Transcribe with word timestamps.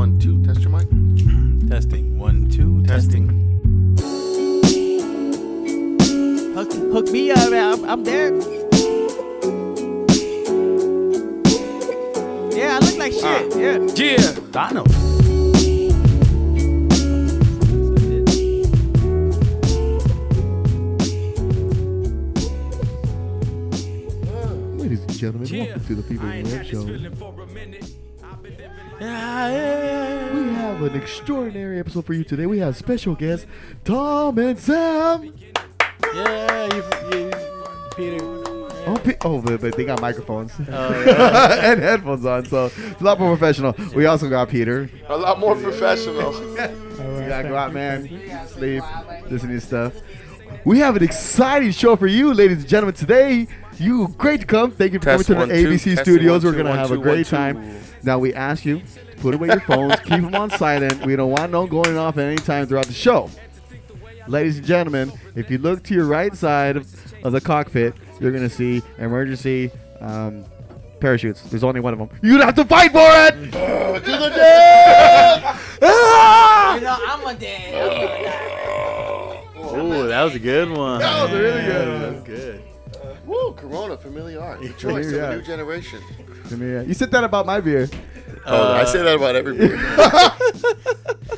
One, 0.00 0.18
two. 0.18 0.42
Test 0.42 0.62
your 0.62 0.70
mic. 0.70 0.88
Testing. 1.68 2.18
One, 2.18 2.48
two. 2.48 2.82
Testing. 2.84 3.28
Hook, 6.54 6.72
hook 6.72 7.10
me 7.10 7.30
up. 7.30 7.52
I'm, 7.52 7.84
I'm 7.84 8.02
there. 8.02 8.30
Yeah, 12.56 12.76
I 12.76 12.82
look 12.82 12.96
like 12.96 13.12
shit. 13.12 13.24
Ah. 13.24 13.58
yeah. 13.58 13.76
Yeah. 13.94 14.16
Thanos. 14.56 14.88
Ladies 24.78 25.02
and 25.02 25.12
gentlemen, 25.12 25.50
welcome 25.52 25.84
to 25.84 25.94
the 25.94 26.02
People 26.02 26.30
in 26.30 26.50
Web 26.50 26.64
Show. 26.64 27.49
We 29.00 29.06
have 29.06 30.82
an 30.82 30.94
extraordinary 30.94 31.78
episode 31.80 32.04
for 32.04 32.12
you 32.12 32.22
today. 32.22 32.44
We 32.44 32.58
have 32.58 32.76
special 32.76 33.14
guests 33.14 33.46
Tom 33.82 34.38
and 34.38 34.58
Sam. 34.58 35.32
Yeah, 36.14 36.68
you, 36.74 37.18
you, 37.18 37.30
Peter. 37.96 38.22
Oh, 38.86 39.00
pe- 39.02 39.16
oh 39.24 39.40
but, 39.40 39.62
but 39.62 39.74
they 39.74 39.86
got 39.86 40.02
microphones 40.02 40.52
Oh, 40.68 41.02
yeah. 41.06 41.70
and 41.72 41.80
headphones 41.80 42.26
on, 42.26 42.44
so 42.44 42.66
it's 42.66 43.00
a 43.00 43.04
lot 43.04 43.18
more 43.18 43.34
professional. 43.34 43.74
We 43.94 44.04
also 44.04 44.28
got 44.28 44.50
Peter. 44.50 44.90
A 45.08 45.16
lot 45.16 45.38
more 45.40 45.56
professional. 45.56 46.34
You 47.00 47.26
gotta 47.26 47.48
go 47.48 47.56
out, 47.56 47.72
man. 47.72 48.06
Sleep, 48.48 48.82
listen 49.30 49.48
to 49.50 49.60
stuff. 49.60 49.94
We 50.64 50.78
have 50.80 50.96
an 50.96 51.02
exciting 51.02 51.70
show 51.70 51.96
for 51.96 52.06
you, 52.08 52.34
ladies 52.34 52.58
and 52.58 52.68
gentlemen. 52.68 52.94
Today, 52.94 53.46
you 53.80 54.08
great 54.18 54.40
to 54.42 54.46
come. 54.46 54.70
Thank 54.70 54.92
you 54.92 54.98
for 54.98 55.06
Test 55.06 55.26
coming 55.28 55.48
to 55.48 55.54
the 55.54 55.62
two. 55.62 55.68
ABC 55.70 55.84
Testing 55.96 55.96
studios. 56.14 56.44
one, 56.44 56.52
We're 56.52 56.58
gonna 56.58 56.70
one, 56.70 56.78
have 56.78 56.88
two, 56.88 56.94
a 56.94 56.98
great 56.98 57.30
one, 57.32 57.54
two. 57.54 57.60
time. 57.64 57.80
Now 58.02 58.18
we 58.18 58.34
ask 58.34 58.64
you 58.64 58.80
to 58.80 59.16
put 59.20 59.34
away 59.34 59.48
your 59.48 59.60
phones, 59.60 59.96
keep 60.04 60.20
them 60.22 60.34
on 60.34 60.50
silent. 60.50 61.04
We 61.04 61.16
don't 61.16 61.30
want 61.30 61.52
no 61.52 61.66
going 61.66 61.96
off 61.98 62.16
at 62.18 62.24
any 62.24 62.36
time 62.36 62.66
throughout 62.66 62.86
the 62.86 62.92
show. 62.92 63.30
Ladies 64.28 64.58
and 64.58 64.66
gentlemen, 64.66 65.12
if 65.34 65.50
you 65.50 65.58
look 65.58 65.82
to 65.84 65.94
your 65.94 66.04
right 66.04 66.34
side 66.36 66.76
of, 66.76 66.86
of 67.24 67.32
the 67.32 67.40
cockpit, 67.40 67.94
you're 68.20 68.32
gonna 68.32 68.50
see 68.50 68.82
emergency 68.98 69.70
um, 70.00 70.44
parachutes. 71.00 71.42
There's 71.42 71.64
only 71.64 71.80
one 71.80 71.92
of 71.94 71.98
them. 71.98 72.10
You'd 72.22 72.42
have 72.42 72.54
to 72.56 72.64
fight 72.64 72.92
for 72.92 73.00
it. 73.00 73.32
to 73.52 74.10
the 74.10 74.30
death! 74.34 75.78
Ah! 75.82 76.46
You 76.76 76.82
know, 76.82 76.96
I'm 77.04 77.26
a 77.26 77.38
dad. 77.38 77.74
Oh, 79.56 80.06
that 80.06 80.22
was 80.22 80.34
a 80.34 80.38
good 80.38 80.70
one. 80.70 81.00
That 81.00 81.22
was 81.22 81.32
really 81.32 81.62
good 81.62 81.88
Yeah. 81.88 81.98
That 81.98 82.12
was 82.14 82.22
good. 82.22 82.62
Woo, 83.40 83.52
Corona, 83.54 83.96
familiar 83.96 84.40
art. 84.40 84.60
The 84.60 84.66
Yeah, 84.66 84.72
choice 84.76 85.06
of 85.08 85.12
yeah. 85.14 85.30
a 85.30 85.36
new 85.36 85.42
generation. 85.42 86.00
I 86.50 86.54
mean, 86.54 86.76
uh, 86.76 86.82
You 86.82 86.94
said 86.94 87.10
that 87.12 87.24
about 87.24 87.46
my 87.46 87.60
beer. 87.60 87.88
Oh, 88.46 88.72
I 88.72 88.82
Uh, 88.82 88.84
say 88.86 89.02
that 89.02 89.16
about 89.16 89.34
every 89.36 89.56
beer. 89.56 89.76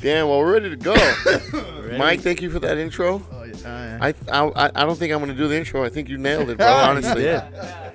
Damn, 0.00 0.28
well, 0.28 0.38
we're 0.40 0.52
ready 0.52 0.68
to 0.70 0.76
go. 0.76 0.94
Mike, 1.98 2.20
thank 2.20 2.42
you 2.42 2.50
for 2.50 2.58
that 2.58 2.76
intro. 2.76 3.22
Oh, 3.32 3.44
yeah. 3.44 3.98
I, 4.02 4.08
I 4.30 4.70
I 4.74 4.84
don't 4.84 4.96
think 4.98 5.12
I'm 5.14 5.20
gonna 5.20 5.32
do 5.34 5.48
the 5.48 5.56
intro. 5.56 5.82
I 5.82 5.88
think 5.88 6.10
you 6.10 6.18
nailed 6.18 6.50
it, 6.50 6.58
bro. 6.58 6.66
You 6.68 6.72
Honestly, 6.72 7.22
did. 7.22 7.42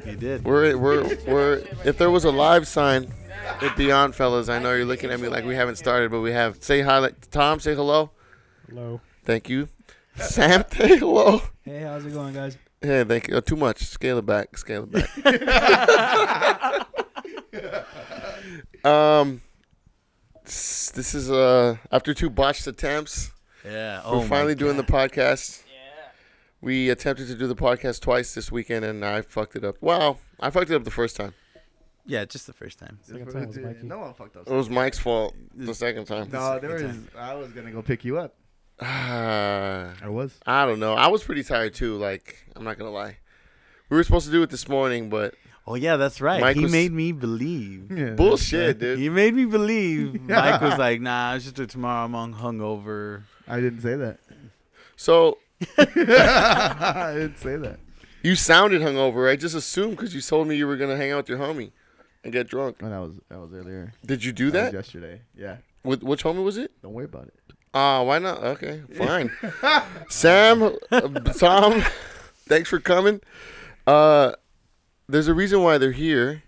You 0.08 0.16
did. 0.16 0.44
we're 0.44 0.76
we're 0.76 1.04
we're. 1.28 1.62
If 1.86 2.00
there 2.00 2.10
was 2.10 2.24
a 2.26 2.32
live 2.32 2.68
sign, 2.68 3.14
it'd 3.62 3.76
be 3.76 3.92
on, 3.92 4.12
fellas. 4.14 4.50
I 4.50 4.58
know 4.58 4.74
you're 4.74 4.86
looking 4.86 5.12
at 5.12 5.20
me 5.20 5.28
like 5.28 5.46
we 5.46 5.54
haven't 5.56 5.76
started, 5.76 6.10
but 6.10 6.22
we 6.22 6.32
have. 6.32 6.64
Say 6.64 6.82
hi, 6.82 6.98
like, 6.98 7.30
Tom. 7.30 7.60
Say 7.60 7.76
hello. 7.76 8.10
Hello. 8.68 9.02
Thank 9.24 9.48
you. 9.48 9.68
Sam, 10.16 10.64
say 10.72 10.98
hello. 10.98 11.44
Hey, 11.64 11.82
how's 11.82 12.04
it 12.06 12.14
going, 12.14 12.34
guys? 12.34 12.58
Yeah, 12.82 13.04
thank 13.04 13.28
you. 13.28 13.36
Uh, 13.38 13.42
too 13.42 13.56
much. 13.58 13.80
Scale 13.84 14.20
it 14.20 14.26
back. 14.26 14.58
Scale 14.58 14.88
it 14.92 14.92
back. 14.92 16.88
um, 18.86 19.42
s- 20.46 20.92
this 20.96 21.14
is 21.14 21.30
uh 21.32 21.76
after 21.92 22.14
two 22.14 22.30
botched 22.30 22.68
attempts. 22.68 23.32
Yeah. 23.66 24.02
we're 24.10 24.18
Oh, 24.20 24.22
finally 24.22 24.56
doing 24.56 24.78
the 24.78 24.84
God. 24.84 25.12
podcast. 25.12 25.64
We 26.62 26.90
attempted 26.90 27.28
to 27.28 27.36
do 27.36 27.48
the 27.48 27.56
podcast 27.56 28.02
twice 28.02 28.34
this 28.34 28.52
weekend, 28.52 28.84
and 28.84 29.06
I 29.06 29.22
fucked 29.22 29.56
it 29.56 29.64
up. 29.64 29.82
Wow, 29.82 30.18
I 30.42 30.50
fucked 30.50 30.70
it 30.70 30.76
up 30.76 30.84
the 30.84 30.92
first 30.92 31.16
time. 31.16 31.34
Yeah, 32.06 32.26
just 32.26 32.48
the 32.48 32.54
first 32.54 32.80
time. 32.80 33.00
Second 33.02 33.32
time 33.32 33.48
was 33.48 33.58
Mikey. 33.58 33.84
No 33.84 34.00
one 34.00 34.14
fucked 34.14 34.36
up. 34.36 34.46
It 34.48 34.52
was 34.54 34.70
Mike's 34.70 35.00
fault 35.00 35.36
the 35.56 35.74
second 35.74 36.06
time. 36.06 36.30
No, 36.32 36.60
there 36.60 36.74
was. 36.74 36.98
I 37.18 37.36
was 37.36 37.52
gonna 37.52 37.72
go 37.72 37.82
pick 37.82 38.04
you 38.04 38.18
up. 38.20 38.36
Ah, 38.82 39.94
I 40.04 40.10
was. 40.10 40.38
I 40.46 40.66
don't 40.66 40.80
know. 40.80 40.94
I 40.94 41.08
was 41.08 41.24
pretty 41.24 41.44
tired 41.44 41.74
too. 41.74 41.98
Like 41.98 42.46
I'm 42.56 42.64
not 42.64 42.78
gonna 42.78 42.92
lie. 42.92 43.18
We 43.90 43.98
were 43.98 44.04
supposed 44.04 44.26
to 44.28 44.32
do 44.32 44.42
it 44.44 44.50
this 44.50 44.68
morning, 44.70 45.10
but 45.10 45.34
Oh 45.68 45.76
yeah, 45.76 45.98
that's 45.98 46.22
right. 46.22 46.42
Mike 46.42 46.56
he 46.56 46.64
was- 46.64 46.72
made 46.72 46.92
me 46.92 47.12
believe. 47.12 47.92
Yeah. 47.96 48.12
bullshit, 48.12 48.80
dude. 48.80 48.98
He 49.00 49.10
made 49.10 49.34
me 49.36 49.46
believe. 49.46 50.22
Mike 50.30 50.62
was 50.62 50.78
like, 50.78 51.02
"Nah, 51.02 51.36
it's 51.36 51.46
just 51.46 51.60
a 51.60 51.68
tomorrow. 51.68 52.06
I'm 52.06 52.34
hungover." 52.34 53.24
I 53.48 53.60
didn't 53.60 53.82
say 53.82 53.96
that. 53.96 54.20
So 54.96 55.38
I 55.78 57.14
didn't 57.16 57.38
say 57.38 57.56
that. 57.58 57.80
You 58.24 58.36
sounded 58.36 58.82
hungover. 58.82 59.30
I 59.32 59.36
just 59.36 59.56
assumed 59.56 59.92
because 59.98 60.14
you 60.16 60.22
told 60.22 60.48
me 60.48 60.56
you 60.56 60.68
were 60.68 60.78
gonna 60.78 60.98
hang 60.98 61.12
out 61.12 61.18
with 61.18 61.30
your 61.30 61.38
homie 61.40 61.72
and 62.24 62.32
get 62.34 62.48
drunk. 62.48 62.78
Oh, 62.82 62.90
that 62.90 63.00
was 63.00 63.20
that 63.30 63.40
was 63.40 63.54
earlier. 63.54 63.94
Did 64.06 64.24
you 64.24 64.32
do 64.32 64.52
That 64.52 64.62
was 64.64 64.72
that? 64.72 64.78
yesterday. 64.78 65.22
Yeah. 65.36 65.58
With 65.84 66.04
which 66.04 66.24
homie 66.24 66.44
was 66.44 66.58
it? 66.58 66.72
Don't 66.82 66.94
worry 66.94 67.06
about 67.06 67.28
it. 67.28 67.34
Ah, 67.74 68.02
why 68.04 68.20
not? 68.20 68.44
Okay, 68.44 68.82
fine. 68.98 69.32
Sam, 70.10 70.64
uh, 70.92 71.02
Tom, 71.38 71.84
thanks 72.48 72.70
for 72.70 72.80
coming. 72.80 73.22
Uh, 73.86 74.34
there's 75.08 75.28
a 75.28 75.34
reason 75.34 75.62
why 75.64 75.78
they're 75.78 75.92
here 75.92 76.44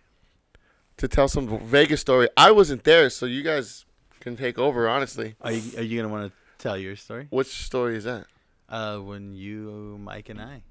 to 0.98 1.08
tell 1.08 1.28
some 1.28 1.60
Vegas 1.60 2.02
story. 2.02 2.28
I 2.38 2.52
wasn't 2.52 2.84
there, 2.84 3.10
so 3.10 3.26
you 3.26 3.44
guys 3.44 3.86
can 4.20 4.36
take 4.36 4.58
over. 4.60 4.88
Honestly, 4.90 5.36
Are 5.42 5.52
you 5.52 5.78
Are 5.80 5.84
you 5.84 6.02
gonna 6.02 6.12
want 6.14 6.32
to 6.32 6.38
tell 6.58 6.78
your 6.78 6.96
story? 6.96 7.28
which 7.30 7.48
story 7.66 7.96
is 7.98 8.04
that? 8.06 8.26
Uh, 8.70 8.98
when 9.00 9.34
you, 9.34 9.98
Mike, 10.00 10.30
and 10.30 10.42
I 10.42 10.64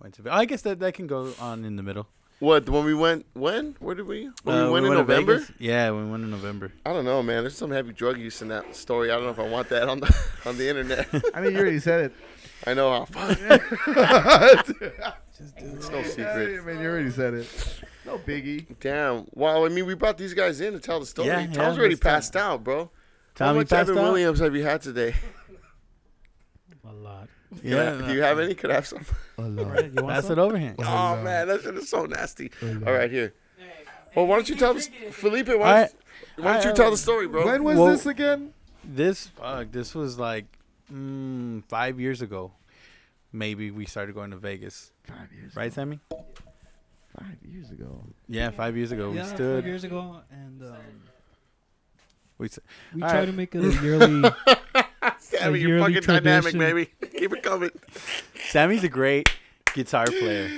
went 0.00 0.14
to. 0.14 0.22
Ve- 0.22 0.30
I 0.30 0.44
guess 0.44 0.62
that 0.62 0.78
that 0.80 0.94
can 0.94 1.06
go 1.06 1.32
on 1.40 1.64
in 1.64 1.76
the 1.76 1.82
middle. 1.82 2.06
What 2.44 2.68
when 2.68 2.84
we 2.84 2.92
went? 2.94 3.24
When? 3.32 3.74
Where 3.80 3.94
did 3.94 4.06
we? 4.06 4.28
When 4.42 4.54
Uh, 4.56 4.64
we 4.66 4.70
went 4.72 4.84
in 4.86 4.92
to 4.92 4.98
November? 4.98 5.42
Yeah, 5.58 5.90
we 5.92 6.04
went 6.04 6.24
in 6.24 6.30
November. 6.30 6.72
I 6.84 6.92
don't 6.92 7.06
know, 7.06 7.22
man. 7.22 7.42
There's 7.42 7.56
some 7.56 7.70
heavy 7.70 7.92
drug 7.94 8.18
use 8.18 8.42
in 8.42 8.48
that 8.48 8.76
story. 8.76 9.10
I 9.10 9.14
don't 9.14 9.24
know 9.24 9.30
if 9.30 9.38
I 9.38 9.48
want 9.48 9.70
that 9.70 9.88
on 9.88 10.00
the 10.00 10.14
on 10.44 10.58
the 10.58 10.68
internet. 10.68 11.08
I 11.34 11.40
mean, 11.40 11.52
you 11.52 11.58
already 11.58 11.80
said 11.80 12.04
it. 12.06 12.12
I 12.66 12.74
know 12.74 12.90
how. 12.92 13.04
Fuck. 13.06 13.38
Just 15.36 15.56
do 15.56 15.64
It's 15.76 15.88
it. 15.88 15.92
no 15.92 15.98
I 15.98 16.02
secret. 16.02 16.64
mean, 16.66 16.80
you 16.80 16.88
already 16.88 17.10
said 17.10 17.34
it. 17.34 17.48
No 18.06 18.18
biggie. 18.18 18.66
Damn. 18.80 19.26
Well, 19.32 19.64
I 19.64 19.68
mean, 19.70 19.86
we 19.86 19.94
brought 19.94 20.18
these 20.18 20.34
guys 20.34 20.60
in 20.60 20.74
to 20.74 20.78
tell 20.80 21.00
the 21.00 21.06
story. 21.06 21.28
Yeah, 21.28 21.44
Tom's 21.46 21.56
yeah, 21.56 21.64
already 21.70 21.88
let's 21.94 22.00
tell- 22.00 22.12
passed 22.12 22.36
out, 22.36 22.62
bro. 22.62 22.90
How 23.38 23.46
Tommy 23.46 23.58
much 23.60 23.70
passed 23.70 23.90
Evan 23.90 23.98
out? 24.04 24.12
Williams 24.12 24.38
have 24.38 24.54
you 24.54 24.62
had 24.62 24.80
today? 24.82 25.14
A 27.62 27.74
lot. 27.76 27.84
Can 27.98 28.02
I- 28.04 28.06
do 28.08 28.14
you 28.14 28.22
have 28.22 28.38
any? 28.38 28.54
Could 28.54 28.70
I 28.70 28.74
have 28.74 28.86
some? 28.86 29.04
Alright, 29.38 29.92
you 29.94 30.02
want 30.02 30.14
Pass 30.14 30.24
some? 30.24 30.38
it 30.38 30.42
over 30.42 30.58
here. 30.58 30.74
Oh 30.78 31.16
man, 31.22 31.48
that 31.48 31.62
shit 31.62 31.74
is 31.76 31.88
so 31.88 32.06
nasty. 32.06 32.50
Oh, 32.62 32.82
All 32.86 32.92
right, 32.92 33.10
here. 33.10 33.34
Well, 34.14 34.26
why 34.26 34.36
don't 34.36 34.48
you 34.48 34.54
tell 34.56 34.76
us, 34.76 34.88
Felipe? 35.10 35.48
Why, 35.48 35.54
Alright. 35.56 35.90
why 36.36 36.52
don't 36.54 36.64
you 36.66 36.72
tell 36.74 36.90
the 36.90 36.96
story, 36.96 37.26
bro? 37.28 37.46
When 37.46 37.64
was 37.64 37.76
Well- 37.78 37.86
this 37.88 38.06
again? 38.06 38.52
This 38.84 39.26
fuck, 39.28 39.72
this 39.72 39.94
was 39.94 40.18
like 40.18 40.44
mm, 40.92 41.64
five 41.68 41.98
years 41.98 42.20
ago. 42.22 42.52
Maybe 43.32 43.70
we 43.70 43.86
started 43.86 44.14
going 44.14 44.30
to 44.30 44.36
Vegas, 44.36 44.92
Five 45.08 45.32
years. 45.32 45.56
right, 45.56 45.72
Sammy? 45.72 45.98
Five 46.10 47.38
years 47.48 47.70
ago. 47.70 48.04
Yeah, 48.28 48.50
five 48.50 48.76
years 48.76 48.92
ago. 48.92 49.08
Yeah, 49.12 49.22
we 49.22 49.28
five 49.28 49.36
stood. 49.36 49.64
years 49.64 49.84
ago, 49.84 50.20
and 50.30 50.62
um, 50.62 50.76
We 52.38 52.46
s- 52.46 52.58
we 52.94 53.02
All 53.02 53.08
try 53.08 53.20
right. 53.20 53.26
to 53.26 53.32
make 53.32 53.54
it 53.54 53.64
a 53.64 53.70
yearly. 53.82 54.30
Sammy, 55.44 55.58
a 55.58 55.62
you're 55.62 55.76
yearly 55.78 55.94
fucking 55.94 56.06
dynamic, 56.22 56.58
baby. 56.58 56.90
Keep 57.18 57.32
it 57.34 57.42
coming. 57.42 57.70
Sammy's 58.48 58.84
a 58.84 58.88
great 58.88 59.30
guitar 59.74 60.06
player. 60.06 60.50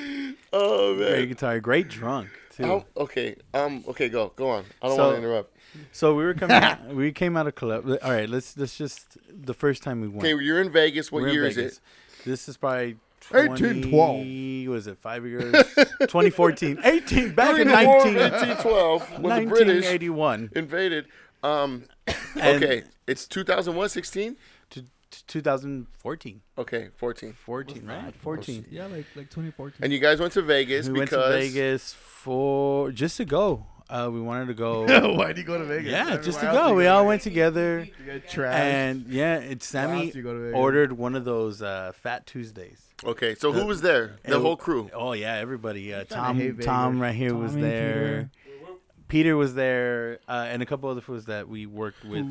Oh 0.52 0.94
man, 0.94 1.08
Great 1.10 1.28
guitar, 1.28 1.60
great 1.60 1.88
drunk 1.88 2.28
too. 2.54 2.64
How- 2.64 2.86
okay. 2.97 3.36
Um. 3.54 3.84
Okay. 3.88 4.08
Go. 4.08 4.32
Go 4.36 4.48
on. 4.50 4.64
I 4.82 4.88
don't 4.88 4.97
So- 4.97 5.02
want 5.04 5.16
to 5.16 5.22
interrupt. 5.22 5.52
So 5.92 6.15
we 6.15 6.24
were 6.24 6.33
coming. 6.33 6.56
out, 6.62 6.86
we 6.88 7.12
came 7.12 7.36
out 7.36 7.47
of 7.47 7.54
club. 7.54 7.86
All 8.03 8.10
right, 8.10 8.28
let's 8.28 8.56
let's 8.56 8.78
just 8.78 9.18
the 9.28 9.53
first 9.53 9.83
time 9.83 10.00
we 10.00 10.09
went. 10.09 10.21
Okay, 10.24 10.42
you're 10.42 10.60
in 10.60 10.71
Vegas. 10.71 11.12
What 11.12 11.22
We're 11.22 11.28
in 11.28 11.34
year 11.34 11.44
is 11.47 11.56
Vegas. 11.56 11.72
it? 11.74 11.80
This 12.24 12.48
is 12.48 12.56
probably 12.56 12.97
1812. 13.30 14.68
Was 14.72 14.86
it 14.86 14.97
five 14.98 15.27
years? 15.27 15.53
2014. 16.00 16.80
18. 16.82 17.34
Back 17.34 17.59
in 17.59 17.68
19, 17.68 18.15
19, 18.15 18.15
1912, 18.15 19.21
when 19.21 19.44
the 19.44 19.48
British 19.50 20.50
invaded. 20.54 21.06
Um. 21.42 21.84
Okay, 22.36 22.82
it's 23.06 23.27
2001, 23.27 23.89
16. 23.89 24.36
To, 25.16 25.27
to 25.27 25.33
2014. 25.41 26.41
Okay, 26.59 26.89
14. 26.97 27.33
14, 27.33 27.86
right? 27.86 28.15
14. 28.16 28.66
yeah, 28.71 28.86
like 28.86 29.07
like 29.15 29.30
2014. 29.30 29.78
And 29.83 29.92
you 29.92 29.98
guys 29.98 30.21
went 30.21 30.33
to 30.34 30.42
Vegas 30.42 30.89
We 30.89 30.98
went 30.98 31.10
because 31.10 31.33
to 31.33 31.39
Vegas 31.39 31.95
for 31.95 32.91
just 32.91 33.16
to 33.18 33.24
go. 33.24 33.66
Uh, 33.89 34.10
we 34.13 34.21
wanted 34.21 34.47
to 34.47 34.54
go. 34.54 34.83
Why 35.15 35.33
do 35.33 35.41
you 35.41 35.47
go 35.47 35.59
to 35.59 35.65
Vegas? 35.65 35.92
Yeah, 35.92 36.10
mean, 36.10 36.22
just 36.22 36.41
to 36.41 36.47
go. 36.47 36.74
We 36.74 36.84
to 36.84 36.89
all 36.91 37.03
Vegas? 37.03 37.09
went 37.09 37.22
together. 37.22 37.89
You. 38.04 38.45
And 38.45 39.07
yeah, 39.07 39.36
it's 39.39 39.66
Sammy 39.66 40.10
do 40.10 40.18
you 40.18 40.24
go 40.24 40.33
to 40.33 40.41
Vegas? 40.41 40.59
ordered 40.59 40.92
one 40.92 41.15
of 41.15 41.24
those 41.24 41.63
uh, 41.63 41.92
Fat 41.95 42.27
Tuesdays. 42.27 42.83
Okay, 43.04 43.34
so 43.34 43.53
who 43.53 43.66
was 43.66 43.83
there? 43.83 44.16
The 44.24 44.36
it- 44.36 44.42
whole 44.42 44.57
crew. 44.57 44.91
Oh 44.92 45.13
yeah, 45.13 45.34
everybody. 45.34 45.95
Uh, 45.95 46.04
Tom, 46.04 46.59
Tom 46.59 47.01
right 47.01 47.15
here 47.15 47.34
was 47.34 47.54
there. 47.54 48.30
Peter 49.09 49.36
was 49.36 49.54
there, 49.54 50.18
uh, 50.27 50.47
and 50.48 50.63
a 50.63 50.66
couple 50.66 50.89
other 50.91 51.01
fools 51.01 51.27
that 51.27 51.48
we 51.48 51.65
worked 51.66 52.04
with. 52.04 52.27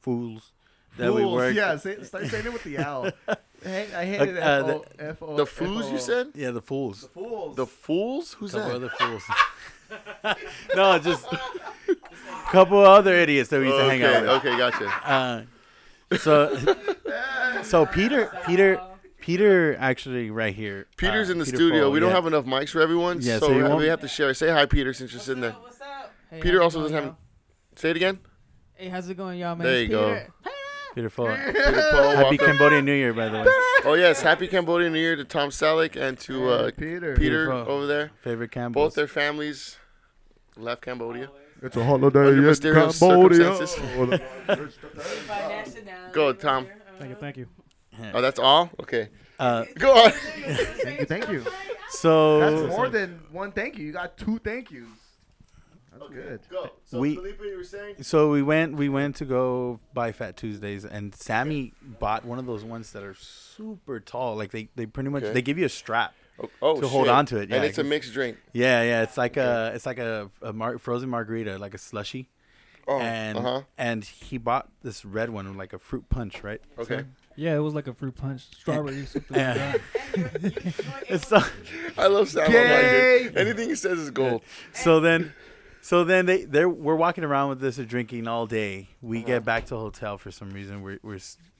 Fools. 0.00 0.52
That 0.98 1.14
we 1.14 1.24
worked. 1.24 1.56
Yeah, 1.56 1.76
say, 1.76 2.02
start 2.02 2.26
saying 2.26 2.46
it 2.46 2.52
with 2.52 2.64
the 2.64 2.76
L. 2.78 3.10
Hey, 3.62 3.88
I 3.96 4.04
hate 4.04 4.20
it. 4.28 4.38
Uh, 4.38 4.66
F-O- 4.66 4.84
F-O- 4.98 5.36
The 5.36 5.46
fools 5.46 5.90
you 5.90 5.98
said? 5.98 6.28
Yeah, 6.34 6.50
the 6.50 6.60
fools. 6.62 7.02
The 7.02 7.08
fools. 7.08 7.56
The 7.56 7.66
fools? 7.66 8.32
Who's 8.34 8.52
couple 8.52 8.68
that? 8.68 8.76
other 8.76 8.88
fools. 8.90 9.22
no, 10.76 10.98
just 10.98 11.26
a 11.32 11.38
couple 12.50 12.78
other 12.78 13.14
idiots 13.14 13.50
that 13.50 13.60
we 13.60 13.66
used 13.66 13.78
to 13.78 13.84
hang 13.84 14.02
out 14.02 14.14
Okay, 14.16 14.22
with. 14.22 14.30
okay, 14.30 14.58
gotcha. 14.58 14.86
Uh, 15.10 16.16
so, 16.16 16.56
so 17.62 17.86
Peter, 17.86 18.30
Peter, 18.46 18.80
Peter, 19.20 19.76
actually, 19.78 20.30
right 20.30 20.54
here. 20.54 20.86
Peter's 20.96 21.28
uh, 21.28 21.32
in 21.32 21.38
the 21.38 21.44
Peter 21.44 21.56
studio. 21.56 21.82
Fall, 21.84 21.92
we 21.92 22.00
don't 22.00 22.10
yeah. 22.10 22.14
have 22.16 22.26
enough 22.26 22.44
mics 22.44 22.70
for 22.70 22.80
everyone, 22.80 23.18
Yeah, 23.20 23.38
so, 23.38 23.46
so 23.48 23.54
we 23.56 23.62
won't- 23.62 23.82
have 23.84 24.00
to 24.00 24.08
share. 24.08 24.32
Say 24.34 24.48
hi, 24.50 24.66
Peter, 24.66 24.92
since 24.92 25.12
you're 25.12 25.20
sitting 25.20 25.40
there. 25.42 25.52
What's 25.52 25.80
up? 25.80 26.12
Hey, 26.30 26.40
Peter 26.40 26.58
how's 26.60 26.74
also 26.76 26.82
doesn't 26.82 26.94
have. 26.96 27.04
y'all? 27.04 27.16
Say 27.76 27.90
it 27.90 27.96
again. 27.96 28.18
Hey, 28.74 28.88
how's 28.88 29.08
it 29.08 29.16
going, 29.16 29.38
y'all? 29.38 29.56
Man, 29.56 29.66
There 29.66 29.82
you 29.82 29.88
go. 29.88 30.08
Peter. 30.14 30.32
Peter 30.44 30.50
Phol. 30.56 30.59
Peter 30.94 31.10
Poe, 31.10 31.26
Happy 31.26 31.52
welcome. 31.58 32.36
Cambodian 32.38 32.84
New 32.84 32.94
Year, 32.94 33.12
by 33.12 33.28
the 33.28 33.38
way. 33.38 33.46
Oh 33.82 33.94
yes, 33.94 34.20
happy 34.20 34.46
Cambodian 34.46 34.92
New 34.92 34.98
Year 34.98 35.16
to 35.16 35.24
Tom 35.24 35.48
Selleck 35.48 35.96
and 35.96 36.18
to 36.20 36.50
uh, 36.50 36.64
Hey, 36.66 36.70
Peter. 36.72 37.16
Peter 37.16 37.46
Beautiful. 37.46 37.72
over 37.72 37.86
there. 37.86 38.10
Favorite 38.20 38.50
Campbell. 38.50 38.82
Both 38.82 38.94
their 38.94 39.08
families 39.08 39.78
left 40.56 40.82
Cambodia. 40.82 41.30
It's 41.62 41.76
a 41.76 41.84
holiday 41.84 42.18
Under 42.20 42.32
in 42.38 42.44
mysterious 42.44 42.98
Cambodia. 42.98 43.56
circumstances. 43.56 44.20
Go, 46.12 46.32
Tom. 46.34 46.66
Thank 46.98 47.10
you, 47.10 47.16
thank 47.16 47.36
you. 47.38 47.46
Oh, 48.12 48.20
that's 48.20 48.38
all. 48.38 48.70
Okay, 48.80 49.08
Uh, 49.38 49.64
go 49.78 49.92
on. 49.94 50.10
thank 50.12 51.00
you, 51.00 51.06
thank 51.06 51.28
you. 51.30 51.44
so 51.90 52.40
That's 52.40 52.76
more 52.76 52.88
than 52.90 53.20
one 53.32 53.52
thank 53.52 53.78
you. 53.78 53.86
You 53.86 53.92
got 53.92 54.16
two 54.18 54.38
thank 54.44 54.70
yous. 54.70 54.86
That's 56.00 56.12
good. 56.12 56.40
Go. 56.50 56.70
So 56.84 56.98
We- 57.00 57.14
Felipe, 57.16 57.40
you 57.44 57.56
were 57.56 57.64
saying? 57.64 58.02
So 58.02 58.30
we 58.30 58.42
went 58.42 58.74
we 58.76 58.88
went 58.88 59.16
to 59.16 59.24
go 59.24 59.78
buy 59.94 60.12
Fat 60.12 60.36
Tuesdays 60.36 60.84
and 60.84 61.14
Sammy 61.14 61.72
bought 61.82 62.24
one 62.24 62.38
of 62.38 62.46
those 62.46 62.64
ones 62.64 62.92
that 62.92 63.02
are 63.02 63.14
super 63.14 64.00
tall. 64.00 64.36
Like 64.36 64.50
they, 64.50 64.68
they 64.76 64.86
pretty 64.86 65.10
much 65.10 65.22
Okay. 65.24 65.32
they 65.32 65.42
give 65.42 65.58
you 65.58 65.66
a 65.66 65.70
strap. 65.70 66.14
Oh, 66.42 66.48
oh 66.62 66.80
To 66.80 66.88
hold 66.88 67.08
on 67.08 67.26
to 67.26 67.36
it, 67.36 67.50
yeah. 67.50 67.56
and 67.56 67.64
it's 67.66 67.76
a 67.78 67.84
mixed 67.84 68.12
drink. 68.14 68.38
Yeah, 68.54 68.82
yeah. 68.82 69.02
It's 69.02 69.18
like 69.18 69.36
a 69.36 69.72
it's 69.74 69.84
like 69.86 69.98
a, 69.98 70.30
a 70.40 70.52
mar- 70.54 70.78
frozen 70.78 71.10
margarita, 71.10 71.58
like 71.58 71.74
a 71.74 71.78
slushy. 71.78 72.30
Oh, 72.88 72.98
and 72.98 73.36
uh 73.38 73.42
huh. 73.42 73.60
and 73.76 74.02
he 74.04 74.38
bought 74.38 74.68
this 74.82 75.04
red 75.04 75.28
one 75.30 75.54
like 75.56 75.74
a 75.74 75.78
fruit 75.78 76.08
punch, 76.08 76.42
right? 76.42 76.60
Okay. 76.78 77.04
Yeah, 77.36 77.54
it 77.56 77.60
was 77.60 77.74
like 77.74 77.86
a 77.86 77.94
fruit 77.94 78.16
punch, 78.16 78.46
strawberry, 78.58 79.04
something 79.06 79.36
Yeah. 79.36 79.76
like 79.76 80.12
that. 80.42 80.84
It's 81.08 81.28
so, 81.28 81.40
I 81.96 82.06
love 82.08 82.28
Sam. 82.28 82.50
Gay. 82.50 83.24
Dude. 83.24 83.36
Anything 83.36 83.68
he 83.68 83.74
says 83.76 83.98
is 83.98 84.10
gold. 84.10 84.42
so 84.72 84.98
then 85.00 85.32
so 85.80 86.04
then 86.04 86.26
they 86.26 86.44
they 86.44 86.64
we're 86.66 86.94
walking 86.96 87.24
around 87.24 87.48
with 87.50 87.60
this 87.60 87.78
and 87.78 87.88
drinking 87.88 88.26
all 88.28 88.46
day. 88.46 88.88
We 89.00 89.18
Uh-huh. 89.18 89.26
get 89.26 89.44
back 89.44 89.64
to 89.66 89.70
the 89.70 89.80
hotel 89.80 90.18
for 90.18 90.30
some 90.30 90.50
reason. 90.52 90.82
We're 90.82 90.98
we're, 91.02 91.18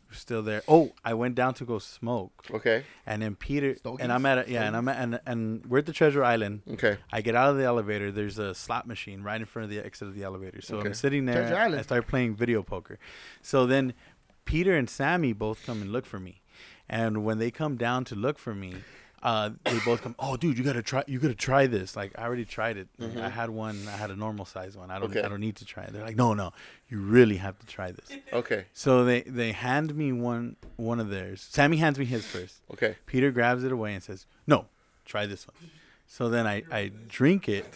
we're 0.08 0.16
still 0.16 0.42
there. 0.42 0.62
Oh, 0.66 0.92
I 1.04 1.14
went 1.14 1.34
down 1.36 1.54
to 1.54 1.64
go 1.64 1.78
smoke. 1.78 2.44
Okay. 2.50 2.84
And 3.06 3.22
then 3.22 3.36
Peter 3.36 3.76
Stogies? 3.76 4.02
and 4.02 4.12
I'm 4.12 4.26
at 4.26 4.46
a, 4.46 4.50
yeah, 4.50 4.64
and 4.64 4.76
I'm 4.76 4.88
at, 4.88 4.96
and 4.98 5.20
and 5.26 5.64
we're 5.66 5.78
at 5.78 5.86
the 5.86 5.92
Treasure 5.92 6.24
Island. 6.24 6.62
Okay. 6.72 6.98
I 7.12 7.20
get 7.20 7.34
out 7.34 7.50
of 7.50 7.56
the 7.58 7.64
elevator. 7.64 8.10
There's 8.10 8.38
a 8.38 8.54
slot 8.54 8.86
machine 8.86 9.22
right 9.22 9.40
in 9.40 9.46
front 9.46 9.64
of 9.64 9.70
the 9.70 9.78
exit 9.84 10.08
of 10.08 10.14
the 10.14 10.22
elevator. 10.24 10.60
So 10.60 10.78
Okay. 10.78 10.88
I'm 10.88 10.94
sitting 10.94 11.26
there. 11.26 11.42
Treasure 11.42 11.56
Island. 11.56 11.78
I 11.78 11.82
start 11.82 12.06
playing 12.08 12.34
video 12.34 12.62
poker. 12.62 12.98
So 13.40 13.66
then 13.66 13.94
Peter 14.44 14.76
and 14.76 14.90
Sammy 14.90 15.32
both 15.32 15.64
come 15.64 15.80
and 15.80 15.92
look 15.92 16.06
for 16.06 16.18
me. 16.18 16.42
And 16.88 17.24
when 17.24 17.38
they 17.38 17.52
come 17.52 17.76
down 17.76 18.04
to 18.06 18.16
look 18.16 18.36
for 18.36 18.52
me, 18.52 18.74
uh, 19.22 19.50
they 19.64 19.78
both 19.84 20.02
come. 20.02 20.14
Oh, 20.18 20.36
dude, 20.36 20.56
you 20.56 20.64
gotta 20.64 20.82
try. 20.82 21.04
You 21.06 21.18
gotta 21.18 21.34
try 21.34 21.66
this. 21.66 21.94
Like 21.94 22.12
I 22.18 22.22
already 22.24 22.44
tried 22.44 22.76
it. 22.78 22.88
I 23.00 23.28
had 23.28 23.50
one. 23.50 23.86
I 23.88 23.96
had 23.96 24.10
a 24.10 24.16
normal 24.16 24.44
size 24.46 24.76
one. 24.76 24.90
I 24.90 24.98
don't. 24.98 25.08
Mm-hmm. 25.10 25.18
Okay. 25.18 25.26
I 25.26 25.28
don't 25.28 25.40
need 25.40 25.56
to 25.56 25.64
try 25.64 25.84
it. 25.84 25.92
They're 25.92 26.02
like, 26.04 26.16
no, 26.16 26.32
no, 26.34 26.52
you 26.88 27.00
really 27.00 27.36
have 27.36 27.58
to 27.58 27.66
try 27.66 27.92
this. 27.92 28.08
Okay. 28.32 28.64
So 28.72 29.04
they 29.04 29.22
they 29.22 29.52
hand 29.52 29.94
me 29.94 30.12
one 30.12 30.56
one 30.76 31.00
of 31.00 31.10
theirs. 31.10 31.46
Sammy 31.50 31.76
hands 31.78 31.98
me 31.98 32.04
his 32.04 32.24
first. 32.26 32.60
Okay. 32.72 32.96
Peter 33.06 33.30
grabs 33.30 33.64
it 33.64 33.72
away 33.72 33.92
and 33.94 34.02
says, 34.02 34.26
"No, 34.46 34.66
try 35.04 35.26
this 35.26 35.46
one." 35.46 35.56
So 36.06 36.28
then 36.28 36.46
I 36.46 36.62
I 36.70 36.90
drink 37.08 37.48
it. 37.48 37.66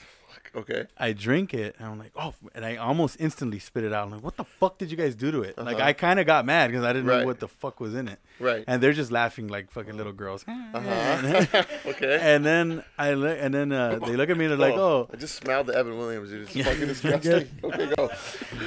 Okay. 0.56 0.87
I 0.97 1.12
drink 1.12 1.53
it 1.55 1.75
and 1.79 1.89
I'm 1.89 1.99
like, 1.99 2.12
"Oh!" 2.17 2.33
And 2.55 2.65
I 2.65 2.77
almost 2.77 3.17
instantly 3.19 3.59
spit 3.59 3.83
it 3.85 3.93
out. 3.93 4.06
I'm 4.06 4.12
like, 4.12 4.23
"What 4.23 4.37
the 4.37 4.45
fuck 4.45 4.79
did 4.79 4.91
you 4.91 4.97
guys 4.97 5.15
do 5.15 5.31
to 5.33 5.43
it?" 5.43 5.59
Like 5.59 5.77
Uh-huh. 5.77 5.87
I 5.89 5.93
kind 5.93 6.21
of 6.21 6.27
got 6.27 6.45
mad 6.47 6.71
because 6.71 6.85
I 6.85 6.93
didn't 6.93 7.06
Right. 7.09 7.21
know 7.21 7.27
what 7.27 7.41
the 7.41 7.49
fuck 7.49 7.81
was 7.81 7.95
in 7.95 8.06
it. 8.09 8.19
Right. 8.39 8.62
And 8.69 8.83
they're 8.83 8.93
just 8.93 9.11
laughing 9.11 9.49
like 9.49 9.71
fucking 9.71 9.97
little 9.97 10.12
girls. 10.12 10.45
Uh-huh. 10.75 11.62
okay. 11.87 12.19
and 12.21 12.45
then 12.45 12.85
I 12.99 13.15
look, 13.15 13.37
and 13.41 13.53
then 13.53 13.73
uh, 13.73 13.99
they 13.99 14.17
look 14.17 14.31
at 14.31 14.37
me 14.37 14.45
and 14.47 14.53
they're 14.53 14.69
like, 14.71 14.79
"Oh," 14.79 15.09
I 15.12 15.17
just 15.17 15.35
smelled 15.37 15.67
the 15.67 15.75
Evan 15.75 15.97
Williams. 15.99 16.31
Dude. 16.31 16.43
It's 16.49 16.67
fucking 16.69 16.87
disgusting. 16.89 17.49
okay, 17.65 17.93
go. 17.97 18.11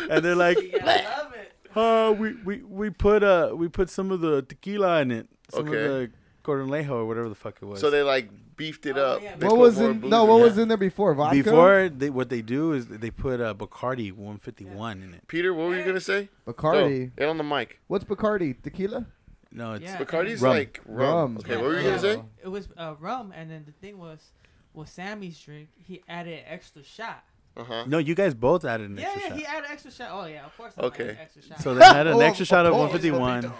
and 0.09 0.23
they're 0.23 0.35
like, 0.35 0.57
Yeah, 0.61 0.85
I 0.85 1.17
love 1.21 1.33
it. 1.35 1.51
"Oh, 1.75 2.11
we, 2.13 2.33
we, 2.43 2.57
we 2.63 2.89
put 2.89 3.23
uh 3.23 3.51
we 3.55 3.67
put 3.67 3.89
some 3.89 4.11
of 4.11 4.19
the 4.21 4.41
tequila 4.41 5.01
in 5.01 5.11
it, 5.11 5.27
some 5.51 5.67
Okay. 5.69 5.85
of 5.85 5.91
the 5.91 6.11
Corralejo 6.43 6.89
or 6.91 7.05
whatever 7.05 7.29
the 7.29 7.35
fuck 7.35 7.55
it 7.61 7.65
was." 7.65 7.79
So 7.79 7.89
they 7.89 8.01
like 8.03 8.29
beefed 8.57 8.85
it 8.85 8.97
Oh, 8.97 9.05
up. 9.15 9.21
yeah. 9.21 9.35
They 9.37 9.45
What 9.45 9.53
put 9.55 9.59
was 9.59 9.79
more 9.79 9.91
in? 9.91 9.99
booze 9.99 10.09
No, 10.11 10.25
what 10.25 10.41
was 10.41 10.57
in 10.57 10.67
there 10.67 10.77
before? 10.77 11.13
Vodka. 11.13 11.35
Before 11.43 11.89
they, 11.89 12.09
what 12.09 12.29
they 12.29 12.41
do 12.41 12.73
is 12.73 12.87
they 12.87 13.11
put 13.11 13.39
uh, 13.39 13.53
Bacardi 13.53 14.11
151 14.11 15.01
in 15.03 15.13
it. 15.13 15.27
Peter, 15.27 15.53
what 15.53 15.67
were 15.69 15.77
you 15.77 15.85
gonna 15.85 16.01
say? 16.01 16.27
Bacardi. 16.45 17.05
Go. 17.09 17.11
Get 17.17 17.29
on 17.29 17.37
the 17.37 17.43
mic. 17.43 17.79
What's 17.87 18.03
Bacardi? 18.03 18.61
Tequila. 18.61 19.05
No, 19.51 19.73
it's 19.73 19.83
Yeah. 19.85 19.97
Bacardi's 19.97 20.41
Rum. 20.41 20.53
like 20.57 20.81
rum. 20.85 21.07
Rum. 21.07 21.37
Okay, 21.39 21.55
what 21.55 21.65
were 21.65 21.77
you 21.79 21.83
gonna 21.83 21.99
say? 21.99 22.21
It 22.43 22.49
was 22.49 22.67
uh, 22.77 22.95
rum, 22.99 23.31
and 23.35 23.49
then 23.49 23.63
the 23.65 23.71
thing 23.71 23.97
was, 23.97 24.31
with 24.73 24.89
Sammy's 24.89 25.39
drink, 25.39 25.69
he 25.77 26.03
added 26.09 26.33
an 26.39 26.45
extra 26.47 26.83
shot. 26.83 27.23
Uh 27.57 27.63
huh. 27.63 27.83
no. 27.87 27.97
You 27.97 28.13
guys 28.15 28.33
both 28.35 28.63
added 28.65 28.89
an 28.91 28.97
Yeah, 28.97 29.03
extra 29.05 29.21
yeah, 29.21 29.27
shot. 29.29 29.37
he 29.37 29.45
added 29.45 29.69
extra 29.71 29.91
shot. 29.91 30.09
Oh 30.11 30.25
yeah, 30.27 30.45
of 30.45 30.55
course. 30.55 30.73
I 30.77 30.81
Okay. 30.83 31.03
added 31.03 31.17
extra 31.21 31.41
shot. 31.43 31.61
So 31.61 31.73
they 31.73 31.83
had 31.85 32.05
an 32.07 32.13
Oh, 32.17 32.19
extra 32.19 32.45
shot 32.45 32.65
of 32.65 32.73
oh, 32.73 32.77
151. 32.87 33.43
yeah, 33.43 33.51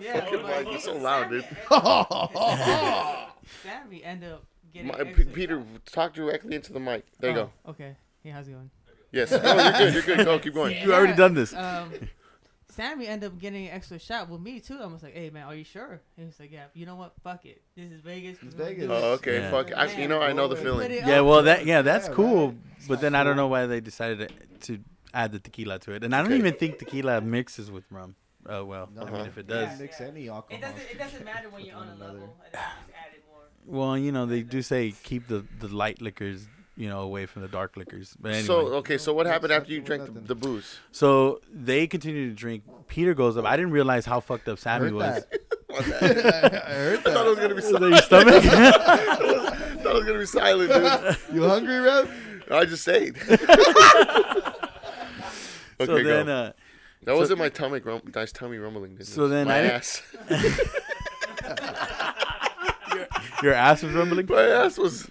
yeah, 0.00 0.20
Fucking 0.20 0.42
but 0.42 0.70
you're 0.70 0.80
so 0.80 0.96
loud, 0.96 1.30
dude. 1.30 1.44
Sammy 3.62 4.02
ended 4.04 4.32
up 4.32 4.44
getting. 4.72 4.88
My, 4.88 4.94
extra 4.98 5.24
P- 5.24 5.30
Peter, 5.32 5.58
shot. 5.60 5.86
talk 5.86 6.14
directly 6.14 6.54
into 6.56 6.72
the 6.72 6.80
mic. 6.80 7.04
There 7.18 7.30
you 7.30 7.36
go. 7.36 7.50
Oh, 7.66 7.70
Okay. 7.70 7.96
Hey, 8.22 8.30
how's 8.30 8.48
it 8.48 8.52
going? 8.52 8.70
Yes. 9.12 9.30
No, 9.30 9.38
you're 9.38 9.72
good. 9.72 9.94
You're 9.94 10.02
good. 10.16 10.24
Go. 10.26 10.38
Keep 10.38 10.54
going. 10.54 10.76
You 10.82 10.92
already 10.94 11.14
done 11.14 11.34
this. 11.34 11.54
Um, 11.54 11.90
Sammy 12.70 13.06
ended 13.06 13.32
up 13.32 13.38
getting 13.38 13.66
an 13.66 13.72
extra 13.74 13.98
shot 13.98 14.28
with 14.28 14.40
me 14.40 14.60
too. 14.60 14.78
I 14.80 14.86
was 14.86 15.02
like, 15.02 15.14
"Hey 15.14 15.30
man, 15.30 15.44
are 15.46 15.54
you 15.54 15.64
sure?" 15.64 16.00
He 16.16 16.24
was 16.24 16.38
like, 16.38 16.50
"Yeah." 16.52 16.64
You 16.74 16.86
know 16.86 16.96
what? 16.96 17.14
Fuck 17.22 17.44
it. 17.46 17.62
This 17.76 17.90
is 17.90 18.00
Vegas. 18.00 18.38
It's 18.42 18.54
Vegas. 18.54 18.88
Oh, 18.90 19.12
okay. 19.14 19.40
Yeah. 19.40 19.50
Fuck. 19.50 19.70
Actually, 19.72 20.02
you 20.02 20.08
know, 20.08 20.20
I 20.22 20.32
know 20.32 20.48
the 20.48 20.56
feeling. 20.56 20.90
Yeah, 20.90 21.20
well, 21.20 21.42
that 21.44 21.66
yeah, 21.66 21.82
that's 21.82 22.08
Yeah, 22.08 22.14
cool. 22.14 22.48
right. 22.48 22.56
But 22.88 23.00
then 23.00 23.14
I 23.14 23.24
don't 23.24 23.36
know 23.36 23.48
why 23.48 23.66
they 23.66 23.80
decided 23.80 24.30
to, 24.60 24.74
to 24.76 24.82
add 25.12 25.32
the 25.32 25.40
tequila 25.40 25.78
to 25.80 25.92
it, 25.92 26.04
and 26.04 26.14
I 26.14 26.18
don't 26.22 26.28
Okay. 26.32 26.38
even 26.38 26.54
think 26.54 26.78
tequila 26.78 27.20
mixes 27.20 27.70
with 27.70 27.84
rum. 27.90 28.14
Uh, 28.48 28.64
well, 28.64 28.88
I 28.98 29.04
mean, 29.10 29.26
if 29.26 29.36
it 29.36 29.46
Yeah. 29.50 29.66
does, 29.66 29.78
Mix 29.80 30.00
any 30.00 30.28
alcohol. 30.30 30.56
It 30.58 30.62
doesn't. 30.62 30.90
It 30.90 30.98
doesn't 30.98 31.24
matter 31.24 31.50
when 31.50 31.64
you're 31.64 31.76
on 31.76 31.88
a 31.88 31.92
another. 31.92 32.12
level. 32.12 32.36
And 32.44 32.52
just 32.54 32.64
add 32.64 33.20
more. 33.28 33.42
well, 33.66 33.98
you 33.98 34.12
know, 34.12 34.24
they 34.26 34.42
do 34.42 34.62
say 34.62 34.94
keep 35.02 35.26
the 35.28 35.44
the 35.58 35.68
light 35.68 36.00
liquors, 36.00 36.46
you 36.80 36.88
know, 36.88 37.00
away 37.02 37.26
from 37.26 37.42
the 37.42 37.48
dark 37.48 37.76
liquors. 37.76 38.16
But 38.18 38.30
anyway, 38.30 38.46
So 38.46 38.58
okay, 38.76 38.96
so 38.96 39.12
what 39.12 39.26
happened 39.26 39.52
after 39.52 39.70
you 39.70 39.80
drank 39.82 40.06
the, 40.06 40.20
the 40.20 40.34
booze? 40.34 40.78
So 40.92 41.40
they 41.52 41.86
continued 41.86 42.30
to 42.30 42.34
drink. 42.34 42.62
Peter 42.88 43.12
goes 43.12 43.36
up. 43.36 43.44
I 43.44 43.54
didn't 43.56 43.72
realize 43.72 44.06
how 44.06 44.20
fucked 44.20 44.48
up 44.48 44.58
Sammy 44.58 44.86
Heard 44.86 44.94
was. 44.94 45.24
that. 45.26 45.40
I 45.70 45.74
I 46.70 46.74
heard 46.74 47.00
thought 47.00 47.26
it 47.26 47.28
was 47.28 47.36
that. 47.38 47.42
gonna 47.42 47.54
be 47.54 47.62
silent. 47.62 47.80
that 47.82 47.90
your 47.90 47.98
stomach? 48.02 48.44
I 48.46 49.76
thought 49.76 49.86
it 49.86 49.94
was 49.94 50.04
gonna 50.04 50.18
be 50.18 50.26
silent, 50.26 50.72
dude. 51.28 51.36
You 51.36 51.42
hungry, 51.48 51.78
Rev? 51.80 52.10
I 52.50 52.64
just 52.64 52.88
ate. 52.88 53.16
okay, 53.30 53.40
so 55.84 56.02
then, 56.02 56.26
go. 56.26 56.32
uh, 56.32 56.52
that 57.04 57.14
wasn't 57.16 57.38
my 57.38 57.48
tummy 57.50 57.78
rum- 57.80 58.02
nice 58.14 58.32
tummy 58.32 58.58
rumbling. 58.58 58.96
Dude. 58.96 59.06
So 59.06 59.28
then 59.28 59.46
my 59.48 59.58
I 59.58 59.60
didn't- 59.60 59.72
ass, 59.74 60.02
your 63.42 63.54
ass 63.54 63.82
was 63.82 63.92
rumbling. 63.94 64.26
my 64.28 64.42
ass 64.42 64.76
was 64.78 65.10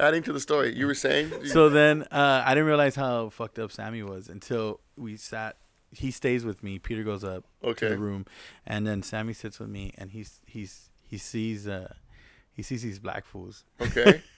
adding 0.00 0.22
to 0.24 0.32
the 0.32 0.40
story. 0.40 0.74
You 0.74 0.86
were 0.86 0.94
saying? 0.94 1.46
So 1.46 1.68
then 1.68 2.02
uh, 2.04 2.42
I 2.44 2.54
didn't 2.54 2.66
realize 2.66 2.96
how 2.96 3.28
fucked 3.30 3.58
up 3.58 3.72
Sammy 3.72 4.02
was 4.02 4.28
until 4.28 4.80
we 4.96 5.16
sat. 5.16 5.56
He 5.90 6.10
stays 6.10 6.44
with 6.44 6.62
me. 6.62 6.78
Peter 6.78 7.02
goes 7.02 7.24
up 7.24 7.44
to 7.62 7.68
okay, 7.68 7.88
the 7.88 7.98
room, 7.98 8.26
and 8.66 8.86
then 8.86 9.02
Sammy 9.02 9.32
sits 9.32 9.58
with 9.58 9.68
me, 9.68 9.92
and 9.96 10.10
he's 10.10 10.40
he's 10.46 10.90
he 11.06 11.16
sees 11.16 11.66
uh 11.66 11.94
he 12.52 12.62
sees 12.62 12.82
these 12.82 12.98
black 12.98 13.24
fools. 13.24 13.64
okay. 13.80 14.22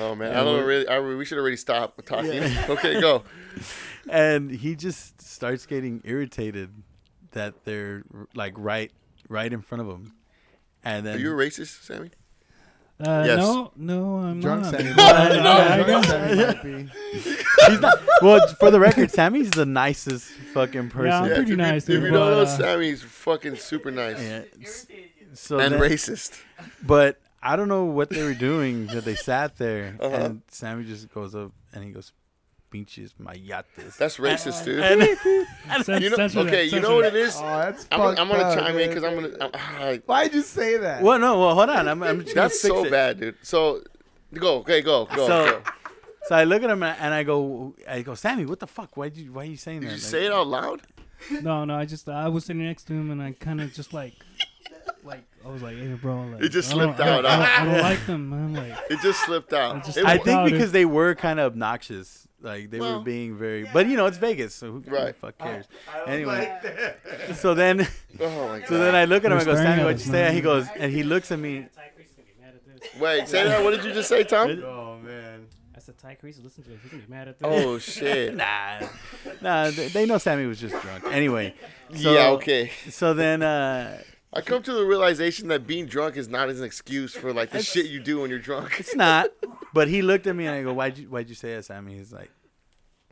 Oh 0.00 0.16
man, 0.16 0.36
I 0.36 0.42
don't 0.42 0.66
really. 0.66 0.86
I, 0.88 0.98
we 0.98 1.24
should 1.24 1.38
already 1.38 1.56
stop 1.56 2.04
talking. 2.04 2.34
Yeah. 2.34 2.66
okay, 2.70 3.00
go. 3.00 3.22
and 4.10 4.50
he 4.50 4.74
just 4.74 5.22
starts 5.22 5.64
getting 5.64 6.02
irritated 6.04 6.70
that 7.30 7.64
they're 7.64 8.02
like 8.34 8.52
right 8.56 8.90
right 9.28 9.50
in 9.50 9.62
front 9.62 9.80
of 9.80 9.88
him 9.88 10.12
and 10.82 11.06
then 11.06 11.16
Are 11.16 11.18
you 11.18 11.32
a 11.32 11.34
racist, 11.34 11.84
Sammy? 11.84 12.10
Uh, 13.00 13.24
Yes. 13.26 13.38
No, 13.38 13.72
no, 13.76 14.16
I'm 14.16 14.40
Drunk 14.40 14.62
not. 14.62 14.70
Sammy. 14.74 14.90
Uh, 14.90 15.28
No, 15.42 15.84
drunk 15.84 16.04
Sammy 16.04 16.36
might 16.44 16.62
be. 16.62 16.90
he's 17.68 17.80
not 17.80 17.98
well 18.22 18.46
for 18.58 18.70
the 18.70 18.78
record 18.80 19.10
sammy's 19.10 19.50
the 19.50 19.64
nicest 19.66 20.30
fucking 20.54 20.90
person 20.90 21.12
I'm 21.12 21.24
Yeah, 21.28 21.34
pretty 21.36 21.42
if 21.42 21.48
you, 21.48 21.56
nice, 21.56 21.82
If 21.82 21.86
dude, 21.88 22.02
you 22.04 22.10
don't 22.10 22.30
know, 22.30 22.44
but, 22.44 22.48
uh, 22.48 22.56
Sammy's 22.58 23.02
fucking 23.02 23.56
super 23.56 23.90
nice 23.90 24.20
Yeah, 24.22 24.42
s- 24.62 24.86
so 25.34 25.58
and 25.58 25.74
then- 25.74 25.80
racist. 25.80 26.40
but 26.82 27.18
i 27.42 27.56
don't 27.56 27.68
know 27.68 27.84
what 27.84 28.10
they 28.10 28.22
were 28.22 28.34
doing 28.34 28.86
that 28.88 29.04
they 29.06 29.14
sat 29.14 29.56
there 29.56 29.96
Uh-huh. 29.98 30.14
and 30.16 30.42
sammy 30.48 30.84
just 30.84 31.08
goes 31.12 31.34
up 31.34 31.52
and 31.72 31.82
he 31.84 31.90
goes 31.90 32.12
pinches 32.70 33.14
mayates. 33.20 33.96
That's 33.96 34.16
racist, 34.18 34.64
dude. 34.64 34.80
And, 34.80 35.84
Cen- 35.84 36.02
you 36.02 36.10
know, 36.10 36.16
censor 36.16 36.44
that, 36.44 36.48
okay, 36.52 36.64
you 36.64 36.80
know 36.80 36.94
what 36.96 37.04
it 37.06 37.14
is? 37.14 37.36
Oh, 37.36 37.42
that's 37.42 37.86
I'm, 37.92 38.00
I'm 38.00 38.14
gonna 38.28 38.34
up, 38.44 38.58
chime 38.58 38.78
in 38.78 38.88
because 38.88 39.04
I'm 39.04 39.14
gonna. 39.16 39.50
I'm, 39.80 39.98
Why'd 40.00 40.34
you 40.34 40.42
say 40.42 40.76
that? 40.78 41.02
well, 41.02 41.18
no, 41.18 41.38
well, 41.38 41.54
hold 41.54 41.70
on. 41.70 41.88
I'm, 41.88 42.02
I'm 42.02 42.22
just 42.22 42.34
that's 42.34 42.60
fix 42.62 42.72
so 42.74 42.84
it. 42.84 42.90
bad, 42.90 43.20
dude. 43.20 43.36
So, 43.42 43.82
go, 44.34 44.58
okay, 44.58 44.80
go, 44.82 45.06
go. 45.06 45.26
So, 45.26 45.44
go. 45.50 45.62
so 46.28 46.34
I 46.36 46.44
look 46.44 46.62
at 46.62 46.70
him 46.70 46.82
and 46.82 47.12
I 47.14 47.22
go, 47.24 47.74
I 47.88 48.02
go, 48.02 48.14
Sammy, 48.14 48.46
what 48.46 48.60
the 48.60 48.66
fuck? 48.66 48.96
Why 48.96 49.06
you, 49.06 49.32
why 49.32 49.42
are 49.42 49.44
you 49.46 49.56
saying 49.56 49.80
Did 49.80 49.88
that? 49.90 49.92
you 49.94 49.98
Like, 49.98 50.02
say 50.02 50.26
it 50.26 50.32
out 50.32 50.46
loud? 50.46 50.82
No, 51.42 51.64
no, 51.64 51.74
I 51.76 51.84
just 51.84 52.08
I 52.08 52.28
was 52.28 52.44
sitting 52.46 52.64
next 52.64 52.84
to 52.84 52.92
him 52.94 53.10
and 53.10 53.20
I 53.22 53.32
kind 53.32 53.60
of 53.60 53.74
just 53.74 53.92
like, 53.92 54.14
like 55.04 55.22
I 55.44 55.48
was 55.48 55.60
like, 55.62 55.76
hey, 55.76 55.92
bro, 55.94 56.22
like 56.32 56.42
It 56.42 56.48
just 56.50 56.70
slipped 56.70 56.98
I 57.00 57.08
out, 57.08 57.22
don't- 57.22 57.26
I 57.26 57.36
don't. 57.64 57.68
I 57.68 57.72
don't 57.74 57.82
like 57.82 58.06
them, 58.06 58.30
man. 58.30 58.54
Like, 58.54 58.78
It 58.90 59.00
just 59.00 59.20
slipped 59.24 59.52
out. 59.52 59.84
Just 59.84 59.98
It 59.98 60.04
I 60.06 60.16
wa- 60.16 60.22
slipped 60.22 60.28
out. 60.28 60.44
think 60.46 60.52
because 60.56 60.72
they 60.72 60.84
were 60.86 61.14
kind 61.14 61.38
of 61.40 61.52
obnoxious. 61.52 62.26
Like 62.42 62.70
they 62.70 62.80
Well, 62.80 62.98
were 62.98 63.04
being 63.04 63.36
very, 63.36 63.68
but 63.72 63.86
you 63.86 63.96
know 63.98 64.06
it's 64.06 64.16
Vegas, 64.16 64.54
so 64.54 64.72
who, 64.72 64.80
who 64.80 64.90
Right. 64.90 65.08
the 65.08 65.12
fuck 65.12 65.36
cares? 65.38 65.66
Anyway, 66.06 66.50
so 67.34 67.52
then, 67.54 67.86
oh 68.20 68.48
my 68.48 68.62
so 68.66 68.78
then. 68.78 68.94
I 68.94 69.04
look 69.04 69.24
at 69.26 69.30
him. 69.32 69.38
I 69.38 69.44
They're 69.44 69.54
go, 69.54 69.62
Sammy, 69.62 69.82
what'd 69.84 70.00
you 70.00 70.06
say? 70.06 70.12
man. 70.12 70.34
He 70.34 70.40
goes, 70.40 70.66
and 70.76 70.90
he 70.90 71.02
looks 71.02 71.30
at 71.30 71.38
me. 71.38 71.66
Wait, 72.98 73.28
say 73.28 73.44
that. 73.44 73.62
What 73.62 73.72
did 73.72 73.84
you 73.84 73.92
just 73.92 74.08
say, 74.08 74.24
Tom? 74.24 74.48
Oh 74.64 74.96
man. 74.98 75.46
I 75.76 75.78
said 75.80 75.96
Ty 75.98 76.14
Creasy, 76.14 76.42
listen 76.42 76.62
to 76.64 76.70
this. 76.70 76.78
He's 76.82 76.90
gonna 76.92 77.02
be 77.04 77.10
mad 77.10 77.28
at 77.28 77.38
this. 77.38 77.46
Oh 77.50 77.78
shit. 77.78 78.34
Nah, 78.34 78.80
nah. 79.40 79.70
They, 79.70 79.88
they 79.88 80.06
know 80.06 80.18
Sammy 80.18 80.46
was 80.46 80.60
just 80.60 80.80
drunk. 80.82 81.04
Anyway, 81.10 81.54
so, 81.94 82.12
yeah. 82.12 82.28
Okay. 82.30 82.70
So 82.90 83.14
then, 83.14 83.42
uh, 83.42 84.02
I 84.32 84.40
come 84.42 84.62
to 84.62 84.72
the 84.72 84.84
realization 84.84 85.48
that 85.48 85.66
being 85.66 85.86
drunk 85.86 86.16
is 86.16 86.28
not 86.28 86.48
an 86.48 86.62
excuse 86.62 87.14
for 87.14 87.32
like 87.32 87.50
the 87.50 87.62
shit 87.62 87.86
you 87.86 87.98
do 88.00 88.20
when 88.20 88.30
you're 88.30 88.38
drunk. 88.38 88.78
it's 88.78 88.94
not. 88.94 89.30
But 89.72 89.86
he 89.86 90.02
looked 90.02 90.26
at 90.26 90.34
me 90.34 90.46
and 90.46 90.56
I 90.56 90.62
go, 90.64 90.72
why'd 90.72 90.98
you, 90.98 91.08
why'd 91.08 91.28
you 91.28 91.34
say 91.36 91.54
that, 91.54 91.64
Sammy? 91.64 91.94
He's 91.96 92.12
like, 92.12 92.30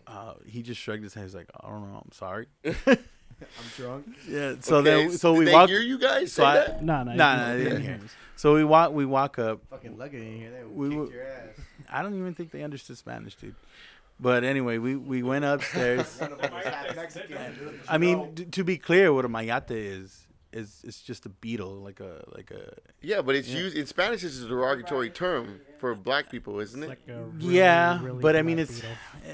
uh, 0.08 0.34
he 0.44 0.60
just 0.62 0.80
shrugged 0.80 1.04
his 1.04 1.14
head. 1.14 1.22
He's 1.22 1.34
like, 1.37 1.48
I 1.60 1.68
don't 1.68 1.82
know. 1.92 2.02
I'm 2.04 2.10
sorry. 2.12 2.46
I'm 2.64 2.96
drunk. 3.76 4.08
Yeah. 4.28 4.54
So 4.60 4.78
Okay, 4.78 5.06
then, 5.06 5.12
so 5.12 5.32
did 5.34 5.38
we 5.38 5.44
they 5.44 5.52
walk. 5.52 5.68
hear 5.68 5.80
you 5.80 5.98
guys 6.00 6.32
say 6.32 6.42
so 6.42 6.46
I- 6.46 6.54
that? 6.54 6.84
nah, 6.84 7.04
nah, 7.04 7.14
Nah, 7.14 7.52
you 7.52 7.58
nah, 7.58 7.64
didn't 7.64 7.82
hear. 7.82 8.00
So 8.34 8.54
we 8.54 8.64
walk. 8.64 8.92
We 8.92 9.04
walk 9.06 9.38
up. 9.38 9.60
Fucking 9.70 9.96
luggage 9.96 10.20
in 10.22 10.37
here. 10.37 10.50
They 10.50 10.64
We 10.64 10.88
kicked 10.96 11.12
your 11.12 11.22
ass. 11.22 11.48
I 11.88 12.02
don't 12.02 12.18
even 12.18 12.34
think 12.34 12.50
they 12.50 12.62
understood 12.64 12.98
Spanish, 12.98 13.37
dude. 13.37 13.54
But 14.18 14.42
anyway, 14.42 14.78
we, 14.78 14.96
we 14.96 15.22
went 15.22 15.44
upstairs. 15.44 16.20
I 17.88 17.98
mean, 17.98 18.34
t- 18.34 18.44
to 18.46 18.64
be 18.64 18.78
clear, 18.78 19.12
what 19.12 19.25
a 19.25 19.28
mayate 19.28 19.70
is 19.70 20.26
is 20.52 20.83
it's 20.85 21.00
just 21.02 21.26
a 21.26 21.28
beetle, 21.28 21.75
like 21.76 22.00
a 22.00 22.25
like 22.35 22.50
a 22.50 22.75
Yeah, 23.02 23.21
but 23.23 23.35
it's 23.35 23.49
Yeah. 23.49 23.59
used 23.61 23.76
in 23.76 23.87
Spanish. 23.87 24.25
It's 24.25 24.40
a 24.40 24.49
derogatory 24.49 25.11
term 25.11 25.61
for 25.78 25.95
black 25.95 26.31
people, 26.31 26.59
isn't 26.61 26.83
It's 26.83 26.87
it? 26.93 26.99
like 27.09 27.17
a 27.17 27.23
really, 27.25 27.55
yeah. 27.57 28.02
really 28.02 28.21
but 28.21 28.35
I 28.37 28.43
mean, 28.43 28.59
it's 28.59 28.75
beetle. 28.81 28.90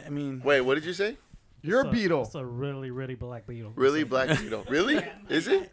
I 0.06 0.10
mean, 0.10 0.42
Wait, 0.44 0.60
what 0.62 0.74
did 0.74 0.84
you 0.84 0.92
say? 0.92 1.16
You're 1.62 1.80
a 1.82 1.86
It's 1.88 1.94
beetle. 1.96 2.22
It's 2.22 2.34
a 2.34 2.44
really, 2.44 2.90
really 2.90 3.14
black 3.14 3.46
beetle. 3.46 3.72
Really, 3.74 4.00
like- 4.04 4.10
black 4.10 4.40
beetle? 4.40 4.64
Really? 4.68 5.00
Is 5.30 5.48
it? 5.48 5.70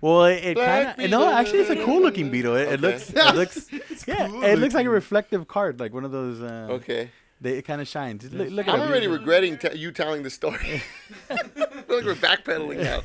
well, 0.00 0.24
it, 0.26 0.44
it 0.44 0.56
kind 0.56 1.00
of 1.00 1.10
no. 1.10 1.32
Actually, 1.32 1.60
it's 1.60 1.70
a 1.70 1.84
cool 1.84 2.00
looking 2.02 2.30
beetle. 2.30 2.54
It, 2.56 2.74
it 2.74 2.80
looks 2.80 3.10
it 3.10 3.34
looks 3.34 3.68
yeah. 4.06 4.28
cool 4.28 4.42
it 4.44 4.58
looks 4.58 4.74
like 4.74 4.86
a 4.86 4.90
reflective 4.90 5.48
card, 5.48 5.80
like 5.80 5.92
one 5.94 6.04
of 6.04 6.12
those. 6.12 6.40
Uh, 6.42 6.68
Okay. 6.70 7.10
They, 7.38 7.58
it 7.58 7.66
kind 7.66 7.82
of 7.82 7.86
shines. 7.88 8.32
Look, 8.32 8.48
look 8.48 8.66
I'm 8.66 8.80
already 8.80 9.08
regretting 9.08 9.58
te- 9.58 9.76
you 9.76 9.92
telling 9.92 10.22
the 10.22 10.30
story. 10.30 10.80
I 11.28 11.36
feel 11.36 11.66
like 11.96 12.04
we're 12.06 12.14
backpedaling 12.14 12.82
now. 12.82 13.02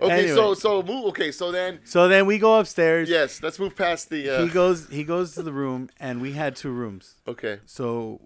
Okay, 0.00 0.12
Anyway. 0.24 0.34
so 0.34 0.54
so 0.54 0.82
move. 0.82 1.06
Okay, 1.06 1.32
so 1.32 1.50
then 1.50 1.80
So 1.84 2.08
then 2.08 2.26
we 2.26 2.38
go 2.38 2.58
upstairs. 2.60 3.08
yes, 3.10 3.42
let's 3.42 3.58
move 3.58 3.74
past 3.74 4.10
the. 4.10 4.30
Uh, 4.30 4.42
He 4.44 4.48
goes. 4.48 4.88
He 4.88 5.04
goes 5.04 5.34
to 5.34 5.42
the 5.42 5.52
room, 5.52 5.88
and 5.98 6.20
we 6.20 6.32
had 6.32 6.54
two 6.56 6.70
rooms. 6.70 7.16
okay. 7.26 7.60
So 7.66 8.20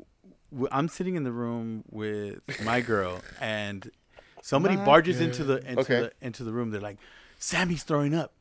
w- 0.51 0.69
I'm 0.71 0.89
sitting 0.89 1.15
in 1.17 1.25
the 1.25 1.33
room 1.33 1.85
with 1.91 2.41
my 2.65 2.81
girl, 2.83 3.21
and 3.41 3.91
somebody 4.43 4.77
My 4.77 4.85
barges 4.85 5.21
into 5.21 5.45
the 5.45 5.59
into 5.67 5.81
Okay. 5.83 6.01
the 6.01 6.13
into 6.21 6.45
the 6.45 6.53
room. 6.53 6.71
They're 6.71 6.81
like, 6.81 6.99
"Sammy's 7.39 7.85
throwing 7.85 8.15
up. 8.15 8.35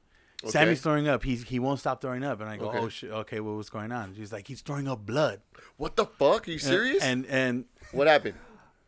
Okay. 0.44 0.52
Sammy's 0.52 0.82
throwing 0.82 1.08
up. 1.08 1.24
He's 1.24 1.44
he 1.44 1.60
won't 1.60 1.80
stop 1.80 2.02
throwing 2.02 2.24
up." 2.24 2.42
And 2.42 2.50
I 2.50 2.58
go, 2.58 2.70
Okay. 2.70 2.80
"Oh 2.80 2.90
shit. 2.90 3.12
Okay, 3.12 3.40
well, 3.40 3.56
what's 3.56 3.70
going 3.70 3.92
on?" 3.92 4.14
She's 4.16 4.34
like, 4.34 4.48
"He's 4.48 4.62
throwing 4.62 4.88
up 4.88 5.06
blood." 5.06 5.40
What 5.78 5.96
the 5.96 6.06
fuck? 6.06 6.48
Are 6.48 6.52
you 6.52 6.60
serious? 6.60 7.02
And 7.04 7.26
and 7.28 7.66
what 7.94 8.08
happened? 8.08 8.36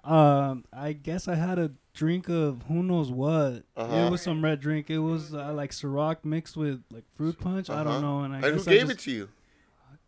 Um, 0.03 0.65
I 0.73 0.93
guess 0.93 1.27
I 1.27 1.35
had 1.35 1.59
a 1.59 1.71
drink 1.93 2.27
of 2.29 2.63
who 2.67 2.83
knows 2.83 3.11
what. 3.11 3.63
Uh-huh. 3.77 3.95
It 3.95 4.11
was 4.11 4.21
some 4.21 4.43
red 4.43 4.59
drink. 4.59 4.89
It 4.89 4.99
was 4.99 5.33
uh, 5.33 5.53
like 5.53 5.71
Ciroc 5.71 6.17
mixed 6.25 6.57
with 6.57 6.83
like 6.91 7.03
fruit 7.15 7.39
punch. 7.39 7.69
I 7.69 7.75
Uh-huh. 7.75 7.83
don't 7.85 8.01
know. 8.01 8.19
And 8.21 8.33
I 8.33 8.37
And 8.37 8.45
who 8.59 8.61
I 8.61 8.73
gave 8.73 8.87
just- 8.87 8.91
it 8.91 8.99
to 8.99 9.11
you? 9.11 9.29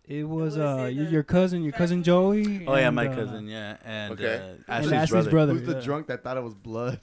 It 0.07 0.29
was 0.29 0.55
uh 0.55 0.81
y- 0.83 0.89
your 0.89 1.23
cousin, 1.23 1.63
your 1.63 1.71
cousin 1.71 2.03
Joey. 2.03 2.67
oh 2.67 2.75
yeah, 2.75 2.87
and, 2.87 2.95
my 2.95 3.07
uh, 3.07 3.15
cousin, 3.15 3.47
yeah, 3.47 3.77
and 3.83 4.13
Okay. 4.13 4.35
uh, 4.35 4.39
and 4.39 4.63
Ashley's, 4.67 4.91
Ashley's 4.93 5.09
brother. 5.09 5.29
brother. 5.31 5.53
Who's 5.53 5.63
the 5.67 5.73
yeah. 5.75 5.81
drunk 5.81 6.07
that 6.07 6.23
thought 6.23 6.37
it 6.37 6.43
was 6.43 6.53
blood? 6.53 6.99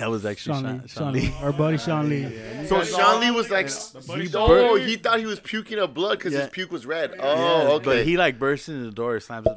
That 0.00 0.10
was 0.10 0.26
actually 0.26 0.60
Sean 0.60 0.62
Sean, 0.64 0.72
Lee, 0.72 0.88
Sean 0.88 0.88
Sean 0.88 1.12
Lee. 1.12 1.20
Lee, 1.20 1.34
our 1.40 1.52
buddy 1.52 1.78
Sean 1.78 2.08
Lee. 2.08 2.66
So 2.66 2.82
Sean 2.82 3.20
Lee 3.20 3.30
was 3.30 3.48
like, 3.48 3.68
He 3.70 4.28
oh, 4.34 4.74
he 4.74 4.96
thought 4.96 5.20
he 5.20 5.26
was 5.26 5.38
puking 5.38 5.78
up 5.78 5.94
blood 5.94 6.18
because 6.18 6.32
Yeah. 6.32 6.40
his 6.40 6.48
puke 6.48 6.72
was 6.72 6.84
red. 6.84 7.12
Yeah, 7.14 7.20
Oh, 7.22 7.72
okay. 7.76 7.84
But 7.84 8.04
he 8.04 8.16
like 8.16 8.40
bursts 8.40 8.68
into 8.68 8.86
the 8.86 8.90
door, 8.90 9.20
slams 9.20 9.46
it, 9.46 9.56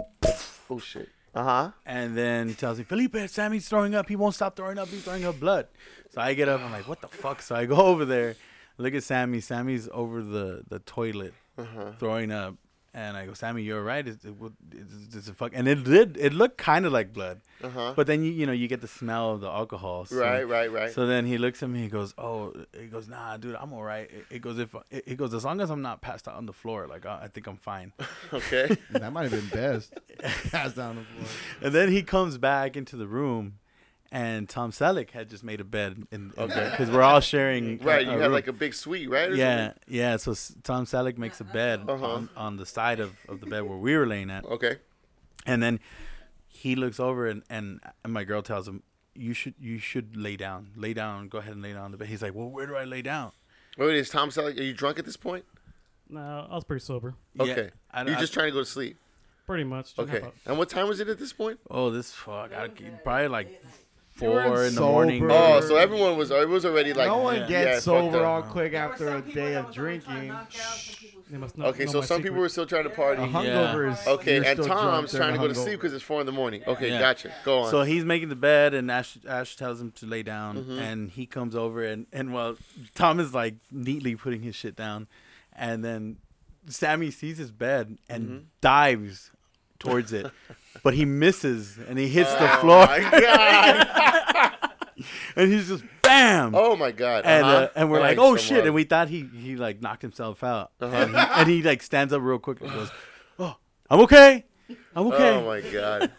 oh 0.69 0.77
shit. 0.77 1.09
Uh 1.35 1.43
huh. 1.43 1.71
and 1.85 2.17
then 2.17 2.53
tells 2.55 2.77
me, 2.79 2.83
Felipe, 2.83 3.15
Sammy's 3.27 3.67
throwing 3.69 3.93
up. 3.95 4.09
He 4.09 4.15
won't 4.15 4.33
stop 4.35 4.55
throwing 4.55 4.77
up. 4.79 4.87
He's 4.87 5.03
throwing 5.03 5.25
up 5.25 5.39
blood. 5.39 5.67
So 6.09 6.21
I 6.21 6.33
get 6.33 6.49
up. 6.49 6.59
I'm 6.61 6.71
like, 6.71 6.87
what 6.87 7.01
the 7.01 7.07
fuck? 7.07 7.41
So 7.41 7.55
I 7.55 7.65
go 7.65 7.75
over 7.75 8.03
there, 8.05 8.35
look 8.77 8.93
at 8.95 9.03
Sammy. 9.03 9.39
Sammy's 9.39 9.87
over 9.91 10.23
the, 10.23 10.63
the 10.67 10.79
toilet 10.79 11.33
Uh 11.57 11.65
huh. 11.65 11.91
throwing 11.99 12.31
up. 12.31 12.55
And 12.91 13.15
I 13.15 13.27
go, 13.27 13.33
Sammy, 13.33 13.61
you're 13.61 13.83
right. 13.83 14.07
It's, 14.07 14.25
it, 14.25 14.35
what- 14.35 14.53
is, 14.71 15.15
is 15.15 15.29
it 15.29 15.35
fuck? 15.35 15.51
And 15.53 15.67
it 15.67 15.83
did. 15.83 16.17
It 16.17 16.33
looked 16.33 16.57
kind 16.57 16.85
of 16.87 16.91
like 16.91 17.13
blood, 17.13 17.41
Uh 17.63 17.69
huh. 17.69 17.93
but 17.95 18.07
then 18.07 18.23
you 18.23 18.31
you 18.31 18.45
know 18.47 18.51
you 18.51 18.67
get 18.67 18.81
the 18.81 18.87
smell 18.87 19.33
of 19.33 19.41
the 19.41 19.47
alcohol. 19.47 20.05
So, 20.05 20.17
Right, 20.17 20.43
right, 20.47 20.71
right. 20.71 20.91
So 20.91 21.05
then 21.05 21.25
he 21.27 21.37
looks 21.37 21.61
at 21.61 21.69
me. 21.69 21.81
He 21.83 21.87
goes, 21.87 22.15
"Oh," 22.17 22.53
he 22.75 22.87
goes, 22.87 23.07
"Nah, 23.07 23.37
dude, 23.37 23.55
I'm 23.55 23.73
all 23.73 23.83
right." 23.83 24.09
It- 24.11 24.25
It 24.37 24.39
goes, 24.41 24.57
"If 24.57 24.73
it 24.89 25.03
it 25.05 25.17
goes, 25.17 25.33
as 25.35 25.45
long 25.45 25.61
as 25.61 25.69
I'm 25.69 25.83
not 25.83 26.01
passed 26.01 26.27
out 26.27 26.35
on 26.35 26.45
the 26.47 26.53
floor, 26.53 26.87
like 26.87 27.05
I, 27.05 27.25
I 27.25 27.27
think 27.27 27.45
I'm 27.47 27.57
fine." 27.57 27.93
okay. 28.33 28.75
That 28.91 29.13
might 29.13 29.31
have 29.31 29.37
been 29.39 29.49
best. 29.61 29.93
Pass 30.51 30.73
down 30.73 30.89
on 30.91 30.95
the 30.97 31.03
floor. 31.03 31.27
And 31.61 31.75
then 31.75 31.91
he 31.91 32.01
comes 32.01 32.37
back 32.39 32.75
into 32.75 32.95
the 32.97 33.07
room, 33.07 33.59
and 34.11 34.49
Tom 34.49 34.71
Selleck 34.71 35.11
had 35.11 35.29
just 35.29 35.43
made 35.43 35.59
a 35.61 35.63
bed 35.63 36.07
in 36.11 36.31
Okay. 36.37 36.67
because 36.71 36.89
we're 36.89 37.01
all 37.03 37.19
sharing. 37.19 37.79
Right. 37.83 38.01
a- 38.01 38.03
You 38.05 38.09
a 38.09 38.13
had 38.13 38.21
room. 38.23 38.31
like 38.33 38.47
a 38.47 38.53
big 38.53 38.73
suite, 38.73 39.09
right? 39.09 39.29
or 39.29 39.35
yeah, 39.35 39.73
yeah. 39.87 40.17
So 40.17 40.31
s- 40.31 40.55
Tom 40.63 40.85
Selleck 40.85 41.17
makes 41.17 41.39
a 41.39 41.43
bed 41.43 41.81
Uh-huh. 41.87 42.05
on, 42.05 42.29
on 42.35 42.57
the 42.57 42.65
side 42.65 42.99
of, 42.99 43.13
of 43.27 43.39
the 43.39 43.45
bed 43.45 43.61
where 43.63 43.77
we 43.77 43.95
were 43.95 44.07
laying 44.07 44.29
at. 44.31 44.45
Okay. 44.45 44.77
and 45.45 45.61
then 45.63 45.79
he 46.47 46.75
looks 46.75 46.99
over 46.99 47.27
and, 47.27 47.43
and 47.49 47.79
and 48.03 48.11
my 48.11 48.23
girl 48.23 48.41
tells 48.41 48.67
him, 48.67 48.83
"You 49.15 49.33
should 49.33 49.53
you 49.59 49.77
should 49.79 50.17
lay 50.17 50.35
down, 50.35 50.71
lay 50.75 50.93
down, 50.93 51.29
go 51.29 51.37
ahead 51.37 51.53
and 51.53 51.61
lay 51.61 51.73
down 51.73 51.83
on 51.85 51.91
the 51.91 51.97
bed." 51.97 52.07
He's 52.09 52.21
like, 52.21 52.33
"Well, 52.35 52.49
where 52.49 52.65
do 52.67 52.75
I 52.75 52.83
lay 52.85 53.01
down?" 53.01 53.31
Wait, 53.77 53.95
is 53.95 54.09
Tom 54.09 54.29
Selleck? 54.29 54.57
Are 54.59 54.63
you 54.63 54.73
drunk 54.73 54.99
at 54.99 55.05
this 55.05 55.15
point? 55.15 55.45
No, 56.09 56.47
I 56.49 56.55
was 56.55 56.63
pretty 56.65 56.83
sober. 56.83 57.13
Yeah, 57.35 57.43
Okay. 57.43 57.69
I, 57.91 58.03
You're 58.03 58.17
I- 58.17 58.19
just 58.19 58.33
trying 58.33 58.47
to 58.47 58.51
go 58.51 58.59
to 58.59 58.65
sleep. 58.65 58.97
Pretty 59.45 59.63
much. 59.63 59.93
Okay. 59.97 60.21
And 60.45 60.57
what 60.57 60.69
time 60.69 60.87
was 60.87 60.99
it 60.99 61.07
at 61.07 61.17
this 61.17 61.31
point? 61.33 61.59
Oh, 61.71 61.89
this 61.91 62.11
fuck! 62.11 62.51
I, 62.53 62.67
probably 63.03 63.27
like 63.29 63.47
were 63.47 63.59
four 64.19 64.63
in 64.65 64.75
the 64.75 64.81
morning. 64.81 65.27
Oh, 65.31 65.61
so 65.61 65.75
everyone 65.77 66.17
was. 66.17 66.31
It 66.31 66.47
was 66.47 66.65
already 66.65 66.93
like. 66.93 67.07
no 67.07 67.17
one 67.19 67.35
yeah. 67.37 67.47
gets 67.47 67.65
Yeah, 67.65 67.71
fucked 67.73 67.83
sober 68.13 68.25
all 68.25 68.41
quick 68.43 68.73
after 68.73 69.15
a 69.15 69.21
day 69.21 69.55
of 69.55 69.73
drinking. 69.73 70.33
They 71.29 71.37
must 71.37 71.57
not 71.57 71.67
Okay, 71.69 71.85
so 71.85 72.01
some 72.01 72.17
secret. 72.17 72.23
people 72.23 72.39
were 72.39 72.49
still 72.49 72.65
trying 72.65 72.85
to 72.85 72.89
party. 72.89 73.21
A 73.21 73.27
hungover 73.27 73.91
is 73.91 74.07
Okay, 74.07 74.35
you're 74.37 74.45
and 74.45 74.63
Tom's 74.63 75.11
trying 75.13 75.33
to 75.35 75.39
a 75.39 75.43
go 75.43 75.47
to 75.47 75.55
sleep 75.55 75.79
because 75.79 75.93
it's 75.93 76.03
four 76.03 76.19
in 76.19 76.25
the 76.25 76.31
morning. 76.31 76.63
Okay, 76.65 76.89
Yeah. 76.89 76.99
gotcha. 76.99 77.31
Go 77.45 77.59
on. 77.63 77.69
So 77.71 77.83
he's 77.83 78.03
making 78.03 78.29
the 78.29 78.35
bed, 78.35 78.73
and 78.73 78.89
Ash 78.89 79.17
Ash 79.27 79.55
tells 79.55 79.79
him 79.79 79.91
to 79.91 80.05
lay 80.07 80.23
down, 80.23 80.63
Mhm. 80.65 80.79
and 80.81 81.11
he 81.11 81.25
comes 81.27 81.55
over, 81.55 81.83
and 81.83 82.07
and 82.11 82.33
well, 82.33 82.57
Tom 82.95 83.19
is 83.19 83.33
like 83.33 83.55
neatly 83.71 84.15
putting 84.15 84.41
his 84.41 84.55
shit 84.55 84.75
down, 84.75 85.07
and 85.55 85.83
then 85.85 86.17
Sammy 86.67 87.11
sees 87.11 87.37
his 87.37 87.51
bed 87.51 87.97
and 88.09 88.27
Mhm. 88.29 88.43
dives 88.61 89.29
towards 89.77 90.11
it, 90.11 90.25
but 90.83 90.93
he 90.93 91.05
misses 91.05 91.77
and 91.87 91.97
he 91.97 92.07
hits 92.07 92.33
the 92.35 92.47
floor. 92.61 92.87
Oh 92.89 93.01
my 93.01 93.09
god! 94.55 94.71
and 95.35 95.51
he's 95.51 95.67
just 95.69 95.83
bam. 96.01 96.53
oh 96.55 96.75
my 96.75 96.91
god! 96.91 97.25
and 97.25 97.45
uh-huh. 97.45 97.55
uh, 97.55 97.67
and 97.75 97.89
we're 97.91 97.99
like, 97.99 98.17
oh 98.17 98.35
shit! 98.35 98.65
And 98.65 98.73
we 98.73 98.83
thought 98.83 99.09
he 99.09 99.27
he 99.35 99.55
like 99.55 99.81
knocked 99.81 100.01
himself 100.01 100.43
out, 100.43 100.71
Uh-huh. 100.81 100.95
and, 100.95 101.11
he, 101.11 101.17
and 101.17 101.49
he 101.49 101.63
like 101.63 101.81
stands 101.81 102.13
up 102.13 102.21
real 102.21 102.39
quick 102.39 102.61
and 102.61 102.69
goes, 102.71 102.91
oh, 103.37 103.55
I'm 103.89 103.99
okay, 104.01 104.45
I'm 104.95 105.07
okay. 105.07 105.29
Oh 105.35 105.45
my 105.45 105.61
god! 105.61 106.11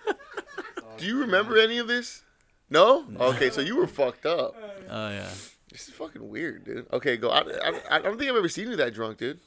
Do 0.98 1.06
you 1.06 1.20
remember 1.20 1.58
any 1.58 1.78
of 1.78 1.88
this? 1.88 2.22
No. 2.68 3.04
Okay, 3.18 3.50
so 3.50 3.60
you 3.60 3.76
were 3.76 3.86
fucked 3.86 4.26
up. 4.26 4.54
Oh 4.88 5.08
yeah. 5.10 5.28
This 5.72 5.86
is 5.88 5.94
fucking 5.94 6.28
weird, 6.28 6.64
dude. 6.64 6.86
Okay, 6.92 7.16
go. 7.16 7.30
I, 7.30 7.40
I, 7.42 7.80
I 7.90 7.98
don't 8.00 8.18
think 8.18 8.28
I've 8.30 8.36
ever 8.36 8.48
seen 8.48 8.70
you 8.70 8.76
that 8.76 8.92
drunk, 8.92 9.18
dude. 9.18 9.38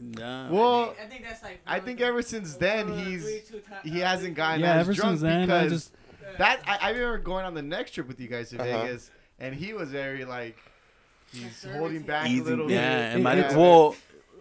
Nah. 0.00 0.50
Well, 0.50 0.94
I 1.02 1.06
think 1.06 1.24
that's 1.24 1.42
like. 1.42 1.60
I 1.66 1.78
think 1.80 2.00
ever 2.00 2.20
since 2.22 2.56
then 2.56 2.92
he's 2.98 3.50
he 3.84 3.98
hasn't 4.00 4.34
gotten 4.34 4.60
Yeah, 4.60 4.74
as 4.74 4.80
ever 4.80 4.92
drunk 4.94 5.10
since 5.12 5.20
then, 5.22 5.42
I 5.50 5.64
because 5.64 5.72
just 5.72 5.92
that 6.38 6.60
I, 6.66 6.88
I 6.88 6.90
remember 6.90 7.18
going 7.18 7.44
on 7.44 7.54
the 7.54 7.62
next 7.62 7.92
trip 7.92 8.08
with 8.08 8.20
you 8.20 8.28
guys 8.28 8.50
to 8.50 8.60
Uh-huh. 8.60 8.82
Vegas, 8.86 9.10
and 9.38 9.54
he 9.54 9.72
was 9.72 9.90
very 9.90 10.24
like 10.24 10.56
he's 11.32 11.64
holding 11.72 12.02
back 12.02 12.28
Easy, 12.28 12.40
a 12.40 12.44
little 12.44 12.70
yeah, 12.70 13.08
bit. 13.08 13.14
and 13.14 13.22
my 13.24 13.56
well, 13.56 13.94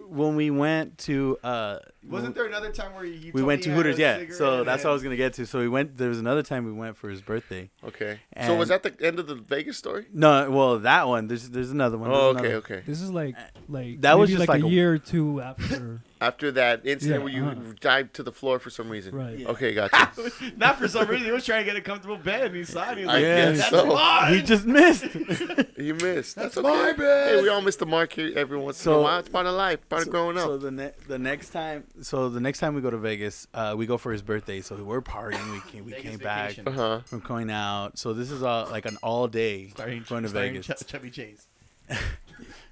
when 0.07 0.36
we 0.36 0.50
went 0.50 0.98
to 1.00 1.38
uh, 1.43 1.79
Wasn't 2.10 2.36
there 2.36 2.45
another 2.45 2.72
time 2.72 2.93
where 2.93 3.05
you? 3.05 3.31
we 3.33 3.41
told 3.41 3.45
went 3.45 3.63
to 3.63 3.72
Hooters, 3.74 3.98
a 3.98 4.01
yeah. 4.01 4.24
So 4.31 4.63
that's 4.63 4.83
what 4.83 4.89
I 4.89 4.93
was 4.93 5.03
gonna 5.03 5.15
get 5.15 5.33
to. 5.33 5.45
So 5.45 5.60
we 5.60 5.69
went. 5.69 5.98
There 5.98 6.10
was 6.10 6.19
another 6.19 6.43
time 6.43 6.65
we 6.65 6.74
went 6.74 6.98
for 6.98 7.10
his 7.10 7.22
birthday. 7.22 7.69
Okay. 7.83 8.19
so 8.45 8.55
was 8.55 8.69
that 8.69 8.83
the 8.83 8.95
end 9.05 9.19
of 9.19 9.27
the 9.27 9.36
Vegas 9.36 9.77
story? 9.77 10.05
No, 10.13 10.50
well, 10.51 10.79
that 10.79 11.07
one. 11.07 11.27
There's 11.27 11.50
there's 11.50 11.72
another 11.72 11.98
one. 11.98 12.12
Oh, 12.12 12.29
okay, 12.29 12.39
another- 12.39 12.55
okay. 12.55 12.83
This 12.86 13.01
is 13.01 13.12
like 13.12 13.36
like 13.69 14.01
That 14.01 14.17
was 14.19 14.29
just 14.29 14.39
like, 14.39 14.50
like 14.50 14.63
a 14.63 14.65
a- 14.65 14.69
year 14.69 14.93
or 14.93 14.98
two 14.98 15.41
after. 15.41 16.01
After 16.24 16.51
that 16.53 16.86
incident 16.86 17.19
Yeah, 17.19 17.24
where 17.25 17.33
you 17.33 17.45
uh-huh. 17.48 17.74
dived 17.81 18.13
to 18.13 18.24
the 18.24 18.31
floor 18.31 18.57
for 18.57 18.69
some 18.69 18.88
reason. 18.88 19.13
Right. 19.13 19.45
Okay, 19.45 19.74
gotcha. 19.74 20.10
Not 20.55 20.79
for 20.79 20.88
some 20.88 21.05
reason. 21.10 21.25
He 21.25 21.31
was 21.33 21.43
trying 21.45 21.65
to 21.65 21.69
get 21.69 21.75
a 21.75 21.81
comfortable 21.81 22.15
bed, 22.15 22.45
and 22.45 22.55
he 22.55 22.63
saw 22.63 22.91
it. 22.91 23.00
He 23.00 23.03
was 23.03 23.07
like, 23.13 23.22
Yeah, 23.24 23.51
"That's 23.51 23.69
so. 23.69 23.88
mine." 23.88 24.33
He 24.33 24.41
just 24.41 24.65
missed. 24.65 25.03
he 25.75 25.91
missed. 25.91 26.38
That's, 26.38 26.55
That's 26.55 26.57
okay. 26.60 26.69
my 26.69 26.93
bed. 26.93 27.36
Hey, 27.36 27.41
we 27.41 27.50
all 27.50 27.60
miss 27.60 27.75
the 27.75 27.86
mark 27.86 28.13
here 28.13 28.31
every 28.38 28.57
once 28.57 28.86
in 28.86 28.93
a 28.93 29.01
while. 29.01 29.19
It's 29.19 29.27
part 29.27 29.48
of 29.48 29.53
life, 29.55 29.79
part 29.89 30.03
of 30.03 30.12
growing 30.12 30.38
up. 30.38 30.45
So 30.45 30.57
the 30.57 30.72
ne- 30.72 30.93
the 31.10 31.19
next 31.19 31.50
time, 31.50 31.83
so 32.01 32.29
the 32.29 32.39
next 32.39 32.59
time 32.59 32.75
we 32.75 32.81
go 32.81 32.89
to 32.89 32.97
Vegas, 32.97 33.47
uh, 33.53 33.75
we 33.77 33.85
go 33.85 33.97
for 33.97 34.12
his 34.12 34.21
birthday. 34.21 34.62
So 34.62 34.75
we're 34.83 35.01
partying. 35.01 35.51
We 35.53 35.59
came, 35.71 35.85
we 35.85 35.91
Vegas 35.91 36.09
came 36.12 36.19
back. 36.19 36.50
vacation. 36.51 36.67
uh 36.67 36.71
huh. 36.71 37.01
We're 37.12 37.19
going 37.19 37.50
out. 37.51 37.97
So 37.97 38.13
this 38.13 38.31
is 38.31 38.41
all 38.43 38.67
like 38.69 38.85
an 38.85 38.97
all 39.03 39.27
day 39.27 39.69
Starring, 39.69 40.03
going 40.07 40.23
to 40.23 40.29
starring 40.29 40.53
Vegas. 40.53 40.83
Ch- 40.83 40.88
Chevy 40.88 41.09
Chase. 41.12 41.47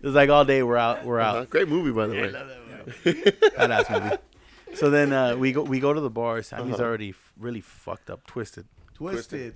It's 0.03 0.15
like 0.15 0.29
all 0.31 0.43
day 0.43 0.63
we're 0.63 0.77
out. 0.77 1.05
We're 1.05 1.19
Uh-huh. 1.19 1.39
out. 1.41 1.49
Great 1.51 1.67
movie, 1.69 1.91
by 1.91 2.07
the 2.07 2.15
Yeah, 2.15 2.21
I 2.21 2.25
way. 2.25 2.31
love 2.31 2.47
that 2.47 3.05
movie. 3.05 3.21
Badass 3.31 4.03
movie. 4.03 4.17
So 4.73 4.89
then 4.89 5.13
uh, 5.13 5.35
we 5.35 5.51
go 5.51 5.61
we 5.61 5.79
go 5.79 5.93
to 5.93 6.01
the 6.01 6.09
bar. 6.09 6.41
Sammy's 6.41 6.73
Uh-huh. 6.75 6.83
already 6.83 7.09
f- 7.11 7.33
really 7.37 7.61
fucked 7.61 8.09
up, 8.09 8.25
twisted, 8.25 8.65
Twisted. 8.95 9.53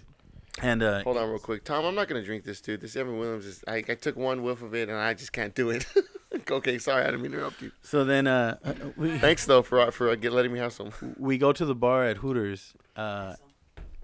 and 0.62 0.84
uh, 0.84 1.01
Hold 1.03 1.17
on, 1.17 1.27
real 1.29 1.39
quick, 1.39 1.63
Tom. 1.63 1.84
I'm 1.86 1.95
not 1.95 2.07
gonna 2.07 2.24
drink 2.24 2.43
this, 2.43 2.62
dude. 2.62 2.81
This 2.81 2.95
Evan 2.95 3.17
Williams 3.17 3.45
is. 3.48 3.63
I, 3.67 3.77
I 3.77 3.95
took 3.95 4.15
one 4.15 4.43
whiff 4.43 4.62
of 4.62 4.75
it, 4.75 4.88
and 4.89 4.98
I 4.98 5.15
just 5.15 5.34
can't 5.34 5.55
do 5.55 5.72
it. 5.72 5.86
okay, 6.51 6.77
sorry, 6.77 7.03
I 7.03 7.05
didn't 7.08 7.22
mean 7.22 7.32
to 7.32 7.38
interrupt 7.38 7.62
you. 7.62 7.72
so 7.82 8.03
then 8.05 8.27
uh, 8.27 8.58
uh, 8.63 8.74
we 8.98 9.17
Thanks 9.20 9.46
though 9.46 9.62
for 9.62 9.89
for 9.91 10.10
uh, 10.10 10.15
get, 10.15 10.34
letting 10.34 10.51
me 10.53 10.60
have 10.60 10.74
some. 10.74 10.91
we 11.17 11.38
go 11.38 11.51
to 11.53 11.65
the 11.65 11.75
bar 11.75 12.05
at 12.05 12.17
Hooters, 12.17 12.74
uh, 12.96 13.36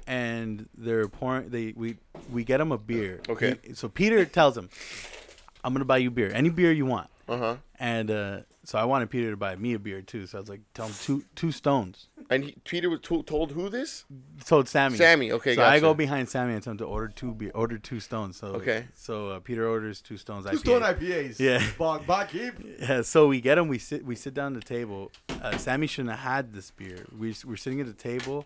and 0.07 0.67
they're 0.77 1.07
pouring. 1.07 1.49
They 1.49 1.73
we 1.75 1.97
we 2.31 2.43
get 2.43 2.59
him 2.61 2.71
a 2.71 2.77
beer. 2.77 3.21
Okay. 3.29 3.57
He- 3.63 3.73
so 3.73 3.87
Peter 3.89 4.25
tells 4.25 4.57
him, 4.57 4.69
"I'm 5.63 5.73
gonna 5.73 5.85
buy 5.85 5.97
you 5.97 6.09
beer, 6.11 6.31
any 6.33 6.49
beer 6.49 6.71
you 6.71 6.85
want." 6.85 7.09
Uh 7.27 7.37
huh. 7.37 7.55
And 7.79 8.11
uh, 8.11 8.39
so 8.63 8.77
I 8.77 8.83
wanted 8.85 9.09
Peter 9.09 9.31
to 9.31 9.37
buy 9.37 9.55
me 9.55 9.73
a 9.73 9.79
beer 9.79 10.01
too. 10.01 10.27
So 10.27 10.37
I 10.37 10.41
was 10.41 10.49
like, 10.49 10.61
"Tell 10.73 10.87
him 10.87 10.93
two 11.01 11.23
two 11.35 11.51
stones." 11.51 12.07
And 12.29 12.45
he, 12.45 12.55
Peter 12.63 12.89
was 12.89 13.01
to- 13.01 13.23
told 13.23 13.51
who 13.51 13.69
this? 13.69 14.05
Told 14.45 14.67
Sammy. 14.69 14.97
Sammy. 14.97 15.31
Okay, 15.31 15.55
so 15.55 15.61
gotcha. 15.61 15.75
I 15.75 15.79
go 15.79 15.93
behind 15.93 16.29
Sammy 16.29 16.53
and 16.53 16.63
tell 16.63 16.71
him 16.71 16.77
to 16.79 16.85
order 16.85 17.07
two 17.09 17.33
beer, 17.33 17.51
order 17.53 17.77
two 17.77 17.99
stones. 17.99 18.37
So 18.37 18.47
Okay. 18.47 18.85
So 18.93 19.29
uh, 19.29 19.39
Peter 19.39 19.67
orders 19.67 20.01
two 20.01 20.17
stones. 20.17 20.45
Two 20.45 20.51
IPA. 20.51 20.59
Stone 20.59 20.81
IPAs. 20.81 21.39
Yeah. 21.39 21.63
Bog, 21.77 22.05
bog, 22.05 22.29
keep. 22.29 22.53
Yeah, 22.79 23.01
so 23.01 23.27
we 23.27 23.41
get 23.41 23.57
him. 23.57 23.67
We 23.67 23.77
sit. 23.79 24.05
We 24.05 24.15
sit 24.15 24.33
down 24.33 24.55
at 24.55 24.61
the 24.63 24.67
table. 24.67 25.11
Uh, 25.41 25.57
Sammy 25.57 25.87
shouldn't 25.87 26.15
have 26.15 26.19
had 26.19 26.53
this 26.53 26.71
beer. 26.71 27.05
We 27.17 27.35
we're 27.45 27.57
sitting 27.57 27.81
at 27.81 27.87
the 27.87 27.93
table. 27.93 28.45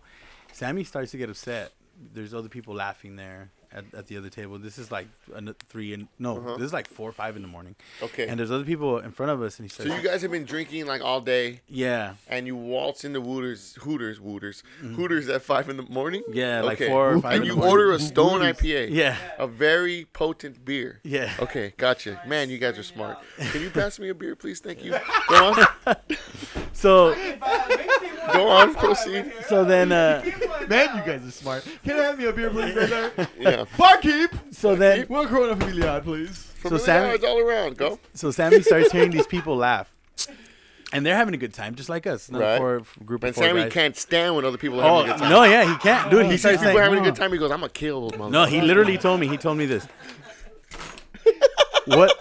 Sammy 0.52 0.84
starts 0.84 1.10
to 1.10 1.18
get 1.18 1.28
upset. 1.30 1.72
There's 2.12 2.34
other 2.34 2.48
people 2.48 2.74
laughing 2.74 3.16
there 3.16 3.50
at, 3.72 3.84
at 3.94 4.06
the 4.06 4.16
other 4.16 4.28
table. 4.28 4.58
This 4.58 4.78
is 4.78 4.90
like 4.90 5.06
an, 5.34 5.54
three 5.68 5.92
and 5.94 6.08
no, 6.18 6.38
Uh-huh. 6.38 6.56
this 6.56 6.66
is 6.66 6.72
like 6.72 6.88
four 6.88 7.08
or 7.08 7.12
five 7.12 7.36
in 7.36 7.42
the 7.42 7.48
morning. 7.48 7.74
Okay. 8.02 8.26
And 8.28 8.38
there's 8.38 8.50
other 8.50 8.64
people 8.64 8.98
in 8.98 9.10
front 9.12 9.32
of 9.32 9.42
us, 9.42 9.58
and 9.58 9.68
he 9.68 9.74
so 9.74 9.84
you 9.84 10.02
guys 10.02 10.22
have 10.22 10.30
been 10.30 10.44
drinking 10.44 10.86
like 10.86 11.02
all 11.02 11.20
day, 11.20 11.60
"Yeah, 11.68 12.14
and 12.28 12.46
you 12.46 12.56
waltz 12.56 13.04
into 13.04 13.20
Hooters, 13.20 13.76
Hooters, 13.82 14.18
Hooters, 14.18 14.62
Hooters 14.80 15.28
at 15.28 15.42
five 15.42 15.68
in 15.68 15.76
the 15.76 15.82
morning. 15.84 16.22
Mm-hmm. 16.22 16.38
yeah, 16.38 16.60
like 16.62 16.78
four 16.78 17.12
or 17.14 17.20
five. 17.20 17.34
And 17.34 17.42
in 17.42 17.48
you 17.50 17.56
morning. 17.56 17.72
order 17.72 17.92
a 17.92 17.98
Stone 17.98 18.40
IPA. 18.40 18.88
Yeah, 18.90 19.16
A 19.38 19.46
very 19.46 20.06
potent 20.12 20.64
beer. 20.64 21.00
yeah. 21.04 21.32
Okay, 21.40 21.72
gotcha. 21.76 22.20
Man, 22.26 22.50
you 22.50 22.58
guys 22.58 22.78
are 22.78 22.82
smart. 22.82 23.18
Can 23.38 23.62
you 23.62 23.70
pass 23.70 23.98
me 23.98 24.08
a 24.08 24.14
beer, 24.14 24.36
please? 24.36 24.60
Thank 24.60 24.84
you. 24.84 24.92
Go 25.28 25.52
on. 25.86 25.96
So 26.76 27.14
Go 28.32 28.48
on. 28.48 28.74
Proceed. 28.74 29.32
so 29.48 29.64
then 29.64 29.92
uh, 29.92 30.22
Man, 30.68 30.96
you 30.96 31.02
guys 31.04 31.26
are 31.26 31.30
smart. 31.30 31.66
Can 31.84 31.98
I 31.98 32.02
have 32.02 32.18
me 32.18 32.26
a 32.26 32.32
beer, 32.32 32.50
please, 32.50 32.74
brother? 32.74 33.28
Yeah. 33.38 33.64
Barkeep. 33.78 34.30
so 34.52 34.76
then 34.76 35.06
One 35.06 35.26
Corona 35.26 35.56
Familiar, 35.56 36.00
please. 36.02 36.52
So 36.62 36.76
Sammy- 36.76 37.08
yards 37.08 37.24
all 37.24 37.38
around. 37.38 37.76
Go. 37.78 37.98
so 38.14 38.30
Sammy 38.30 38.60
starts 38.62 38.90
hearing 38.92 39.10
these 39.12 39.26
people 39.26 39.56
laugh, 39.56 39.90
and 40.92 41.06
they're 41.06 41.14
having 41.16 41.32
a 41.32 41.36
good 41.38 41.54
time, 41.54 41.76
just 41.76 41.88
like 41.88 42.06
us. 42.06 42.28
Right. 42.28 42.58
four, 42.58 42.82
group 43.04 43.22
of 43.22 43.28
And 43.28 43.34
four 43.36 43.44
Sammy 43.44 43.62
guys. 43.62 43.72
can't 43.72 43.96
stand 43.96 44.34
when 44.36 44.44
other 44.44 44.58
people 44.58 44.80
are 44.80 44.84
Oh 44.84 44.96
having 44.96 45.10
a 45.10 45.14
good 45.14 45.20
time. 45.20 45.30
no, 45.30 45.44
yeah, 45.44 45.64
he 45.72 45.78
can't, 45.78 46.10
dude. 46.10 46.26
He 46.26 46.32
He 46.32 46.36
starts 46.38 46.60
saying, 46.62 46.76
having 46.76 46.98
a 46.98 47.02
good 47.02 47.14
time. 47.16 47.32
He 47.32 47.38
goes, 47.38 47.50
"I'm 47.52 47.60
gonna 47.60 47.70
kill 47.70 48.08
those 48.08 48.18
motherfuckers." 48.18 48.30
No, 48.32 48.44
he 48.44 48.60
literally 48.60 48.98
told 48.98 49.20
me. 49.20 49.28
He 49.28 49.36
told 49.36 49.56
me 49.56 49.64
this. 49.66 49.86
what? 51.86 52.12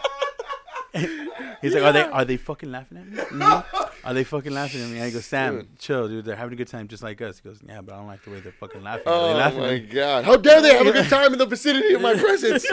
He's 1.62 1.74
like, 1.74 1.84
are 1.84 1.92
they 1.94 2.02
are 2.04 2.26
they 2.26 2.38
fucking 2.38 2.72
laughing 2.72 2.98
at 3.18 3.32
me? 3.32 3.42
Are 4.06 4.14
they 4.14 4.24
fucking 4.24 4.54
laughing 4.54 4.84
at 4.84 4.90
me? 4.90 5.02
I 5.02 5.10
go, 5.10 5.20
Sam, 5.20 5.58
Dude. 5.62 5.80
chill, 5.80 6.08
dude. 6.08 6.26
They're 6.26 6.36
having 6.36 6.54
a 6.54 6.56
good 6.56 6.68
time 6.68 6.88
just 6.88 7.02
like 7.02 7.20
us. 7.24 7.40
He 7.40 7.50
goes, 7.50 7.60
yeah, 7.68 7.82
but 7.82 7.96
I 7.96 7.98
don't 7.98 8.06
like 8.06 8.24
the 8.24 8.30
way 8.30 8.40
they're 8.40 8.52
fucking 8.52 8.84
laughing. 8.84 9.08
Are 9.08 9.28
they 9.28 9.34
Oh 9.34 9.38
laughing 9.38 9.60
my 9.62 9.74
at 9.74 9.82
me? 9.82 9.88
god! 9.88 10.26
How 10.26 10.38
dare 10.38 10.62
they 10.62 10.76
have 10.78 10.86
a 10.86 10.92
good 10.92 11.10
time 11.10 11.34
in 11.34 11.40
the 11.40 11.48
vicinity 11.48 11.96
of 11.96 12.02
my 12.02 12.14
presence? 12.20 12.68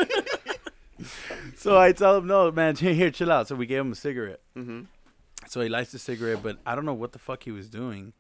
So 1.56 1.78
I 1.78 1.92
tell 1.92 2.18
him, 2.18 2.26
no, 2.26 2.50
man, 2.52 2.76
here, 2.76 2.92
here, 2.92 3.10
chill 3.10 3.32
out. 3.32 3.48
So 3.48 3.54
we 3.56 3.64
gave 3.66 3.80
him 3.80 3.92
a 3.92 3.96
cigarette. 3.96 4.40
mm-hmm. 4.56 4.82
So 5.48 5.60
he 5.62 5.68
lights 5.70 5.90
the 5.92 5.98
cigarette, 5.98 6.42
but 6.42 6.58
I 6.66 6.74
don't 6.74 6.84
know 6.84 6.92
what 6.94 7.12
the 7.12 7.18
fuck 7.18 7.42
he 7.44 7.50
was 7.50 7.68
doing. 7.70 8.12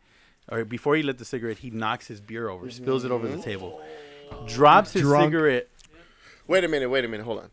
Or 0.50 0.64
before 0.64 0.96
he 0.96 1.02
lit 1.02 1.18
the 1.18 1.24
cigarette, 1.24 1.58
he 1.58 1.70
knocks 1.70 2.06
his 2.08 2.20
beer 2.20 2.48
over, 2.48 2.70
spills 2.70 3.04
it 3.04 3.10
over 3.10 3.28
the 3.28 3.42
table, 3.42 3.80
drops 4.46 4.92
his 4.92 5.02
Drunk. 5.02 5.26
cigarette. 5.26 5.68
Wait 6.48 6.64
a 6.64 6.68
minute. 6.68 6.88
Wait 6.88 7.04
a 7.04 7.08
minute. 7.08 7.24
Hold 7.24 7.40
on. 7.40 7.50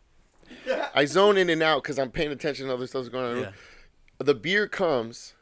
I 0.96 1.06
zone 1.06 1.38
in 1.38 1.50
and 1.50 1.62
out 1.64 1.84
because 1.84 1.98
I'm 2.00 2.12
paying 2.12 2.32
attention 2.32 2.68
to 2.68 2.74
other 2.74 2.88
stuff's 2.88 3.10
going 3.10 3.38
on. 3.38 3.42
Yeah. 3.44 3.52
The 4.20 4.36
beer 4.36 4.68
comes, 4.68 5.34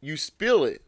you 0.00 0.16
spill 0.16 0.64
it. 0.64 0.82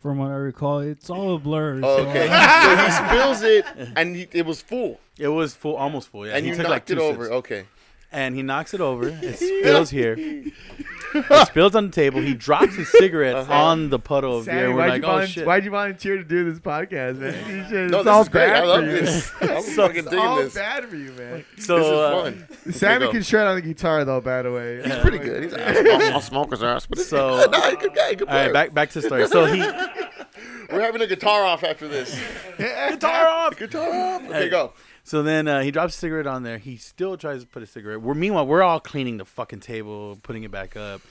From 0.00 0.18
what 0.18 0.30
I 0.30 0.34
recall, 0.34 0.80
it's 0.80 1.08
all 1.08 1.34
a 1.36 1.38
blur. 1.38 1.80
Oh, 1.82 1.96
so 1.98 2.06
Oh, 2.06 2.08
okay. 2.10 2.28
Uh, 2.30 2.76
so 2.76 2.84
he 2.84 3.08
spills 3.08 3.42
it, 3.42 3.64
and 3.96 4.14
he, 4.16 4.28
it 4.32 4.44
was 4.44 4.60
full, 4.60 5.00
It 5.18 5.28
was 5.28 5.54
full, 5.54 5.76
almost 5.76 6.08
full. 6.08 6.26
Yeah, 6.26 6.34
and 6.36 6.44
he 6.44 6.50
you 6.50 6.56
took 6.56 6.64
knocked 6.64 6.70
like 6.70 6.90
it 6.90 6.94
two 6.96 7.00
over. 7.00 7.24
sips. 7.24 7.34
Okay. 7.36 7.64
And 8.14 8.34
he 8.34 8.42
knocks 8.42 8.72
it 8.74 8.80
over. 8.80 9.08
It 9.08 9.36
spills 9.60 9.90
here. 9.90 10.16
It 10.18 11.46
spills 11.46 11.74
on 11.76 11.86
the 11.86 11.92
table. 11.92 12.20
He 12.20 12.34
drops 12.34 12.74
his 12.74 12.88
cigarette 12.90 13.36
Uh-huh. 13.36 13.52
on 13.52 13.90
the 13.90 13.98
puddle 14.00 14.38
of 14.38 14.46
beer. 14.46 14.54
Sammy, 14.54 14.64
and 14.66 14.74
We're 14.74 14.80
why'd, 14.80 14.90
like, 14.90 15.02
you 15.02 15.08
oh 15.08 15.12
volun- 15.20 15.26
shit. 15.28 15.46
why'd 15.46 15.64
you 15.64 15.70
volunteer 15.70 16.16
to 16.16 16.24
do 16.24 16.50
this 16.50 16.58
podcast, 16.60 17.18
man? 17.18 17.34
You 17.48 17.64
should, 17.68 17.90
No, 17.92 17.98
it's 17.98 18.04
this 18.04 18.12
all 18.12 18.22
is 18.22 18.28
great. 18.28 18.46
bad 18.48 18.62
I 18.62 18.66
love 18.66 18.80
for 18.84 18.90
you. 18.90 19.00
this. 19.00 19.32
I'm 19.40 19.62
So- 19.62 19.82
fucking 19.86 19.96
It's 19.98 20.08
digging 20.10 20.24
all 20.26 20.36
this. 20.38 20.54
bad 20.54 20.84
for 20.86 20.96
you, 20.96 21.12
man. 21.12 21.44
So 21.58 21.76
this 21.78 21.86
is 21.86 21.92
uh, 21.92 22.22
fun. 22.64 22.72
Sammy 22.72 23.08
can 23.12 23.22
shred 23.22 23.46
on 23.46 23.54
the 23.56 23.62
guitar, 23.62 24.04
though. 24.04 24.20
By 24.20 24.42
the 24.42 24.50
way, 24.52 24.82
He's 24.82 24.96
pretty 24.96 25.18
good. 25.18 25.44
He's 25.44 25.54
I'll 25.54 26.20
smoke 26.20 26.50
his 26.50 26.62
ass, 26.64 26.86
but 26.86 26.98
it's 26.98 27.08
So- 27.08 27.36
good. 27.48 27.50
Nah, 27.52 27.70
good 27.76 27.94
guy, 27.94 28.14
good 28.14 28.28
all 28.28 28.34
right, 28.34 28.52
back 28.52 28.74
back 28.74 28.90
to 28.90 29.00
the 29.00 29.06
story. 29.06 29.28
So 29.28 29.44
he 29.46 29.60
We're 30.72 30.80
having 30.80 31.02
a 31.02 31.06
guitar 31.06 31.44
off 31.44 31.62
after 31.62 31.86
this. 31.86 32.18
guitar 32.58 33.28
off. 33.28 33.56
Guitar 33.56 33.88
off. 33.88 34.22
Okay, 34.22 34.32
Hey. 34.32 34.48
go. 34.48 34.72
So 35.04 35.22
then 35.22 35.46
uh, 35.48 35.60
he 35.60 35.70
drops 35.70 35.94
a 35.94 35.98
cigarette 35.98 36.26
on 36.26 36.42
there. 36.42 36.58
He 36.58 36.76
still 36.76 37.16
tries 37.16 37.42
to 37.42 37.46
put 37.46 37.62
a 37.62 37.66
cigarette. 37.66 38.00
We're 38.00 38.14
meanwhile 38.14 38.46
we're 38.46 38.62
all 38.62 38.80
cleaning 38.80 39.18
the 39.18 39.24
fucking 39.26 39.60
table, 39.60 40.18
putting 40.22 40.44
it 40.44 40.50
back 40.50 40.76
up. 40.76 41.02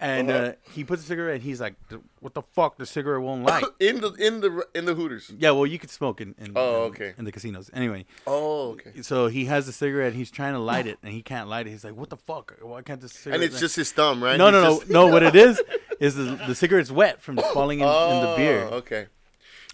And 0.00 0.30
uh, 0.30 0.52
he 0.72 0.84
puts 0.84 1.02
a 1.02 1.06
cigarette. 1.06 1.34
and 1.36 1.42
He's 1.42 1.60
like, 1.60 1.74
"What 2.20 2.32
the 2.34 2.42
fuck? 2.52 2.78
The 2.78 2.86
cigarette 2.86 3.20
won't 3.20 3.42
light." 3.44 3.64
In 3.80 4.00
the 4.00 4.12
in 4.12 4.40
the 4.40 4.64
in 4.72 4.84
the 4.84 4.94
Hooters. 4.94 5.32
yeah, 5.36 5.50
well, 5.50 5.66
you 5.66 5.76
could 5.78 5.90
smoke 5.90 6.20
in, 6.20 6.36
in, 6.38 6.52
Oh, 6.54 6.84
in- 6.84 6.90
okay. 6.90 7.14
in 7.18 7.24
the 7.24 7.32
casinos. 7.32 7.68
Anyway, 7.74 8.04
Oh, 8.24 8.70
okay. 8.72 9.02
so 9.02 9.26
he 9.26 9.46
has 9.46 9.66
the 9.66 9.72
cigarette. 9.72 10.12
He's 10.14 10.30
trying 10.30 10.52
to 10.52 10.60
light 10.60 10.86
it, 10.86 10.98
and 11.02 11.12
he 11.12 11.20
can't 11.20 11.48
light 11.48 11.66
it. 11.66 11.70
He's 11.70 11.82
like, 11.82 11.96
"What 11.96 12.10
the 12.10 12.16
fuck? 12.16 12.54
Why 12.62 12.82
can't 12.82 13.00
this 13.00 13.12
cigarette?" 13.12 13.34
And 13.36 13.44
it's 13.44 13.54
light?" 13.54 13.60
just 13.60 13.74
his 13.74 13.90
thumb, 13.90 14.22
right? 14.22 14.38
no, 14.38 14.50
no, 14.50 14.62
no, 14.62 14.78
just- 14.78 14.88
no. 14.90 15.08
What 15.08 15.24
it 15.24 15.34
is 15.34 15.60
is 16.00 16.14
the, 16.14 16.38
the 16.46 16.54
cigarette's 16.54 16.92
wet 16.92 17.20
from 17.20 17.36
falling 17.52 17.80
in, 17.80 17.86
in 17.88 18.20
the 18.20 18.34
beer. 18.36 18.68
Oh, 18.70 18.76
Okay. 18.76 19.06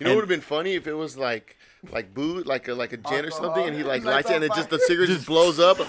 You 0.01 0.05
know 0.05 0.07
And- 0.07 0.09
what 0.09 0.15
would 0.17 0.23
have 0.23 0.29
been 0.29 0.41
funny 0.41 0.75
if 0.75 0.87
it 0.87 0.95
was 0.95 1.19
like 1.19 1.59
like 1.93 2.13
booze, 2.15 2.47
like 2.47 2.69
a 2.69 2.75
like 2.75 2.93
a 2.93 2.97
gin 2.97 3.25
or 3.25 3.31
something, 3.31 3.67
and 3.67 3.77
he 3.77 3.83
like 3.83 4.05
lights 4.05 4.31
it 4.31 4.35
and 4.37 4.45
it 4.45 4.53
just 4.55 4.71
the 4.71 4.79
cigarette 4.81 5.09
just 5.11 5.27
blows 5.27 5.59
up. 5.59 5.79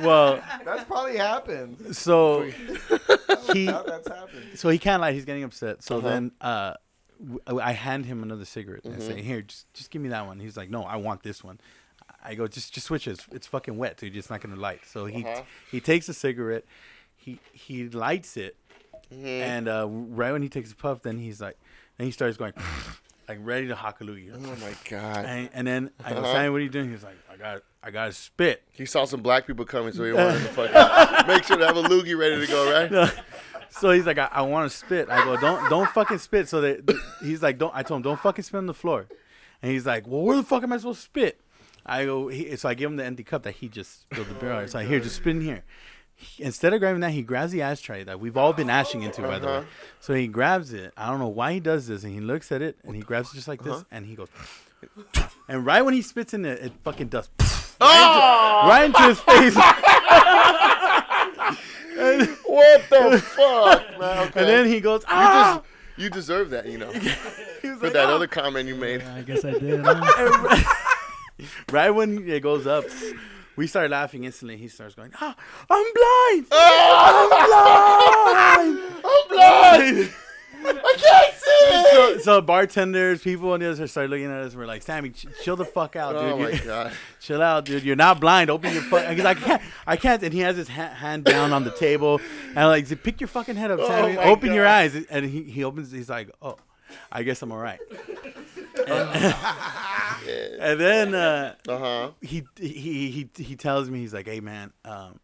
Well, 0.00 0.40
that's 0.64 0.84
probably 0.84 1.16
happened. 1.16 1.96
so 1.96 2.42
he 3.52 3.66
That's 3.66 4.06
happened. 4.08 4.44
so 4.54 4.68
he 4.68 4.78
can't 4.78 5.00
light. 5.00 5.14
He's 5.14 5.24
getting 5.24 5.42
upset. 5.42 5.82
So 5.82 5.98
Uh-huh. 5.98 6.08
then 6.08 6.32
uh, 6.40 6.74
w- 7.20 7.40
I 7.60 7.72
hand 7.72 8.06
him 8.06 8.22
another 8.22 8.44
cigarette 8.44 8.84
and 8.84 8.94
I 8.94 8.98
Mm-hmm. 8.98 9.08
say, 9.16 9.22
"Here, 9.22 9.42
just 9.42 9.72
just 9.74 9.90
give 9.90 10.00
me 10.00 10.10
that 10.10 10.24
one." 10.26 10.38
He's 10.38 10.56
like, 10.56 10.70
"No, 10.70 10.84
I 10.84 10.96
want 10.96 11.24
this 11.24 11.42
one." 11.42 11.58
I 12.24 12.36
go, 12.36 12.46
"Just 12.46 12.72
just 12.72 12.86
switch 12.86 13.08
it. 13.08 13.12
It's, 13.12 13.26
it's 13.32 13.46
fucking 13.48 13.76
wet, 13.76 13.96
dude. 13.96 14.16
It's 14.16 14.30
not 14.30 14.40
gonna 14.40 14.54
light." 14.54 14.82
So 14.86 15.06
he 15.06 15.24
Uh-huh. 15.24 15.42
he 15.70 15.80
takes 15.80 16.08
a 16.08 16.14
cigarette, 16.14 16.64
he 17.16 17.40
he 17.52 17.88
lights 17.88 18.36
it, 18.36 18.56
Mm-hmm. 19.12 19.26
and 19.26 19.68
uh, 19.68 19.86
right 19.88 20.30
when 20.30 20.42
he 20.42 20.48
takes 20.48 20.70
a 20.70 20.76
puff, 20.76 21.02
then 21.02 21.18
he's 21.18 21.40
like, 21.40 21.58
then 21.96 22.06
he 22.06 22.12
starts 22.12 22.36
going. 22.36 22.52
Like 23.28 23.38
ready 23.42 23.68
to 23.68 23.74
hallelujah. 23.76 24.34
Oh 24.36 24.56
my 24.56 24.72
god! 24.88 25.24
And, 25.26 25.50
and 25.52 25.66
then 25.66 25.90
I 26.04 26.12
go, 26.12 26.20
Uh-huh. 26.20 26.32
Sammy, 26.32 26.48
what 26.50 26.56
are 26.56 26.64
you 26.64 26.70
doing? 26.70 26.90
He's 26.90 27.02
like, 27.04 27.18
I 27.30 27.36
got, 27.36 27.62
I 27.82 27.90
got 27.90 28.06
to 28.06 28.12
spit. 28.12 28.62
He 28.72 28.86
saw 28.86 29.04
some 29.04 29.20
black 29.20 29.46
people 29.46 29.64
coming, 29.64 29.92
so 29.92 30.04
he 30.04 30.12
wanted 30.14 30.38
to 30.40 30.48
fucking 30.48 31.26
make 31.26 31.44
sure 31.44 31.58
to 31.58 31.66
have 31.66 31.76
a 31.76 31.82
loogie 31.82 32.16
ready 32.18 32.40
to 32.40 32.46
go, 32.50 32.72
right? 32.90 33.12
So 33.70 33.90
he's 33.90 34.06
like, 34.06 34.16
I, 34.18 34.28
I 34.32 34.42
want 34.42 34.70
to 34.70 34.74
spit. 34.76 35.10
I 35.10 35.22
go, 35.24 35.36
don't, 35.36 35.68
don't 35.68 35.88
fucking 35.90 36.18
spit. 36.18 36.48
So 36.48 36.62
that 36.62 36.98
he's 37.22 37.42
like, 37.42 37.58
don't. 37.58 37.72
I 37.74 37.82
told 37.82 37.98
him, 37.98 38.02
don't 38.02 38.18
fucking 38.20 38.42
spit 38.42 38.58
on 38.58 38.66
the 38.66 38.72
floor. 38.74 39.06
And 39.62 39.70
he's 39.72 39.84
like, 39.84 40.06
well, 40.06 40.22
where 40.22 40.36
the 40.36 40.42
fuck 40.42 40.62
am 40.62 40.72
I 40.72 40.78
supposed 40.78 41.00
to 41.00 41.04
spit? 41.04 41.38
I 41.84 42.04
go, 42.06 42.28
he, 42.28 42.56
so 42.56 42.68
I 42.68 42.74
give 42.74 42.90
him 42.90 42.96
the 42.96 43.04
empty 43.04 43.24
cup 43.24 43.42
that 43.42 43.56
he 43.56 43.68
just 43.68 44.02
spilled 44.02 44.28
the 44.28 44.34
beer 44.34 44.52
on. 44.52 44.68
So 44.68 44.78
I 44.78 44.84
here, 44.84 45.00
just 45.00 45.16
spit 45.16 45.36
in 45.36 45.42
here. 45.42 45.64
He- 46.20 46.42
instead 46.42 46.74
of 46.74 46.80
grabbing 46.80 47.00
that, 47.00 47.12
he 47.12 47.22
grabs 47.22 47.52
the 47.52 47.62
ashtray 47.62 48.02
that 48.04 48.18
we've 48.20 48.36
all 48.36 48.52
been 48.52 48.68
ashing 48.68 49.02
into, 49.02 49.22
by 49.22 49.38
the 49.38 49.46
way. 49.46 49.52
Uh-huh. 49.58 49.66
So 50.00 50.14
he 50.14 50.26
grabs 50.26 50.72
it. 50.72 50.92
I 50.96 51.08
don't 51.08 51.20
know 51.20 51.28
why 51.28 51.52
he 51.54 51.60
does 51.60 51.86
this, 51.86 52.02
and 52.04 52.12
he 52.12 52.20
looks 52.20 52.50
at 52.52 52.60
it 52.60 52.76
and 52.84 52.94
he 52.96 53.02
grabs 53.02 53.30
it 53.32 53.36
just 53.36 53.46
like 53.48 53.60
Uh-huh. 53.62 53.76
this, 53.76 53.84
and 53.92 54.04
he 54.04 54.14
goes, 54.16 54.28
and 55.48 55.64
right 55.64 55.82
when 55.82 55.94
he 55.94 56.02
spits 56.02 56.34
in 56.34 56.44
it, 56.44 56.60
it 56.60 56.72
fucking 56.82 57.08
does 57.08 57.28
Oh! 57.80 58.66
right 58.68 58.84
into 58.86 59.02
his 59.02 59.20
face. 59.20 59.54
What 61.98 62.82
the 62.90 63.18
fuck, 63.24 63.98
man? 63.98 64.28
Okay. 64.28 64.40
And 64.40 64.48
then 64.48 64.66
he 64.66 64.80
goes, 64.80 65.02
you, 65.02 65.06
ah! 65.10 65.54
just, 65.62 66.00
you 66.00 66.10
deserve 66.10 66.50
that, 66.50 66.66
you 66.66 66.78
know, 66.78 66.90
He 66.92 67.08
was 67.70 67.78
for 67.78 67.84
like, 67.86 67.92
that 67.94 68.06
"Ah!" 68.06 68.14
other 68.14 68.26
comment 68.26 68.68
you 68.68 68.74
made. 68.76 69.02
I 69.02 69.22
guess 69.22 69.44
I 69.44 69.52
did. 69.58 69.80
Huh? 69.84 70.74
right 71.72 71.90
when 71.90 72.28
it 72.28 72.40
goes 72.40 72.66
up, 72.66 72.84
we 73.58 73.66
start 73.66 73.90
laughing 73.90 74.24
instantly. 74.24 74.56
He 74.56 74.68
starts 74.68 74.94
going, 74.94 75.12
ah, 75.20 75.36
I'm 75.68 75.86
blind! 75.92 76.46
I'm 76.52 77.28
blind. 77.28 78.80
I'm 79.04 79.28
blind! 79.28 80.14
I 80.60 80.94
can't 80.98 81.34
see. 81.34 81.90
so, 81.92 82.18
so 82.18 82.40
bartenders, 82.40 83.22
people 83.22 83.52
on 83.52 83.60
the 83.60 83.66
other 83.66 83.76
side 83.76 83.90
start 83.90 84.10
looking 84.10 84.26
at 84.26 84.40
us. 84.40 84.52
and 84.52 84.60
We're 84.60 84.66
like, 84.66 84.82
Sammy, 84.82 85.10
ch- 85.10 85.26
chill 85.42 85.54
the 85.56 85.64
fuck 85.64 85.94
out, 85.96 86.12
dude. 86.14 86.22
Oh 86.32 86.38
my 86.38 86.50
You- 86.50 86.64
god. 86.64 86.92
chill 87.20 87.40
out, 87.42 87.64
dude. 87.64 87.84
You're 87.84 87.94
not 87.96 88.20
blind. 88.20 88.50
Open 88.50 88.72
your 88.72 88.82
fuck. 88.82 89.08
Because 89.08 89.24
I 89.24 89.34
can't, 89.34 89.62
I 89.86 89.96
can't. 89.96 90.22
And 90.22 90.32
he 90.32 90.40
has 90.40 90.56
his 90.56 90.68
ha- 90.68 90.88
hand 90.88 91.24
down 91.24 91.52
on 91.52 91.64
the 91.64 91.70
table, 91.70 92.20
and 92.48 92.58
I'm 92.58 92.68
like, 92.68 93.02
pick 93.02 93.20
your 93.20 93.28
fucking 93.28 93.54
head 93.56 93.70
up, 93.70 93.78
Oh 93.82 93.88
Sammy. 93.88 94.16
my 94.16 94.24
Open 94.24 94.52
your 94.52 94.64
God. 94.64 94.70
eyes. 94.78 94.94
And 95.10 95.26
he, 95.26 95.42
he 95.44 95.62
opens. 95.64 95.92
He's 95.92 96.10
like, 96.10 96.30
oh, 96.42 96.56
I 97.12 97.22
guess 97.22 97.40
I'm 97.42 97.52
all 97.52 97.58
right. 97.58 97.80
And, 98.86 99.34
and 100.60 100.80
then 100.80 101.14
uh, 101.14 101.54
Uh 101.68 101.78
huh. 101.78 102.10
he, 102.20 102.44
he 102.58 103.28
he 103.36 103.42
he 103.42 103.56
tells 103.56 103.90
me 103.90 104.00
he's 104.00 104.14
like, 104.14 104.26
hey 104.26 104.40
man, 104.40 104.72
um, 104.84 105.20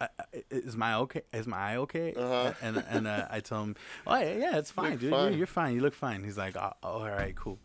I- 0.00 0.08
I- 0.18 0.42
is 0.50 0.76
my 0.76 0.94
okay? 0.94 1.22
Is 1.32 1.46
my 1.46 1.56
eye 1.72 1.76
okay? 1.78 2.12
Uh-huh. 2.14 2.52
And 2.62 2.84
and 2.88 3.06
uh, 3.06 3.26
I 3.30 3.40
tell 3.40 3.62
him, 3.62 3.76
oh 4.06 4.16
yeah, 4.18 4.34
yeah 4.36 4.58
it's 4.58 4.70
fine, 4.70 4.96
dude. 4.98 5.10
fine. 5.10 5.28
You're, 5.30 5.38
you're 5.38 5.46
fine. 5.46 5.74
You 5.74 5.80
look 5.80 5.94
fine. 5.94 6.22
He's 6.24 6.38
like, 6.38 6.56
oh, 6.56 6.72
oh, 6.82 6.88
all 7.00 7.08
right, 7.08 7.34
cool. 7.34 7.58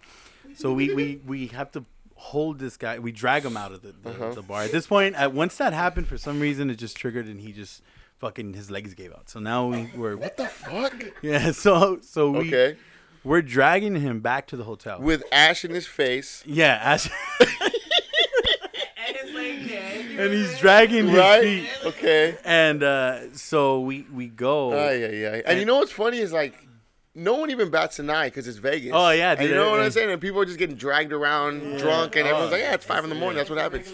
So 0.55 0.73
we 0.73 0.93
we 0.93 1.21
we 1.25 1.47
have 1.47 1.71
to 1.73 1.85
hold 2.15 2.59
this 2.59 2.77
guy. 2.77 2.99
We 2.99 3.11
drag 3.11 3.43
him 3.43 3.57
out 3.57 3.71
of 3.71 3.81
the 3.81 3.93
the, 4.03 4.09
Uh-huh. 4.09 4.33
the 4.33 4.41
bar. 4.41 4.63
At 4.63 4.71
this 4.71 4.87
point, 4.87 5.15
once 5.33 5.57
that 5.57 5.73
happened, 5.73 6.07
for 6.07 6.17
some 6.17 6.39
reason, 6.39 6.69
it 6.69 6.75
just 6.75 6.95
triggered, 6.97 7.25
and 7.27 7.39
he 7.41 7.51
just 7.51 7.81
fucking 8.19 8.53
his 8.53 8.69
legs 8.69 8.93
gave 8.93 9.11
out. 9.11 9.29
So 9.29 9.39
now 9.39 9.67
we 9.67 9.89
we're 9.95 10.15
What 10.15 10.37
the 10.37 10.45
fuck? 10.47 10.93
yeah. 11.21 11.51
So 11.51 11.99
so 12.01 12.31
we 12.31 12.47
Okay. 12.47 12.77
We're 13.23 13.41
dragging 13.41 13.95
him 13.95 14.19
back 14.19 14.47
to 14.47 14.57
the 14.57 14.63
hotel. 14.63 14.99
With 15.01 15.23
ash 15.31 15.63
in 15.65 15.71
his 15.71 15.87
face. 15.87 16.43
yeah, 16.45 16.79
Ash, 16.81 17.09
And 17.39 19.15
it's 19.15 19.33
like, 19.33 19.69
yeah. 19.71 20.23
and 20.23 20.33
he's 20.33 20.57
dragging 20.59 21.07
his 21.07 21.17
Right? 21.17 21.41
feet. 21.41 21.69
Okay. 21.85 22.37
And 22.43 22.83
uh, 22.83 23.33
so 23.33 23.79
we 23.81 24.05
we 24.13 24.27
go. 24.27 24.73
Oh, 24.73 24.91
yeah, 24.91 25.07
yeah. 25.07 25.41
And 25.45 25.59
you 25.59 25.65
know 25.65 25.77
what's 25.77 25.91
funny 25.91 26.19
is 26.19 26.31
like, 26.31 26.67
no 27.13 27.35
one 27.35 27.51
even 27.51 27.69
bats 27.69 27.99
an 27.99 28.09
eye 28.09 28.27
because 28.27 28.47
it's 28.47 28.57
Vegas. 28.57 28.91
Oh, 28.93 29.09
yeah, 29.09 29.35
And 29.37 29.49
you 29.49 29.53
know 29.53 29.69
what 29.69 29.81
I'm 29.81 29.91
saying? 29.91 30.09
And 30.11 30.21
people 30.21 30.39
are 30.39 30.45
just 30.45 30.57
getting 30.57 30.77
dragged 30.77 31.11
around, 31.11 31.77
drunk, 31.77 32.15
and 32.15 32.25
everyone's 32.27 32.49
Oh, 32.49 32.55
like, 32.55 32.61
"Yeah, 32.61 32.73
it's 32.73 32.85
five 32.85 33.03
in 33.03 33.09
the 33.09 33.15
morning. 33.15 33.37
That's 33.37 33.49
what 33.49 33.59
happens." 33.59 33.91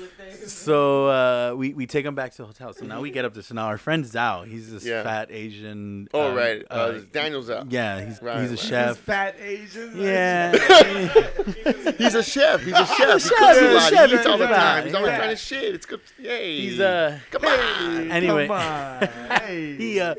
So 0.52 1.08
uh, 1.08 1.56
we 1.56 1.74
we 1.74 1.88
take 1.88 2.06
him 2.06 2.14
back 2.16 2.32
to 2.34 2.38
the 2.38 2.46
hotel. 2.46 2.74
So 2.74 2.86
now 2.86 3.02
we 3.02 3.10
get 3.12 3.26
up 3.26 3.34
there. 3.34 3.42
So 3.44 3.56
now 3.56 3.66
our 3.66 3.78
friend 3.78 4.06
Zhao, 4.06 4.46
he's 4.48 4.72
this 4.72 4.86
Yeah. 4.86 5.04
fat 5.04 5.30
Asian. 5.32 6.08
Oh, 6.14 6.32
uh, 6.32 6.36
right. 6.36 6.64
Uh, 6.70 6.74
uh, 6.74 7.02
Daniel's 7.12 7.50
out. 7.50 7.72
yeah, 7.72 8.06
he's 8.06 8.22
Right, 8.22 8.42
he's 8.42 8.52
a 8.52 8.54
right. 8.54 8.60
chef. 8.60 8.98
fat 9.00 9.36
Asian. 9.42 9.94
Yeah, 10.00 10.52
He's 11.98 12.14
a 12.16 12.24
chef. 12.24 12.62
He's 12.68 12.74
a 12.74 12.86
chef. 12.86 13.14
He 13.22 13.30
chef, 13.30 13.30
cooks 13.30 13.60
he's 13.60 13.62
a 13.62 13.72
a 13.72 13.74
lot. 13.74 13.90
chef, 13.94 14.10
He 14.10 14.16
eats 14.16 14.26
all 14.28 14.38
the 14.38 14.48
time. 14.48 14.86
He's 14.86 14.94
always 14.94 15.10
yeah. 15.12 15.18
trying 15.18 15.30
to 15.32 15.36
shit. 15.36 15.76
It's 15.76 15.86
good. 15.86 16.02
Yay. 16.20 16.62
he's 16.62 16.80
uh. 16.80 17.20
Come 17.32 17.46
on. 17.46 18.12
Anyway, 18.12 18.48
Come 18.48 18.58
on. 18.58 19.08
Hey. 19.42 19.76
he 19.76 20.00
uh. 20.00 20.16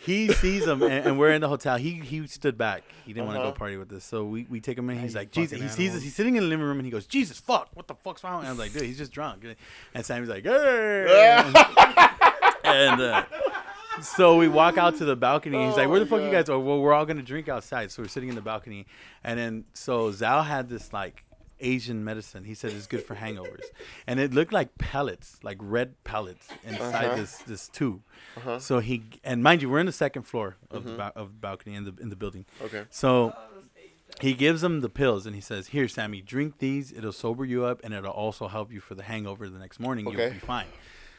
He 0.00 0.32
sees 0.32 0.64
him, 0.64 0.80
and, 0.82 0.92
and 1.06 1.18
we're 1.18 1.32
in 1.32 1.40
the 1.40 1.48
hotel. 1.48 1.76
He 1.76 1.94
he 1.94 2.24
stood 2.28 2.56
back. 2.56 2.84
He 3.04 3.12
didn't 3.12 3.26
want 3.26 3.36
to 3.36 3.40
Uh-huh. 3.42 3.50
go 3.50 3.56
party 3.56 3.76
with 3.76 3.92
us. 3.92 4.04
So 4.04 4.24
we, 4.24 4.46
we 4.48 4.60
take 4.60 4.78
him 4.78 4.88
in. 4.90 4.98
He's 5.00 5.16
like, 5.16 5.32
Jesus. 5.32 5.60
He 5.60 5.68
sees 5.68 5.94
us. 5.94 6.02
He's 6.02 6.14
sitting 6.14 6.36
in 6.36 6.44
the 6.44 6.48
living 6.48 6.64
room, 6.64 6.78
and 6.78 6.86
he 6.86 6.90
goes, 6.92 7.04
Jesus, 7.04 7.38
fuck, 7.38 7.68
what 7.74 7.88
the 7.88 7.96
fuck's 7.96 8.22
wrong? 8.22 8.38
And 8.38 8.46
I 8.46 8.50
was 8.50 8.60
like, 8.60 8.72
dude, 8.72 8.82
he's 8.82 8.96
just 8.96 9.10
drunk. 9.12 9.44
And 9.94 10.06
Sammy's 10.06 10.28
like, 10.28 10.44
hey. 10.44 11.42
and 12.64 13.00
uh, 13.00 13.24
so 14.00 14.36
we 14.36 14.46
walk 14.48 14.78
out 14.78 14.96
to 14.98 15.04
the 15.04 15.16
balcony. 15.16 15.66
He's 15.66 15.76
like, 15.76 15.88
"Where 15.88 15.98
the 15.98 16.06
Oh, 16.06 16.08
fuck 16.08 16.22
you 16.22 16.30
guys 16.30 16.48
are?" 16.48 16.58
Well, 16.58 16.80
we're 16.80 16.92
all 16.92 17.04
gonna 17.04 17.22
drink 17.22 17.48
outside. 17.48 17.90
So 17.90 18.02
we're 18.02 18.08
sitting 18.08 18.28
in 18.28 18.34
the 18.36 18.40
balcony, 18.40 18.86
and 19.24 19.38
then 19.38 19.64
so 19.74 20.10
Zhao 20.12 20.44
had 20.44 20.68
this 20.68 20.92
like 20.92 21.24
Asian 21.60 22.04
medicine. 22.04 22.44
He 22.44 22.54
said 22.54 22.72
it's 22.72 22.86
good 22.86 23.02
for 23.02 23.14
hangovers, 23.16 23.64
and 24.06 24.18
it 24.20 24.32
looked 24.34 24.52
like 24.52 24.76
pellets, 24.78 25.38
like 25.42 25.58
red 25.60 26.02
pellets 26.04 26.48
inside 26.64 27.06
Uh-huh. 27.06 27.16
this 27.16 27.38
this 27.38 27.68
tube. 27.68 28.02
Uh-huh. 28.36 28.58
So 28.58 28.78
he 28.80 29.04
and 29.24 29.42
mind 29.42 29.62
you, 29.62 29.70
we're 29.70 29.80
in 29.80 29.86
the 29.86 29.92
second 29.92 30.22
floor 30.22 30.56
of 30.70 30.82
Mm-hmm. 30.82 30.90
the 30.90 30.96
ba- 30.96 31.12
of 31.16 31.28
the 31.32 31.38
balcony 31.38 31.74
in 31.76 31.84
the 31.84 31.94
in 32.00 32.08
the 32.10 32.16
building. 32.16 32.44
Okay. 32.62 32.84
So 32.90 33.34
he 34.20 34.32
gives 34.34 34.62
him 34.62 34.80
the 34.80 34.88
pills 34.88 35.26
and 35.26 35.34
he 35.34 35.40
says, 35.40 35.68
"Here, 35.68 35.86
Sammy, 35.88 36.20
drink 36.22 36.58
these. 36.58 36.92
It'll 36.92 37.12
sober 37.12 37.44
you 37.44 37.64
up 37.64 37.80
and 37.84 37.92
it'll 37.94 38.10
also 38.10 38.48
help 38.48 38.72
you 38.72 38.80
for 38.80 38.94
the 38.94 39.02
hangover 39.04 39.48
the 39.48 39.58
next 39.58 39.78
morning. 39.80 40.06
Okay. 40.08 40.24
You'll 40.24 40.32
be 40.34 40.38
fine." 40.38 40.66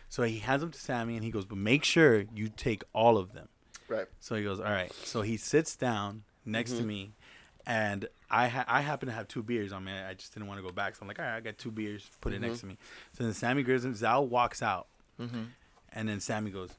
So 0.10 0.23
he 0.23 0.39
hands 0.39 0.62
them 0.62 0.71
to 0.71 0.80
Sammy 0.80 1.15
and 1.15 1.23
he 1.23 1.32
goes, 1.32 1.45
"But 1.45 1.58
make 1.60 1.84
sure 1.84 2.25
you 2.34 2.49
take 2.49 2.84
all 2.93 3.17
of 3.17 3.34
them." 3.34 3.47
Right. 3.88 4.08
So 4.19 4.36
he 4.36 4.43
goes, 4.43 4.60
"All 4.60 4.71
right." 4.71 4.91
So 5.04 5.21
he 5.21 5.38
sits 5.38 5.75
down 5.75 6.23
next 6.45 6.73
to 6.73 6.84
me, 6.84 7.13
and 7.65 8.07
I 8.29 8.47
ha- 8.47 8.65
I 8.67 8.81
happen 8.81 9.07
to 9.07 9.13
have 9.13 9.27
two 9.27 9.43
beers 9.43 9.71
on 9.71 9.83
me. 9.83 9.91
I 9.91 10.13
just 10.13 10.33
didn't 10.33 10.47
want 10.47 10.59
to 10.59 10.63
go 10.67 10.73
back, 10.73 10.95
so 10.95 10.99
I'm 11.03 11.07
like, 11.07 11.19
"All 11.19 11.25
right, 11.25 11.35
I 11.37 11.39
got 11.39 11.57
two 11.57 11.71
beers. 11.71 12.09
Put 12.21 12.33
it 12.33 12.39
next 12.41 12.59
to 12.61 12.65
me." 12.65 12.77
So 13.17 13.23
then 13.23 13.33
Sammy 13.33 13.63
grabs 13.63 13.85
him. 13.85 13.93
Zal 13.95 14.27
walks 14.27 14.61
out, 14.63 14.87
and 15.19 16.07
then 16.09 16.19
Sammy 16.19 16.51
goes, 16.51 16.69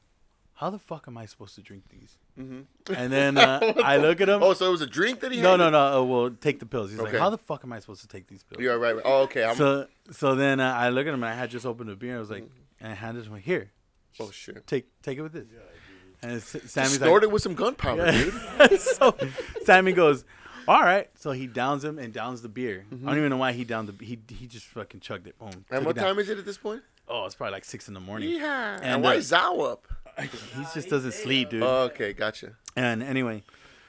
"How 0.55 0.69
the 0.69 0.79
fuck 0.79 1.05
am 1.07 1.17
I 1.17 1.25
supposed 1.25 1.55
to 1.55 1.61
drink 1.61 1.83
these?" 1.89 2.17
And 2.37 3.11
then 3.11 3.37
uh, 3.37 3.73
I 3.83 3.97
look 3.97 4.21
at 4.21 4.29
him. 4.29 4.41
Oh, 4.41 4.53
so 4.53 4.67
it 4.67 4.71
was 4.71 4.81
a 4.81 4.87
drink 4.87 5.19
that 5.19 5.31
he 5.31 5.41
No, 5.41 5.51
had? 5.51 5.57
no, 5.57 5.69
no. 5.69 6.01
Uh, 6.01 6.03
well, 6.03 6.29
take 6.31 6.59
the 6.59 6.65
pills. 6.65 6.91
He's 6.91 6.99
like, 6.99 7.13
"How 7.15 7.29
the 7.29 7.37
fuck 7.37 7.63
am 7.63 7.71
I 7.73 7.79
supposed 7.79 8.01
to 8.01 8.07
take 8.07 8.27
these 8.27 8.43
pills?" 8.43 8.61
You're 8.61 8.77
right. 8.79 8.95
right. 8.95 9.03
Oh, 9.05 9.23
okay. 9.23 9.43
I'm, 9.43 9.55
So, 9.55 9.87
so 10.11 10.35
then 10.35 10.59
uh, 10.59 10.73
I 10.73 10.89
look 10.89 11.05
at 11.07 11.13
him 11.13 11.23
and 11.23 11.31
I 11.31 11.35
had 11.35 11.49
just 11.49 11.65
opened 11.65 11.89
a 11.89 11.95
beer. 11.95 12.11
And 12.11 12.17
I 12.17 12.19
was 12.21 12.29
like, 12.31 12.45
and 12.79 12.91
I 12.91 12.95
handed 12.95 13.25
him 13.27 13.35
here, 13.37 13.71
oh 14.19 14.31
shit. 14.31 14.65
take 14.65 14.87
take 15.03 15.17
it 15.17 15.21
with 15.21 15.33
this. 15.33 15.45
And 16.23 16.33
S- 16.33 16.55
Sammy's 16.67 16.97
Snort 16.97 17.21
like, 17.23 17.29
it 17.29 17.31
with 17.31 17.41
some 17.43 17.53
gunpowder, 17.55 18.11
dude. 18.11 18.79
so 18.79 19.15
Sammy 19.63 19.91
goes, 19.91 20.23
all 20.67 20.81
right. 20.81 21.09
So 21.15 21.31
he 21.31 21.47
downs 21.47 21.83
him 21.83 21.97
and 21.99 22.13
downs 22.13 22.41
the 22.41 22.49
beer. 22.49 22.85
I 22.91 22.95
don't 23.05 23.17
even 23.17 23.29
know 23.29 23.37
why 23.37 23.51
he 23.51 23.63
downed 23.63 23.89
the. 23.89 24.05
He 24.05 24.19
he 24.29 24.47
just 24.47 24.65
fucking 24.67 24.99
chugged 24.99 25.27
it. 25.27 25.37
Boom. 25.39 25.65
And 25.71 25.85
what 25.85 25.95
time 25.95 26.19
is 26.19 26.29
it 26.29 26.37
at 26.37 26.45
this 26.45 26.57
point? 26.57 26.81
Oh, 27.07 27.25
it's 27.25 27.35
probably 27.35 27.53
like 27.53 27.65
six 27.65 27.87
in 27.87 27.93
the 27.93 27.99
morning. 27.99 28.29
Yeah. 28.29 28.75
And, 28.75 28.85
And, 28.85 29.03
why 29.03 29.15
uh, 29.15 29.17
is 29.17 29.31
Zao 29.31 29.71
up? 29.71 29.87
He 30.21 30.63
just 30.73 30.89
doesn't 30.89 31.13
sleep, 31.13 31.49
dude. 31.49 31.63
Oh, 31.63 31.83
okay, 31.91 32.13
gotcha. 32.13 32.53
and 32.75 33.01
anyway, 33.01 33.43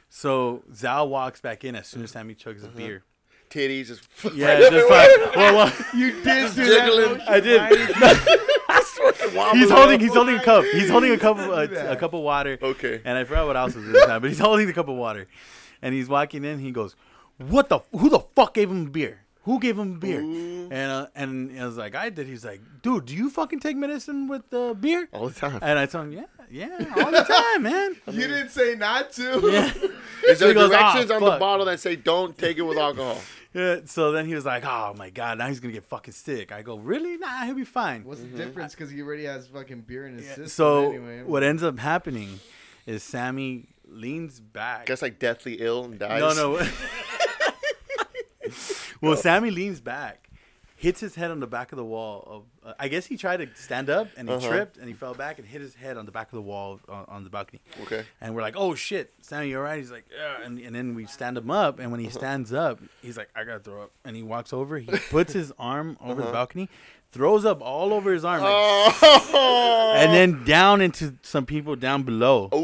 so 0.09 0.63
Zao 0.73 1.07
walks 1.09 1.41
back 1.41 1.65
in 1.65 1.75
as 1.77 1.87
soon 1.89 2.03
as 2.05 2.11
Sammy 2.13 2.35
chugs 2.35 2.61
the 2.63 2.69
Uh-huh. 2.69 2.77
beer. 2.77 3.03
Titties 3.51 3.89
just. 3.89 4.09
Yeah, 4.35 4.59
just 4.71 4.89
like 4.91 5.37
well, 5.37 5.55
well, 5.55 5.73
You 5.95 6.13
did 6.23 6.55
do 6.55 6.65
jiggling. 6.65 7.19
that. 7.19 7.29
I 7.29 7.41
did. 7.41 7.61
he's 9.55 9.71
holding 9.71 10.01
he's 10.01 10.15
holding 10.15 10.37
a 10.37 10.43
cup. 10.43 10.65
He's 10.65 10.89
holding 10.91 11.13
a 11.13 11.19
cup 11.19 11.39
of 11.39 11.51
uh, 11.51 11.91
a 11.91 11.97
cup 11.97 12.15
of 12.15 12.21
water. 12.21 12.59
Okay. 12.63 13.01
And 13.05 13.19
I 13.19 13.25
forgot 13.25 13.47
what 13.47 13.57
else 13.57 13.75
was 13.75 13.87
in 13.87 13.95
his 13.95 14.05
hand, 14.05 14.23
but 14.23 14.31
he's 14.31 14.39
holding 14.39 14.67
the 14.67 14.73
cup 14.73 14.89
of 14.89 14.97
water. 14.97 15.27
And 15.83 15.95
he's 15.95 16.09
walking 16.09 16.45
in. 16.45 16.61
He 16.61 16.71
goes, 16.71 16.95
"What 17.39 17.69
the? 17.69 17.81
Who 17.93 18.09
the 18.09 18.21
fuck 18.21 18.55
gave 18.55 18.71
him 18.71 18.87
beer? 18.91 19.21
Who 19.45 19.59
gave 19.59 19.79
him 19.79 19.97
a 19.97 19.99
beer?" 19.99 20.21
And 20.21 20.73
uh, 20.73 21.07
and 21.15 21.59
I 21.61 21.67
was 21.67 21.77
like, 21.77 21.95
"I 21.95 22.09
did." 22.09 22.27
He's 22.29 22.45
like, 22.45 22.61
"Dude, 22.83 23.07
do 23.07 23.15
you 23.15 23.29
fucking 23.29 23.61
take 23.61 23.77
medicine 23.77 24.29
with 24.29 24.53
uh, 24.55 24.75
beer?" 24.75 25.09
All 25.13 25.29
the 25.29 25.35
time. 25.35 25.59
And 25.61 25.79
I 25.79 25.87
told 25.87 26.07
him, 26.07 26.13
"Yeah, 26.13 26.27
yeah, 26.51 26.95
all 26.97 27.11
the 27.11 27.25
time, 27.25 27.63
man." 27.63 27.97
You 28.07 28.29
didn't 28.29 28.51
say 28.51 28.77
not 28.77 29.13
to. 29.13 29.41
Yeah. 29.51 29.73
Is 30.29 30.39
there 30.39 30.55
goes, 30.55 30.71
"Ah, 30.73 30.93
directions 30.93 31.11
on 31.11 31.23
the 31.23 31.39
bottle 31.39 31.67
that 31.67 31.81
say 31.81 31.97
don't 31.97 32.37
take 32.39 32.59
it 32.59 32.63
with 32.63 32.79
alcohol? 32.79 33.19
yeah. 33.53 33.81
So 33.87 34.13
then 34.13 34.27
he 34.27 34.35
was 34.35 34.47
like, 34.47 34.65
"Oh 34.65 34.95
my 34.97 35.11
god, 35.11 35.39
now 35.39 35.49
he's 35.49 35.59
gonna 35.59 35.75
get 35.75 35.85
fucking 35.85 36.15
sick." 36.15 36.53
I 36.53 36.63
go, 36.63 36.77
"Really? 36.77 37.17
Nah, 37.17 37.45
he'll 37.45 37.55
be 37.55 37.65
fine." 37.65 38.05
What's 38.05 38.21
the 38.21 38.29
difference? 38.29 38.75
Because 38.75 38.91
he 38.91 39.03
already 39.03 39.25
has 39.25 39.49
fucking 39.49 39.81
beer 39.81 40.07
in 40.07 40.15
his 40.15 40.27
system. 40.27 40.47
So 40.47 40.91
anyway. 40.91 41.23
what 41.25 41.43
ends 41.43 41.65
up 41.65 41.81
happening 41.81 42.39
is 42.87 43.03
Sammy 43.03 43.69
leans 43.93 44.41
back. 44.41 44.87
Gets 44.87 45.03
like 45.03 45.19
deathly 45.19 45.55
ill 45.61 45.85
and 45.85 45.99
dies. 45.99 46.21
No, 46.21 46.57
no. 46.57 46.67
well, 49.01 49.17
Sammy 49.17 49.51
leans 49.51 49.81
back, 49.81 50.29
hits 50.77 51.01
his 51.01 51.15
head 51.15 51.31
on 51.31 51.41
the 51.41 51.47
back 51.47 51.73
of 51.73 51.77
the 51.77 51.85
wall. 51.85 52.27
Of 52.65 52.69
uh, 52.71 52.75
I 52.79 52.89
guess 52.89 53.07
he 53.07 53.17
tried 53.17 53.39
to 53.39 53.49
stand 53.55 53.89
up 53.89 54.09
and 54.17 54.29
he 54.29 54.35
Uh-huh. 54.35 54.49
tripped 54.49 54.77
and 54.79 54.89
he 54.89 54.95
fell 54.95 55.15
back 55.15 55.39
and 55.39 55.47
hit 55.47 55.61
his 55.61 55.75
head 55.75 55.97
on 55.97 56.07
the 56.07 56.13
back 56.13 56.27
of 56.29 56.33
the 56.37 56.43
wall 56.43 56.81
on, 56.89 57.05
on 57.09 57.25
the 57.25 57.31
balcony. 57.31 57.61
Okay. 57.83 58.05
And 58.21 58.35
we're 58.35 58.43
like, 58.43 58.55
"Oh 58.57 58.75
shit, 58.75 59.13
Sammy, 59.23 59.49
you 59.51 59.59
all 59.59 59.63
right?" 59.65 59.79
He's 59.79 59.91
like, 59.93 60.07
"Yeah." 60.15 60.45
And, 60.45 60.59
and 60.59 60.75
then 60.75 60.95
we 60.95 61.07
stand 61.07 61.37
him 61.39 61.51
up, 61.51 61.79
and 61.79 61.91
when 61.93 62.01
Uh-huh. 62.01 62.09
he 62.11 62.13
stands 62.13 62.53
up, 62.53 62.81
he's 63.01 63.17
like, 63.17 63.29
"I 63.37 63.45
gotta 63.45 63.61
throw 63.61 63.83
up." 63.85 63.93
And 64.05 64.17
he 64.17 64.23
walks 64.23 64.53
over, 64.53 64.79
he 64.79 64.91
puts 65.11 65.33
his 65.33 65.53
arm 65.59 65.97
over 66.01 66.21
Uh-huh. 66.21 66.27
the 66.27 66.33
balcony, 66.33 66.69
throws 67.13 67.45
up 67.45 67.61
all 67.63 67.93
over 67.93 68.13
his 68.13 68.25
arm, 68.25 68.43
like, 68.43 68.51
Oh. 68.53 69.95
and 69.97 70.13
then 70.13 70.45
down 70.45 70.81
into 70.81 71.15
some 71.23 71.47
people 71.47 71.77
down 71.77 72.03
below. 72.03 72.49
Ooh. 72.55 72.59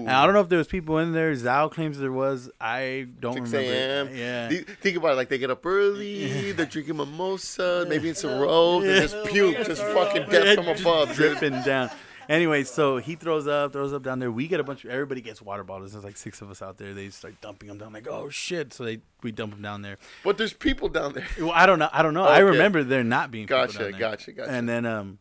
And 0.00 0.10
I 0.10 0.24
don't 0.26 0.34
know 0.34 0.40
if 0.40 0.50
there 0.50 0.58
was 0.58 0.66
people 0.68 0.98
in 0.98 1.12
there. 1.12 1.32
Zhao 1.32 1.70
claims 1.70 1.98
there 1.98 2.12
was. 2.12 2.50
I 2.60 3.06
don't 3.20 3.34
6 3.46 3.52
remember. 3.52 4.14
Yeah. 4.14 4.48
Think 4.82 4.98
about 4.98 5.12
it. 5.12 5.16
Like 5.16 5.30
they 5.30 5.38
get 5.38 5.50
up 5.50 5.64
early, 5.64 6.52
they're 6.52 6.66
drinking 6.66 6.98
mimosa, 6.98 7.86
maybe 7.88 8.10
in 8.10 8.14
some 8.14 8.38
robes, 8.38 8.86
and 8.86 9.00
just 9.08 9.24
puke, 9.24 9.56
just 9.64 9.82
fucking 9.82 10.28
death 10.28 10.56
from 10.56 10.68
above, 10.68 11.14
dripping 11.14 11.62
down. 11.62 11.90
Anyway, 12.28 12.64
so 12.64 12.96
he 12.98 13.14
throws 13.16 13.46
up, 13.46 13.72
throws 13.72 13.92
up 13.92 14.02
down 14.02 14.18
there. 14.18 14.30
We 14.30 14.46
get 14.48 14.60
a 14.60 14.64
bunch 14.64 14.84
of 14.84 14.90
everybody 14.90 15.20
gets 15.20 15.40
water 15.42 15.64
bottles. 15.64 15.92
There's 15.92 16.04
like 16.04 16.16
six 16.16 16.40
of 16.42 16.50
us 16.50 16.62
out 16.62 16.78
there. 16.78 16.94
They 16.94 17.10
start 17.10 17.40
dumping 17.40 17.68
them 17.68 17.78
down. 17.78 17.92
Like, 17.92 18.08
oh 18.08 18.28
shit! 18.30 18.72
So 18.72 18.84
they 18.84 19.00
we 19.22 19.32
dump 19.32 19.52
them 19.52 19.62
down 19.62 19.82
there. 19.82 19.98
But 20.22 20.38
there's 20.38 20.52
people 20.52 20.88
down 20.88 21.12
there. 21.14 21.26
Well, 21.38 21.52
I 21.52 21.66
don't 21.66 21.78
know. 21.78 21.88
I 21.92 22.02
don't 22.02 22.14
know. 22.14 22.24
I 22.24 22.36
Okay. 22.36 22.42
remember 22.44 22.84
there 22.84 23.04
not 23.04 23.30
being 23.30 23.46
people 23.46 23.58
Gotcha, 23.66 23.78
down 23.78 23.90
there. 23.92 24.00
gotcha, 24.00 24.32
gotcha. 24.32 24.50
And 24.50 24.68
then 24.68 24.86
um, 24.86 25.18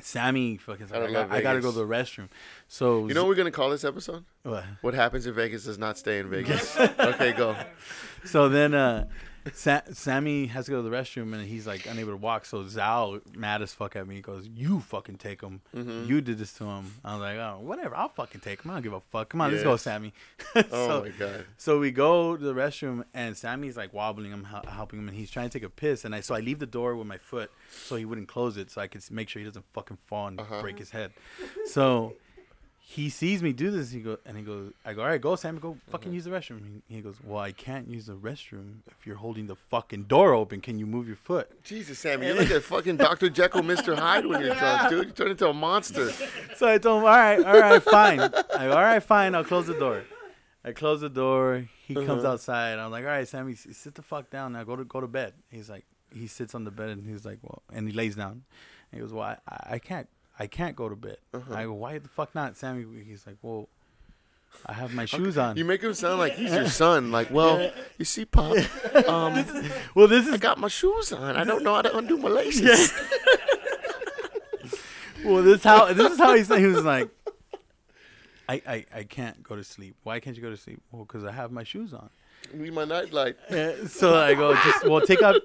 Sammy 0.00 0.56
fucking. 0.56 0.86
Gotta 0.88 1.06
I, 1.06 1.12
got, 1.12 1.30
I 1.32 1.40
gotta 1.40 1.60
go 1.60 1.70
to 1.70 1.78
the 1.78 1.84
restroom. 1.86 2.28
So 2.68 3.06
You 3.08 3.14
know 3.14 3.22
what 3.22 3.28
we're 3.28 3.34
gonna 3.36 3.50
call 3.50 3.70
this 3.70 3.84
episode? 3.84 4.24
what? 4.42 4.64
What 4.80 4.94
happens 4.94 5.26
if 5.26 5.34
Vegas 5.34 5.64
does 5.64 5.78
not 5.78 5.98
stay 5.98 6.18
in 6.18 6.28
Vegas? 6.28 6.76
okay, 6.98 7.32
go. 7.32 7.56
So 8.24 8.48
then 8.48 8.74
uh, 8.74 9.06
Sa- 9.52 9.82
Sammy 9.92 10.46
has 10.46 10.64
to 10.66 10.70
go 10.70 10.82
to 10.82 10.88
the 10.88 10.94
restroom 10.96 11.34
and 11.34 11.46
he's 11.46 11.66
like 11.66 11.84
unable 11.86 12.12
to 12.12 12.16
walk. 12.16 12.46
So 12.46 12.66
Zal, 12.66 13.20
mad 13.36 13.60
as 13.60 13.74
fuck 13.74 13.94
at 13.96 14.06
me, 14.08 14.20
goes, 14.22 14.46
"You 14.46 14.80
fucking 14.80 15.16
take 15.18 15.42
him. 15.42 15.60
Mm-hmm. 15.76 16.06
You 16.08 16.20
did 16.20 16.38
this 16.38 16.54
to 16.54 16.64
him." 16.64 16.94
I 17.04 17.12
was 17.14 17.20
like, 17.20 17.36
"Oh, 17.36 17.58
whatever. 17.60 17.94
I'll 17.94 18.08
fucking 18.08 18.40
take 18.40 18.62
him. 18.62 18.70
I 18.70 18.74
don't 18.74 18.82
give 18.82 18.92
a 18.94 19.00
fuck. 19.00 19.28
Come 19.28 19.42
on, 19.42 19.50
let's 19.52 19.62
go, 19.62 19.76
Sammy." 19.76 20.12
Oh 20.56 20.62
so, 20.70 21.02
my 21.02 21.08
god. 21.10 21.44
so 21.58 21.78
we 21.78 21.90
go 21.90 22.36
to 22.36 22.42
the 22.44 22.54
restroom 22.54 23.04
and 23.12 23.36
Sammy's 23.36 23.76
like 23.76 23.92
wobbling 23.92 24.30
him, 24.32 24.44
hel- 24.44 24.64
helping 24.66 24.98
him, 24.98 25.08
and 25.08 25.16
he's 25.16 25.30
trying 25.30 25.50
to 25.50 25.58
take 25.58 25.66
a 25.66 25.70
piss. 25.70 26.04
And 26.04 26.14
I 26.14 26.20
so 26.20 26.34
I 26.34 26.40
leave 26.40 26.58
the 26.58 26.66
door 26.66 26.96
with 26.96 27.06
my 27.06 27.18
foot 27.18 27.50
so 27.70 27.96
he 27.96 28.04
wouldn't 28.06 28.28
close 28.28 28.56
it, 28.56 28.70
so 28.70 28.80
I 28.80 28.86
could 28.86 29.02
make 29.10 29.28
sure 29.28 29.40
he 29.40 29.46
doesn't 29.46 29.66
fucking 29.72 29.98
fall 30.06 30.28
and 30.28 30.40
Uh-huh. 30.40 30.62
break 30.62 30.78
his 30.78 30.90
head. 30.90 31.12
So 31.66 32.14
he 32.86 33.08
sees 33.08 33.42
me 33.42 33.52
do 33.54 33.70
this. 33.70 33.90
He 33.92 34.00
goes 34.00 34.18
and 34.26 34.36
he 34.36 34.42
goes, 34.42 34.70
I 34.84 34.92
go, 34.92 35.00
all 35.02 35.08
right, 35.08 35.20
go, 35.20 35.34
Sammy, 35.36 35.58
go 35.58 35.78
fucking 35.90 36.08
Uh-huh. 36.08 36.14
use 36.14 36.24
the 36.24 36.30
restroom. 36.30 36.82
He, 36.86 36.96
he 36.96 37.00
goes, 37.00 37.16
well, 37.24 37.40
I 37.40 37.50
can't 37.52 37.88
use 37.88 38.06
the 38.06 38.12
restroom 38.14 38.80
if 38.86 39.06
you're 39.06 39.16
holding 39.16 39.46
the 39.46 39.56
fucking 39.56 40.02
door 40.04 40.34
open. 40.34 40.60
Can 40.60 40.78
you 40.78 40.86
move 40.86 41.06
your 41.06 41.16
foot? 41.16 41.50
Jesus, 41.64 41.98
Sammy, 41.98 42.26
you're 42.26 42.36
like 42.44 42.50
a 42.50 42.60
fucking 42.60 42.98
Dr. 42.98 43.30
Jekyll, 43.30 43.62
Mr. 43.62 43.98
Hyde 43.98 44.26
when 44.26 44.42
you're 44.42 44.54
drunk, 44.54 44.90
dude. 44.90 45.06
You 45.06 45.12
turn 45.12 45.30
into 45.30 45.48
a 45.48 45.54
monster. 45.54 46.10
So 46.56 46.68
I 46.68 46.78
told 46.78 46.98
him, 47.02 47.08
all 47.08 47.16
right, 47.16 47.44
all 47.44 47.58
right, 47.60 47.82
fine. 47.82 48.20
I 48.20 48.28
go, 48.28 48.72
all 48.72 48.82
right, 48.82 49.02
fine. 49.02 49.34
I'll 49.34 49.42
close 49.44 49.66
the 49.66 49.74
door. 49.74 50.04
I 50.64 50.70
close 50.72 51.00
the 51.00 51.08
door. 51.08 51.66
He 51.86 51.94
comes 51.94 52.22
Uh-huh. 52.22 52.34
outside. 52.34 52.78
I'm 52.78 52.90
like, 52.92 53.04
all 53.04 53.10
right, 53.10 53.26
Sammy, 53.26 53.54
sit 53.56 53.94
the 53.96 54.02
fuck 54.02 54.30
down 54.30 54.52
now. 54.52 54.62
Go 54.62 54.76
to 54.76 54.84
go 54.84 55.00
to 55.00 55.08
bed. 55.08 55.32
He's 55.50 55.68
like, 55.68 55.84
he 56.12 56.26
sits 56.28 56.54
on 56.54 56.62
the 56.64 56.70
bed 56.70 56.90
and 56.90 57.04
he's 57.06 57.24
like, 57.24 57.38
well, 57.42 57.62
and 57.72 57.88
he 57.88 57.92
lays 57.94 58.14
down. 58.14 58.44
And 58.92 58.92
he 58.92 59.00
goes, 59.00 59.12
well, 59.12 59.24
I, 59.24 59.74
I 59.74 59.78
can't, 59.80 60.06
I 60.38 60.46
can't 60.46 60.74
go 60.74 60.88
to 60.88 60.96
bed. 60.96 61.18
Uh-huh. 61.32 61.54
I 61.54 61.64
go, 61.64 61.74
why 61.74 61.98
the 61.98 62.08
fuck 62.08 62.34
not, 62.34 62.56
Sammy? 62.56 62.84
He's 63.06 63.26
like, 63.26 63.36
well, 63.42 63.68
I 64.66 64.72
have 64.72 64.94
my 64.94 65.04
shoes 65.04 65.38
on. 65.38 65.56
You 65.56 65.64
make 65.64 65.82
him 65.82 65.94
sound 65.94 66.18
like 66.18 66.34
he's 66.34 66.52
your 66.52 66.68
son. 66.68 67.12
Like, 67.12 67.30
well, 67.30 67.70
you 67.98 68.04
see, 68.04 68.24
Pop, 68.24 68.56
um, 69.08 69.44
well, 69.94 70.08
this 70.08 70.26
is 70.26 70.32
I 70.32 70.34
is 70.34 70.40
got 70.40 70.58
my 70.58 70.68
shoes 70.68 71.12
on. 71.12 71.36
I 71.36 71.44
don't 71.44 71.62
know 71.62 71.74
how 71.74 71.82
to 71.82 71.96
undo 71.96 72.16
my 72.16 72.28
laces. 72.28 72.92
well, 75.24 75.42
this 75.42 75.62
how 75.62 75.92
this 75.92 76.12
is 76.12 76.18
how 76.18 76.34
he 76.34 76.42
said. 76.42 76.58
He 76.58 76.66
was 76.66 76.84
like, 76.84 77.08
I, 78.48 78.62
I, 78.66 78.86
I 78.94 79.02
can't 79.04 79.42
go 79.42 79.56
to 79.56 79.64
sleep. 79.64 79.96
Why 80.02 80.20
can't 80.20 80.36
you 80.36 80.42
go 80.42 80.50
to 80.50 80.56
sleep? 80.56 80.82
Well, 80.90 81.04
because 81.04 81.24
I 81.24 81.32
have 81.32 81.50
my 81.50 81.64
shoes 81.64 81.92
on. 81.92 82.10
Need 82.52 82.74
my 82.74 82.84
nightlight. 82.84 83.36
Uh, 83.50 83.86
so 83.86 84.16
I 84.16 84.34
go, 84.34 84.54
just 84.54 84.86
well, 84.86 85.00
take 85.00 85.22
off, 85.22 85.36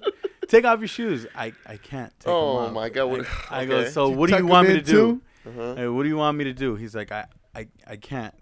take 0.50 0.64
off 0.66 0.80
your 0.80 0.88
shoes. 0.88 1.26
I, 1.34 1.52
I 1.66 1.76
can't. 1.78 2.12
Take 2.20 2.28
Oh 2.28 2.58
off. 2.58 2.72
my 2.72 2.88
God, 2.90 3.06
what- 3.06 3.26
I, 3.50 3.60
I 3.62 3.64
go. 3.64 3.88
So 3.88 4.08
what 4.10 4.28
do 4.30 4.36
you 4.36 4.46
want 4.46 4.68
me 4.68 4.74
to 4.74 4.82
do? 4.82 5.22
Uh-huh. 5.48 5.74
Hey, 5.76 5.88
what 5.88 6.02
do 6.02 6.08
you 6.10 6.16
want 6.18 6.36
me 6.36 6.44
to 6.44 6.52
do? 6.52 6.74
He's 6.76 6.94
like, 6.94 7.10
I, 7.12 7.24
I, 7.54 7.68
I 7.86 7.96
can't 7.96 8.34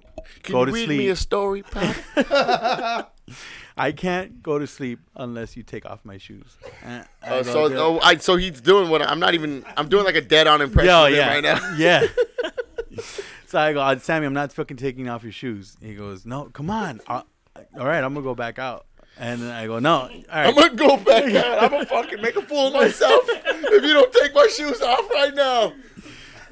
Can 0.43 0.53
go 0.53 0.61
you 0.61 0.67
to 0.67 0.73
read 0.73 0.85
sleep. 0.87 0.99
me 0.99 1.09
a 1.11 1.17
story, 1.17 1.63
Pop? 1.71 1.95
I 3.77 3.93
can't 3.93 4.43
go 4.43 4.59
to 4.59 4.67
sleep 4.67 4.99
unless 5.15 5.57
you 5.57 5.63
take 5.63 5.87
off 5.87 6.01
my 6.05 6.19
shoes. 6.19 6.57
And 6.83 7.07
Oh, 7.27 7.43
so, 7.43 7.73
oh, 7.77 8.01
I, 8.03 8.17
so 8.17 8.35
he's 8.37 8.61
doing 8.61 8.89
what 8.91 9.03
I'm 9.03 9.21
not 9.21 9.35
even. 9.35 9.65
I'm 9.77 9.89
doing 9.89 10.05
like 10.05 10.17
a 10.17 10.21
dead-on 10.21 10.61
impression 10.61 10.89
Yo, 10.91 11.07
yeah, 11.07 11.29
right 11.35 11.43
now. 11.45 11.75
yeah. 11.77 12.07
so 13.47 13.59
I 13.61 13.73
go, 13.73 13.81
"Uh, 13.81 13.97
Sammy, 13.99 14.27
I'm 14.27 14.33
not 14.35 14.53
fucking 14.53 14.77
taking 14.79 15.09
off 15.09 15.23
your 15.23 15.31
shoes. 15.33 15.77
He 15.81 15.95
goes, 15.95 16.27
No, 16.27 16.47
come 16.47 16.71
on. 16.71 17.01
Uh, 17.07 17.23
all 17.79 17.87
right, 17.87 18.03
I'm 18.03 18.15
gonna 18.15 18.25
go 18.25 18.35
back 18.35 18.59
out. 18.59 18.87
And 19.19 19.43
then 19.43 19.51
I 19.51 19.67
go, 19.67 19.79
No, 19.79 19.93
all 19.93 20.09
right. 20.09 20.23
I'm 20.49 20.55
gonna 20.55 20.75
go 20.75 20.97
back 20.97 21.35
out. 21.35 21.63
I'm 21.63 21.71
gonna 21.71 21.87
fucking 21.87 22.21
make 22.23 22.37
a 22.37 22.43
fool 22.43 22.69
of 22.69 22.75
myself 22.75 23.23
if 23.29 23.83
you 23.83 23.93
don't 23.93 24.13
take 24.13 24.35
my 24.35 24.47
shoes 24.47 24.81
off 24.81 25.11
right 25.11 25.35
now. 25.35 25.73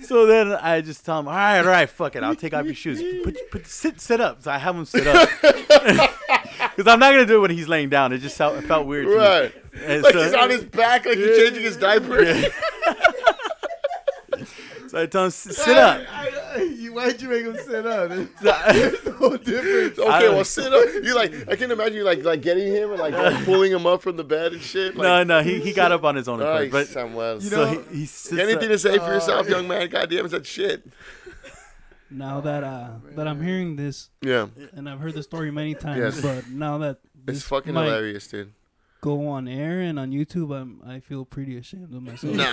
So 0.02 0.26
then 0.26 0.52
I 0.52 0.83
just 0.83 1.07
tell 1.07 1.20
him, 1.20 1.29
all 1.29 1.35
right, 1.35 1.61
all 1.61 1.64
right, 1.66 1.88
fuck 1.88 2.16
it, 2.16 2.22
I'll 2.22 2.35
take 2.35 2.52
off 2.52 2.66
your 2.66 2.74
shoes. 2.74 3.02
Put, 3.24 3.37
put, 3.50 3.66
sit, 3.66 3.98
sit 4.00 4.20
up. 4.20 4.42
So 4.42 4.50
I 4.50 4.59
have 4.59 4.76
him 4.76 4.85
sit 4.85 5.07
up. 5.07 5.29
Because 6.74 6.90
I'm 6.92 6.98
not 6.98 7.12
gonna 7.12 7.26
do 7.26 7.37
it 7.37 7.40
when 7.40 7.50
he's 7.50 7.68
laying 7.68 7.88
down. 7.90 8.12
It 8.12 8.18
just 8.18 8.37
felt, 8.37 8.57
it 8.57 8.62
felt 8.62 8.87
weird. 8.87 9.07
to 9.07 9.11
me. 9.12 9.16
Right. 9.16 9.52
And 9.83 10.02
Like 10.02 10.12
so, 10.12 10.22
he's 10.24 10.35
on 10.35 10.50
his 10.50 10.64
back, 10.64 11.07
like 11.07 11.16
he's 11.18 11.37
changing 11.38 11.62
his 11.64 11.76
diaper. 11.79 12.22
so 14.88 15.02
I 15.02 15.07
tell 15.07 15.24
him, 15.24 15.31
sit 15.31 15.76
up. 15.76 16.00
You, 16.58 16.92
why'd 16.94 17.20
you 17.20 17.28
make 17.28 17.44
him 17.44 17.56
sit 17.56 17.86
up? 17.86 18.10
So 18.42 18.50
I- 18.50 18.72
There's 18.72 19.20
no 19.20 19.36
difference. 19.36 19.98
Okay, 19.98 20.28
well 20.28 20.44
sit 20.44 20.72
up. 20.72 20.88
You 21.02 21.14
like 21.14 21.48
I 21.48 21.56
can 21.56 21.70
imagine 21.70 21.94
you 21.94 22.04
like 22.04 22.22
like 22.24 22.42
getting 22.42 22.72
him 22.72 22.90
and 22.90 23.00
like, 23.00 23.14
like 23.14 23.44
pulling 23.44 23.72
him 23.72 23.86
up 23.86 24.02
from 24.02 24.16
the 24.16 24.24
bed 24.24 24.52
and 24.52 24.60
shit. 24.62 24.96
no, 24.96 25.02
Like, 25.02 25.26
no, 25.26 25.42
he, 25.42 25.60
he 25.60 25.72
got 25.72 25.92
up 25.92 26.04
on 26.04 26.14
his 26.16 26.28
own 26.28 26.40
accord. 26.40 26.62
Nice, 26.64 26.72
But 26.72 26.86
Samuel. 26.88 27.34
You 27.34 27.40
so 27.40 27.56
know- 27.72 27.80
he, 27.90 27.98
he 28.00 28.06
sits 28.06 28.40
Anything 28.40 28.64
up- 28.64 28.70
to 28.72 28.78
say 28.78 28.98
for 28.98 29.12
yourself, 29.14 29.48
young 29.48 29.66
man? 29.68 29.88
Goddamn, 29.88 30.26
is 30.26 30.32
that 30.32 30.46
shit? 30.46 30.86
Now 32.10 32.40
that 32.42 32.62
uh 32.62 32.90
that 33.16 33.26
I'm 33.26 33.42
hearing 33.42 33.74
this 33.76 34.10
Yeah, 34.22 34.46
and 34.74 34.88
I've 34.88 35.00
heard 35.00 35.14
the 35.14 35.22
story 35.24 35.50
many 35.50 35.74
times, 35.74 35.98
Yes. 35.98 36.20
but 36.20 36.48
now 36.50 36.78
that 36.78 36.98
it's 37.26 37.42
fucking 37.42 37.74
might 37.74 37.86
hilarious, 37.86 38.28
dude. 38.28 38.52
go 39.00 39.26
on 39.28 39.48
air 39.48 39.80
and 39.80 39.98
on 39.98 40.12
YouTube, 40.12 40.54
I'm 40.56 40.80
I 40.86 41.00
feel 41.00 41.24
pretty 41.24 41.56
ashamed 41.58 41.92
of 41.92 42.02
myself. 42.04 42.32
Nah, 42.36 42.44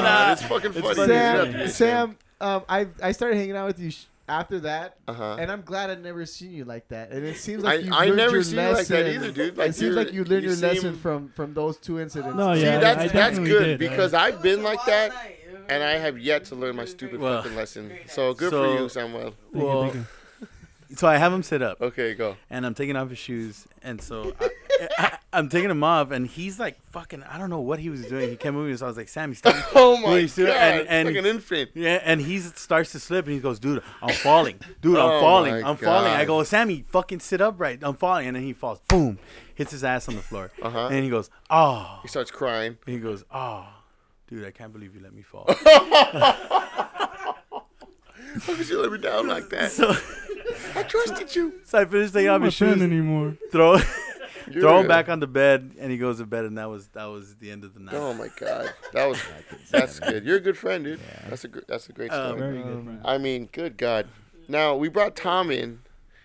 nah. 0.00 0.32
it's 0.32 0.42
fucking 0.42 0.72
funny. 0.72 0.94
funny. 0.96 1.06
Sam, 1.06 1.68
Sam, 1.68 2.16
um, 2.40 2.62
I 2.68 2.86
I 3.02 3.12
started 3.12 3.36
hanging 3.36 3.56
out 3.56 3.66
with 3.66 3.78
you 3.80 3.90
sh- 3.90 4.04
after 4.28 4.60
that, 4.60 4.96
Uh 5.08 5.12
huh. 5.14 5.36
and 5.40 5.50
I'm 5.50 5.62
glad 5.62 5.88
I'd 5.90 6.02
never 6.02 6.26
seen 6.26 6.52
you 6.52 6.64
like 6.64 6.88
that. 6.88 7.10
And 7.10 7.24
it 7.24 7.36
seems 7.38 7.62
like 7.64 7.80
I- 7.80 7.82
you 7.82 7.90
I 7.94 8.04
learned 8.04 8.16
never 8.16 8.34
your 8.34 8.42
seen 8.42 8.56
you 8.56 8.62
like 8.66 8.74
lesson. 8.76 8.96
that 8.96 9.14
either, 9.14 9.30
dude. 9.32 9.56
Like, 9.56 9.70
it 9.70 9.74
seems 9.74 9.96
like 9.96 10.12
you 10.12 10.24
learned 10.24 10.42
you 10.44 10.50
your 10.50 10.58
lesson 10.58 10.96
from 10.96 11.30
from 11.30 11.54
those 11.54 11.78
two 11.78 11.98
incidents. 11.98 12.36
No, 12.36 12.54
See, 12.54 12.62
that's 12.62 13.00
I 13.00 13.08
that's 13.08 13.38
good 13.38 13.64
did. 13.64 13.78
because 13.78 14.12
I've 14.14 14.42
been 14.42 14.62
like 14.62 14.84
that, 14.86 15.12
and 15.68 15.82
I 15.82 15.94
I 15.94 15.96
have 15.98 16.18
yet 16.18 16.44
to 16.46 16.54
learn 16.54 16.76
my 16.76 16.84
stupid 16.84 17.20
Well, 17.20 17.42
fucking 17.42 17.56
lesson. 17.56 17.90
So 18.08 18.34
good 18.34 18.50
so- 18.50 18.64
for 18.76 18.82
you, 18.82 18.88
Samuel. 18.88 19.34
Well, 19.52 19.92
so 20.96 21.08
I 21.08 21.16
have 21.16 21.32
him 21.32 21.42
sit 21.42 21.62
up. 21.62 21.80
Okay, 21.80 22.14
go. 22.14 22.36
and 22.50 22.64
I'm 22.66 22.74
taking 22.74 22.96
off 22.96 23.08
his 23.08 23.18
shoes, 23.18 23.66
and 23.82 24.00
so 24.00 24.34
I, 24.40 24.50
I, 24.98 25.18
am 25.32 25.48
taking 25.48 25.70
him 25.70 25.82
off, 25.84 26.10
and 26.10 26.26
he's 26.26 26.58
like 26.58 26.78
fucking. 26.90 27.22
I 27.24 27.38
don't 27.38 27.50
know 27.50 27.60
what 27.60 27.78
he 27.80 27.90
was 27.90 28.06
doing. 28.06 28.30
He 28.30 28.36
kept 28.36 28.54
moving, 28.54 28.76
so 28.76 28.86
I 28.86 28.88
was 28.88 28.96
like, 28.96 29.08
"Sammy, 29.08 29.34
stop!" 29.34 29.54
Oh 29.74 29.96
my 29.98 30.04
Please 30.08 30.34
do 30.34 30.46
god, 30.46 30.56
and- 30.56 30.80
it's 30.80 30.90
and- 30.90 31.08
like 31.08 31.16
an 31.16 31.26
infant. 31.26 31.70
yeah, 31.74 32.00
and 32.04 32.20
he 32.20 32.38
starts 32.40 32.92
to 32.92 33.00
slip, 33.00 33.26
and 33.26 33.34
he 33.34 33.40
goes, 33.40 33.58
"Dude, 33.58 33.82
I'm 34.02 34.14
falling, 34.14 34.58
dude, 34.80 34.96
I'm 34.98 35.10
Oh 35.10 35.20
falling, 35.20 35.64
I'm 35.64 35.76
falling." 35.76 36.12
I 36.12 36.24
go, 36.24 36.42
"Sammy, 36.42 36.84
fucking 36.88 37.20
sit 37.20 37.40
upright, 37.40 37.80
I'm 37.82 37.94
falling," 37.96 38.26
and 38.26 38.36
then 38.36 38.42
he 38.42 38.52
falls, 38.52 38.80
boom, 38.88 39.18
hits 39.54 39.70
his 39.72 39.84
ass 39.84 40.08
on 40.08 40.14
the 40.16 40.22
floor, 40.22 40.50
Uh-huh. 40.62 40.88
and 40.90 41.02
he 41.04 41.10
goes, 41.10 41.30
"Oh," 41.50 41.98
He 42.02 42.08
starts 42.08 42.30
crying. 42.30 42.78
he 42.86 42.98
goes, 42.98 43.24
"Oh." 43.32 43.66
Dude, 44.28 44.44
I 44.44 44.50
can't 44.50 44.72
believe 44.74 44.94
you 44.94 45.00
let 45.02 45.14
me 45.14 45.22
fall. 45.22 45.46
How 48.42 48.54
could 48.54 48.68
you 48.68 48.80
let 48.82 48.92
me 48.92 48.98
down 48.98 49.26
like 49.26 49.48
that? 49.50 49.72
so, 49.72 49.94
I 50.74 50.82
trusted 50.82 51.34
you. 51.34 51.54
so 51.64 51.78
I 51.78 51.84
finished 51.86 52.12
taking 52.12 52.26
You're 52.26 52.34
off 52.34 52.40
not 52.40 52.44
my 52.44 52.46
his 52.48 52.56
friend 52.58 52.74
shoes, 52.74 52.82
anymore. 52.82 53.36
throw, 53.50 53.78
You're 54.50 54.62
throw 54.62 54.78
him 54.80 54.86
a- 54.86 54.88
back 54.88 55.08
on 55.08 55.20
the 55.20 55.26
bed, 55.26 55.72
and 55.78 55.90
he 55.90 55.98
goes 55.98 56.18
to 56.18 56.26
bed, 56.26 56.44
and 56.44 56.56
that 56.58 56.68
was 56.68 56.88
that 56.88 57.06
was 57.06 57.36
the 57.36 57.50
end 57.50 57.64
of 57.64 57.74
the 57.74 57.80
night. 57.80 57.94
Oh 57.94 58.14
my 58.14 58.28
god, 58.38 58.72
that 58.92 59.06
was 59.06 59.20
that's 59.70 59.98
good. 60.00 60.24
You're 60.24 60.36
a 60.38 60.40
good 60.40 60.56
friend, 60.58 60.84
dude. 60.84 61.00
That's 61.28 61.44
a 61.44 61.48
good. 61.48 61.64
That's 61.68 61.88
a 61.88 61.92
great 61.92 62.10
Um, 62.12 62.36
story. 62.36 62.40
Very 62.52 62.62
Um, 62.62 62.74
good, 62.74 62.84
friend. 62.84 63.00
I 63.04 63.18
mean, 63.18 63.48
good 63.52 63.76
God. 63.76 64.08
Now 64.48 64.74
we 64.76 64.88
brought 64.88 65.16
Tom 65.16 65.50
in. 65.50 65.80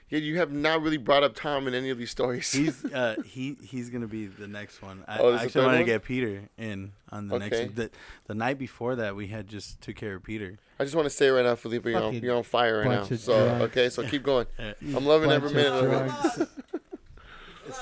Yet 0.09 0.21
you 0.21 0.37
have 0.37 0.51
not 0.51 0.83
really 0.83 0.97
brought 0.97 1.23
up 1.23 1.33
Tom 1.33 1.67
in 1.67 1.73
any 1.73 1.89
of 1.89 1.97
these 1.97 2.11
stories. 2.11 2.51
He's 2.51 2.85
uh 2.93 3.15
he 3.25 3.57
he's 3.63 3.89
gonna 3.89 4.05
be 4.07 4.27
the 4.27 4.47
next 4.47 4.79
one. 4.83 5.03
I 5.07 5.17
Oh, 5.17 5.31
this 5.31 5.35
is 5.35 5.39
the 5.39 5.45
actually 5.45 5.61
third 5.61 5.65
wanted 5.65 5.77
to 5.79 5.83
get 5.85 6.03
Peter 6.03 6.49
in 6.55 6.91
on 7.09 7.29
the 7.29 7.39
next 7.39 7.55
Okay. 7.55 7.65
one. 7.65 7.73
The, 7.75 7.89
the 8.27 8.35
night 8.35 8.59
before 8.59 8.95
that 8.97 9.15
we 9.15 9.25
had 9.27 9.47
just 9.47 9.81
took 9.81 9.95
care 9.95 10.13
of 10.15 10.23
Peter. 10.23 10.59
I 10.79 10.83
just 10.83 10.95
want 10.95 11.07
to 11.07 11.09
say 11.09 11.29
right 11.29 11.43
now, 11.43 11.55
Felipe, 11.55 11.85
you're 11.87 11.99
on, 11.99 12.13
you're 12.13 12.35
on 12.35 12.43
fire 12.43 12.79
right 12.79 12.89
now. 12.89 13.03
So 13.05 13.43
drunks. 13.43 13.63
okay, 13.71 13.89
so 13.89 14.03
keep 14.07 14.21
going. 14.21 14.45
Uh, 14.59 14.73
I'm 14.95 15.03
loving 15.05 15.29
Bunch 15.29 15.43
every 15.45 15.55
minute 15.55 15.73
of 15.73 15.91
of 15.91 16.41
it. 16.41 16.49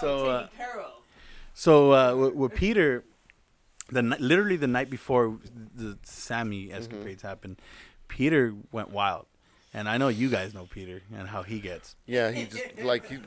Drunks. 0.02 0.22
so 0.24 0.30
uh, 0.30 0.48
so 1.54 1.94
uh 1.94 2.16
with, 2.16 2.34
with 2.34 2.56
Peter, 2.56 3.04
the 3.90 4.02
literally 4.02 4.56
the 4.58 4.68
night 4.68 4.90
before 4.90 5.38
the 5.76 5.98
Sammy 6.04 6.72
escapades 6.72 7.22
happened, 7.22 7.58
Peter 8.08 8.54
went 8.72 8.90
wild, 8.92 9.26
and 9.74 9.88
I 9.90 9.98
know 9.98 10.08
you 10.08 10.30
guys 10.30 10.54
know 10.54 10.68
Peter 10.70 11.02
and 11.16 11.28
how 11.28 11.44
he 11.44 11.60
gets. 11.60 11.96
Yeah, 12.06 12.32
he 12.32 12.46
just 12.46 12.80
like 12.84 13.08
he. 13.10 13.18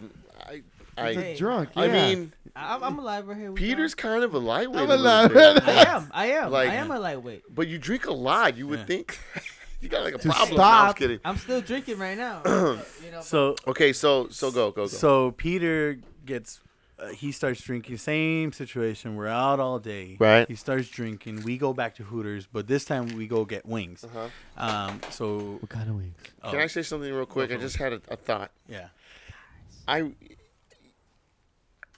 I. 0.46 0.62
I. 0.96 1.08
He's 1.12 1.18
a 1.22 1.36
drunk. 1.36 1.70
I 1.74 1.88
mean, 1.88 2.32
I'm, 2.54 2.84
I'm 2.84 2.98
alive 3.00 3.26
right 3.26 3.36
here. 3.36 3.50
we 3.50 3.58
Peter's 3.58 3.96
kind 3.96 4.22
of 4.22 4.32
a 4.32 4.38
lightweight. 4.38 4.78
I'm 4.84 4.90
a 4.90 4.96
little 4.96 5.06
alive. 5.06 5.32
bit. 5.34 5.68
I 5.68 5.84
am. 5.96 6.10
I 6.12 6.26
am. 6.26 6.52
Like- 6.52 6.70
I 6.70 6.74
am 6.76 6.90
a 6.92 7.00
lightweight. 7.00 7.42
But 7.52 7.66
you 7.66 7.78
drink 7.78 8.06
a 8.06 8.12
lot. 8.12 8.56
You 8.56 8.68
would 8.68 8.78
Yeah. 8.80 8.84
think 8.84 9.18
you 9.84 9.88
got 9.90 10.02
like 10.02 10.14
a 10.14 10.18
To 10.18 10.28
problem. 10.28 10.56
No, 10.56 10.62
I'm 10.64 10.86
stop. 10.88 10.96
kidding. 10.96 11.20
I'm 11.24 11.36
still 11.36 11.60
drinking 11.60 11.98
right 11.98 12.16
now. 12.18 12.42
you 13.04 13.10
know, 13.12 13.20
So 13.20 13.54
Okay, 13.68 13.92
so 13.92 14.28
so 14.30 14.50
go 14.50 14.70
go 14.70 14.82
go. 14.82 14.86
So 14.86 15.30
Peter 15.32 15.98
gets 16.26 16.60
uh, 16.98 17.08
he 17.08 17.32
starts 17.32 17.60
drinking. 17.60 17.98
Same 17.98 18.52
situation. 18.52 19.16
We're 19.16 19.26
out 19.26 19.58
all 19.60 19.78
day. 19.80 20.16
Right. 20.18 20.46
He 20.48 20.54
starts 20.54 20.88
drinking. 20.88 21.42
We 21.42 21.58
go 21.58 21.72
back 21.74 21.96
to 21.96 22.04
Hooters, 22.04 22.46
but 22.46 22.66
this 22.68 22.84
time 22.84 23.08
we 23.16 23.26
go 23.26 23.44
get 23.44 23.66
wings. 23.66 24.04
Uh-huh. 24.04 24.28
Um. 24.56 25.00
So. 25.10 25.58
What 25.60 25.68
kind 25.68 25.88
of 25.90 25.96
wings? 25.96 26.14
oh, 26.42 26.50
Can 26.50 26.60
I 26.60 26.66
say 26.68 26.82
something 26.82 27.12
real 27.12 27.26
quick? 27.26 27.50
Go 27.50 27.56
I 27.56 27.58
just 27.58 27.76
had 27.76 27.92
a, 27.94 28.00
a 28.08 28.16
thought. 28.16 28.50
yeah. 28.68 28.88
I 29.86 30.12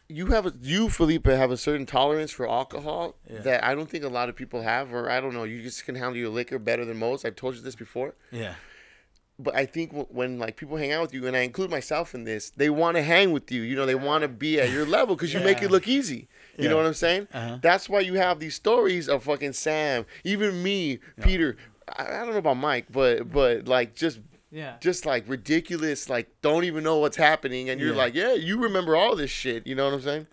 you 0.09 0.27
have 0.27 0.47
a 0.47 0.53
you 0.62 0.88
Felipe 0.88 1.27
have 1.27 1.51
a 1.51 1.57
certain 1.57 1.87
tolerance 1.87 2.31
for 2.31 2.49
alcohol 2.49 3.16
Yeah. 3.31 3.40
that 3.40 3.64
I 3.64 3.75
don't 3.75 3.88
think 3.90 4.05
a 4.05 4.09
lot 4.09 4.29
of 4.29 4.37
people 4.37 4.62
have, 4.62 4.92
or 4.95 5.11
I 5.11 5.21
don't 5.21 5.35
know. 5.35 5.45
You 5.45 5.62
just 5.62 5.85
can 5.85 5.95
handle 5.97 6.16
your 6.16 6.29
liquor 6.31 6.59
better 6.59 6.85
than 6.85 6.97
most. 6.99 7.25
I've 7.25 7.37
told 7.37 7.57
you 7.57 7.61
this 7.62 7.75
before, 7.75 8.14
Yeah. 8.31 8.55
but 9.38 9.55
I 9.57 9.66
think 9.66 9.90
w- 9.90 10.07
when 10.11 10.38
like 10.38 10.57
people 10.57 10.77
hang 10.77 10.92
out 10.92 11.03
with 11.03 11.14
you, 11.14 11.27
and 11.27 11.37
I 11.37 11.40
include 11.40 11.71
myself 11.71 12.14
in 12.14 12.25
this, 12.25 12.51
they 12.51 12.71
want 12.71 12.97
to 12.97 13.03
hang 13.03 13.33
with 13.33 13.51
you. 13.51 13.62
You 13.62 13.75
know, 13.77 13.85
they 13.87 13.95
want 13.97 14.23
to 14.23 14.29
be 14.29 14.61
at 14.61 14.71
your 14.71 14.87
level 14.87 15.16
because 15.16 15.35
you 15.35 15.40
make 15.40 15.62
it 15.62 15.71
look 15.71 15.88
easy. 15.88 16.29
You 16.57 16.64
Yeah. 16.64 16.71
know 16.71 16.77
what 16.77 16.87
I'm 16.87 16.95
saying? 16.95 17.29
Uh-huh. 17.35 17.59
That's 17.61 17.88
why 17.88 18.01
you 18.01 18.14
have 18.14 18.38
these 18.38 18.55
stories 18.55 19.09
of 19.09 19.25
fucking 19.25 19.53
Sam, 19.55 20.07
even 20.25 20.62
me, 20.62 21.01
Peter. 21.21 21.57
I, 21.88 22.03
I 22.07 22.19
don't 22.21 22.31
know 22.33 22.38
about 22.38 22.57
Mike, 22.57 22.87
but 22.90 23.31
but 23.33 23.66
like 23.69 23.95
just 23.95 24.21
Yeah. 24.51 24.77
just 24.81 25.05
like 25.07 25.25
ridiculous, 25.29 26.09
like 26.09 26.29
don't 26.43 26.65
even 26.65 26.85
know 26.85 26.99
what's 26.99 27.17
happening, 27.17 27.69
and 27.71 27.81
you're 27.81 27.91
Yeah. 27.93 27.97
like, 27.99 28.15
yeah, 28.15 28.33
you 28.35 28.59
remember 28.59 28.95
all 28.97 29.17
this 29.17 29.31
shit. 29.31 29.67
You 29.67 29.75
know 29.75 29.85
what 29.87 29.95
I'm 29.95 30.03
saying? 30.03 30.27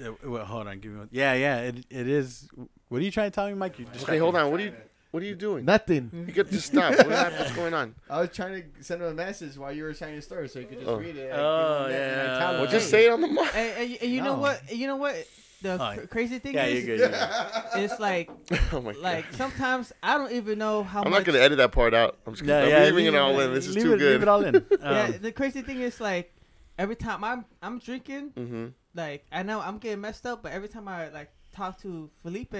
Yeah, 0.00 0.10
well, 0.24 0.44
hold 0.44 0.68
on. 0.68 0.78
Give 0.78 0.92
me 0.92 0.98
one. 0.98 1.08
Yeah. 1.10 1.34
Yeah. 1.34 1.58
It, 1.60 1.86
it 1.90 2.08
is. 2.08 2.48
What 2.88 3.00
are 3.00 3.04
you 3.04 3.10
trying 3.10 3.30
to 3.30 3.34
tell 3.34 3.48
me, 3.48 3.54
Mike? 3.54 3.78
You 3.78 3.86
Okay, 4.02 4.18
hold 4.18 4.36
on. 4.36 4.50
What 4.50 4.60
are 4.60 4.64
you 4.64 4.72
what 5.10 5.22
are 5.22 5.26
you 5.26 5.34
doing? 5.34 5.64
Nothing. 5.64 6.10
You 6.28 6.32
got 6.34 6.48
to 6.50 6.60
stop. 6.60 6.94
What? 6.94 7.08
What's 7.08 7.52
going 7.56 7.72
on? 7.74 7.94
I 8.10 8.20
was 8.20 8.30
trying 8.30 8.62
to 8.62 8.84
send 8.84 9.00
him 9.02 9.08
a 9.08 9.14
message 9.14 9.56
while 9.56 9.72
you 9.72 9.82
were 9.84 9.94
saying 9.94 10.12
your 10.12 10.22
story, 10.22 10.48
so 10.48 10.58
you 10.60 10.66
could 10.66 10.78
just 10.78 10.88
Oh. 10.90 10.96
read 10.98 11.16
it. 11.16 11.30
Oh, 11.34 11.84
and- 11.86 11.94
and 11.94 12.20
I 12.20 12.24
yeah. 12.24 12.50
him, 12.52 12.60
Well, 12.60 12.70
just 12.70 12.90
say 12.90 13.06
it 13.06 13.10
on 13.12 13.22
the 13.22 13.26
mic. 13.28 13.56
And, 13.56 13.78
and, 13.78 13.90
you- 13.90 13.98
and 14.02 14.10
you 14.12 14.22
know 14.22 14.36
what? 14.36 14.70
You 14.72 14.86
know 14.86 14.96
what? 14.96 15.16
The 15.60 15.72
Oh, 15.82 15.92
cr- 15.94 16.06
crazy 16.06 16.38
thing 16.38 16.54
Yeah. 16.54 16.66
is, 16.66 16.84
You're 16.84 16.96
good. 16.96 17.10
You're 17.10 17.18
good. 17.18 17.30
it's 17.84 17.98
like 17.98 18.30
Oh 18.72 18.80
my 18.80 18.92
god. 18.92 19.02
like 19.02 19.32
sometimes 19.32 19.92
I 20.02 20.16
don't 20.16 20.32
even 20.32 20.58
know 20.58 20.84
how 20.84 21.02
I'm 21.02 21.10
much. 21.10 21.20
not 21.20 21.26
gonna 21.26 21.38
edit 21.44 21.58
that 21.58 21.72
part 21.72 21.94
out. 21.94 22.18
I'm 22.26 22.34
just 22.34 22.44
Yeah, 22.44 22.60
gonna, 22.60 22.70
yeah, 22.70 22.76
I'm 22.78 22.84
leaving 22.84 23.04
leave 23.06 23.14
it 23.14 23.18
all 23.18 23.40
in. 23.40 23.54
This 23.54 23.66
is 23.66 23.74
leave 23.74 23.84
too 23.84 23.94
it, 23.94 23.98
good. 23.98 24.12
Leave 24.12 24.22
it 24.22 24.28
all 24.28 24.42
in. 24.44 24.54
yeah, 24.80 25.04
Um, 25.06 25.18
the 25.20 25.32
crazy 25.32 25.62
thing 25.62 25.80
is 25.80 26.00
like 26.00 26.32
every 26.78 26.96
time 26.96 27.24
I'm 27.24 27.44
I'm 27.62 27.78
drinking, 27.78 28.30
hmm 28.36 28.66
like 28.94 29.24
I 29.32 29.42
know 29.42 29.60
I'm 29.60 29.78
getting 29.78 30.00
messed 30.00 30.26
up, 30.26 30.42
but 30.42 30.52
every 30.52 30.68
time 30.68 30.86
I 30.88 31.08
like 31.08 31.30
talk 31.52 31.80
to 31.82 32.10
Felipe, 32.22 32.54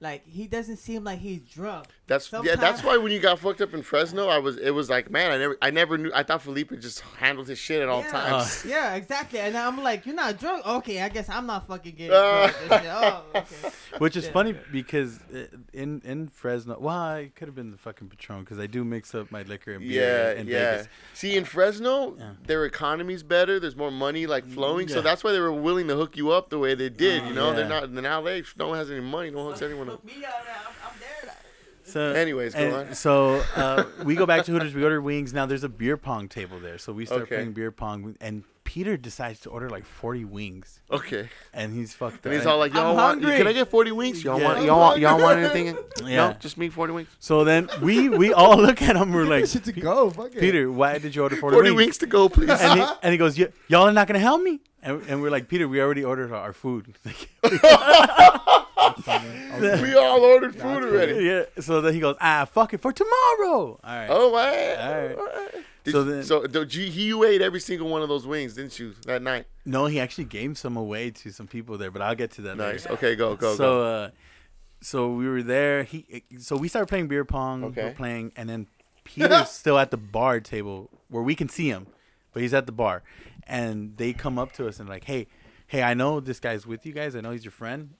like 0.00 0.26
he 0.26 0.46
doesn't 0.46 0.76
seem 0.76 1.02
like 1.04 1.18
he's 1.18 1.40
drunk. 1.40 1.86
That's 2.06 2.32
yeah. 2.44 2.54
That's 2.56 2.82
why 2.84 2.96
when 2.96 3.12
you 3.12 3.18
got 3.18 3.38
fucked 3.38 3.60
up 3.60 3.74
in 3.74 3.82
Fresno, 3.82 4.28
I 4.28 4.38
was. 4.38 4.56
It 4.56 4.70
was 4.70 4.88
like, 4.88 5.10
man, 5.10 5.30
I 5.30 5.36
never, 5.36 5.58
I 5.60 5.70
never 5.70 5.98
knew. 5.98 6.10
I 6.14 6.22
thought 6.22 6.40
Felipe 6.40 6.70
just 6.80 7.00
handled 7.18 7.48
his 7.48 7.58
shit 7.58 7.82
at 7.82 7.88
all 7.88 8.00
yeah. 8.02 8.10
times. 8.10 8.64
yeah, 8.66 8.94
exactly. 8.94 9.40
And 9.40 9.56
I'm 9.56 9.82
like, 9.82 10.06
you're 10.06 10.14
not 10.14 10.38
drunk. 10.38 10.64
Okay, 10.66 11.02
I 11.02 11.08
guess 11.10 11.28
I'm 11.28 11.46
not 11.46 11.66
fucking 11.66 11.94
getting 11.96 12.12
Uh. 12.16 12.46
drunk. 12.46 12.56
and 12.70 12.82
shit. 12.82 12.90
Oh, 12.94 13.24
okay. 13.34 13.74
Which 13.98 14.16
is 14.16 14.26
Yeah. 14.26 14.32
funny 14.32 14.54
because 14.72 15.18
uh, 15.34 15.46
in 15.74 16.00
in 16.04 16.28
Fresno, 16.28 16.78
well, 16.80 17.16
it 17.16 17.34
could 17.34 17.48
have 17.48 17.54
been 17.56 17.72
the 17.72 17.76
fucking 17.76 18.08
Patron 18.08 18.40
because 18.44 18.58
I 18.58 18.66
do 18.66 18.84
mix 18.84 19.14
up 19.14 19.30
my 19.30 19.42
liquor 19.42 19.72
and 19.72 19.80
beer 19.86 20.32
Yeah, 20.34 20.40
in 20.40 20.46
yeah. 20.46 20.70
Vegas. 20.76 20.88
See, 21.14 21.36
in 21.36 21.44
Fresno, 21.44 22.16
Yeah. 22.16 22.30
their 22.46 22.64
economy's 22.64 23.22
better. 23.24 23.58
There's 23.60 23.76
more 23.76 23.90
money 23.90 24.26
like 24.26 24.46
flowing, 24.46 24.86
so 24.88 25.02
that's 25.02 25.24
why 25.24 25.32
they 25.32 25.40
were 25.40 25.52
willing 25.52 25.88
to 25.88 25.96
hook 25.96 26.16
you 26.16 26.30
up 26.30 26.48
the 26.48 26.58
way 26.58 26.74
they 26.74 26.88
did. 26.88 27.24
You 27.26 27.34
know, 27.34 27.52
they're 27.52 27.68
not 27.68 27.82
in 27.84 27.94
the 27.96 28.08
N 28.08 28.24
LA. 28.24 28.40
No 28.56 28.68
one 28.68 28.78
has 28.78 28.90
any 28.90 29.00
money. 29.00 29.30
No 29.30 29.38
one 29.38 29.46
hooks 29.48 29.60
anyone 29.62 29.87
up. 29.87 29.87
Look 29.88 30.04
me 30.04 30.12
out 30.24 30.44
now. 30.46 30.68
I'm, 30.68 30.74
I'm 30.92 31.00
there. 31.00 31.34
So, 31.84 32.12
Anyways, 32.12 32.52
go 32.54 32.60
and 32.60 32.74
on. 32.90 32.94
so 32.94 33.42
uh, 33.56 33.84
we 34.04 34.14
go 34.14 34.26
back 34.26 34.44
to 34.44 34.52
Hooters. 34.52 34.74
We 34.74 34.84
order 34.84 35.00
wings. 35.00 35.32
Now 35.32 35.46
there's 35.46 35.64
a 35.64 35.70
beer 35.70 35.96
pong 35.96 36.28
table 36.28 36.60
there, 36.60 36.76
so 36.76 36.92
we 36.92 37.06
start 37.06 37.22
Okay. 37.22 37.36
playing 37.36 37.52
beer 37.54 37.70
pong. 37.72 38.14
And 38.20 38.44
Peter 38.64 38.98
decides 38.98 39.40
to 39.40 39.48
order 39.48 39.70
like 39.70 39.86
40 39.86 40.26
wings, 40.26 40.80
Okay. 40.90 41.30
and 41.54 41.72
he's 41.72 41.94
fucked. 41.94 42.16
Up. 42.18 42.26
And 42.26 42.34
he's 42.34 42.44
all 42.44 42.58
like, 42.58 42.74
I'm 42.74 42.94
want? 42.94 43.22
hungry. 43.22 43.38
Can 43.38 43.46
I 43.46 43.54
get 43.54 43.68
40 43.68 43.92
wings? 43.92 44.22
Y'all 44.22 44.38
Yeah. 44.38 44.44
want? 44.52 44.64
Y'all 44.66 44.78
want? 44.78 45.00
Y'all 45.00 45.18
want 45.18 45.38
anything? 45.42 45.78
Yeah. 46.04 46.28
No, 46.28 46.32
just 46.34 46.58
me 46.58 46.68
40 46.68 46.92
wings. 46.92 47.08
So 47.20 47.42
then 47.44 47.70
we 47.80 48.10
we 48.10 48.34
all 48.34 48.58
look 48.66 48.82
at 48.82 48.94
him. 48.94 49.10
We're 49.14 49.24
like, 49.24 49.46
shit 49.46 49.64
to 49.64 49.72
go. 49.72 50.10
Fuck 50.10 50.34
it. 50.34 50.40
Peter, 50.40 50.70
why 50.70 50.98
did 50.98 51.14
you 51.16 51.22
order 51.22 51.36
40, 51.36 51.54
40 51.54 51.70
wings? 51.70 51.76
wings 51.78 51.98
to 51.98 52.06
go, 52.06 52.28
please. 52.28 52.50
And 52.50 52.80
he, 52.82 52.86
and 53.02 53.12
he 53.12 53.16
goes, 53.16 53.38
"Y- 53.38 53.48
y'all 53.68 53.88
are 53.88 53.92
not 53.92 54.06
gonna 54.08 54.18
help 54.18 54.42
me. 54.42 54.60
And, 54.82 55.02
and 55.08 55.22
we're 55.22 55.30
like, 55.30 55.48
Peter, 55.48 55.66
we 55.66 55.80
already 55.80 56.04
ordered 56.04 56.32
our 56.32 56.52
food. 56.52 56.94
we 59.82 59.94
all 59.94 60.20
ordered 60.20 60.54
food 60.54 60.84
already. 60.84 61.24
yeah. 61.24 61.44
So 61.60 61.80
then 61.80 61.94
he 61.94 62.00
goes, 62.00 62.16
ah, 62.20 62.44
fuck 62.44 62.74
it 62.74 62.80
for 62.80 62.92
tomorrow. 62.92 63.78
All 63.82 63.96
right. 63.96 64.08
Oh, 64.10 64.32
my. 64.32 64.74
All 64.76 64.94
right. 64.94 65.64
Did 65.84 65.92
So 65.92 65.98
you- 66.02 66.10
then- 66.12 66.22
so 66.24 66.46
did 66.46 66.74
you, 66.74 66.84
you 66.84 67.24
ate 67.24 67.40
every 67.42 67.60
single 67.60 67.88
one 67.88 68.02
of 68.02 68.08
those 68.08 68.26
wings, 68.26 68.54
didn't 68.54 68.78
you, 68.78 68.94
that 69.06 69.22
night? 69.22 69.46
No, 69.64 69.86
he 69.86 69.98
actually 70.00 70.24
gave 70.24 70.58
some 70.58 70.76
away 70.76 71.10
to 71.10 71.30
some 71.30 71.46
people 71.46 71.78
there, 71.78 71.90
but 71.90 72.02
I'll 72.02 72.14
get 72.14 72.30
to 72.32 72.42
that 72.42 72.56
Nice. 72.56 72.84
later. 72.84 72.94
Okay, 72.94 73.16
go, 73.16 73.36
go, 73.36 73.54
so, 73.54 73.58
go. 73.58 73.82
uh, 73.84 74.10
so 74.80 75.10
we 75.12 75.28
were 75.28 75.42
there. 75.42 75.84
He, 75.84 76.24
so 76.38 76.56
we 76.56 76.68
started 76.68 76.86
playing 76.88 77.08
beer 77.08 77.24
pong. 77.24 77.64
Okay. 77.64 77.84
We're 77.84 77.94
playing, 77.94 78.32
and 78.36 78.48
then 78.48 78.66
Peter's 79.04 79.48
still 79.50 79.78
at 79.78 79.90
the 79.90 79.96
bar 79.96 80.40
table 80.40 80.90
where 81.08 81.22
we 81.22 81.34
can 81.34 81.48
see 81.48 81.68
him, 81.68 81.86
but 82.32 82.42
he's 82.42 82.52
at 82.54 82.66
the 82.66 82.72
bar, 82.72 83.02
and 83.46 83.96
they 83.96 84.12
come 84.12 84.38
up 84.38 84.52
to 84.52 84.68
us 84.68 84.78
and 84.80 84.88
like, 84.88 85.04
hey, 85.04 85.26
hey, 85.66 85.82
I 85.82 85.94
know 85.94 86.20
this 86.20 86.38
guy's 86.40 86.66
with 86.66 86.84
you 86.84 86.92
guys. 86.92 87.16
I 87.16 87.20
know 87.22 87.30
he's 87.30 87.44
your 87.44 87.52
friend, 87.52 87.94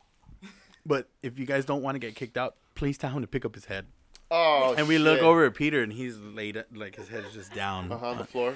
but 0.88 1.08
if 1.22 1.38
you 1.38 1.46
guys 1.46 1.64
don't 1.64 1.82
want 1.82 1.94
to 1.94 1.98
get 2.00 2.16
kicked 2.16 2.36
out, 2.36 2.56
please 2.74 2.98
tell 2.98 3.10
him 3.10 3.20
to 3.20 3.28
pick 3.28 3.44
up 3.44 3.54
his 3.54 3.66
head. 3.66 3.86
Oh, 4.30 4.74
and 4.76 4.88
we 4.88 4.98
look 4.98 5.22
over 5.22 5.44
at 5.46 5.54
Peter, 5.54 5.82
and 5.82 5.92
he's 5.92 6.18
laid 6.18 6.62
like 6.74 6.96
his 6.96 7.08
head 7.08 7.24
is 7.24 7.32
just 7.34 7.54
down. 7.54 7.92
Uh-huh, 7.92 8.06
on 8.08 8.18
the 8.18 8.24
floor. 8.24 8.54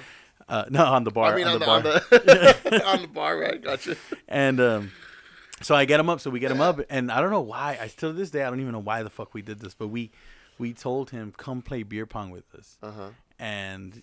Uh, 0.49 0.65
no, 0.69 0.83
on 0.83 1.03
the 1.05 1.11
bar. 1.11 1.33
I 1.33 1.35
mean, 1.37 1.47
on, 1.47 1.59
the, 1.59 1.65
bar. 1.65 1.77
on 1.77 1.83
the 1.83 2.83
on 2.93 3.01
the 3.03 3.07
bar, 3.07 3.37
right? 3.37 3.61
Gotcha. 3.69 3.95
And 4.27 4.59
um, 4.59 4.91
so 5.61 5.73
I 5.73 5.85
get 5.85 5.99
him 5.99 6.09
up. 6.09 6.19
So 6.19 6.29
we 6.29 6.39
get 6.39 6.51
him 6.51 6.59
up, 6.61 6.81
and 6.89 7.11
I 7.11 7.21
don't 7.21 7.31
know 7.31 7.41
why. 7.41 7.77
I 7.81 7.87
still 7.87 8.11
to 8.11 8.17
this 8.17 8.29
day 8.29 8.43
I 8.43 8.49
don't 8.49 8.59
even 8.59 8.73
know 8.73 8.79
why 8.79 9.03
the 9.03 9.09
fuck 9.09 9.33
we 9.33 9.41
did 9.41 9.59
this, 9.61 9.73
but 9.73 9.87
we 9.87 10.11
we 10.57 10.73
told 10.73 11.11
him 11.11 11.33
come 11.37 11.61
play 11.61 11.83
beer 11.83 12.05
pong 12.05 12.29
with 12.29 12.43
us, 12.55 12.77
Uh 12.83 12.91
huh. 12.91 13.09
and 13.39 14.01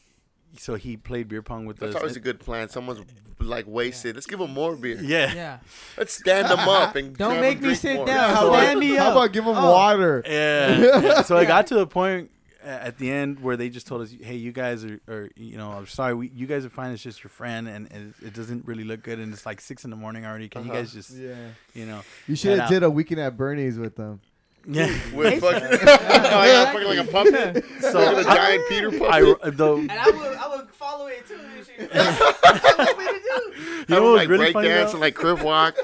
so 0.58 0.74
he 0.74 0.96
played 0.96 1.28
beer 1.28 1.42
pong 1.42 1.66
with 1.66 1.76
us. 1.76 1.80
That's 1.80 1.96
us. 1.96 2.00
always 2.02 2.16
a 2.16 2.20
good 2.20 2.40
plan. 2.40 2.68
Someone's 2.68 3.00
like 3.38 3.66
wasted. 3.66 4.14
Let's 4.16 4.26
give 4.26 4.38
them 4.38 4.52
more 4.52 4.76
beer. 4.76 4.98
yeah. 5.02 5.32
Yeah. 5.34 5.58
Let's 5.96 6.12
stand 6.14 6.48
them 6.48 6.58
up 6.68 6.94
and 6.96 7.16
Don't 7.24 7.40
make 7.40 7.60
me 7.62 7.74
sit 7.74 7.96
more. 7.96 8.06
down. 8.06 8.30
How 8.34 8.52
Stand 8.52 8.70
about, 8.72 8.78
me 8.78 8.94
how 8.96 9.12
about 9.12 9.32
give 9.32 9.44
them 9.44 9.56
Oh. 9.56 9.72
water? 9.72 10.22
Yeah. 10.26 10.78
yeah. 11.00 11.22
So 11.30 11.36
I 11.36 11.44
got 11.44 11.66
to 11.68 11.74
the 11.74 11.86
point 11.86 12.30
at 12.62 12.98
the 12.98 13.10
end 13.10 13.40
where 13.40 13.56
they 13.56 13.70
just 13.70 13.86
told 13.86 14.02
us, 14.02 14.12
"Hey, 14.20 14.36
you 14.36 14.52
guys 14.52 14.84
are, 14.84 15.00
are 15.08 15.30
you 15.34 15.56
know, 15.56 15.70
I'm 15.70 15.86
sorry, 15.86 16.12
we, 16.14 16.28
you 16.34 16.46
guys 16.46 16.66
are 16.66 16.68
fine. 16.68 16.92
It's 16.92 17.02
just 17.02 17.24
your 17.24 17.30
friend, 17.30 17.66
and, 17.66 17.90
and 17.90 18.12
it 18.22 18.34
doesn't 18.34 18.66
really 18.66 18.84
look 18.84 19.02
good, 19.02 19.18
and 19.18 19.32
it's 19.32 19.46
like 19.46 19.62
six 19.62 19.84
in 19.84 19.90
the 19.90 19.96
morning 19.96 20.26
already. 20.26 20.50
Can 20.50 20.64
you 20.66 20.70
Uh-huh. 20.70 20.80
guys 20.82 20.92
just, 20.92 21.10
Yeah. 21.16 21.34
you 21.72 21.86
know, 21.86 22.02
You 22.26 22.36
should 22.36 22.50
Head 22.50 22.58
have 22.58 22.66
out. 22.66 22.70
did 22.70 22.82
a 22.82 22.90
weekend 22.90 23.20
at 23.22 23.34
Bernie's 23.38 23.78
with 23.78 23.96
them. 23.96 24.20
Yeah." 24.66 24.92
With 25.14 25.40
fucking, 25.40 25.62
yeah, 25.88 26.72
fucking 26.72 26.88
like 26.88 26.98
a 26.98 27.10
puppet. 27.10 27.64
So 27.80 27.92
Fucking 27.92 28.26
a 28.26 28.28
I- 28.28 28.36
giant 28.36 28.68
Peter 28.68 28.90
puppet. 28.90 29.38
I 29.44 29.50
though 29.50 29.78
And 29.78 29.90
I 29.92 30.06
would, 30.10 30.36
I 30.38 30.56
would 30.56 30.70
follow 30.70 31.06
it 31.06 31.26
too. 31.26 31.34
and 31.34 31.66
shit. 31.66 31.80
You 31.80 31.88
want 31.88 32.98
me 32.98 33.04
to 33.06 33.12
do? 33.12 33.60
you 33.60 33.76
Have 33.78 33.88
know 33.88 33.96
them, 33.96 34.02
was 34.12 34.16
like 34.18 34.28
really 34.28 34.52
break 34.52 34.64
dance 34.66 34.90
though? 34.90 34.96
and 34.96 35.00
like 35.00 35.14
crib 35.14 35.40
walk, 35.42 35.76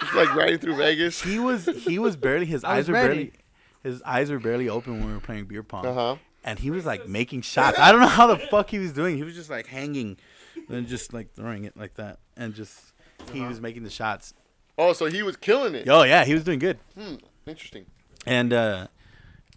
Just, 0.00 0.14
like 0.14 0.34
riding 0.34 0.58
through 0.58 0.76
Vegas. 0.76 1.22
he 1.22 1.38
was 1.38 1.66
he 1.66 1.98
was 1.98 2.16
barely 2.16 2.46
his 2.46 2.64
I 2.64 2.76
eyes 2.78 2.88
were 2.88 2.94
ready. 2.94 3.08
barely 3.08 3.32
his 3.82 4.02
eyes 4.02 4.30
were 4.30 4.38
barely 4.40 4.68
open 4.68 4.98
when 4.98 5.06
we 5.08 5.12
were 5.14 5.20
playing 5.20 5.44
beer 5.46 5.62
pong. 5.62 5.86
Uh 5.86 5.94
huh. 5.94 6.16
And 6.44 6.58
he 6.58 6.70
was 6.70 6.84
like 6.86 7.06
making 7.08 7.42
shots. 7.42 7.78
I 7.78 7.92
don't 7.92 8.00
know 8.00 8.06
how 8.08 8.26
the 8.26 8.38
fuck 8.38 8.70
he 8.70 8.78
was 8.78 8.92
doing. 8.92 9.16
He 9.16 9.22
was 9.22 9.34
just 9.34 9.50
like 9.50 9.66
hanging 9.66 10.16
and 10.68 10.86
just 10.86 11.12
like 11.12 11.32
throwing 11.34 11.64
it 11.64 11.76
like 11.76 11.94
that. 11.94 12.18
And 12.36 12.54
just 12.54 12.92
he 13.32 13.40
Uh-huh. 13.40 13.48
was 13.48 13.60
making 13.60 13.82
the 13.84 13.90
shots. 13.90 14.34
Oh, 14.78 14.92
so 14.92 15.06
he 15.06 15.22
was 15.22 15.36
killing 15.36 15.74
it. 15.74 15.88
Oh 15.88 16.02
yeah, 16.04 16.24
he 16.24 16.34
was 16.34 16.44
doing 16.44 16.58
good. 16.58 16.78
Hmm. 16.98 17.16
Interesting. 17.46 17.86
And 18.26 18.52
uh 18.52 18.86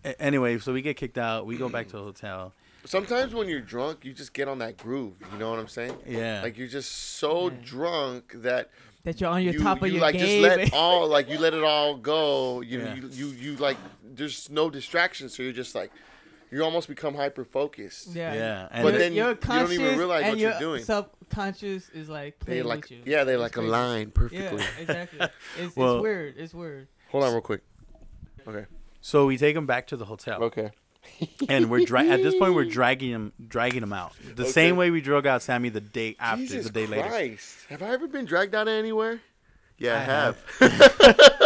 a- 0.03 0.21
anyway, 0.21 0.57
so 0.59 0.73
we 0.73 0.81
get 0.81 0.97
kicked 0.97 1.17
out. 1.17 1.45
We 1.45 1.57
go 1.57 1.69
back 1.69 1.87
to 1.87 1.93
the 1.97 2.03
hotel. 2.03 2.53
Sometimes 2.85 3.33
when 3.35 3.47
you're 3.47 3.59
drunk, 3.61 4.03
you 4.03 4.11
just 4.13 4.33
get 4.33 4.47
on 4.47 4.57
that 4.59 4.77
groove. 4.77 5.13
You 5.31 5.37
know 5.37 5.51
what 5.51 5.59
I'm 5.59 5.67
saying? 5.67 5.95
Yeah. 6.07 6.41
Like 6.41 6.57
you're 6.57 6.67
just 6.67 6.91
so 6.91 7.49
Yeah. 7.49 7.55
drunk 7.63 8.33
that 8.37 8.69
That 9.03 9.21
you're 9.21 9.29
on 9.29 9.43
your 9.43 9.53
you, 9.53 9.59
top 9.61 9.81
of 9.81 9.87
you 9.87 9.93
your 9.93 10.01
like 10.01 10.15
game. 10.15 10.43
just 10.43 10.57
let 10.57 10.73
all 10.73 11.07
like 11.07 11.29
you 11.29 11.37
let 11.37 11.53
it 11.53 11.63
all 11.63 11.95
go. 11.97 12.61
You 12.61 12.79
know, 12.79 12.85
Yeah. 12.85 12.95
you, 12.95 13.07
you 13.09 13.27
you 13.27 13.55
like 13.57 13.77
there's 14.03 14.49
no 14.49 14.69
distractions, 14.69 15.35
so 15.35 15.43
you're 15.43 15.53
just 15.53 15.75
like 15.75 15.91
you 16.51 16.63
almost 16.63 16.87
become 16.89 17.15
hyper 17.15 17.45
focused. 17.45 18.07
yeah. 18.07 18.33
Yeah. 18.33 18.67
And 18.71 18.83
But 18.83 18.89
You're- 18.93 18.97
then 19.03 19.13
you're 19.13 19.29
you 19.29 19.35
don't 19.35 19.71
even 19.71 19.77
conscious 19.77 19.97
realize 19.97 20.21
and 20.23 20.31
what 20.31 20.39
you're 20.39 20.49
your 20.51 20.59
doing. 20.59 20.83
Subconscious 20.83 21.89
is 21.89 22.09
like 22.09 22.39
They 22.39 22.45
playing 22.45 22.63
like 22.65 22.81
with 22.81 22.91
you. 22.91 23.01
yeah, 23.05 23.23
they 23.23 23.33
It's 23.33 23.41
like 23.41 23.51
crazy. 23.53 23.67
align 23.69 23.99
Yeah, 24.07 24.11
perfectly. 24.13 24.63
exactly. 24.79 25.19
It's, 25.59 25.75
Well- 25.75 25.95
it's 25.97 26.01
weird. 26.03 26.33
It's 26.37 26.53
weird. 26.53 26.87
Hold 27.11 27.23
on, 27.25 27.31
real 27.33 27.41
quick. 27.41 27.61
Okay. 28.47 28.65
so 29.01 29.25
we 29.25 29.37
take 29.37 29.55
him 29.55 29.65
back 29.65 29.87
to 29.87 29.97
the 29.97 30.05
hotel. 30.05 30.43
Okay. 30.43 30.71
And 31.49 31.69
we're 31.71 31.83
dra- 31.85 32.05
at 32.05 32.21
this 32.21 32.35
point 32.35 32.53
we're 32.53 32.65
dragging 32.79 33.09
him 33.09 33.33
dragging 33.47 33.81
him 33.83 33.93
out. 33.93 34.13
The 34.35 34.45
same 34.45 34.75
way 34.75 34.91
we 34.91 35.01
drug 35.01 35.25
out 35.25 35.41
Sammy 35.41 35.69
the 35.69 35.81
day 35.81 36.15
after 36.19 36.45
Jesus 36.45 36.65
the 36.67 36.71
day 36.71 36.85
later. 36.87 37.37
Have 37.69 37.81
I 37.81 37.89
ever 37.89 38.07
been 38.07 38.25
dragged 38.25 38.53
out 38.55 38.67
of 38.67 38.73
anywhere? 38.73 39.19
Yeah, 39.79 39.95
I, 39.95 39.97
I 39.97 40.03
have. 40.03 41.41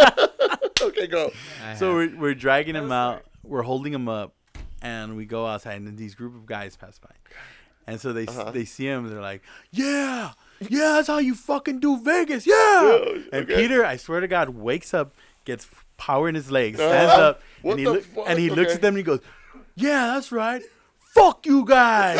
okay, 0.82 1.06
go. 1.06 1.30
So 1.78 1.94
we're, 1.94 2.16
we're 2.16 2.34
dragging 2.34 2.74
him 2.74 2.92
out. 2.92 3.24
We're 3.42 3.62
holding 3.62 3.92
him 3.94 4.08
up, 4.08 4.34
and 4.82 5.16
we 5.16 5.24
go 5.24 5.46
outside, 5.46 5.74
and 5.76 5.86
then 5.86 5.96
these 5.96 6.14
group 6.14 6.34
of 6.34 6.46
guys 6.46 6.76
pass 6.76 6.98
by, 6.98 7.10
and 7.86 8.00
so 8.00 8.12
they 8.12 8.26
Uh-huh. 8.26 8.50
they 8.50 8.64
see 8.64 8.86
him. 8.86 9.08
They're 9.08 9.20
like, 9.20 9.42
"Yeah, 9.72 10.32
yeah, 10.60 10.92
that's 10.96 11.08
how 11.08 11.18
you 11.18 11.34
fucking 11.34 11.80
do 11.80 11.98
Vegas. 12.02 12.46
Yeah. 12.46 12.98
And 13.32 13.44
okay. 13.44 13.56
Peter, 13.56 13.84
I 13.84 13.96
swear 13.96 14.20
to 14.20 14.28
God, 14.28 14.50
wakes 14.50 14.92
up, 14.94 15.14
gets 15.44 15.66
power 15.96 16.28
in 16.28 16.34
his 16.34 16.50
legs, 16.50 16.78
Uh-huh. 16.80 16.88
stands 16.90 17.12
up, 17.14 17.40
What 17.62 17.78
and 17.78 17.80
he 17.80 18.00
fuck? 18.00 18.24
and 18.28 18.38
he 18.38 18.48
looks 18.50 18.70
Okay. 18.72 18.74
at 18.76 18.80
them 18.82 18.94
and 18.94 18.98
he 18.98 19.02
goes, 19.02 19.20
"Yeah, 19.74 20.14
that's 20.14 20.30
right. 20.32 20.62
Fuck 21.14 21.46
you 21.46 21.64
guys." 21.64 22.18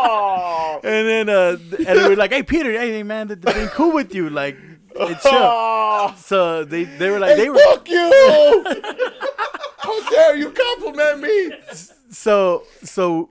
Oh. 0.00 0.80
and 0.84 1.08
then 1.08 1.28
uh, 1.28 1.56
and 1.86 1.98
we're 2.08 2.16
like, 2.16 2.32
"Hey, 2.32 2.42
Peter, 2.42 2.70
hey 2.72 3.02
man, 3.02 3.28
they've 3.28 3.40
been 3.40 3.68
cool 3.68 3.92
with 3.92 4.14
you, 4.14 4.30
like." 4.30 4.56
It's 5.00 5.22
chill. 5.22 6.12
So 6.16 6.64
they, 6.64 6.82
they 6.82 7.08
were 7.10 7.20
like 7.20 7.36
Hey, 7.36 7.42
they 7.44 7.50
were 7.50 7.58
fuck 7.70 7.88
you! 7.88 8.10
How 9.78 10.10
dare 10.10 10.34
you 10.36 10.50
compliment 10.50 11.20
me? 11.20 11.52
so 12.10 12.64
so 12.82 13.28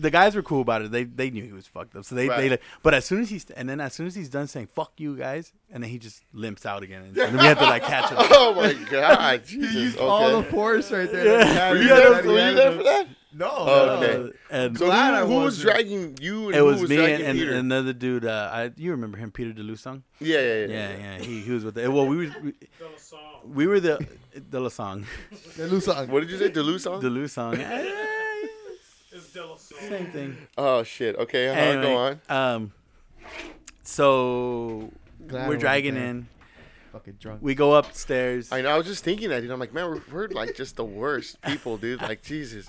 the 0.00 0.10
guys 0.10 0.34
were 0.34 0.42
cool 0.42 0.60
about 0.60 0.82
it. 0.82 0.90
They 0.90 1.04
they 1.04 1.30
knew 1.30 1.44
he 1.44 1.52
was 1.52 1.66
fucked 1.66 1.94
up. 1.96 2.04
So 2.04 2.14
they 2.14 2.28
they 2.28 2.58
but 2.82 2.94
as 2.94 3.04
soon 3.04 3.20
as 3.22 3.30
he's 3.30 3.48
and 3.50 3.68
then 3.68 3.80
as 3.80 3.94
soon 3.94 4.06
as 4.06 4.14
he's 4.14 4.28
done 4.28 4.46
saying 4.46 4.68
fuck 4.74 4.92
you 4.98 5.16
guys, 5.16 5.52
and 5.70 5.82
then 5.82 5.90
he 5.90 5.98
just 5.98 6.22
limps 6.32 6.66
out 6.66 6.82
again, 6.82 7.02
and, 7.02 7.14
then 7.14 7.32
we 7.32 7.44
had 7.44 7.58
to 7.58 7.64
like 7.64 7.84
catch 7.84 8.10
him. 8.10 8.18
Oh 8.32 8.54
my 8.54 8.72
god, 8.90 9.42
He 9.46 9.58
Jesus. 9.58 9.74
used 9.74 9.98
all 9.98 10.40
the 10.40 10.48
force 10.48 10.90
right 10.90 11.10
there. 11.10 11.24
Yeah. 11.24 11.44
that 11.44 11.48
he 11.48 11.54
had. 11.54 11.70
Were 11.72 11.82
you 11.82 11.88
there? 11.88 12.22
Were 12.22 12.48
you 12.48 12.54
there 12.54 12.72
for 12.72 12.82
that? 12.82 13.06
No. 13.32 13.48
Oh, 13.48 13.66
no. 13.66 14.06
okay. 14.06 14.36
And 14.50 14.76
So 14.76 14.86
Glad 14.86 15.20
who, 15.20 15.26
who 15.26 15.44
was 15.44 15.60
dragging 15.60 16.18
you? 16.20 16.46
And 16.46 16.56
it 16.56 16.58
who 16.58 16.64
was, 16.64 16.80
was 16.80 16.90
me 16.90 16.96
dragging 16.96 17.26
and, 17.26 17.40
and 17.40 17.50
another 17.50 17.92
dude. 17.92 18.24
Uh, 18.24 18.50
I 18.52 18.72
you 18.76 18.90
remember 18.90 19.18
him, 19.18 19.30
Peter 19.30 19.52
DeLusong? 19.52 20.02
yeah, 20.18 20.40
yeah, 20.40 20.54
yeah. 20.54 20.66
Yeah, 20.66 20.96
yeah. 20.96 21.18
He 21.18 21.40
he 21.40 21.52
was 21.52 21.64
with. 21.64 21.74
The, 21.74 21.90
well, 21.90 22.06
we 22.06 22.16
were 22.16 22.34
we, 22.42 22.52
we 23.44 23.66
were 23.66 23.78
the 23.78 24.04
DeLusong, 24.36 25.04
The 25.56 25.62
Lusang. 25.68 26.08
What 26.08 26.20
did 26.20 26.30
you 26.30 26.38
say? 26.38 26.50
Delusong? 26.50 27.02
DeLusong. 27.02 27.56
Same 29.88 30.06
thing. 30.06 30.36
oh 30.58 30.82
shit. 30.82 31.16
Okay, 31.16 31.48
uh 31.48 31.52
Anyway, 31.52 31.82
go 31.82 31.96
on. 31.96 32.20
Um, 32.28 32.72
so 33.82 34.90
Glad 35.26 35.48
we're 35.48 35.56
dragging 35.56 35.96
in. 35.96 36.28
Fucking 36.92 37.18
drunk. 37.20 37.40
We 37.40 37.54
go 37.54 37.74
upstairs. 37.76 38.50
I 38.50 38.62
know. 38.62 38.70
I 38.70 38.76
was 38.76 38.86
just 38.86 39.04
thinking 39.04 39.28
that, 39.28 39.42
dude. 39.42 39.50
I'm 39.50 39.60
like, 39.60 39.72
man, 39.72 39.88
we're, 39.88 40.00
we're 40.12 40.28
like 40.28 40.56
just 40.56 40.74
the 40.74 40.84
worst 40.84 41.40
people, 41.42 41.76
dude. 41.76 42.02
Like 42.02 42.22
Jesus. 42.22 42.66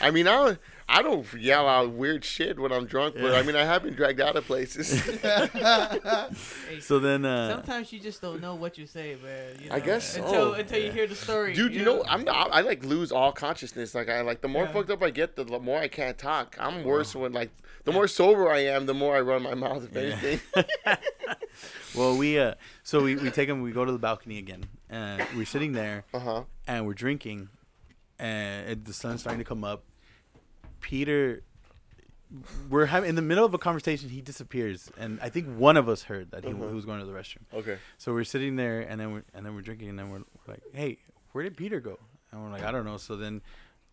I 0.00 0.10
mean, 0.10 0.28
I 0.28 0.32
don't, 0.32 0.58
I 0.94 1.00
don't 1.02 1.26
yell 1.34 1.66
out 1.66 1.90
weird 1.92 2.22
shit 2.24 2.58
when 2.60 2.70
I'm 2.70 2.84
drunk, 2.84 3.14
but 3.18 3.34
I 3.34 3.42
mean, 3.42 3.56
I 3.56 3.64
have 3.64 3.82
been 3.82 3.94
dragged 3.94 4.20
out 4.20 4.36
of 4.36 4.44
places. 4.44 5.00
Hey, 5.00 6.28
So 6.80 6.98
then, 6.98 7.24
uh, 7.24 7.50
Sometimes 7.56 7.92
you 7.92 7.98
just 7.98 8.20
don't 8.20 8.40
know 8.42 8.54
what 8.54 8.76
you 8.76 8.86
say, 8.86 9.16
man. 9.24 9.56
You 9.62 9.70
I 9.72 9.78
know, 9.78 9.84
guess 9.86 10.16
until 10.16 10.32
so. 10.32 10.52
until 10.52 10.78
you 10.84 10.92
hear 10.92 11.06
the 11.06 11.14
story. 11.14 11.54
Dude, 11.54 11.74
you 11.74 11.84
know, 11.84 12.04
I'm 12.06 12.24
not, 12.24 12.50
I 12.52 12.60
like 12.60 12.84
lose 12.84 13.10
all 13.10 13.32
consciousness. 13.32 13.94
Like 13.94 14.10
I 14.10 14.20
like 14.20 14.42
the 14.42 14.48
more 14.48 14.68
fucked 14.68 14.90
up 14.90 15.02
I 15.02 15.08
get, 15.10 15.34
the 15.36 15.44
more 15.46 15.78
I 15.80 15.88
can't 15.88 16.18
talk. 16.18 16.56
I'm 16.60 16.84
worse 16.84 17.14
when 17.14 17.32
like 17.32 17.50
the 17.84 17.92
more 17.92 18.06
sober 18.06 18.50
I 18.50 18.58
am, 18.64 18.84
the 18.86 18.94
more 18.94 19.16
I 19.16 19.20
run 19.22 19.42
my 19.42 19.54
mouth. 19.54 19.84
If 19.84 19.96
anything. 19.96 20.40
well, 21.94 22.16
we 22.16 22.38
uh, 22.38 22.54
so 22.82 23.02
we, 23.02 23.16
we 23.16 23.30
take 23.30 23.48
him. 23.48 23.62
We 23.62 23.72
go 23.72 23.84
to 23.84 23.92
the 23.92 23.98
balcony 23.98 24.38
again. 24.38 24.64
and 24.90 25.22
we're 25.36 25.46
sitting 25.46 25.72
there 25.72 26.04
Uh 26.12 26.18
huh. 26.18 26.42
and 26.66 26.86
we're 26.86 26.94
drinking, 26.94 27.48
and 28.18 28.68
it- 28.70 28.84
the 28.84 28.92
sun's 28.92 29.20
starting 29.22 29.38
to 29.38 29.44
come 29.44 29.64
up. 29.64 29.84
Peter, 30.82 31.42
we're 32.70 32.86
having 32.86 33.08
in 33.10 33.14
the 33.16 33.22
middle 33.22 33.44
of 33.44 33.54
a 33.54 33.58
conversation. 33.58 34.08
He 34.08 34.20
disappears, 34.20 34.90
and 34.98 35.18
I 35.22 35.28
think 35.28 35.46
one 35.58 35.76
of 35.76 35.88
us 35.88 36.02
heard 36.04 36.30
that 36.32 36.44
he, 36.44 36.52
Uh-huh. 36.52 36.68
he 36.68 36.74
was 36.74 36.84
going 36.84 37.00
to 37.00 37.06
the 37.06 37.12
restroom. 37.12 37.44
Okay. 37.54 37.78
So 37.98 38.12
we're 38.12 38.24
sitting 38.24 38.56
there, 38.56 38.80
and 38.80 39.00
then 39.00 39.12
we're 39.12 39.24
and 39.34 39.44
then 39.46 39.54
we're 39.54 39.62
drinking, 39.62 39.88
and 39.90 39.98
then 39.98 40.10
we're, 40.10 40.18
we're 40.18 40.54
like, 40.54 40.62
"Hey, 40.72 40.98
where 41.32 41.44
did 41.44 41.56
Peter 41.56 41.80
go?" 41.80 41.98
And 42.30 42.42
we're 42.42 42.50
like, 42.50 42.62
"I 42.64 42.70
don't 42.72 42.84
know." 42.84 42.96
So 42.96 43.16
then 43.16 43.42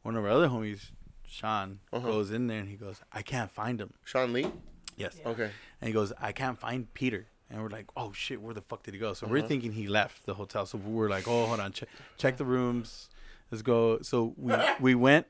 one 0.04 0.16
of 0.16 0.24
our 0.24 0.32
other 0.32 0.48
homies, 0.48 0.92
Sean, 1.28 1.80
Uh-huh. 1.92 2.08
goes 2.08 2.32
in 2.32 2.48
there 2.48 2.60
and 2.60 2.70
he 2.70 2.76
goes, 2.76 3.02
"I 3.12 3.22
can't 3.22 3.52
find 3.52 3.80
him." 3.80 3.94
Sean 4.04 4.32
Lee. 4.34 4.52
Yes. 4.98 5.18
Okay. 5.26 5.52
And 5.80 5.88
he 5.88 5.94
goes, 5.94 6.12
I 6.20 6.34
can't 6.34 6.60
find 6.60 6.94
Peter. 6.94 7.28
And 7.50 7.62
we're 7.64 7.70
like, 7.70 7.86
oh 7.96 8.12
shit, 8.12 8.42
where 8.42 8.54
the 8.54 8.62
fuck 8.62 8.84
did 8.84 8.94
he 8.94 9.00
go? 9.00 9.14
So 9.14 9.28
we're 9.28 9.38
Uh-huh. 9.40 9.48
thinking 9.48 9.72
he 9.72 9.88
left 9.88 10.26
the 10.26 10.34
hotel. 10.34 10.66
So 10.66 10.78
we're 10.78 11.08
like, 11.10 11.26
oh, 11.26 11.46
hold 11.48 11.62
on, 11.62 11.72
check, 11.72 11.88
check 12.18 12.36
the 12.42 12.44
rooms. 12.46 13.10
Let's 13.50 13.62
go. 13.62 14.02
So 14.02 14.34
we 14.38 14.54
we 14.80 14.96
went 14.96 15.26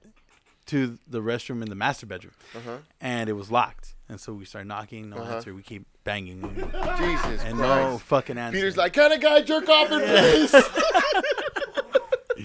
to 0.69 0.97
the 1.07 1.21
restroom 1.21 1.61
in 1.61 1.69
the 1.69 1.75
master 1.75 2.05
bedroom, 2.05 2.33
Uh 2.55 2.59
huh. 2.65 2.77
and 3.01 3.29
it 3.29 3.33
was 3.33 3.49
locked. 3.51 3.93
And 4.07 4.19
so 4.19 4.33
we 4.33 4.45
start 4.45 4.65
knocking, 4.65 5.09
no 5.11 5.17
Uh-huh. 5.17 5.35
answer. 5.35 5.53
We 5.53 5.61
keep 5.61 5.85
banging, 6.03 6.41
Jesus 6.41 7.43
and 7.43 7.57
Christ. 7.57 7.61
no 7.91 7.97
fucking 7.99 8.37
answer. 8.39 8.57
Peter's 8.57 8.77
like, 8.77 8.93
can 8.93 9.11
a 9.11 9.17
guy 9.19 9.41
jerk 9.41 9.69
off 9.69 9.91
in 9.91 9.99
place? 9.99 10.51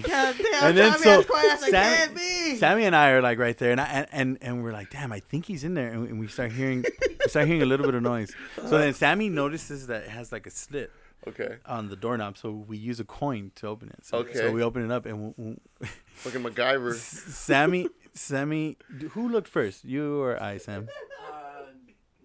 God 0.03 0.35
damn, 0.37 0.63
And 0.65 0.77
then 0.77 0.91
Tommy 0.91 1.03
so 1.03 1.19
as 1.21 1.63
I 1.63 1.69
Sam- 1.69 2.07
can 2.09 2.15
be. 2.15 2.55
Sammy 2.57 2.83
and 2.83 2.93
I 2.95 3.11
are 3.11 3.21
like 3.21 3.39
right 3.39 3.57
there, 3.57 3.71
and 3.71 3.79
I, 3.79 3.85
and, 3.85 4.07
and 4.11 4.37
and 4.41 4.63
we're 4.63 4.73
like, 4.73 4.89
damn, 4.89 5.11
I 5.13 5.19
think 5.21 5.45
he's 5.45 5.63
in 5.63 5.73
there, 5.73 5.89
and 5.89 6.01
we, 6.03 6.07
and 6.09 6.19
we 6.19 6.27
start 6.27 6.51
hearing, 6.51 6.83
we 6.83 7.27
start 7.27 7.47
hearing 7.47 7.61
a 7.61 7.65
little 7.65 7.85
bit 7.85 7.95
of 7.95 8.03
noise. 8.03 8.35
So 8.57 8.77
then 8.77 8.93
Sammy 8.93 9.29
notices 9.29 9.87
that 9.87 10.03
it 10.03 10.09
has 10.09 10.33
like 10.33 10.45
a 10.47 10.51
slit 10.51 10.91
okay. 11.27 11.55
on 11.65 11.87
the 11.89 11.95
doorknob, 11.95 12.37
so 12.37 12.51
we 12.51 12.77
use 12.77 12.99
a 12.99 13.05
coin 13.05 13.51
to 13.55 13.67
open 13.67 13.87
it. 13.89 14.05
So, 14.05 14.17
Okay. 14.17 14.33
so 14.33 14.51
we 14.51 14.61
open 14.61 14.83
it 14.83 14.91
up, 14.91 15.05
and 15.05 15.33
we, 15.37 15.55
we, 15.81 15.87
Fucking 16.15 16.43
MacGyver. 16.43 16.93
Sammy, 16.93 17.87
Sammy, 18.15 18.77
who 19.11 19.27
looked 19.29 19.47
first, 19.47 19.83
you 19.85 20.19
or 20.21 20.41
I, 20.41 20.57
Sam? 20.57 20.87
Uh, 21.27 21.33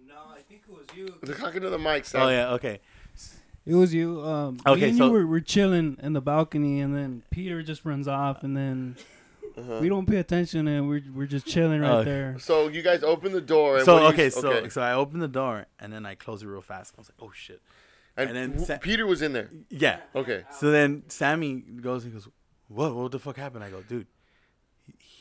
no, 0.06 0.14
I 0.34 0.40
think 0.40 0.62
it 0.68 0.72
was 0.74 0.86
you. 0.96 1.14
They're 1.22 1.34
talking 1.34 1.60
to 1.62 1.70
the 1.70 1.78
mic, 1.78 2.04
Sam. 2.04 2.22
Oh 2.22 2.28
yeah, 2.28 2.52
okay. 2.52 2.80
It 3.66 3.74
was 3.74 3.92
you. 3.92 4.22
Um, 4.24 4.58
Okay, 4.66 4.80
me 4.82 4.88
and 4.90 4.98
so- 4.98 5.06
you 5.06 5.12
were, 5.12 5.26
were 5.26 5.40
chilling 5.40 5.96
in 6.02 6.12
the 6.14 6.20
balcony, 6.22 6.80
and 6.80 6.94
then 6.96 7.22
Peter 7.30 7.62
just 7.62 7.84
runs 7.84 8.08
off, 8.08 8.42
and 8.42 8.56
then 8.56 8.96
Uh-huh. 9.58 9.78
we 9.80 9.88
don't 9.88 10.06
pay 10.06 10.16
attention, 10.16 10.66
and 10.68 10.88
we're 10.88 11.02
we're 11.12 11.26
just 11.26 11.46
chilling 11.46 11.80
right 11.80 11.90
Oh. 11.90 12.04
there. 12.04 12.38
So 12.38 12.68
you 12.68 12.82
guys 12.82 13.02
open 13.02 13.32
the 13.32 13.40
door. 13.40 13.76
And 13.76 13.84
So 13.84 13.94
what 13.94 13.98
do 14.00 14.04
you- 14.06 14.12
okay, 14.12 14.30
so 14.30 14.68
so 14.68 14.80
I 14.80 14.92
open 14.94 15.18
the 15.20 15.28
door 15.28 15.66
and 15.80 15.92
then 15.92 16.06
I 16.06 16.14
close 16.14 16.42
it 16.42 16.46
real 16.46 16.62
fast. 16.62 16.94
I 16.96 17.00
was 17.00 17.10
like, 17.10 17.20
oh 17.20 17.32
shit. 17.34 17.60
and, 18.16 18.28
and 18.30 18.36
then 18.36 18.52
who- 18.58 18.64
Sa- 18.64 18.78
Peter 18.78 19.06
was 19.06 19.22
in 19.22 19.32
there. 19.32 19.50
Yeah. 19.68 19.98
Okay. 20.14 20.44
So 20.58 20.70
then 20.70 21.02
Sammy 21.08 21.60
goes 21.60 22.04
and 22.04 22.12
goes, 22.12 22.28
what? 22.68 22.94
What 22.94 23.10
the 23.12 23.18
fuck 23.18 23.36
happened? 23.36 23.64
I 23.64 23.70
go, 23.70 23.82
dude. 23.82 24.06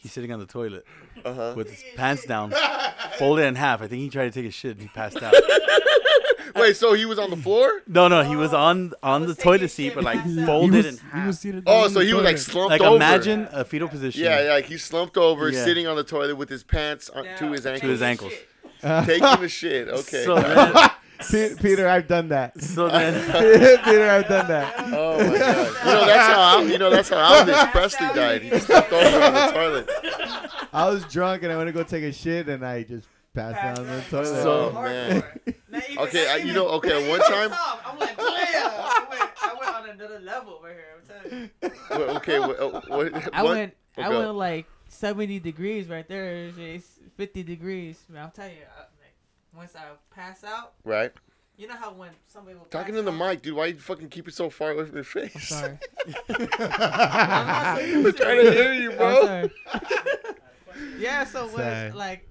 He- 0.01 0.07
He's 0.07 0.13
sitting 0.13 0.31
on 0.31 0.39
the 0.39 0.45
toilet 0.45 0.85
Uh 1.25 1.33
huh. 1.33 1.53
with 1.55 1.69
his 1.69 1.83
pants 1.95 2.25
down, 2.25 2.53
folded 3.17 3.45
in 3.45 3.55
half. 3.55 3.81
I 3.81 3.87
think 3.87 4.01
he 4.01 4.09
tried 4.09 4.31
to 4.33 4.41
take 4.41 4.47
a 4.49 4.51
shit 4.51 4.71
and 4.71 4.81
he 4.81 4.87
passed 4.89 5.21
out. 5.21 5.33
Wait, 6.55 6.75
so 6.75 6.93
he 6.93 7.05
was 7.05 7.19
on 7.19 7.29
the 7.29 7.37
floor? 7.37 7.81
No, 7.87 8.07
no, 8.07 8.23
he 8.23 8.35
was 8.35 8.53
on 8.53 8.91
on 9.03 9.25
was 9.25 9.35
the 9.35 9.41
toilet 9.43 9.69
seat, 9.69 9.93
but 9.95 10.03
like 10.03 10.19
folded 10.45 10.85
was, 10.85 10.85
in 10.87 10.97
half. 10.97 11.45
Oh, 11.67 11.87
so 11.87 11.99
he 11.99 12.13
was 12.13 12.23
like 12.23 12.37
slumped 12.37 12.71
like 12.71 12.81
over. 12.81 12.95
imagine 12.95 13.47
a 13.51 13.63
fetal 13.63 13.87
position. 13.87 14.23
Yeah, 14.23 14.43
yeah, 14.45 14.53
like 14.53 14.65
he 14.65 14.77
slumped 14.77 15.15
over, 15.15 15.49
Yeah. 15.49 15.63
sitting 15.63 15.85
on 15.87 15.95
the 15.95 16.03
toilet 16.03 16.35
with 16.37 16.49
his 16.49 16.63
pants 16.63 17.09
on, 17.09 17.23
to 17.37 17.51
his 17.51 17.65
ankles, 17.65 17.81
To 17.81 17.87
his 17.89 18.01
ankles. 18.01 18.33
taking 19.05 19.41
the 19.41 19.47
shit. 19.49 19.87
Okay. 19.89 20.23
So 20.25 20.35
then, 20.39 20.73
Pe- 21.31 21.55
Peter, 21.55 21.87
I've 21.87 22.07
done 22.07 22.29
that. 22.29 22.61
so 22.61 22.87
then, 22.89 23.13
Peter, 23.83 24.09
I've 24.09 24.27
done 24.27 24.47
that. 24.47 24.73
oh 24.93 25.17
my 25.17 25.37
god. 25.37 25.75
You 25.85 25.91
know 25.93 26.05
that's 26.05 26.27
how 26.27 26.41
Al- 26.59 26.67
you 26.67 26.77
know 26.77 26.89
that's 26.89 27.09
how 27.09 27.43
Elvis 27.45 27.71
Presley 27.71 28.07
died. 28.15 28.41
He 28.43 28.59
slept 28.59 28.91
over 28.93 29.23
on 29.23 29.33
the 29.33 29.51
toilet. 29.53 29.89
I 30.71 30.89
was 30.89 31.03
drunk 31.05 31.43
and 31.43 31.51
I 31.51 31.57
went 31.57 31.67
to 31.67 31.73
go 31.73 31.83
take 31.83 32.03
a 32.03 32.11
shit 32.13 32.47
and 32.47 32.65
I 32.65 32.83
just 32.83 33.07
passed 33.33 33.57
out 33.63 33.79
on 33.79 33.87
the 33.87 34.01
toilet. 34.09 34.25
So- 34.27 34.73
Oh, 34.75 34.81
man. 34.83 35.23
Okay, 35.47 35.97
Okay, 35.97 36.29
I- 36.31 36.37
you 36.37 36.53
know, 36.53 36.67
okay, 36.69 37.09
one 37.09 37.19
time- 37.21 37.51
I'm 37.85 37.99
like. 37.99 38.15
I 38.19 39.05
went, 39.09 39.31
I 39.41 39.53
went 39.59 39.75
on 39.75 39.89
another 39.89 40.19
level 40.19 40.53
over 40.55 40.69
here. 40.69 40.85
I'm 40.97 41.21
telling 41.29 41.49
you. 41.61 41.71
Well, 41.89 42.17
okay. 42.17 42.39
What, 42.39 42.59
uh, 42.59 42.81
what, 42.87 43.35
I 43.35 43.43
what- 43.43 43.55
went, 43.57 43.73
I 43.97 44.07
okay. 44.07 44.17
went 44.17 44.35
like 44.35 44.65
70 44.87 45.39
degrees 45.39 45.87
right 45.89 46.07
there. 46.07 46.51
It's 46.57 46.87
50 47.17 47.43
degrees. 47.43 47.99
Man, 48.09 48.23
I'm 48.25 48.31
telling 48.31 48.51
you, 48.55 48.63
I, 48.63 48.79
like, 48.81 48.88
once 49.55 49.75
I 49.75 49.83
pass 50.13 50.43
out, 50.43 50.73
Right. 50.83 51.11
you 51.57 51.67
know 51.67 51.75
how 51.75 51.91
when 51.93 52.11
somebody 52.27 52.55
will 52.57 52.65
Talking 52.65 52.93
pass 52.95 52.99
to 52.99 53.01
the 53.03 53.11
out? 53.11 53.29
mic, 53.29 53.41
dude. 53.41 53.55
Why 53.55 53.67
you 53.67 53.79
fucking 53.79 54.09
keep 54.09 54.27
it 54.27 54.33
so 54.33 54.49
far 54.49 54.71
away 54.71 54.85
from 54.85 54.95
your 54.95 55.03
face? 55.03 55.35
I'm 55.35 55.41
sorry. 55.41 55.77
I'm 56.89 58.13
trying 58.13 58.45
to 58.45 58.51
hear 58.51 58.73
you, 58.73 58.91
I'm 58.91 58.97
bro. 58.97 59.25
sorry. 59.25 59.51
yeah, 60.99 61.23
so 61.25 61.47
when 61.47 61.95
like 61.95 62.27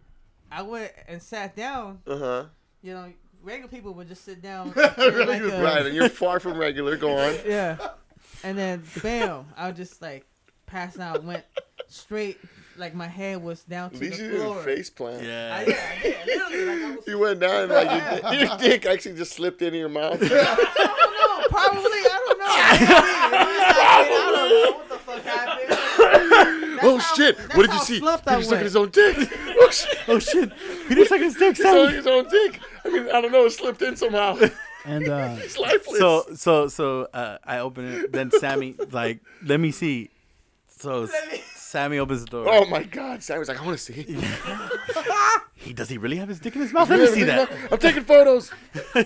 I 0.51 0.62
went 0.62 0.93
and 1.07 1.23
sat 1.23 1.55
down, 1.57 2.01
Uh 2.07 2.16
huh. 2.19 2.45
you 2.83 2.95
know, 2.95 3.12
regular 3.43 3.69
people 3.69 3.95
would 3.95 4.09
just 4.09 4.25
sit 4.25 4.41
down. 4.43 4.69
in 4.69 4.75
like 4.75 5.41
a- 5.43 5.62
Right, 5.62 5.87
and 5.87 5.95
you're 5.95 6.09
far 6.09 6.41
from 6.41 6.57
regular. 6.59 6.97
Go 6.97 7.16
on. 7.16 7.35
Yeah. 7.47 7.77
And 8.45 8.57
then 8.57 8.83
bam, 9.03 9.47
I 9.57 9.69
was 9.69 9.77
just 9.77 10.01
like 10.01 10.25
passed 10.66 10.99
out, 11.01 11.25
went 11.25 11.45
straight 11.89 12.39
like 12.79 12.95
my 12.95 13.07
head 13.09 13.43
was 13.43 13.62
down 13.64 13.87
At 13.87 13.95
to 13.95 14.01
least 14.01 14.18
the 14.18 14.24
you 14.24 14.31
didn't 14.31 14.47
floor. 14.47 14.62
face 14.62 14.91
plant. 14.91 15.22
I, 15.22 15.24
yeah. 15.26 15.64
yeah, 16.05 16.12
Literally, 16.26 16.64
like 16.66 16.83
I 16.93 16.97
was 16.97 17.07
You 17.07 17.18
went 17.18 17.41
down 17.41 17.62
and 17.64 17.72
like 17.72 17.91
your, 17.91 18.20
di- 18.33 18.39
your 18.49 18.59
dick 18.59 18.87
actually 18.87 19.16
just 19.16 19.33
slipped 19.33 19.61
into 19.62 19.79
your 19.79 19.89
mouth. 19.89 20.18
I 20.22 20.29
don't 20.29 21.43
know. 21.43 21.49
Probably. 21.49 21.83
I 21.83 22.24
don't 22.26 22.39
know. 22.39 22.47
I 22.49 24.07
don't 24.09 24.72
know 24.72 24.79
what 24.79 24.89
the 24.89 24.99
fuck 24.99 25.22
happened. 25.22 25.68
That's 26.79 26.85
oh 26.85 26.97
how- 26.99 27.14
shit! 27.16 27.37
that's 27.37 27.57
What 27.57 27.62
did 27.62 27.72
you 27.72 27.79
how 27.79 27.83
see? 27.85 27.99
slumped 27.99 28.29
I 28.29 28.31
He 28.33 28.37
was 28.39 28.47
sucking 28.47 28.57
went. 28.59 28.64
his 28.64 28.76
own 28.76 28.91
dick. 28.91 29.16
Oh 29.61 29.70
shit! 29.70 29.99
Oh 30.07 30.18
shit! 30.20 30.53
Peter 30.89 31.05
sucked 31.05 31.22
his 31.22 31.35
dick. 31.35 31.57
He's 31.57 31.64
sucking 31.66 31.81
Sammy. 31.87 31.97
his 31.97 32.07
own 32.07 32.29
dick. 32.29 32.61
I 32.85 32.89
mean, 32.91 33.09
I 33.11 33.20
don't 33.20 33.33
know. 33.33 33.45
It 33.47 33.51
slipped 33.51 33.83
in 33.83 33.97
somehow. 33.97 34.39
And 34.85 35.07
uh, 35.09 35.35
He's 35.35 35.59
lifeless. 35.59 35.99
So 35.99 36.24
so 36.37 36.68
so 36.68 37.09
uh, 37.12 37.37
I 37.45 37.59
open 37.59 37.85
it. 37.93 38.12
Then 38.12 38.31
Sammy 38.31 38.74
like, 38.93 39.18
let 39.45 39.59
me 39.61 39.70
see. 39.72 40.09
So 40.68 41.07
Sammy 41.69 41.99
opens 41.99 42.25
the 42.25 42.31
door. 42.31 42.47
Oh 42.49 42.64
my 42.66 42.83
God! 42.83 43.23
Sam 43.23 43.39
was 43.39 43.49
like, 43.49 43.61
I 43.61 43.64
want 43.66 43.79
to 43.79 43.85
see. 43.93 44.07
He 45.55 45.73
does 45.75 45.89
he 45.89 45.99
really 45.99 46.16
have 46.16 46.29
his 46.29 46.39
dick 46.39 46.55
in 46.55 46.62
his 46.62 46.73
mouth? 46.73 46.89
Let 46.89 47.01
me 47.01 47.07
see 47.09 47.25
that. 47.25 47.51
I'm 47.71 47.79
taking 47.79 48.05
photos. 48.05 48.51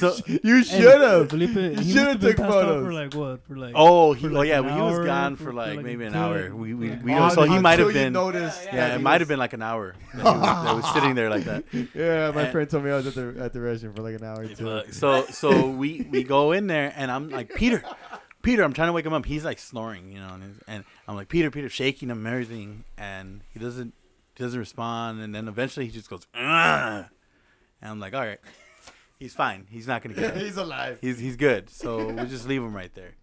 So, 0.00 0.12
You 0.42 0.64
should 0.64 1.00
have. 1.00 1.30
Felipe, 1.30 1.50
he 1.50 1.60
You 1.62 1.70
must 1.76 1.88
should 1.88 1.96
have 1.98 2.06
have 2.08 2.20
been 2.20 2.30
took 2.36 2.40
out 2.40 2.50
photos. 2.52 2.84
for 2.84 2.92
like 2.92 3.14
what? 3.14 3.46
For 3.46 3.56
like 3.56 3.72
oh, 3.76 4.12
he, 4.12 4.22
for 4.22 4.30
oh 4.30 4.38
like 4.40 4.48
yeah, 4.48 4.58
an 4.58 4.64
well, 4.66 4.74
he 4.74 4.80
was 4.82 4.94
hour, 4.98 5.04
gone 5.06 5.36
for- 5.36 5.44
for 5.44 5.50
for 5.50 5.52
like 5.54 5.76
like 5.76 5.84
maybe 5.84 6.04
an 6.04 6.12
good- 6.14 6.18
hour. 6.18 6.56
We 6.56 6.74
we, 6.74 6.88
yeah. 6.88 7.02
we 7.04 7.12
don't, 7.14 7.30
so 7.30 7.42
he 7.44 7.58
might 7.60 7.78
have 7.78 7.86
you 7.88 7.94
been. 7.94 8.12
noticed 8.12 8.64
Yeah, 8.64 8.74
that 8.76 8.90
it 8.94 8.96
he 8.98 9.02
might 9.04 9.12
was- 9.12 9.18
have 9.20 9.28
been 9.28 9.38
like 9.38 9.52
an 9.52 9.62
hour. 9.62 9.94
That, 10.14 10.18
he 10.20 10.24
was, 10.24 10.64
that 10.66 10.74
was 10.74 10.92
sitting 10.94 11.14
there 11.14 11.30
like 11.30 11.44
that. 11.44 11.62
Yeah, 11.94 12.32
my 12.34 12.42
And- 12.42 12.52
friend 12.52 12.68
told 12.68 12.82
me 12.84 12.90
I 12.90 12.96
was 12.96 13.06
at 13.06 13.14
the 13.14 13.34
at 13.44 13.52
the 13.52 13.60
restroom 13.60 13.94
for 13.94 14.02
like 14.02 14.16
an 14.16 14.24
hour 14.24 14.44
too. 14.48 14.64
But- 14.64 14.94
so 14.94 15.24
so 15.26 15.68
we 15.70 16.08
we 16.10 16.24
go 16.24 16.50
in 16.50 16.66
there 16.66 16.92
and 16.96 17.08
I'm 17.12 17.28
like 17.30 17.54
Peter, 17.54 17.80
Peter, 18.48 18.62
I'm 18.62 18.72
trying 18.72 18.88
to 18.88 18.92
wake 18.94 19.04
him 19.04 19.12
up. 19.12 19.26
He's 19.26 19.44
like 19.44 19.58
snoring, 19.58 20.10
you 20.10 20.20
know, 20.20 20.28
and, 20.32 20.42
he's- 20.42 20.62
and 20.66 20.84
I'm 21.06 21.16
like 21.16 21.28
Peter, 21.28 21.50
Peter, 21.50 21.68
shaking 21.68 22.08
him, 22.08 22.24
and 22.24 22.26
everything, 22.34 22.84
and 22.96 23.42
he 23.52 23.58
doesn't 23.58 23.92
he 24.36 24.42
doesn't 24.42 24.58
respond, 24.58 25.20
and 25.20 25.34
then 25.34 25.48
eventually 25.48 25.84
he 25.86 25.92
just 25.92 26.08
goes, 26.08 26.26
Ugh. 26.34 27.04
and 27.82 27.90
I'm 27.90 28.00
like, 28.00 28.14
all 28.14 28.22
right, 28.24 28.38
he's 29.18 29.34
fine. 29.34 29.66
He's 29.70 29.86
not 29.86 30.02
gonna 30.02 30.14
get. 30.14 30.34
He's 30.44 30.56
alive. 30.56 30.96
He's 31.02 31.18
he's 31.18 31.36
good. 31.36 31.68
So 31.68 32.06
we 32.08 32.24
just 32.26 32.48
leave 32.48 32.62
him 32.62 32.74
right 32.74 32.94
there, 32.94 33.16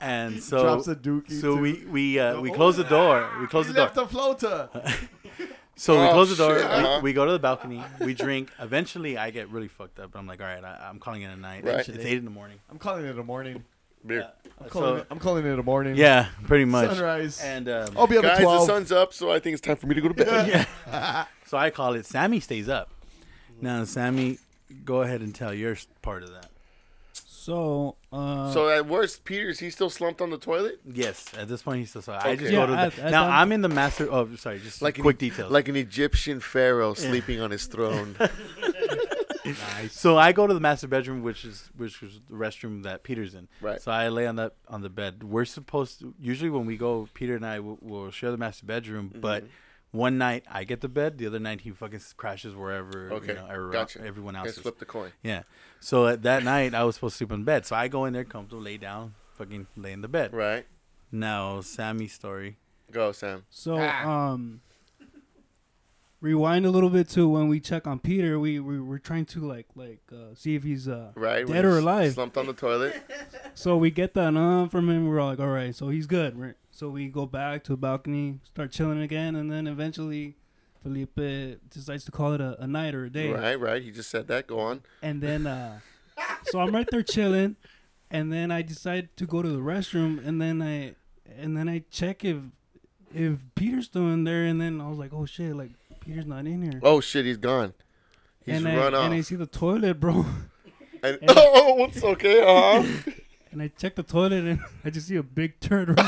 and 0.00 0.42
so 0.50 0.62
Drops 0.62 0.88
a 0.88 0.96
dookie. 0.96 1.40
so 1.40 1.54
too. 1.54 1.60
we 1.60 1.84
we 1.84 2.18
uh, 2.18 2.40
we 2.40 2.50
close 2.50 2.76
the 2.76 2.84
door. 2.84 3.28
We 3.40 3.46
close 3.46 3.66
he 3.66 3.72
the 3.72 3.76
door. 3.78 3.86
left 3.86 3.98
a 3.98 4.06
floater. 4.08 4.68
So 5.78 6.00
we 6.00 6.06
Oh, 6.06 6.12
close 6.14 6.30
the 6.30 6.36
door. 6.42 6.58
uh-huh. 6.58 7.00
We, 7.02 7.10
we 7.10 7.12
go 7.12 7.26
to 7.26 7.32
the 7.32 7.38
balcony. 7.38 7.84
We 8.00 8.14
drink. 8.14 8.50
Eventually, 8.58 9.18
I 9.18 9.28
get 9.30 9.50
really 9.50 9.68
fucked 9.68 10.00
up. 10.00 10.12
I'm 10.14 10.26
like, 10.26 10.40
all 10.40 10.46
right, 10.46 10.64
I, 10.64 10.86
I'm 10.88 10.98
calling 10.98 11.20
it 11.20 11.26
a 11.26 11.36
night. 11.36 11.66
Right. 11.66 11.86
It's 11.86 12.02
eight 12.02 12.16
in 12.16 12.24
the 12.24 12.30
morning. 12.30 12.60
I'm 12.70 12.78
calling 12.78 13.04
it 13.04 13.18
a 13.18 13.22
morning. 13.22 13.62
Beer. 14.06 14.30
I'm 14.60 14.68
calling, 14.70 14.88
So- 14.96 14.96
it, 15.02 15.06
I'm 15.10 15.18
calling 15.18 15.44
it 15.46 15.58
a 15.58 15.62
morning. 15.62 15.96
Yeah, 15.96 16.28
pretty 16.44 16.64
much. 16.64 16.90
Sunrise. 16.90 17.40
And 17.42 17.68
um, 17.68 17.90
I'll 17.96 18.06
be 18.06 18.16
up 18.16 18.22
Guys, 18.24 18.32
at 18.32 18.38
the 18.38 18.44
12. 18.44 18.66
sun's 18.66 18.92
up, 18.92 19.12
so 19.12 19.30
I 19.30 19.38
think 19.38 19.52
it's 19.54 19.60
time 19.60 19.76
for 19.76 19.86
me 19.86 19.94
to 19.94 20.00
go 20.00 20.08
to 20.08 20.14
bed. 20.14 20.48
yeah. 20.88 21.26
so 21.46 21.58
I 21.58 21.70
call 21.70 21.92
it. 21.94 22.06
Sammy 22.06 22.40
stays 22.40 22.68
up. 22.68 22.88
Now, 23.60 23.84
Sammy, 23.84 24.38
go 24.84 25.02
ahead 25.02 25.20
and 25.20 25.34
tell 25.34 25.52
your 25.52 25.72
s- 25.72 25.86
part 26.02 26.22
of 26.22 26.30
that. 26.32 26.46
So, 27.12 27.94
uh, 28.12 28.50
So 28.52 28.68
at 28.70 28.86
worst, 28.86 29.24
Peter's 29.24 29.60
he 29.60 29.70
still 29.70 29.88
slumped 29.90 30.20
on 30.20 30.30
the 30.30 30.38
toilet, 30.38 30.80
Yes, 30.84 31.26
at 31.38 31.46
this 31.48 31.62
point 31.62 31.78
he's 31.80 31.90
still. 31.90 32.02
So 32.02 32.12
I 32.12 32.34
just 32.34 32.46
Okay. 32.46 32.50
go 32.52 32.60
Yeah, 32.60 32.66
to 32.66 32.72
the, 32.72 32.78
at- 32.78 32.98
at 32.98 33.10
now. 33.12 33.24
that- 33.26 33.32
I'm 33.34 33.52
in 33.52 33.60
the 33.60 33.68
master. 33.68 34.08
Oh, 34.10 34.28
sorry, 34.36 34.58
just 34.58 34.82
Like 34.82 34.94
like 34.94 34.98
an- 34.98 35.02
quick 35.02 35.18
details. 35.18 35.52
like 35.52 35.68
an 35.68 35.76
Egyptian 35.76 36.40
pharaoh 36.40 36.94
sleeping 36.94 37.40
on 37.40 37.50
his 37.50 37.66
throne. 37.66 38.16
So 39.90 40.18
I 40.18 40.32
go 40.32 40.46
to 40.46 40.54
the 40.54 40.60
master 40.60 40.88
bedroom, 40.88 41.22
which 41.22 41.44
is 41.44 41.70
which 41.76 42.00
was 42.00 42.20
the 42.28 42.34
restroom 42.34 42.82
that 42.84 43.02
Peter's 43.02 43.34
in. 43.34 43.48
Right. 43.60 43.80
So 43.80 43.90
I 43.92 44.08
lay 44.08 44.26
on 44.26 44.36
that 44.36 44.54
on 44.68 44.82
the 44.82 44.90
bed. 44.90 45.22
We're 45.22 45.44
supposed 45.44 46.00
to 46.00 46.14
usually 46.20 46.50
when 46.50 46.66
we 46.66 46.76
go, 46.76 47.08
Peter 47.14 47.34
and 47.36 47.44
I 47.46 47.60
will, 47.60 47.78
will 47.80 48.10
share 48.10 48.30
the 48.30 48.36
master 48.38 48.66
bedroom. 48.66 49.12
But 49.14 49.44
Mm-hmm. 49.44 49.98
one 49.98 50.18
night 50.18 50.44
I 50.50 50.64
get 50.64 50.80
the 50.80 50.88
bed, 50.88 51.18
the 51.18 51.26
other 51.26 51.38
night 51.38 51.60
he 51.62 51.70
fucking 51.70 52.00
crashes 52.16 52.54
wherever. 52.54 53.12
Okay, 53.12 53.28
You 53.28 53.34
know, 53.34 53.48
or 53.50 53.70
gotcha. 53.70 54.00
Everyone 54.04 54.36
else. 54.36 54.48
is. 54.50 54.58
flip 54.58 54.78
the 54.78 54.84
coin. 54.84 55.12
Yeah. 55.22 55.42
So 55.80 56.06
at 56.08 56.22
that 56.22 56.42
night 56.42 56.74
I 56.74 56.84
was 56.84 56.96
supposed 56.96 57.14
to 57.14 57.18
sleep 57.18 57.32
in 57.32 57.44
bed. 57.44 57.64
So 57.66 57.76
I 57.76 57.88
go 57.88 58.04
in 58.04 58.12
there, 58.12 58.24
comfortable, 58.24 58.62
lay 58.62 58.76
down, 58.78 59.14
fucking 59.38 59.66
lay 59.76 59.92
in 59.92 60.00
the 60.02 60.08
bed. 60.08 60.32
Right. 60.34 60.66
Now 61.12 61.60
Sammy's 61.60 62.12
story. 62.12 62.56
Go, 62.90 63.12
Sam. 63.12 63.44
so 63.50 63.78
Ah. 63.80 64.32
um, 64.32 64.60
rewind 66.26 66.66
a 66.66 66.70
little 66.70 66.90
bit 66.90 67.08
to 67.10 67.28
when 67.28 67.46
we 67.48 67.60
check 67.60 67.86
on 67.86 67.98
Peter. 68.00 68.38
We 68.40 68.58
we 68.60 68.80
were 68.80 68.98
trying 68.98 69.26
to 69.26 69.40
like 69.54 69.66
like 69.74 70.00
uh, 70.12 70.34
see 70.34 70.54
if 70.56 70.62
he's 70.64 70.88
uh 70.88 71.12
Right. 71.14 71.46
dead 71.46 71.64
or 71.64 71.78
alive. 71.78 72.14
Slumped 72.14 72.36
on 72.36 72.46
the 72.46 72.52
toilet. 72.52 72.94
So 73.54 73.76
we 73.78 73.90
get 73.90 74.12
that 74.14 74.36
uh 74.36 74.68
from 74.68 74.90
him. 74.90 75.06
We're 75.08 75.18
all 75.20 75.30
like, 75.30 75.40
all 75.40 75.48
right, 75.48 75.74
so 75.74 75.88
he's 75.88 76.06
good. 76.06 76.38
Right? 76.38 76.54
So 76.70 76.90
we 76.90 77.08
go 77.08 77.24
back 77.24 77.64
to 77.64 77.72
the 77.72 77.76
balcony, 77.78 78.40
start 78.44 78.70
chilling 78.70 79.00
again, 79.00 79.34
and 79.34 79.50
then 79.50 79.66
eventually 79.66 80.36
Felipe 80.82 81.16
decides 81.70 82.04
to 82.04 82.12
call 82.12 82.34
it 82.34 82.40
a, 82.40 82.62
a 82.62 82.66
night 82.66 82.94
or 82.94 83.04
a 83.06 83.10
day. 83.10 83.30
Right. 83.32 83.58
Right. 83.58 83.82
He 83.82 83.90
just 83.90 84.10
said 84.10 84.28
that. 84.28 84.46
Go 84.46 84.58
on. 84.60 84.82
And 85.02 85.22
then, 85.22 85.46
uh, 85.46 85.78
so 86.50 86.60
I'm 86.60 86.74
right 86.74 86.86
there 86.90 87.02
chilling, 87.02 87.56
and 88.10 88.30
then 88.32 88.50
I 88.50 88.60
decide 88.62 89.08
to 89.16 89.26
go 89.26 89.40
to 89.42 89.48
the 89.48 89.58
restroom, 89.72 90.24
and 90.26 90.40
then 90.40 90.60
I, 90.60 90.94
and 91.42 91.56
then 91.56 91.66
I 91.68 91.82
check 91.90 92.24
if, 92.24 92.36
if 93.14 93.38
Peter's 93.54 93.86
still 93.86 94.08
in 94.12 94.24
there, 94.24 94.44
and 94.44 94.60
then 94.60 94.80
I 94.82 94.88
was 94.88 94.98
like, 94.98 95.12
oh 95.14 95.24
shit, 95.24 95.56
like 95.56 95.72
Peter's 96.06 96.26
not 96.26 96.46
in 96.46 96.62
here. 96.62 96.80
Oh 96.82 97.00
shit, 97.00 97.24
he's 97.26 97.36
gone. 97.36 97.74
He's 98.44 98.56
and 98.56 98.64
run 98.64 98.94
I, 98.94 98.98
off. 98.98 99.04
And 99.06 99.14
I 99.14 99.20
see 99.22 99.34
the 99.36 99.46
toilet, 99.46 100.00
bro. 100.00 100.24
And, 101.02 101.18
and- 101.20 101.30
oh, 101.36 101.74
what's 101.74 102.02
okay? 102.02 102.40
Uh 102.42 102.82
huh. 102.82 103.10
And 103.52 103.62
I 103.62 103.68
check 103.68 103.94
the 103.94 104.02
toilet, 104.02 104.44
and 104.44 104.60
I 104.84 104.90
just 104.90 105.08
see 105.08 105.16
a 105.16 105.22
big 105.22 105.60
turd. 105.60 105.98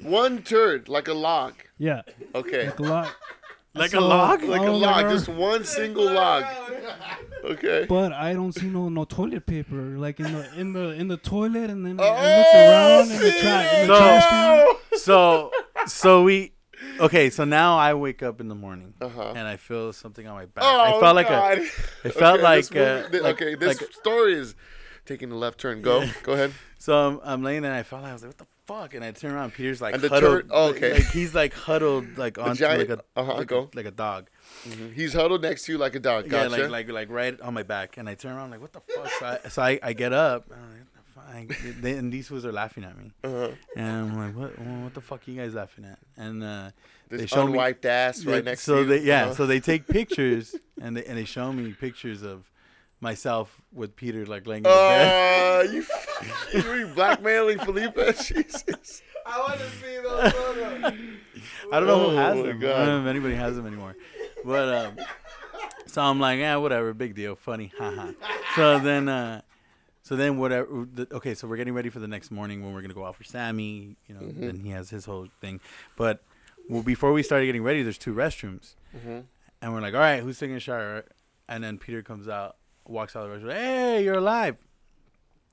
One 0.00 0.42
turd, 0.42 0.88
like 0.88 1.06
a 1.08 1.12
log. 1.12 1.54
yeah, 1.78 2.02
Okay. 2.34 2.66
like 2.66 2.78
a 2.78 2.82
lot. 2.82 3.14
Like 3.74 3.90
So, 3.92 4.00
a 4.00 4.00
log? 4.00 4.42
Like 4.42 4.66
a 4.66 4.70
log, 4.70 5.10
just 5.10 5.28
one 5.28 5.64
single 5.64 6.10
log. 6.10 6.44
Okay. 7.44 7.86
But 7.88 8.12
I 8.12 8.32
don't 8.32 8.52
see 8.52 8.66
no 8.66 8.88
no 8.88 9.04
toilet 9.04 9.46
paper 9.46 9.76
like 9.76 10.18
in 10.18 10.32
the 10.32 10.54
in 10.58 10.72
the 10.72 10.88
in 10.94 11.06
the 11.08 11.18
toilet, 11.18 11.70
and 11.70 11.86
then 11.86 12.00
I 12.00 12.02
Oh, 12.02 12.38
look 12.38 12.54
around 12.54 13.10
in 13.12 13.18
the, 13.22 13.30
tra- 13.40 13.80
in 13.82 13.88
the 13.88 13.94
So- 13.94 14.00
trash 14.00 14.26
can. 14.30 14.98
So 14.98 15.50
so 15.86 16.22
we. 16.24 16.52
Okay, 16.98 17.30
so 17.30 17.44
now 17.44 17.76
I 17.78 17.94
wake 17.94 18.22
up 18.22 18.40
in 18.40 18.48
the 18.48 18.54
morning 18.54 18.94
Uh-huh. 19.00 19.32
and 19.36 19.46
I 19.46 19.56
feel 19.56 19.92
something 19.92 20.26
on 20.26 20.34
my 20.34 20.46
back. 20.46 20.64
Oh, 20.64 20.80
I 20.96 21.00
felt 21.00 21.16
like 21.16 21.28
God. 21.28 21.58
a. 21.58 21.62
It 21.62 22.14
felt 22.14 22.34
Okay, 22.36 22.42
like, 22.42 22.68
this 22.68 22.70
movie- 22.72 23.18
uh, 23.18 23.22
like- 23.22 23.42
okay. 23.42 23.54
This 23.54 23.80
like- 23.80 23.92
story 23.92 24.34
is 24.34 24.54
taking 25.06 25.30
a 25.32 25.36
left 25.36 25.58
turn. 25.60 25.82
Go. 25.82 26.04
Go 26.22 26.32
ahead. 26.32 26.52
So 26.82 26.94
I'm, 27.08 27.20
I'm 27.22 27.42
laying 27.42 27.60
there 27.60 27.72
and 27.72 27.78
I 27.78 27.82
felt 27.82 28.00
like 28.04 28.08
I 28.10 28.14
was 28.14 28.22
like, 28.22 28.30
what 28.30 28.38
the 28.38 28.46
fuck? 28.64 28.94
And 28.94 29.04
I 29.04 29.10
turn 29.12 29.32
around, 29.34 29.52
Peter's 29.52 29.82
like 29.82 29.96
huddled. 30.00 30.22
turret- 30.22 30.46
oh, 30.48 30.70
okay. 30.70 30.94
Like, 30.94 31.10
he's 31.10 31.34
like 31.34 31.52
huddled 31.52 32.16
like 32.16 32.38
on 32.38 32.56
like 32.56 32.88
a 32.88 33.00
uh-huh, 33.16 33.34
like, 33.34 33.48
go. 33.48 33.68
a 33.70 33.76
like 33.76 33.84
a 33.84 33.90
dog. 33.90 34.30
He's 34.94 35.12
huddled 35.12 35.42
next 35.42 35.66
to 35.66 35.72
you 35.72 35.76
like 35.78 35.94
a 35.94 36.00
dog. 36.00 36.30
Gotcha. 36.30 36.56
Yeah, 36.56 36.62
like 36.68 36.70
like 36.70 36.90
like 36.90 37.10
right 37.10 37.38
on 37.42 37.52
my 37.52 37.64
back. 37.64 37.98
And 37.98 38.08
I 38.08 38.14
turn 38.14 38.32
around 38.34 38.50
like, 38.50 38.62
what 38.62 38.72
the 38.72 38.80
fuck? 38.80 39.10
So 39.18 39.26
I, 39.26 39.48
so 39.50 39.60
I, 39.62 39.78
I 39.82 39.92
get 39.92 40.14
up. 40.14 40.48
And 41.30 41.38
I'm 41.38 41.48
like, 41.48 41.56
fine. 41.56 41.80
They, 41.80 41.92
and 41.92 42.12
these 42.12 42.28
fools 42.28 42.44
are 42.44 42.52
laughing 42.52 42.84
at 42.84 42.96
me. 42.98 43.12
uh-huh. 43.24 43.48
And 43.76 43.86
I'm 44.12 44.16
like, 44.18 44.36
what? 44.36 44.58
What 44.58 44.94
the 44.94 45.00
fuck 45.00 45.26
are 45.26 45.30
you 45.30 45.40
guys 45.40 45.54
laughing 45.54 45.84
at? 45.84 45.98
And 46.16 46.42
uh, 46.42 46.70
they 47.08 47.18
This 47.18 47.30
show 47.30 47.44
me. 47.46 47.52
unwiped 47.52 47.84
ass 47.84 48.24
right 48.24 48.36
Yeah, 48.36 48.40
next 48.42 48.62
so 48.62 48.76
to 48.76 48.80
you. 48.82 48.86
they 48.86 49.00
yeah, 49.02 49.24
Uh-huh. 49.26 49.34
so 49.34 49.46
they 49.46 49.60
take 49.60 49.86
pictures 49.98 50.54
and 50.80 50.96
they 50.96 51.04
and 51.04 51.16
they 51.16 51.24
show 51.24 51.52
me 51.52 51.72
pictures 51.72 52.22
of 52.22 52.50
myself 53.00 53.60
with 53.72 53.96
Peter 53.96 54.26
like 54.26 54.46
laying 54.46 54.64
in 54.64 54.70
the 54.70 54.76
bed. 54.76 55.66
Uh, 55.66 55.72
you, 55.72 55.84
you 56.78 56.86
blackmailing 56.94 57.58
Felipe? 57.60 57.96
Jesus. 58.16 59.02
I 59.26 59.38
want 59.38 59.60
to 59.60 59.70
see 59.70 59.96
those 60.02 60.32
photos. 60.32 60.92
I 61.72 61.78
don't 61.78 61.86
know 61.86 62.06
Oh 62.06 62.10
who 62.10 62.16
has 62.16 62.42
them. 62.42 62.58
God. 62.58 62.70
I 62.76 62.84
don't 62.86 63.04
know 63.04 63.08
if 63.08 63.10
anybody 63.10 63.34
has 63.36 63.54
them 63.56 63.66
anymore. 63.66 63.94
But 64.44 64.68
um, 64.68 64.96
so 65.86 66.02
I'm 66.02 66.18
like, 66.20 66.38
yeah, 66.40 66.56
whatever, 66.56 66.92
big 66.94 67.14
deal, 67.14 67.36
funny, 67.36 67.72
haha. 67.78 68.12
so 68.56 68.78
then, 68.78 69.08
uh, 69.08 69.42
so 70.10 70.16
then 70.16 70.38
whatever. 70.38 70.66
The, 70.92 71.06
okay, 71.12 71.34
so 71.36 71.46
we're 71.46 71.56
getting 71.56 71.72
ready 71.74 71.88
for 71.88 72.00
the 72.00 72.08
next 72.08 72.32
morning 72.32 72.64
when 72.64 72.74
we're 72.74 72.82
gonna 72.82 72.94
go 72.94 73.04
out 73.06 73.14
for 73.14 73.22
Sammy. 73.22 73.94
You 74.08 74.14
know, 74.16 74.20
Mm-hmm. 74.22 74.40
then 74.46 74.58
he 74.58 74.70
has 74.70 74.90
his 74.90 75.04
whole 75.04 75.28
thing. 75.40 75.60
But 75.96 76.20
well, 76.68 76.82
before 76.82 77.12
we 77.12 77.22
started 77.22 77.46
getting 77.46 77.62
ready, 77.62 77.84
there's 77.84 77.96
two 77.98 78.12
restrooms, 78.12 78.74
Mm-hmm. 78.96 79.20
and 79.62 79.72
we're 79.72 79.80
like, 79.80 79.94
all 79.94 80.00
right, 80.00 80.20
who's 80.20 80.36
taking 80.40 80.56
a 80.56 80.60
shower? 80.60 81.04
And 81.48 81.62
then 81.62 81.78
Peter 81.78 82.02
comes 82.02 82.26
out, 82.26 82.56
walks 82.88 83.14
out 83.14 83.30
of 83.30 83.30
the 83.40 83.46
restroom. 83.46 83.52
Hey, 83.54 84.02
you're 84.04 84.18
alive. 84.18 84.56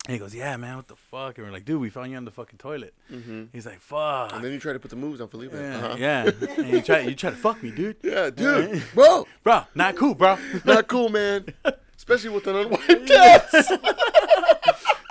And 0.08 0.14
he 0.14 0.20
goes, 0.20 0.34
yeah, 0.34 0.56
man, 0.58 0.78
what 0.78 0.88
the 0.88 0.96
fuck? 0.96 1.38
And 1.38 1.46
we're 1.46 1.52
like, 1.54 1.66
dude, 1.66 1.82
we 1.82 1.90
found 1.90 2.10
you 2.12 2.18
on 2.18 2.24
the 2.24 2.32
fucking 2.32 2.58
toilet. 2.60 2.94
Mm-hmm. 3.12 3.46
He's 3.52 3.66
like, 3.66 3.82
fuck. 3.82 4.32
And 4.34 4.42
then 4.44 4.54
you 4.54 4.60
try 4.60 4.72
to 4.74 4.80
put 4.80 4.90
the 4.90 4.96
moves 4.96 5.20
on 5.20 5.28
Felipe. 5.28 5.52
Yeah, 5.54 5.76
Uh-huh. 5.78 5.96
yeah. 6.00 6.32
And 6.58 6.70
you 6.70 6.82
try, 6.82 7.00
you 7.02 7.14
try 7.14 7.30
to 7.32 7.36
fuck 7.36 7.62
me, 7.62 7.72
dude. 7.72 7.98
Yeah, 8.04 8.30
dude. 8.30 8.82
Bro, 8.94 9.28
Bro, 9.44 9.64
not 9.76 9.96
cool, 9.98 10.16
bro. 10.16 10.38
not 10.64 10.88
cool, 10.88 11.10
man. 11.10 11.46
Especially 11.98 12.30
with 12.30 12.48
an 12.48 12.56
unwiped 12.62 13.12
ass. 13.12 13.72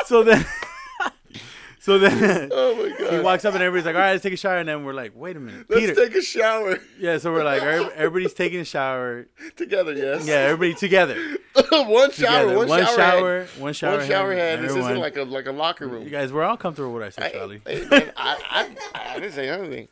so 0.07 0.23
then, 0.23 0.45
so 1.79 1.99
then 1.99 2.51
Oh 2.53 2.75
my 2.75 2.97
god. 2.99 3.13
he 3.13 3.19
walks 3.21 3.45
up 3.45 3.55
and 3.55 3.63
everybody's 3.63 3.87
like, 3.87 3.95
all 3.95 4.01
right, 4.01 4.13
let's 4.13 4.23
take 4.23 4.33
a 4.33 4.37
shower. 4.37 4.59
And 4.59 4.69
then 4.69 4.85
we're 4.85 4.93
like, 4.95 5.13
wait 5.15 5.37
a 5.37 5.41
minute, 5.41 5.67
Let's 5.69 5.81
Peter. 5.81 5.95
take 5.95 6.15
a 6.15 6.23
shower 6.23 6.79
yeah, 6.99 7.19
so 7.19 7.33
we're 7.33 7.45
like, 7.45 7.63
everybody's 7.63 8.35
taking 8.35 8.61
a 8.61 8.65
shower. 8.65 9.27
together. 9.57 9.93
Yes. 9.93 10.27
Yeah, 10.27 10.35
everybody 10.37 10.75
together. 10.75 11.15
one 11.71 12.11
shower. 12.11 12.11
together. 12.11 12.57
One, 12.57 12.69
one 12.69 12.81
shower. 12.85 12.97
shower, 12.97 13.41
head. 13.41 13.49
one 13.61 13.73
shower, 13.73 13.99
One 13.99 14.07
shower 14.09 14.33
head. 14.35 14.59
head. 14.61 14.69
This 14.69 14.77
isn't 14.77 14.99
like 14.99 15.17
a 15.17 15.23
like 15.25 15.47
a 15.47 15.53
locker 15.53 15.87
room. 15.87 16.05
You 16.05 16.11
guys, 16.11 16.33
we're 16.33 16.45
all 16.45 16.57
comfortable 16.57 16.93
with 16.93 17.03
our 17.03 17.07
I, 17.09 17.11
sexuality. 17.11 17.61
hey, 17.67 17.85
man, 17.89 18.13
I, 18.17 18.77
I, 18.95 19.11
I 19.17 19.21
didn't 19.21 19.33
say 19.35 19.49
anything. 19.49 19.89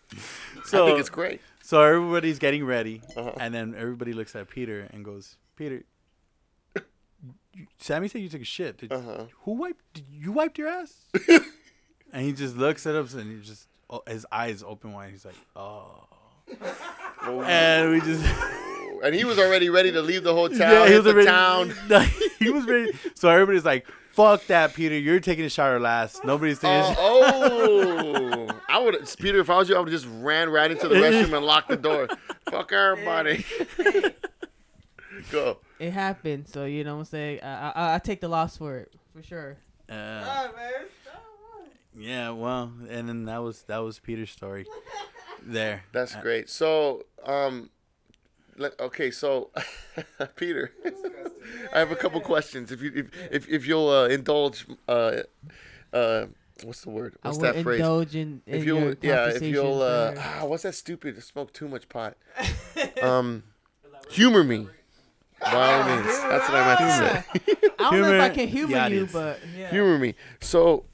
So, 0.64 0.84
I 0.84 0.88
think 0.88 1.00
it's 1.00 1.10
great. 1.10 1.40
so 1.62 1.80
everybody's 1.82 2.38
getting 2.38 2.64
ready, 2.64 3.02
Uh-huh. 3.16 3.32
and 3.38 3.54
then 3.54 3.74
everybody 3.76 4.12
looks 4.14 4.34
at 4.34 4.48
Peter 4.48 4.88
and 4.92 5.04
goes, 5.04 5.36
Peter. 5.56 5.82
You- 7.54 7.66
Sammy 7.78 8.08
said 8.08 8.20
you 8.22 8.28
took 8.28 8.42
a 8.42 8.44
shit. 8.44 8.78
Did, 8.78 8.92
Uh-huh. 8.92 9.24
Who 9.44 9.52
wiped? 9.52 9.80
Did 9.94 10.04
you 10.10 10.32
wiped 10.32 10.58
your 10.58 10.68
ass? 10.68 10.94
and 12.12 12.24
he 12.24 12.32
just 12.32 12.56
looks 12.56 12.86
at 12.86 12.94
us 12.94 13.14
and 13.14 13.30
he 13.30 13.46
just 13.46 13.66
oh, 13.90 14.02
his 14.06 14.26
eyes 14.32 14.62
open 14.66 14.92
wide. 14.92 15.10
He's 15.10 15.24
like, 15.24 15.34
oh. 15.56 16.06
Oh. 17.22 17.40
And 17.42 17.90
we 17.92 18.00
just 18.00 18.22
And 19.02 19.14
he 19.14 19.24
was 19.24 19.38
already 19.38 19.70
ready 19.70 19.90
to 19.92 20.02
leave 20.02 20.22
the 20.24 20.34
hotel, 20.34 20.72
yeah, 20.84 20.88
he 20.88 20.94
was 20.96 21.04
the 21.04 21.10
already, 21.12 21.26
town. 21.28 21.74
No, 21.88 22.00
he 22.38 22.50
was 22.50 22.64
ready. 22.66 22.92
So 23.14 23.28
everybody's 23.30 23.64
like, 23.64 23.86
fuck 24.12 24.46
that, 24.46 24.74
Peter. 24.74 24.96
You're 24.98 25.20
taking 25.20 25.44
a 25.44 25.48
shower 25.50 25.80
last. 25.80 26.24
Nobody's 26.24 26.58
taking. 26.58 26.76
a 26.76 26.80
Uh, 26.80 26.94
shower. 26.94 26.96
oh, 27.00 28.48
I 28.68 28.78
would, 28.78 28.96
Peter. 29.18 29.38
If 29.40 29.48
I 29.50 29.56
was 29.58 29.68
you, 29.68 29.76
I 29.76 29.80
would 29.80 29.88
just 29.90 30.06
ran 30.18 30.50
right 30.50 30.70
into 30.70 30.88
the 30.88 30.96
restroom 30.96 31.36
and 31.36 31.46
locked 31.46 31.68
the 31.68 31.76
door. 31.76 32.08
Fuck 32.50 32.72
everybody. 32.72 33.44
Go. 35.30 35.58
It 35.78 35.92
happened, 35.92 36.48
so 36.48 36.64
you 36.64 36.84
know 36.84 36.94
what 36.94 37.00
I'm 37.00 37.04
saying. 37.06 37.40
I 37.42 37.70
I, 37.70 37.94
I 37.96 37.98
take 37.98 38.20
the 38.20 38.28
loss 38.28 38.56
for 38.56 38.76
it 38.78 38.92
for 39.12 39.22
sure. 39.22 39.56
Uh, 39.88 40.48
yeah, 41.96 42.30
well, 42.30 42.72
and 42.88 43.08
then 43.08 43.24
that 43.26 43.38
was 43.42 43.62
that 43.64 43.78
was 43.78 43.98
Peter's 43.98 44.30
story. 44.30 44.66
There. 45.46 45.84
That's 45.92 46.14
Uh, 46.16 46.22
great. 46.22 46.48
So, 46.48 47.04
um, 47.26 47.68
let, 48.56 48.80
okay, 48.80 49.10
so 49.10 49.50
Peter, 50.36 50.72
I 51.70 51.78
have 51.80 51.90
a 51.90 51.96
couple 51.96 52.18
questions. 52.22 52.72
If 52.72 52.80
you 52.80 52.90
if 52.94 53.06
if, 53.30 53.48
if 53.50 53.66
you'll 53.66 53.90
uh, 53.90 54.08
indulge, 54.08 54.64
uh, 54.88 55.16
uh, 55.92 56.26
what's 56.62 56.80
the 56.80 56.88
word? 56.88 57.16
What's 57.20 57.36
I 57.38 57.42
that 57.42 57.56
will 57.56 57.62
phrase? 57.62 57.80
indulge 57.80 58.16
in, 58.16 58.40
in 58.46 58.54
if 58.54 58.64
you'll 58.64 58.80
yeah, 59.02 59.26
if 59.26 59.34
conversation 59.34 59.52
you'll 59.52 59.82
uh, 59.82 60.14
ah, 60.16 60.44
what's 60.46 60.62
that 60.62 60.74
stupid? 60.74 61.22
Smoke 61.22 61.52
too 61.52 61.68
much 61.68 61.90
pot. 61.90 62.16
Um, 63.02 63.42
humor 64.08 64.44
me. 64.44 64.68
By 65.52 65.72
all 65.74 65.84
means, 65.96 66.06
that's 66.20 66.48
what 66.48 66.56
I 66.58 66.66
meant 66.66 66.78
to 66.80 67.44
say. 67.56 67.68
I 67.78 67.90
don't 67.90 68.00
know 68.02 68.12
if 68.14 68.22
I 68.22 68.28
can 68.30 68.48
humor 68.48 68.68
the 68.68 68.72
you, 68.74 68.78
audience. 68.80 69.12
but 69.12 69.40
yeah. 69.56 69.70
Humor 69.70 69.98
me. 69.98 70.14
So, 70.40 70.84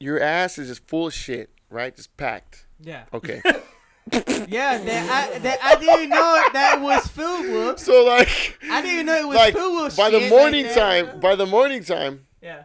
your 0.00 0.20
ass 0.20 0.58
is 0.58 0.68
just 0.68 0.86
full 0.86 1.06
of 1.08 1.14
shit, 1.14 1.50
right? 1.70 1.94
Just 1.94 2.16
packed. 2.16 2.66
yeah. 2.80 3.04
Okay. 3.12 3.40
Yeah, 4.48 4.78
that 4.78 5.30
I 5.34 5.38
that 5.40 5.58
I 5.62 5.74
didn't 5.76 6.08
know 6.08 6.42
that 6.54 6.80
was 6.80 7.06
filled 7.08 7.44
with. 7.44 7.78
so 7.78 8.06
like, 8.06 8.58
I 8.70 8.80
didn't 8.80 9.04
know 9.04 9.16
it 9.18 9.28
was 9.28 9.36
like 9.36 9.52
filled 9.54 9.84
with 9.84 9.96
by 9.98 10.08
the 10.08 10.20
shit 10.20 10.30
morning 10.30 10.64
like 10.64 10.74
that. 10.74 11.06
time, 11.10 11.20
by 11.20 11.34
the 11.34 11.44
morning 11.44 11.84
time, 11.84 12.26
Yeah. 12.40 12.62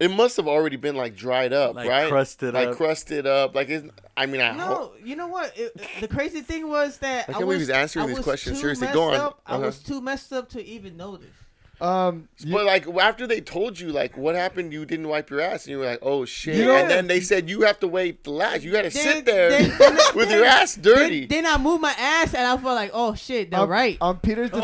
It 0.00 0.10
must 0.10 0.36
have 0.38 0.48
already 0.48 0.76
been 0.76 0.96
like 0.96 1.14
dried 1.14 1.52
up, 1.52 1.74
Like 1.76 1.88
right? 1.88 2.08
crusted 2.08 2.54
like 2.54 2.68
up. 2.68 2.76
crusted 2.76 3.26
up. 3.26 3.54
Like, 3.54 3.68
it's, 3.68 3.86
I 4.16 4.26
mean, 4.26 4.40
I 4.40 4.56
No, 4.56 4.64
hope. 4.64 4.96
you 5.04 5.14
know 5.14 5.28
what? 5.28 5.52
It, 5.56 5.78
the 6.00 6.08
crazy 6.08 6.40
thing 6.40 6.68
was 6.68 6.96
that 6.98 7.28
I 7.28 7.32
I, 7.32 7.34
can't 7.34 7.46
was 7.46 7.54
believe 7.56 7.60
he's 7.60 7.70
answering 7.70 8.06
I 8.06 8.08
these 8.08 8.18
questions. 8.20 8.56
too 8.56 8.60
Seriously, 8.62 8.86
messed 8.86 8.94
go 8.94 9.10
on. 9.10 9.14
Up. 9.20 9.40
I 9.46 9.54
Uh-huh. 9.56 9.66
was 9.66 9.78
too 9.78 10.00
messed 10.00 10.32
up 10.32 10.48
to 10.50 10.64
even 10.64 10.96
notice. 10.96 11.28
Um, 11.82 12.28
you- 12.38 12.52
But 12.52 12.66
like 12.66 12.86
after 12.98 13.26
they 13.26 13.40
told 13.40 13.78
you 13.80 13.88
like 13.90 14.14
what 14.16 14.34
happened, 14.34 14.70
you 14.72 14.84
didn't 14.84 15.08
wipe 15.08 15.30
your 15.30 15.40
ass, 15.40 15.64
and 15.64 15.70
you 15.72 15.78
were 15.78 15.86
like, 15.86 16.00
"Oh 16.02 16.26
shit!" 16.26 16.56
You 16.56 16.66
know- 16.66 16.74
and 16.76 16.90
then 16.90 17.06
they 17.06 17.20
said 17.20 17.48
you 17.48 17.62
have 17.62 17.80
to 17.80 17.88
wait 17.88 18.22
the 18.24 18.30
last. 18.32 18.62
You 18.62 18.70
got 18.70 18.82
to 18.82 18.90
sit 18.90 19.24
there 19.24 19.48
then- 19.50 19.72
then- 19.78 19.96
with 20.14 20.30
your 20.30 20.44
ass 20.44 20.74
dirty. 20.76 21.24
Then, 21.26 21.44
then 21.44 21.54
I 21.54 21.56
moved 21.56 21.80
my 21.80 21.94
ass 21.98 22.34
and 22.34 22.46
I 22.46 22.56
felt 22.58 22.74
like, 22.74 22.90
oh 22.92 23.14
shit, 23.14 23.50
they're 23.50 23.60
on, 23.60 23.68
right. 23.70 23.96
On 24.02 24.18
Peter's 24.18 24.50
oh! 24.52 24.60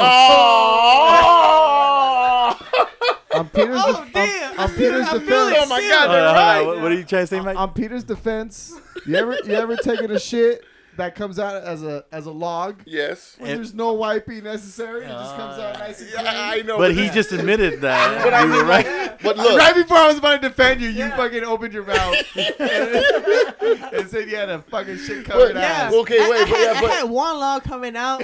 on 3.38 3.48
Peter's, 3.48 3.80
Oh, 3.84 4.04
def- 4.04 4.12
damn, 4.12 4.60
I 4.60 4.62
on, 4.64 4.68
Peter's 4.70 5.08
defense. 5.10 5.30
Oh 5.30 5.66
my 5.68 5.80
God, 5.80 5.98
Hold 5.98 6.10
they're 6.10 6.24
hold 6.26 6.26
on. 6.28 6.34
right. 6.36 6.66
What, 6.66 6.80
what 6.82 6.92
are 6.92 6.94
you 6.94 7.04
trying 7.04 7.22
to 7.22 7.26
say, 7.26 7.40
Mike? 7.40 7.56
on 7.56 7.72
Peter's 7.72 8.04
defense, 8.04 8.72
you 9.06 9.14
ever 9.16 9.38
you 9.44 9.54
ever 9.54 9.76
taken 9.76 10.10
a 10.10 10.18
shit 10.18 10.64
that 10.96 11.14
comes 11.14 11.38
out 11.38 11.62
as 11.62 11.82
a 11.82 12.04
as 12.10 12.24
a 12.24 12.30
log 12.30 12.80
yes. 12.86 13.36
when 13.38 13.50
It- 13.50 13.56
there's 13.56 13.74
no 13.74 13.92
wiping 13.92 14.44
necessary? 14.44 15.04
It 15.04 15.08
just 15.08 15.36
comes 15.36 15.58
out 15.58 15.78
nice 15.78 16.00
and 16.00 16.08
Yeah, 16.10 16.16
clean. 16.22 16.62
I 16.64 16.66
know. 16.66 16.78
but 16.78 16.94
he 16.94 17.10
just 17.10 17.32
admitted 17.32 17.80
that. 17.82 18.24
But 18.24 18.32
I 18.32 18.44
you 18.44 18.50
were 18.50 18.64
right. 18.64 18.86
like, 18.86 19.22
but 19.22 19.36
look, 19.36 19.58
right 19.58 19.74
before 19.74 19.98
I 19.98 20.06
was 20.08 20.16
about 20.18 20.40
to 20.40 20.48
defend 20.48 20.80
you, 20.80 20.88
you 20.88 21.00
Yeah. 21.00 21.16
fucking 21.16 21.44
opened 21.44 21.74
your 21.74 21.84
mouth 21.84 22.14
and 22.36 24.08
said 24.08 24.28
you 24.30 24.36
had 24.36 24.48
a 24.50 24.62
fucking 24.62 24.98
shit 24.98 25.24
coming 25.26 25.48
But- 25.48 25.56
ass. 25.56 25.92
Yeah. 25.92 25.98
Okay, 26.00 26.18
I, 26.24 26.30
wait, 26.30 26.40
I 26.40 26.44
but 26.44 26.48
had, 26.48 26.74
yeah, 26.74 26.80
but- 26.80 26.90
I 26.90 26.94
had 26.94 27.10
one 27.10 27.38
log 27.40 27.62
coming 27.64 27.96
out, 27.96 28.20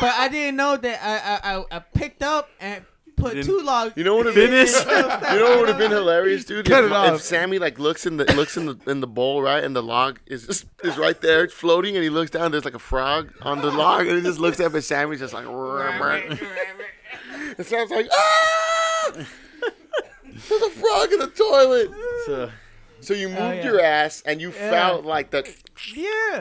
but 0.00 0.12
I 0.14 0.28
didn't 0.28 0.56
know 0.56 0.76
that 0.76 1.00
I 1.02 1.50
I, 1.52 1.56
I, 1.60 1.64
I 1.76 1.78
picked 1.78 2.22
up 2.22 2.48
and 2.60 2.84
put 3.16 3.34
You 3.36 3.42
two 3.42 3.60
logs. 3.62 3.94
you 3.96 4.04
know 4.04 4.14
what 4.16 4.26
would 4.26 4.36
have 4.36 4.50
been? 4.50 4.66
Finish. 4.66 4.84
You 5.32 5.38
know 5.40 5.50
what 5.50 5.58
would 5.60 5.68
have 5.68 5.78
been 5.78 5.90
hilarious, 5.90 6.44
dude? 6.44 6.66
Cut 6.66 6.84
if, 6.84 6.90
it 6.90 6.92
off. 6.92 7.14
if 7.16 7.22
Sammy 7.22 7.58
like 7.58 7.78
looks 7.78 8.06
in 8.06 8.16
the 8.18 8.24
looks 8.34 8.56
in 8.56 8.66
the 8.66 8.78
in 8.86 9.00
the 9.00 9.06
bowl, 9.06 9.42
right, 9.42 9.62
and 9.64 9.74
the 9.74 9.82
log 9.82 10.20
is 10.26 10.46
just 10.46 10.66
is 10.84 10.96
right 10.98 11.20
there, 11.20 11.44
it's 11.44 11.54
floating, 11.54 11.94
and 11.96 12.04
he 12.04 12.10
looks 12.10 12.30
down. 12.30 12.52
There's 12.52 12.64
like 12.64 12.74
a 12.74 12.78
frog 12.78 13.32
on 13.42 13.60
the 13.62 13.70
log, 13.70 14.06
and 14.06 14.16
he 14.16 14.22
just 14.22 14.38
looks 14.38 14.60
up 14.60 14.74
at 14.74 14.84
Sammy's 14.84 15.20
just 15.20 15.32
like. 15.34 15.46
It 17.58 17.66
sounds 17.66 17.90
like 17.90 18.08
ah! 18.12 19.10
There's 20.48 20.62
a 20.62 20.70
frog 20.70 21.12
in 21.12 21.18
the 21.18 21.32
toilet. 21.34 21.90
So, 22.26 22.50
So 23.00 23.14
you 23.14 23.28
moved 23.28 23.40
Oh, 23.40 23.52
yeah. 23.52 23.64
your 23.64 23.80
ass, 23.80 24.22
and 24.26 24.40
you 24.40 24.50
Yeah. 24.50 24.70
felt 24.70 25.04
like 25.04 25.30
the. 25.30 25.48
Yeah, 25.94 26.40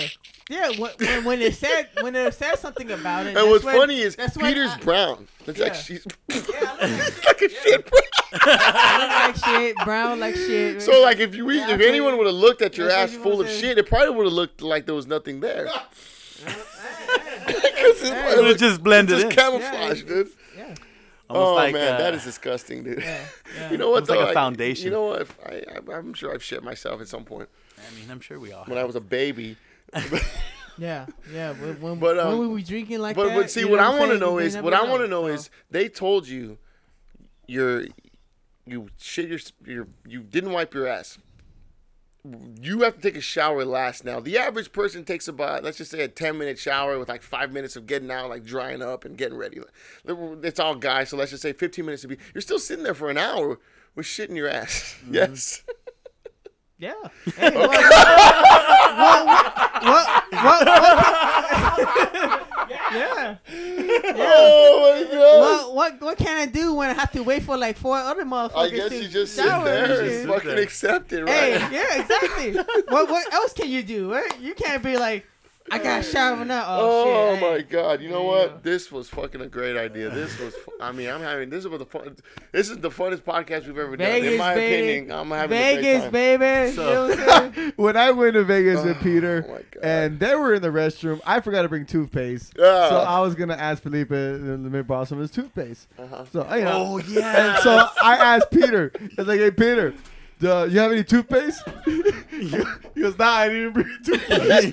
yeah. 0.49 0.69
When, 0.77 0.91
when, 0.99 1.23
when 1.25 1.41
it 1.41 1.55
said 1.55 1.89
when 2.01 2.15
it 2.15 2.33
said 2.33 2.55
something 2.59 2.89
about 2.91 3.27
it, 3.27 3.35
And 3.37 3.49
what's 3.49 3.63
when- 3.65 3.75
funny 3.77 3.99
is 4.01 4.15
that's 4.15 4.37
Peter's 4.37 4.71
I- 4.71 4.79
brown. 4.79 5.27
It's 5.47 5.59
like 5.59 5.73
Yeah. 5.73 5.79
she's 5.81 6.07
Yeah, 6.29 6.41
I 6.81 7.11
like 7.27 7.41
a 7.41 7.49
shit 7.49 7.89
brown. 7.89 8.01
I 8.33 8.97
look 8.99 9.43
like 9.45 9.45
shit, 9.61 9.75
brown 9.85 10.19
like 10.19 10.35
shit. 10.35 10.81
So 10.81 11.01
like 11.01 11.19
if 11.19 11.35
you 11.35 11.49
Yeah, 11.51 11.69
if 11.71 11.81
I 11.81 11.83
anyone 11.85 12.17
would 12.17 12.27
have 12.27 12.35
looked 12.35 12.61
at 12.61 12.77
your 12.77 12.89
ass 12.89 13.13
full 13.13 13.41
of 13.41 13.47
say. 13.47 13.61
shit, 13.61 13.77
it 13.77 13.87
probably 13.87 14.15
would 14.15 14.25
have 14.25 14.33
looked 14.33 14.61
like 14.61 14.85
there 14.85 14.95
was 14.95 15.07
nothing 15.07 15.39
there. 15.41 15.67
Because 17.45 18.01
it, 18.03 18.13
Hey. 18.13 18.33
it 18.39 18.45
it 18.45 18.57
just 18.57 18.83
blended 18.83 19.15
just 19.19 19.25
in. 19.27 19.31
camouflage, 19.35 20.01
Yeah. 20.03 20.07
dude. 20.07 20.29
yeah, 20.57 20.75
Almost 21.29 21.49
oh 21.49 21.53
like, 21.55 21.73
man, 21.73 21.93
uh, 21.93 21.97
that 21.97 22.13
is 22.13 22.23
disgusting, 22.23 22.83
dude. 22.83 22.99
yeah, 23.01 23.19
yeah. 23.57 23.71
You 23.71 23.77
know 23.77 23.89
what? 23.91 24.09
Almost 24.09 24.09
like 24.09 24.19
a 24.19 24.23
a 24.27 24.29
I- 24.29 24.33
foundation. 24.33 24.85
You 24.85 24.91
know 24.91 25.05
what? 25.05 25.27
I, 25.45 25.63
I, 25.91 25.93
I'm 25.97 26.13
sure 26.13 26.33
I've 26.33 26.43
shit 26.43 26.63
myself 26.63 27.01
at 27.01 27.07
some 27.07 27.23
point 27.23 27.49
I 27.89 27.99
mean, 27.99 28.09
I'm 28.09 28.19
sure 28.19 28.39
we 28.39 28.51
all. 28.51 28.65
when 28.65 28.77
I 28.77 28.83
was 28.83 28.95
a 28.95 29.01
baby. 29.01 29.57
Yeah, 30.77 31.05
yeah. 31.33 31.53
When, 31.53 31.79
when, 31.81 31.99
But, 31.99 32.19
um, 32.19 32.37
when 32.37 32.51
we 32.51 32.63
drinking 32.63 32.99
like 32.99 33.15
but 33.15 33.29
that. 33.29 33.35
but 33.35 33.49
see, 33.51 33.61
you 33.61 33.69
what 33.69 33.77
know 33.79 33.93
I 33.95 33.99
want 33.99 34.11
to 34.11 34.17
know 34.19 34.37
is 34.39 34.57
what 34.57 34.73
I 34.73 34.83
want 34.83 35.01
to 35.03 35.07
know 35.07 35.23
so. 35.27 35.33
is 35.33 35.49
they 35.71 35.87
told 35.87 36.27
you 36.27 36.57
you're 37.47 37.85
you 38.65 38.89
shit 38.97 39.29
your 39.29 39.39
your 39.65 39.87
you 40.05 40.21
didn't 40.21 40.51
wipe 40.51 40.73
your 40.73 40.87
ass. 40.87 41.17
You 42.59 42.81
have 42.81 42.95
to 42.95 43.01
take 43.01 43.15
a 43.15 43.21
shower 43.21 43.63
last 43.63 44.03
now. 44.03 44.19
The 44.19 44.37
average 44.39 44.73
person 44.73 45.05
takes 45.05 45.27
about 45.27 45.63
let's 45.63 45.77
just 45.77 45.91
say 45.91 46.01
a 46.01 46.07
ten 46.07 46.37
minute 46.37 46.57
shower 46.57 46.97
with 46.97 47.07
like 47.07 47.21
five 47.21 47.53
minutes 47.53 47.75
of 47.75 47.85
getting 47.85 48.09
out, 48.09 48.29
like 48.29 48.43
drying 48.43 48.81
up 48.81 49.05
and 49.05 49.15
getting 49.15 49.37
ready. 49.37 49.59
It's 50.05 50.59
all 50.59 50.75
guys, 50.75 51.09
so 51.09 51.17
let's 51.17 51.31
just 51.31 51.43
say 51.43 51.53
fifteen 51.53 51.85
minutes 51.85 52.01
to 52.01 52.07
be. 52.07 52.17
You're 52.33 52.41
still 52.41 52.59
sitting 52.59 52.83
there 52.83 52.95
for 52.95 53.09
an 53.09 53.17
hour 53.17 53.59
with 53.95 54.07
shit 54.07 54.29
in 54.29 54.35
your 54.35 54.49
ass. 54.49 54.95
Yes. 55.09 55.63
Yeah. 56.85 56.93
Hey, 57.35 57.49
what, 57.49 57.67
what, 57.67 57.81
what, 59.81 60.05
what, 60.31 60.67
what, 60.67 60.67
yeah. 62.93 63.37
Oh 64.17 64.93
my 64.93 65.11
god. 65.11 65.39
What, 65.39 65.73
what, 65.73 66.01
what 66.01 66.17
can 66.19 66.37
I 66.37 66.45
do 66.45 66.75
when 66.75 66.91
I 66.91 66.93
have 66.93 67.11
to 67.13 67.23
wait 67.23 67.41
for 67.41 67.57
like 67.57 67.75
four 67.75 67.97
other 67.97 68.23
motherfuckers 68.23 68.55
I 68.55 68.69
guess 68.69 68.89
to 68.89 69.01
you 69.01 69.07
just 69.07 69.33
sit 69.33 69.45
shower 69.45 69.65
there 69.65 69.99
and 69.99 70.09
shit? 70.11 70.27
fucking 70.27 70.59
accept 70.59 71.11
it, 71.13 71.23
right? 71.23 71.59
Hey, 71.59 71.75
yeah, 71.75 72.01
exactly. 72.01 72.53
what, 72.89 73.09
what 73.09 73.33
else 73.33 73.53
can 73.53 73.67
you 73.67 73.81
do? 73.81 74.13
Right? 74.13 74.39
You 74.39 74.53
can't 74.53 74.83
be 74.83 74.95
like, 74.97 75.25
I 75.71 75.79
got 75.79 76.03
to 76.03 76.09
shower 76.11 76.45
now. 76.45 76.63
Oh, 76.67 77.05
Oh, 77.07 77.33
shit. 77.33 77.41
my 77.41 77.61
god! 77.61 78.01
You 78.01 78.09
know 78.09 78.15
There 78.19 78.21
you 78.43 78.49
what? 78.51 78.63
This 78.63 78.91
was 78.91 79.09
fucking 79.09 79.41
a 79.41 79.47
great 79.47 79.75
idea. 79.75 80.09
This 80.11 80.37
was. 80.39 80.53
I 80.79 80.91
mean, 80.91 81.09
I'm 81.09 81.21
having. 81.21 81.49
This 81.49 81.65
is 81.65 81.67
what 81.69 81.79
the 81.79 81.85
fun. 81.87 82.15
This 82.51 82.69
is 82.69 82.77
the 82.77 82.89
funnest 82.91 83.23
podcast 83.23 83.65
we've 83.65 83.77
ever 83.77 83.97
done. 83.97 84.07
In 84.07 84.21
Vegas, 84.23 84.37
my 84.39 84.53
baby. 84.53 84.83
opinion, 84.91 85.11
I'm 85.17 85.31
having 85.31 85.57
a 85.57 85.61
great 85.73 85.75
Vegas, 85.81 86.03
time. 86.03 86.11
baby. 86.11 86.71
So- 86.75 87.07
you 87.07 87.15
know 87.15 87.15
what 87.25 87.29
I'm 87.43 87.53
saying? 87.55 87.73
when 87.77 87.97
I 87.97 88.11
went 88.11 88.33
to 88.35 88.43
Vegas 88.43 88.83
with 88.83 88.97
Oh, 88.97 89.03
Peter 89.03 89.41
my 89.47 89.53
God. 89.71 89.83
and 89.83 90.19
they 90.19 90.35
were 90.35 90.53
in 90.53 90.61
the 90.61 90.67
restroom, 90.69 91.19
I 91.25 91.39
forgot 91.41 91.63
to 91.63 91.69
bring 91.69 91.85
toothpaste. 91.87 92.53
So 92.57 92.63
I 93.07 93.19
was 93.21 93.33
gonna 93.33 93.55
ask 93.55 93.81
Felipe 93.81 94.09
to 94.09 94.37
let 94.37 94.59
me 94.59 94.81
borrow 94.83 95.05
some 95.05 95.17
of 95.17 95.23
his 95.23 95.31
toothpaste. 95.31 95.87
Uh-huh. 95.97 96.25
So 96.31 96.55
you 96.55 96.63
know, 96.63 96.71
Oh 96.75 96.97
yeah. 96.99 97.53
and 97.55 97.63
so 97.63 97.87
I 98.03 98.15
asked 98.17 98.51
Peter. 98.51 98.91
I 99.01 99.07
was 99.17 99.27
like, 99.27 99.39
"Hey 99.39 99.49
Peter, 99.51 99.93
do 100.39 100.47
you 100.69 100.79
have 100.79 100.91
any 100.91 101.03
toothpaste?" 101.03 101.63
he 101.85 102.01
goes, 103.01 103.15
"Nah, 103.17 103.25
I 103.25 103.47
didn't 103.49 103.73
bring 103.73 103.87
a 103.87 104.03
toothbrush. 104.03 104.71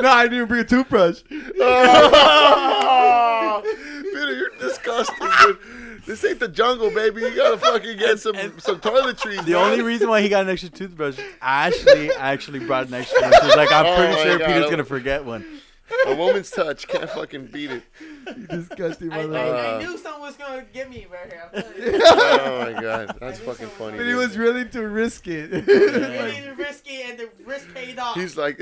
no, 0.00 0.08
I 0.08 0.28
didn't 0.28 0.46
bring 0.48 0.60
a 0.60 0.64
toothbrush." 0.64 1.20
Oh, 1.60 3.62
Peter, 3.64 4.34
you're 4.36 4.50
disgusting, 4.60 5.28
dude. 5.42 5.58
This 6.06 6.24
ain't 6.24 6.40
the 6.40 6.48
jungle, 6.48 6.90
baby. 6.90 7.20
You 7.20 7.36
gotta 7.36 7.58
fucking 7.58 7.98
get 7.98 8.18
some 8.18 8.34
some 8.58 8.80
toiletries. 8.80 9.44
The 9.44 9.52
man. 9.52 9.72
only 9.72 9.82
reason 9.82 10.08
why 10.08 10.22
he 10.22 10.28
got 10.30 10.44
an 10.44 10.50
extra 10.50 10.70
toothbrush, 10.70 11.18
Ashley 11.42 12.10
actually 12.12 12.60
brought 12.60 12.88
an 12.88 12.94
extra 12.94 13.20
one. 13.20 13.32
She 13.40 13.46
was 13.46 13.56
like, 13.56 13.70
I'm 13.72 13.86
Oh 13.86 13.96
pretty 13.96 14.14
my 14.14 14.22
sure 14.22 14.38
God. 14.38 14.46
Peter's 14.46 14.70
gonna 14.70 14.84
forget 14.84 15.24
one. 15.24 15.44
a 16.06 16.14
woman's 16.14 16.50
touch 16.50 16.86
can't 16.88 17.10
fucking 17.10 17.46
beat 17.46 17.70
it. 17.72 17.82
You 18.36 18.46
disgusting 18.50 19.12
I. 19.12 19.22
I, 19.22 19.76
I 19.76 19.78
knew 19.82 19.96
someone 19.98 20.22
was 20.22 20.36
going 20.36 20.60
to 20.64 20.66
get 20.72 20.90
me 20.90 21.06
right 21.10 21.32
here. 21.32 21.50
I'm. 21.54 21.64
Oh 22.40 22.72
my 22.72 22.80
god, 22.82 23.16
that's 23.20 23.38
fucking 23.40 23.68
funny. 23.68 23.96
But 23.98 24.06
he 24.06 24.14
was 24.14 24.36
willing 24.36 24.68
to 24.70 24.88
risk 24.88 25.26
it. 25.28 25.50
Really 25.66 26.50
risky 26.56 27.02
and 27.02 27.18
the 27.18 27.28
risk 27.44 27.72
paid 27.74 27.98
off. 27.98 28.14
He's 28.16 28.36
like, 28.36 28.60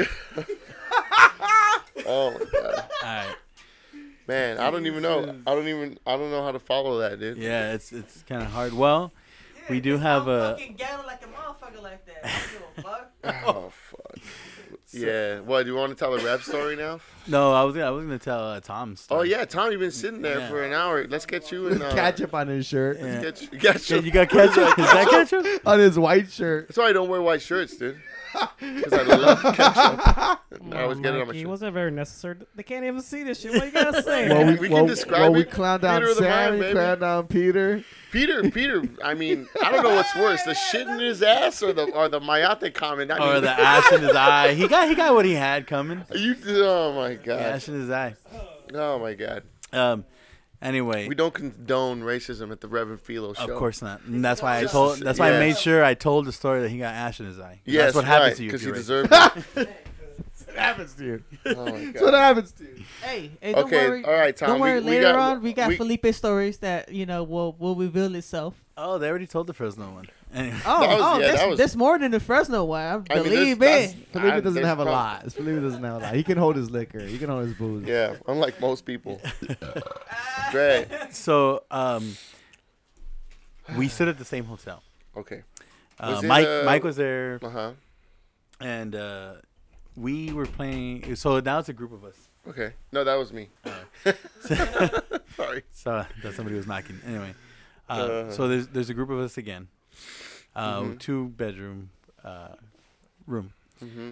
oh 2.07 2.31
my 2.33 2.45
god, 2.53 2.75
All 2.75 2.85
right. 3.03 3.35
man. 4.29 4.59
I 4.59 4.71
don't 4.71 4.87
even 4.87 5.03
know. 5.03 5.37
I 5.47 5.55
don't 5.55 5.69
even. 5.69 5.99
I 6.07 6.17
don't 6.17 6.31
know 6.31 6.43
how 6.45 6.53
to 6.53 6.59
follow 6.59 6.99
that, 7.01 7.19
dude. 7.21 7.39
Yeah, 7.39 7.73
it's 7.75 7.93
it's 7.93 8.23
kind 8.23 8.43
of 8.43 8.49
hard. 8.51 8.73
Well, 8.73 9.13
we 9.69 9.81
do 9.81 9.99
have 9.99 10.23
I'm 10.29 10.35
a- 10.35 10.51
fucking 10.53 10.77
gabbing 10.77 11.07
like 11.07 11.23
a 11.23 11.27
motherfucker 11.27 11.83
like 11.83 12.05
that. 12.07 12.25
I 12.25 12.29
don't 12.29 12.53
give 12.53 12.63
a 12.79 12.83
fuck. 12.83 13.13
Oh 13.47 13.73
fuck. 13.73 14.19
Yeah. 15.01 15.41
What? 15.41 15.65
Do 15.65 15.71
you 15.71 15.77
want 15.77 15.91
to 15.91 15.97
tell 15.99 16.17
the 16.17 16.25
rap 16.25 16.43
story 16.43 16.77
now? 16.77 17.01
No, 17.29 17.53
I 17.53 17.65
was 17.65 17.75
gonna, 17.75 17.87
I 17.89 17.91
was 17.91 18.05
gonna 18.05 18.21
tell 18.21 18.39
uh, 18.51 18.61
Tom's. 18.61 19.05
Oh 19.11 19.23
yeah, 19.23 19.45
Tom, 19.45 19.73
you've 19.73 19.81
been 19.81 19.91
sitting 19.91 20.23
there 20.23 20.39
Yeah. 20.39 20.49
for 20.49 20.63
an 20.63 20.73
hour. 20.73 21.09
Let's 21.09 21.27
get 21.27 21.51
you 21.51 21.67
in. 21.67 21.83
Uh, 21.83 21.91
Ketchup 21.93 22.33
on 22.33 22.47
his 22.47 22.67
shirt. 22.67 22.99
Yeah. 23.01 23.21
Get 23.21 23.43
you, 23.43 23.49
get 23.59 23.91
Yeah, 23.91 23.97
you. 23.97 24.03
you 24.05 24.11
got 24.13 24.29
ketchup? 24.29 24.57
Is 24.79 24.93
that 24.93 25.09
ketchup? 25.11 25.67
On 25.67 25.77
his 25.81 25.99
white 25.99 26.31
shirt. 26.31 26.69
That's 26.69 26.79
why 26.79 26.85
I 26.85 26.93
don't 26.93 27.09
wear 27.09 27.21
white 27.21 27.43
shirts, 27.43 27.77
dude. 27.77 28.01
Because 28.61 28.93
I 28.93 29.03
love 29.03 29.43
ketchup. 29.55 30.01
Come 30.59 30.73
I 30.73 30.83
always 30.83 30.97
on, 30.99 31.03
get 31.03 31.15
it 31.15 31.21
on 31.21 31.21
my 31.21 31.25
Mikey, 31.27 31.41
shirt. 31.41 31.49
wasn't 31.49 31.75
very 31.75 31.91
necessary. 31.91 32.37
They 32.55 32.63
can't 32.63 32.85
even 32.85 33.01
see 33.03 33.23
this 33.23 33.41
shit. 33.41 33.53
What 33.53 33.65
you 33.67 33.71
gotta 33.73 34.03
say? 34.03 34.29
Well, 34.29 34.47
we, 34.47 34.53
We 34.57 34.69
can 34.69 34.73
well, 34.77 34.87
describe 34.87 35.21
well, 35.21 35.33
we 35.35 35.41
it. 35.43 35.51
clowned 35.51 35.83
down 35.83 36.01
Peter 36.01 36.15
the 36.15 36.21
Sam. 36.21 36.31
Mind, 36.31 36.55
We 36.55 36.61
baby. 36.61 36.75
clowned 36.79 37.01
down 37.01 37.27
Peter. 37.27 37.85
Peter, 38.13 38.51
Peter. 38.51 38.83
I 39.05 39.15
mean, 39.15 39.49
I 39.63 39.71
don't 39.73 39.83
know 39.83 39.95
what's 39.95 40.15
worse: 40.17 40.43
the 40.45 40.55
shit 40.55 40.87
in 40.87 40.99
his 40.99 41.23
ass 41.23 41.63
or 41.63 41.73
the 41.73 41.85
or 41.93 42.09
the 42.09 42.21
Mayate 42.21 42.73
comment. 42.75 43.11
I 43.11 43.19
Or 43.19 43.35
mean, 43.35 43.43
the 43.43 43.51
ash 43.61 43.93
in 43.93 44.01
his 44.01 44.15
eye. 44.17 44.55
He 44.55 44.69
got 44.69 44.89
he 44.89 44.95
got 44.95 45.15
what 45.15 45.25
he 45.25 45.33
had 45.35 45.67
coming. 45.67 46.05
You. 46.15 46.35
Oh 46.47 46.95
my 46.95 47.11
The 47.11 47.15
god. 47.17 47.41
ash 47.41 47.69
in 47.69 47.75
his 47.75 47.91
eye. 47.91 48.15
Oh 48.75 48.99
my 48.99 49.15
god. 49.15 49.43
Um. 49.73 50.05
Anyway, 50.67 51.07
We 51.09 51.15
don't 51.15 51.33
condone 51.33 52.01
racism 52.03 52.51
at 52.51 52.61
the 52.61 52.69
Rev 52.69 52.91
and 52.91 53.01
Filo 53.01 53.35
show. 53.35 53.45
of 53.45 53.59
course 53.59 53.81
not. 53.83 54.03
And 54.03 54.25
that's 54.25 54.43
why 54.43 54.59
I 54.59 54.65
told. 54.65 54.99
That's 54.99 55.19
why 55.19 55.29
I 55.33 55.39
made 55.39 55.57
sure 55.57 55.85
I 55.85 55.95
told 55.95 56.27
the 56.27 56.33
story 56.33 56.63
that 56.63 56.71
he 56.71 56.79
got 56.79 56.95
ash 56.95 57.21
in 57.21 57.27
his 57.27 57.39
eye. 57.39 57.61
Yes, 57.65 57.85
that's 57.85 57.95
what 57.97 58.05
happens 58.05 58.31
right, 58.31 58.37
to 58.39 58.43
you. 58.45 58.49
because 58.51 58.61
he 58.63 58.67
you're 58.69 58.77
deserved 58.77 59.13
it. 59.57 59.69
What 60.47 60.57
happens 60.57 60.95
to 60.95 61.05
you? 61.05 61.23
Oh 61.47 61.65
my 61.67 61.71
That's 61.85 62.01
what 62.03 62.15
happens 62.15 62.53
to 62.53 62.65
you. 62.65 62.83
Hey, 63.03 63.31
hey, 63.41 63.53
don't 63.53 63.65
Okay, 63.67 63.89
worry. 63.89 64.05
all 64.05 64.13
right, 64.15 64.35
Tom. 64.37 64.49
Don't 64.49 64.61
worry. 64.61 64.81
we 64.81 64.87
later 64.87 65.13
got- 65.13 65.17
on, 65.37 65.43
we 65.43 65.53
got 65.53 65.69
we- 65.69 65.77
Felipe 65.77 66.07
stories 66.15 66.59
that 66.59 66.91
you 66.93 67.05
know 67.07 67.23
will 67.23 67.53
will 67.59 67.77
reveal 67.77 68.15
itself. 68.15 68.55
Oh, 68.77 68.99
they 68.99 69.09
already 69.09 69.27
told 69.27 69.47
the 69.47 69.55
Fresno 69.55 69.91
one. 69.91 70.07
Anyway. 70.37 70.57
Oh, 70.67 70.81
That 70.81 70.91
was- 70.91 71.01
oh, 71.03 71.19
yeah, 71.19 71.27
that's, 71.33 71.47
was- 71.47 71.59
that's 71.59 71.77
more 71.77 71.99
than 71.99 72.11
the 72.11 72.21
Fresno 72.21 72.65
one. 72.65 72.81
I 72.83 72.93
I 72.95 73.15
mean, 73.17 73.23
believe 73.25 73.59
there's- 73.59 73.95
me. 73.95 74.07
Felipe 74.13 74.35
doesn't 74.45 74.55
there's 74.55 74.67
have 74.67 74.79
a 74.81 74.85
prob- 74.85 75.23
lot. 75.25 75.33
Felipe 75.33 75.63
doesn't 75.63 75.83
have 75.83 75.95
a 75.97 75.99
lot. 75.99 76.15
He 76.15 76.23
can 76.23 76.37
hold 76.39 76.57
his 76.57 76.71
liquor. 76.71 77.01
He 77.01 77.19
can 77.19 77.31
hold 77.31 77.45
his 77.47 77.55
booze. 77.55 77.87
Yeah, 77.89 78.17
unlike 78.29 78.61
most 78.61 78.85
people. 78.85 79.21
Dre. 80.53 80.87
So, 81.11 81.65
um, 81.71 82.17
we 83.77 83.89
stood 83.89 84.09
at 84.09 84.19
the 84.19 84.25
same 84.25 84.45
hotel. 84.45 84.83
Okay. 85.17 85.43
Uh, 85.99 86.13
Was 86.17 86.23
Mike 86.25 86.47
uh, 86.47 86.63
Mike 86.65 86.85
was 86.85 86.97
there, 86.97 87.39
Uh 87.43 87.49
huh. 87.49 87.71
and 88.61 88.95
uh, 88.95 89.33
we 89.97 90.31
were 90.33 90.45
playing. 90.47 91.17
So 91.17 91.41
now 91.41 91.59
it's 91.61 91.71
a 91.71 91.73
group 91.73 91.93
of 91.93 92.05
us. 92.05 92.17
Okay. 92.47 92.75
No, 92.93 93.03
that 93.03 93.15
was 93.15 93.33
me. 93.33 93.49
Uh, 93.65 93.71
Sorry. 95.37 95.63
So 95.73 96.05
that 96.23 96.35
somebody 96.35 96.57
was 96.57 96.67
knocking. 96.67 97.01
Anyway, 97.07 97.35
uh, 97.89 97.93
Uh. 97.93 98.31
so 98.31 98.47
there's 98.49 98.69
there's 98.69 98.91
a 98.91 98.95
group 98.95 99.09
of 99.11 99.19
us 99.19 99.39
again. 99.39 99.69
Uh, 100.57 100.81
Mhm. 100.81 100.99
Two 100.99 101.29
bedroom 101.29 101.91
uh, 102.25 102.55
room. 103.27 103.53
Mm-hmm. 103.85 104.11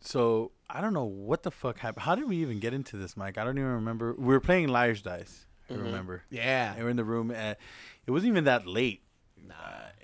So 0.00 0.50
I 0.68 0.80
don't 0.80 0.92
know 0.94 1.04
what 1.04 1.42
the 1.42 1.50
fuck 1.50 1.78
happened. 1.78 2.02
How 2.04 2.14
did 2.14 2.28
we 2.28 2.36
even 2.38 2.58
get 2.58 2.72
into 2.74 2.96
this, 2.96 3.16
Mike? 3.16 3.38
I 3.38 3.44
don't 3.44 3.58
even 3.58 3.70
remember. 3.70 4.14
We 4.14 4.26
were 4.26 4.40
playing 4.40 4.68
liar's 4.68 5.02
dice. 5.02 5.46
I 5.70 5.74
Mhm. 5.74 5.82
remember. 5.84 6.22
Yeah. 6.30 6.70
And 6.70 6.78
we 6.78 6.84
were 6.84 6.90
in 6.90 6.96
the 6.96 7.04
room. 7.04 7.30
At, 7.30 7.58
it 8.06 8.10
wasn't 8.10 8.30
even 8.30 8.44
that 8.44 8.66
late. 8.66 9.02
Nah, 9.46 9.54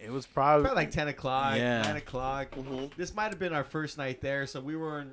it 0.03 0.11
was 0.11 0.27
probably, 0.27 0.65
Probably 0.65 0.85
like 0.85 0.91
10 0.91 1.09
o'clock, 1.09 1.57
Yeah. 1.57 1.83
9 1.83 1.97
o'clock. 1.97 2.51
Mm-hmm. 2.53 2.87
This 2.97 3.15
might 3.15 3.31
have 3.31 3.39
been 3.39 3.53
our 3.55 3.65
first 3.65 3.97
night 3.99 4.21
there, 4.21 4.47
so 4.47 4.61
we 4.61 4.77
weren't 4.77 5.13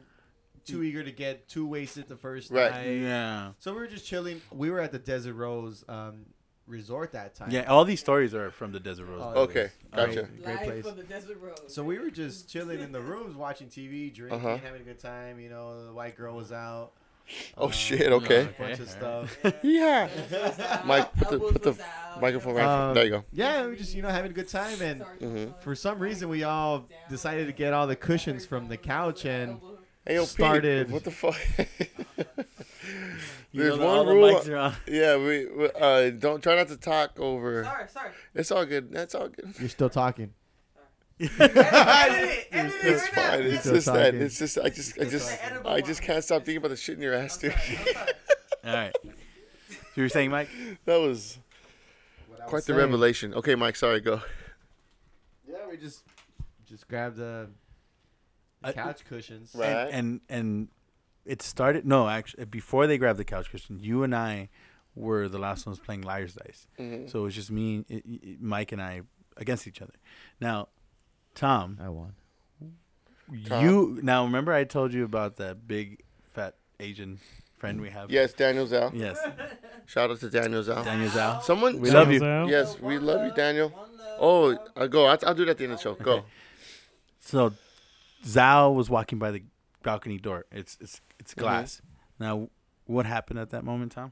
too 0.66 0.84
eager 0.84 1.02
to 1.04 1.12
get 1.14 1.48
too 1.48 1.66
wasted 1.66 2.08
the 2.10 2.18
first 2.18 2.52
Right. 2.52 2.72
night. 2.72 2.88
yeah. 3.02 3.54
So 3.60 3.72
we 3.74 3.80
were 3.80 3.88
just 3.88 4.06
chilling. 4.06 4.42
We 4.52 4.70
were 4.70 4.82
at 4.82 4.92
the 4.92 5.00
Desert 5.00 5.34
Rose 5.36 5.86
um, 5.88 6.26
resort 6.68 7.14
that 7.14 7.34
time. 7.36 7.50
Yeah, 7.52 7.64
all 7.64 7.86
these 7.86 8.00
stories 8.00 8.34
are 8.36 8.52
from 8.52 8.72
the 8.72 8.80
Desert 8.80 9.06
Rose. 9.06 9.22
Oh, 9.24 9.42
Okay, 9.44 9.64
way. 9.64 9.72
gotcha. 9.96 10.24
Great, 10.44 10.44
great 10.44 10.84
place. 10.84 10.96
the 10.96 11.04
desert 11.04 11.38
road. 11.42 11.60
So 11.68 11.84
we 11.84 11.98
were 11.98 12.10
just 12.12 12.50
chilling 12.50 12.80
in 12.82 12.92
the 12.92 13.02
rooms, 13.02 13.36
watching 13.36 13.68
TV, 13.68 14.14
drinking, 14.14 14.40
Uh-huh. 14.46 14.58
having 14.58 14.82
a 14.82 14.84
good 14.86 15.00
time. 15.00 15.40
You 15.40 15.50
know, 15.50 15.86
the 15.86 15.94
white 15.94 16.16
girl 16.18 16.36
was 16.36 16.52
out. 16.52 16.92
Oh 17.58 17.66
Um, 17.66 17.72
shit. 17.72 18.12
Okay. 18.12 18.44
A 18.58 18.62
bunch 18.62 18.80
of 18.80 18.90
stuff. 18.90 19.38
Yeah. 19.64 20.08
Mike, 20.86 21.14
put 21.16 21.30
the, 21.30 21.40
put 21.40 21.62
the 21.64 21.78
microphone 22.22 22.56
right. 22.56 22.66
Um, 22.90 22.94
there 22.96 23.04
you 23.04 23.10
go. 23.12 23.24
Yeah, 23.34 23.68
we 23.68 23.76
just 23.76 23.94
you 23.94 24.02
know 24.02 24.08
having 24.10 24.32
a 24.32 24.34
good 24.34 24.48
time, 24.48 24.82
and 24.82 25.02
Mhm. 25.20 25.62
for 25.62 25.76
some 25.76 26.00
reason 26.00 26.30
we 26.30 26.44
all 26.44 26.86
decided 27.10 27.48
to 27.48 27.54
get 27.54 27.74
all 27.74 27.86
the 27.86 27.98
cushions 27.98 28.46
from 28.46 28.70
the 28.70 28.78
couch 28.78 29.26
and 29.26 29.60
Hey, 30.08 30.16
yo, 30.16 30.26
started- 30.26 30.88
Pete, 30.88 30.94
what 30.94 31.04
the 31.04 31.12
fuck? 31.12 31.36
You 33.54 33.64
There's 33.64 33.78
know 33.78 33.86
one 33.86 33.98
all 33.98 34.06
the 34.06 34.14
rule. 34.14 34.34
mics 34.36 34.48
are 34.50 34.58
on. 34.58 34.74
yeah, 34.88 35.18
we, 35.18 35.46
we 35.48 35.70
uh, 35.80 36.10
don't 36.12 36.44
try 36.44 36.56
not 36.56 36.68
to 36.68 36.78
talk 36.78 37.18
over. 37.20 37.64
Sorry, 37.64 37.88
sorry. 37.90 38.10
It's 38.36 38.52
all 38.52 38.66
good. 38.66 38.92
That's 38.92 39.16
all 39.16 39.30
good. 39.30 39.56
you're 39.60 39.70
still 39.70 39.90
talking. 39.90 40.34
edit 41.20 41.32
it. 41.40 41.58
Edit 41.58 42.48
it 42.52 42.86
It's 42.86 43.04
right 43.04 43.16
now. 43.16 43.32
fine. 43.32 43.42
It's 43.46 43.60
Still 43.62 43.74
just 43.76 43.88
that. 43.88 44.16
It's 44.16 44.38
just. 44.38 44.58
I 44.60 44.70
just. 44.70 45.00
I 45.00 45.06
just. 45.06 45.40
I 45.66 45.82
just 45.82 46.02
can't 46.02 46.24
stop 46.24 46.44
thinking 46.44 46.58
about 46.58 46.70
the 46.70 46.76
shit 46.76 46.98
in 46.98 47.02
your 47.02 47.14
ass, 47.14 47.38
dude. 47.38 47.56
All 48.66 48.74
right. 48.74 48.96
So 49.04 49.76
you 49.96 50.04
were 50.04 50.10
saying, 50.10 50.30
Mike? 50.30 50.50
that 50.86 50.98
was 50.98 51.40
quite 52.46 52.66
the 52.66 52.74
revelation. 52.76 53.34
Okay, 53.34 53.56
Mike. 53.56 53.76
Sorry. 53.78 54.02
Go. 54.02 54.22
Yeah, 55.50 55.56
we 55.70 55.78
just 55.78 56.04
just 56.68 56.88
grabbed 56.88 57.16
the, 57.16 57.50
the 57.50 57.50
I- 57.50 57.67
couch 58.74 59.04
cushions. 59.06 59.52
Right. 59.56 59.70
And, 59.70 59.90
and 59.92 60.22
and 60.30 60.68
it 61.26 61.42
started. 61.42 61.86
No, 61.86 62.08
actually, 62.08 62.46
before 62.46 62.88
they 62.88 62.98
grabbed 62.98 63.20
the 63.20 63.26
couch 63.26 63.50
cushion, 63.52 63.80
you 63.82 64.04
and 64.04 64.16
I 64.16 64.50
were 64.96 65.28
the 65.28 65.38
last 65.40 65.66
ones 65.66 65.80
playing 65.80 66.02
liar's 66.02 66.34
dice. 66.34 66.68
Mhm. 66.80 67.10
So 67.10 67.20
it 67.20 67.24
was 67.24 67.36
just 67.36 67.52
me, 67.52 67.86
it, 67.90 68.04
it- 68.06 68.42
Mike, 68.42 68.72
and 68.72 68.82
I 68.82 69.02
against 69.38 69.68
each 69.68 69.82
other. 69.82 69.94
Now, 70.42 70.70
Tom, 71.36 71.78
I 71.82 71.90
won. 71.90 72.14
Tom? 73.46 73.64
you 73.64 74.00
now 74.02 74.24
remember 74.24 74.54
I 74.54 74.64
told 74.64 74.94
you 74.94 75.04
about 75.04 75.36
that 75.36 75.68
big 75.68 76.04
fat 76.32 76.56
Asian 76.80 77.20
friend 77.58 77.82
we 77.82 77.90
have. 77.90 78.10
Yes, 78.10 78.32
Daniel 78.34 78.66
Zhao. 78.66 78.92
Yes. 78.94 79.20
Shout 79.86 80.10
out 80.12 80.20
to 80.22 80.30
Daniel 80.30 80.64
Zhao. 80.64 80.84
Daniel 80.86 81.10
Zhao. 81.10 81.42
Someone. 81.44 81.80
We 81.82 81.92
love 81.92 82.10
you. 82.12 82.22
Zhao. 82.22 82.50
Yes, 82.50 82.80
we 82.80 82.98
love 83.00 83.26
you, 83.26 83.34
Daniel. 83.34 83.72
Oh, 84.20 84.58
I'll 84.76 84.88
go. 84.88 85.06
I'll, 85.06 85.18
I'll 85.28 85.34
do 85.36 85.44
that 85.46 85.52
at 85.52 85.58
the 85.58 85.64
end 85.66 85.74
of 85.74 85.80
the 85.80 85.84
show. 85.84 85.94
Go. 85.96 86.12
Okay. 86.14 86.26
So, 87.20 87.54
Zhao 88.28 88.74
was 88.76 88.90
walking 88.90 89.18
by 89.20 89.32
the 89.32 89.44
balcony 89.84 90.18
door. 90.18 90.46
It's 90.52 90.78
it's 90.82 91.02
it's 91.20 91.34
Mhm. 91.34 91.38
glass. 91.40 91.82
Now, 92.20 92.50
what 92.86 93.06
happened 93.06 93.40
at 93.40 93.50
that 93.52 93.64
moment, 93.64 93.94
Tom? 93.94 94.12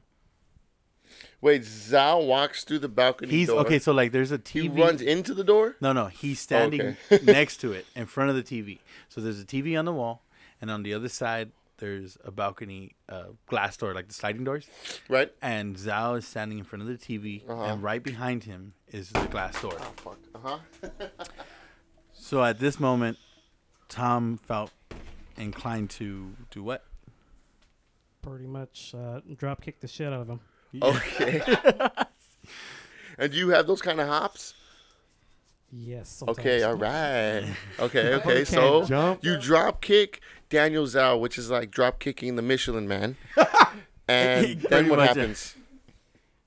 Wait, 1.40 1.62
Zhao 1.62 2.26
walks 2.26 2.64
through 2.64 2.80
the 2.80 2.88
balcony 2.88 3.30
door. 3.30 3.36
He's 3.38 3.46
door. 3.48 3.60
okay. 3.60 3.78
So 3.78 3.92
like, 3.92 4.10
there's 4.12 4.32
a 4.32 4.38
TV. 4.38 4.62
He 4.62 4.68
runs 4.82 5.00
into 5.00 5.34
the 5.34 5.44
door. 5.44 5.76
No, 5.80 5.92
no, 5.92 6.06
he's 6.06 6.40
standing 6.40 6.96
Okay. 7.12 7.20
next 7.24 7.58
to 7.58 7.72
it, 7.78 7.86
in 7.94 8.06
front 8.06 8.30
of 8.30 8.36
the 8.36 8.42
TV. 8.42 8.80
So 9.08 9.20
there's 9.20 9.40
a 9.40 9.44
TV 9.44 9.78
on 9.78 9.84
the 9.84 9.92
wall, 9.92 10.24
and 10.60 10.70
on 10.70 10.82
the 10.82 10.92
other 10.94 11.08
side 11.08 11.52
there's 11.78 12.16
a 12.24 12.30
balcony, 12.30 12.96
uh, 13.08 13.24
glass 13.46 13.76
door, 13.76 13.92
like 13.94 14.08
the 14.08 14.14
sliding 14.14 14.44
doors. 14.44 14.66
Right. 15.10 15.30
And 15.42 15.76
Zhao 15.76 16.16
is 16.18 16.26
standing 16.26 16.58
in 16.58 16.64
front 16.64 16.82
of 16.82 16.88
the 16.88 16.96
TV, 16.96 17.44
Uh-huh. 17.48 17.64
and 17.64 17.82
right 17.82 18.02
behind 18.02 18.44
him 18.44 18.72
is 18.88 19.10
the 19.10 19.26
glass 19.26 19.60
door. 19.60 19.76
Oh 19.78 19.92
fuck. 19.96 20.18
Uh 20.34 20.38
huh. 20.82 20.88
So 22.18 22.42
at 22.42 22.58
this 22.58 22.80
moment, 22.80 23.18
Tom 23.88 24.36
felt 24.38 24.72
inclined 25.36 25.90
to 25.90 26.34
do 26.50 26.62
what? 26.62 26.84
Pretty 28.22 28.46
much 28.46 28.94
uh, 28.96 29.20
drop 29.36 29.62
kick 29.62 29.80
the 29.80 29.88
shit 29.88 30.12
out 30.12 30.20
of 30.22 30.28
him. 30.28 30.40
Okay. 30.82 31.40
and 33.18 33.32
do 33.32 33.38
you 33.38 33.50
have 33.50 33.66
those 33.66 33.80
kind 33.80 34.00
of 34.00 34.08
hops? 34.08 34.54
Yes. 35.72 36.08
Sometimes. 36.08 36.38
Okay. 36.46 36.62
All 36.62 36.74
right. 36.74 37.44
Okay. 37.80 38.14
Okay. 38.14 38.44
So 38.44 38.84
jump. 38.84 39.24
you 39.24 39.38
drop 39.40 39.80
kick 39.80 40.20
Daniel 40.50 40.84
Zhao, 40.86 41.18
which 41.20 41.38
is 41.38 41.50
like 41.50 41.70
drop 41.70 41.98
kicking 42.00 42.36
the 42.36 42.42
Michelin 42.42 42.88
Man. 42.88 43.16
And 44.08 44.60
then 44.60 44.68
Pretty 44.70 44.90
what 44.90 44.98
much, 45.00 45.08
happens? 45.08 45.56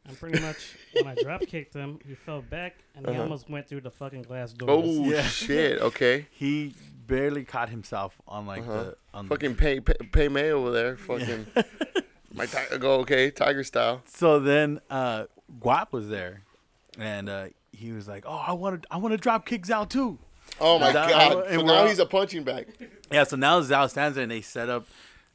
And 0.07 0.17
pretty 0.17 0.39
much 0.39 0.75
when 0.93 1.07
I 1.07 1.15
drop 1.21 1.41
kicked 1.41 1.73
him, 1.73 1.99
he 2.07 2.15
fell 2.15 2.41
back 2.41 2.75
and 2.95 3.05
he 3.05 3.11
Uh-huh. 3.11 3.23
almost 3.23 3.49
went 3.49 3.67
through 3.67 3.81
the 3.81 3.91
fucking 3.91 4.21
glass 4.21 4.53
door. 4.53 4.69
Oh 4.69 4.83
Yeah. 5.03 5.23
shit. 5.23 5.81
Okay. 5.81 6.27
He 6.31 6.73
barely 7.09 7.43
caught 7.43 7.67
himself 7.69 8.15
on 8.27 8.45
like 8.47 8.61
Uh-huh. 8.61 8.83
the 8.83 8.95
on 9.13 9.27
Fucking 9.27 9.55
pay 9.55 9.81
pay, 9.81 9.95
pay 10.13 10.27
May 10.29 10.51
over 10.51 10.71
there. 10.71 10.95
Fucking 10.95 11.47
my 12.33 12.45
tiger 12.45 12.77
go 12.77 12.93
okay 13.01 13.31
tiger 13.31 13.63
style. 13.65 14.01
So 14.05 14.39
then 14.39 14.79
uh 14.89 15.25
Guap 15.61 15.91
was 15.91 16.07
there 16.07 16.43
and 16.97 17.27
uh 17.27 17.47
he 17.71 17.91
was 17.91 18.07
like, 18.07 18.23
"Oh, 18.27 18.43
I 18.47 18.53
want 18.53 18.81
to 18.83 18.87
I 18.91 18.97
want 18.97 19.13
to 19.13 19.17
drop 19.17 19.45
kick 19.45 19.63
Zhao 19.65 19.89
too." 19.89 20.17
Oh 20.61 20.79
my 20.79 20.91
god. 20.93 21.45
and 21.47 21.59
So 21.61 21.65
now 21.65 21.73
all- 21.81 21.87
he's 21.87 21.99
a 21.99 22.05
punching 22.05 22.43
bag. 22.43 22.67
Yeah, 23.11 23.23
so 23.23 23.35
now 23.35 23.59
Zhao 23.61 23.89
stands 23.89 24.15
there 24.15 24.23
and 24.23 24.31
they 24.31 24.41
set 24.41 24.69
up 24.69 24.85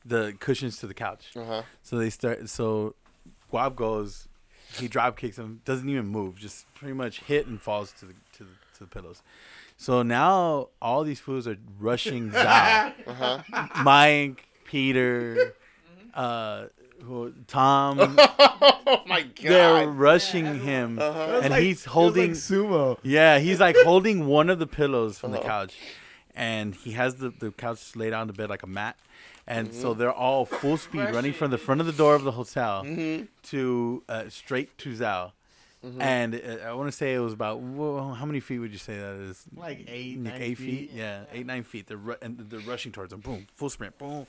the 0.04 0.34
cushions 0.40 0.78
to 0.78 0.86
the 0.86 0.94
couch. 0.94 1.30
Uh 1.36 1.44
huh. 1.44 1.62
So 1.82 1.98
they 1.98 2.10
start 2.10 2.48
so 2.48 2.94
Guap 3.52 3.74
goes 3.76 4.28
he 4.78 4.88
drop 4.88 5.16
kicks 5.16 5.38
him, 5.38 5.60
doesn't 5.64 5.88
even 5.88 6.06
move, 6.06 6.36
just 6.36 6.66
pretty 6.74 6.94
much 6.94 7.20
hit 7.20 7.46
and 7.46 7.60
falls 7.62 7.92
to 7.92 8.06
the 8.06 8.14
to 8.36 8.44
the, 8.44 8.50
to 8.74 8.80
the 8.80 8.86
pillows. 8.86 9.22
So 9.76 10.02
now 10.02 10.68
all 10.80 11.04
these 11.04 11.20
fools 11.20 11.46
are 11.46 11.56
rushing 11.78 12.30
Zhao. 12.32 12.92
Uh 13.06 13.12
huh. 13.52 13.82
Mike, 13.82 14.46
Peter, 14.64 15.54
uh 16.14 16.66
who, 17.02 17.34
Tom, 17.48 17.98
oh 18.18 19.02
my 19.06 19.22
god! 19.22 19.32
they're 19.42 19.84
god. 19.86 19.96
rushing 19.96 20.60
him, 20.60 20.98
Uh-huh. 20.98 21.40
and 21.42 21.50
like- 21.50 21.62
he's 21.62 21.84
holding. 21.84 22.28
like 22.30 22.36
sumo. 22.38 22.96
yeah, 23.02 23.38
he's 23.40 23.60
like 23.60 23.76
holding 23.84 24.26
one 24.26 24.48
of 24.48 24.58
the 24.58 24.66
pillows 24.66 25.18
from 25.18 25.32
the 25.32 25.38
Uh-huh. 25.40 25.48
couch, 25.48 25.76
and 26.34 26.74
he 26.74 26.92
has 26.92 27.16
the, 27.16 27.28
the 27.28 27.50
couch 27.50 27.94
laid 27.94 28.14
out 28.14 28.22
on 28.22 28.26
the 28.28 28.32
bed 28.32 28.48
like 28.48 28.62
a 28.62 28.66
mat. 28.66 28.96
And 29.46 29.68
Mm-hmm. 29.68 29.82
so 29.82 29.92
they're 29.92 30.10
all 30.10 30.46
full 30.46 30.78
speed 30.78 31.10
running 31.12 31.34
from 31.34 31.50
the 31.50 31.58
front 31.58 31.82
of 31.82 31.86
the 31.86 31.92
door 31.92 32.14
of 32.14 32.22
the 32.24 32.32
hotel 32.32 32.82
Mm-hmm. 32.84 33.24
to 33.50 34.02
uh, 34.08 34.24
straight 34.30 34.78
to 34.78 34.94
Zhao. 34.94 35.32
And 36.00 36.34
uh, 36.34 36.66
I 36.68 36.72
want 36.72 36.90
to 36.90 36.96
say 36.96 37.14
it 37.14 37.18
was 37.18 37.32
about 37.32 37.60
whoa, 37.60 38.12
how 38.12 38.24
many 38.26 38.40
feet 38.40 38.58
would 38.58 38.72
you 38.72 38.78
say 38.78 38.96
that 38.96 39.14
is? 39.16 39.44
Like 39.54 39.84
eight, 39.88 40.16
Like 40.22 40.32
nine 40.34 40.42
eight 40.42 40.58
feet, 40.58 40.90
yeah, 40.94 41.24
eight 41.32 41.46
nine 41.46 41.62
feet. 41.64 41.86
They're 41.86 41.96
ru- 41.96 42.16
and 42.22 42.38
they're 42.38 42.60
rushing 42.60 42.92
towards 42.92 43.12
him. 43.12 43.20
Boom, 43.20 43.46
full 43.56 43.70
sprint, 43.70 43.98
boom, 43.98 44.26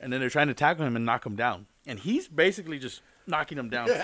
and 0.00 0.12
then 0.12 0.20
they're 0.20 0.30
trying 0.30 0.48
to 0.48 0.54
tackle 0.54 0.84
him 0.86 0.96
and 0.96 1.04
knock 1.04 1.26
him 1.26 1.36
down. 1.36 1.66
And 1.86 1.98
he's 1.98 2.28
basically 2.28 2.78
just 2.78 3.02
knocking 3.26 3.58
him 3.58 3.68
down. 3.68 3.88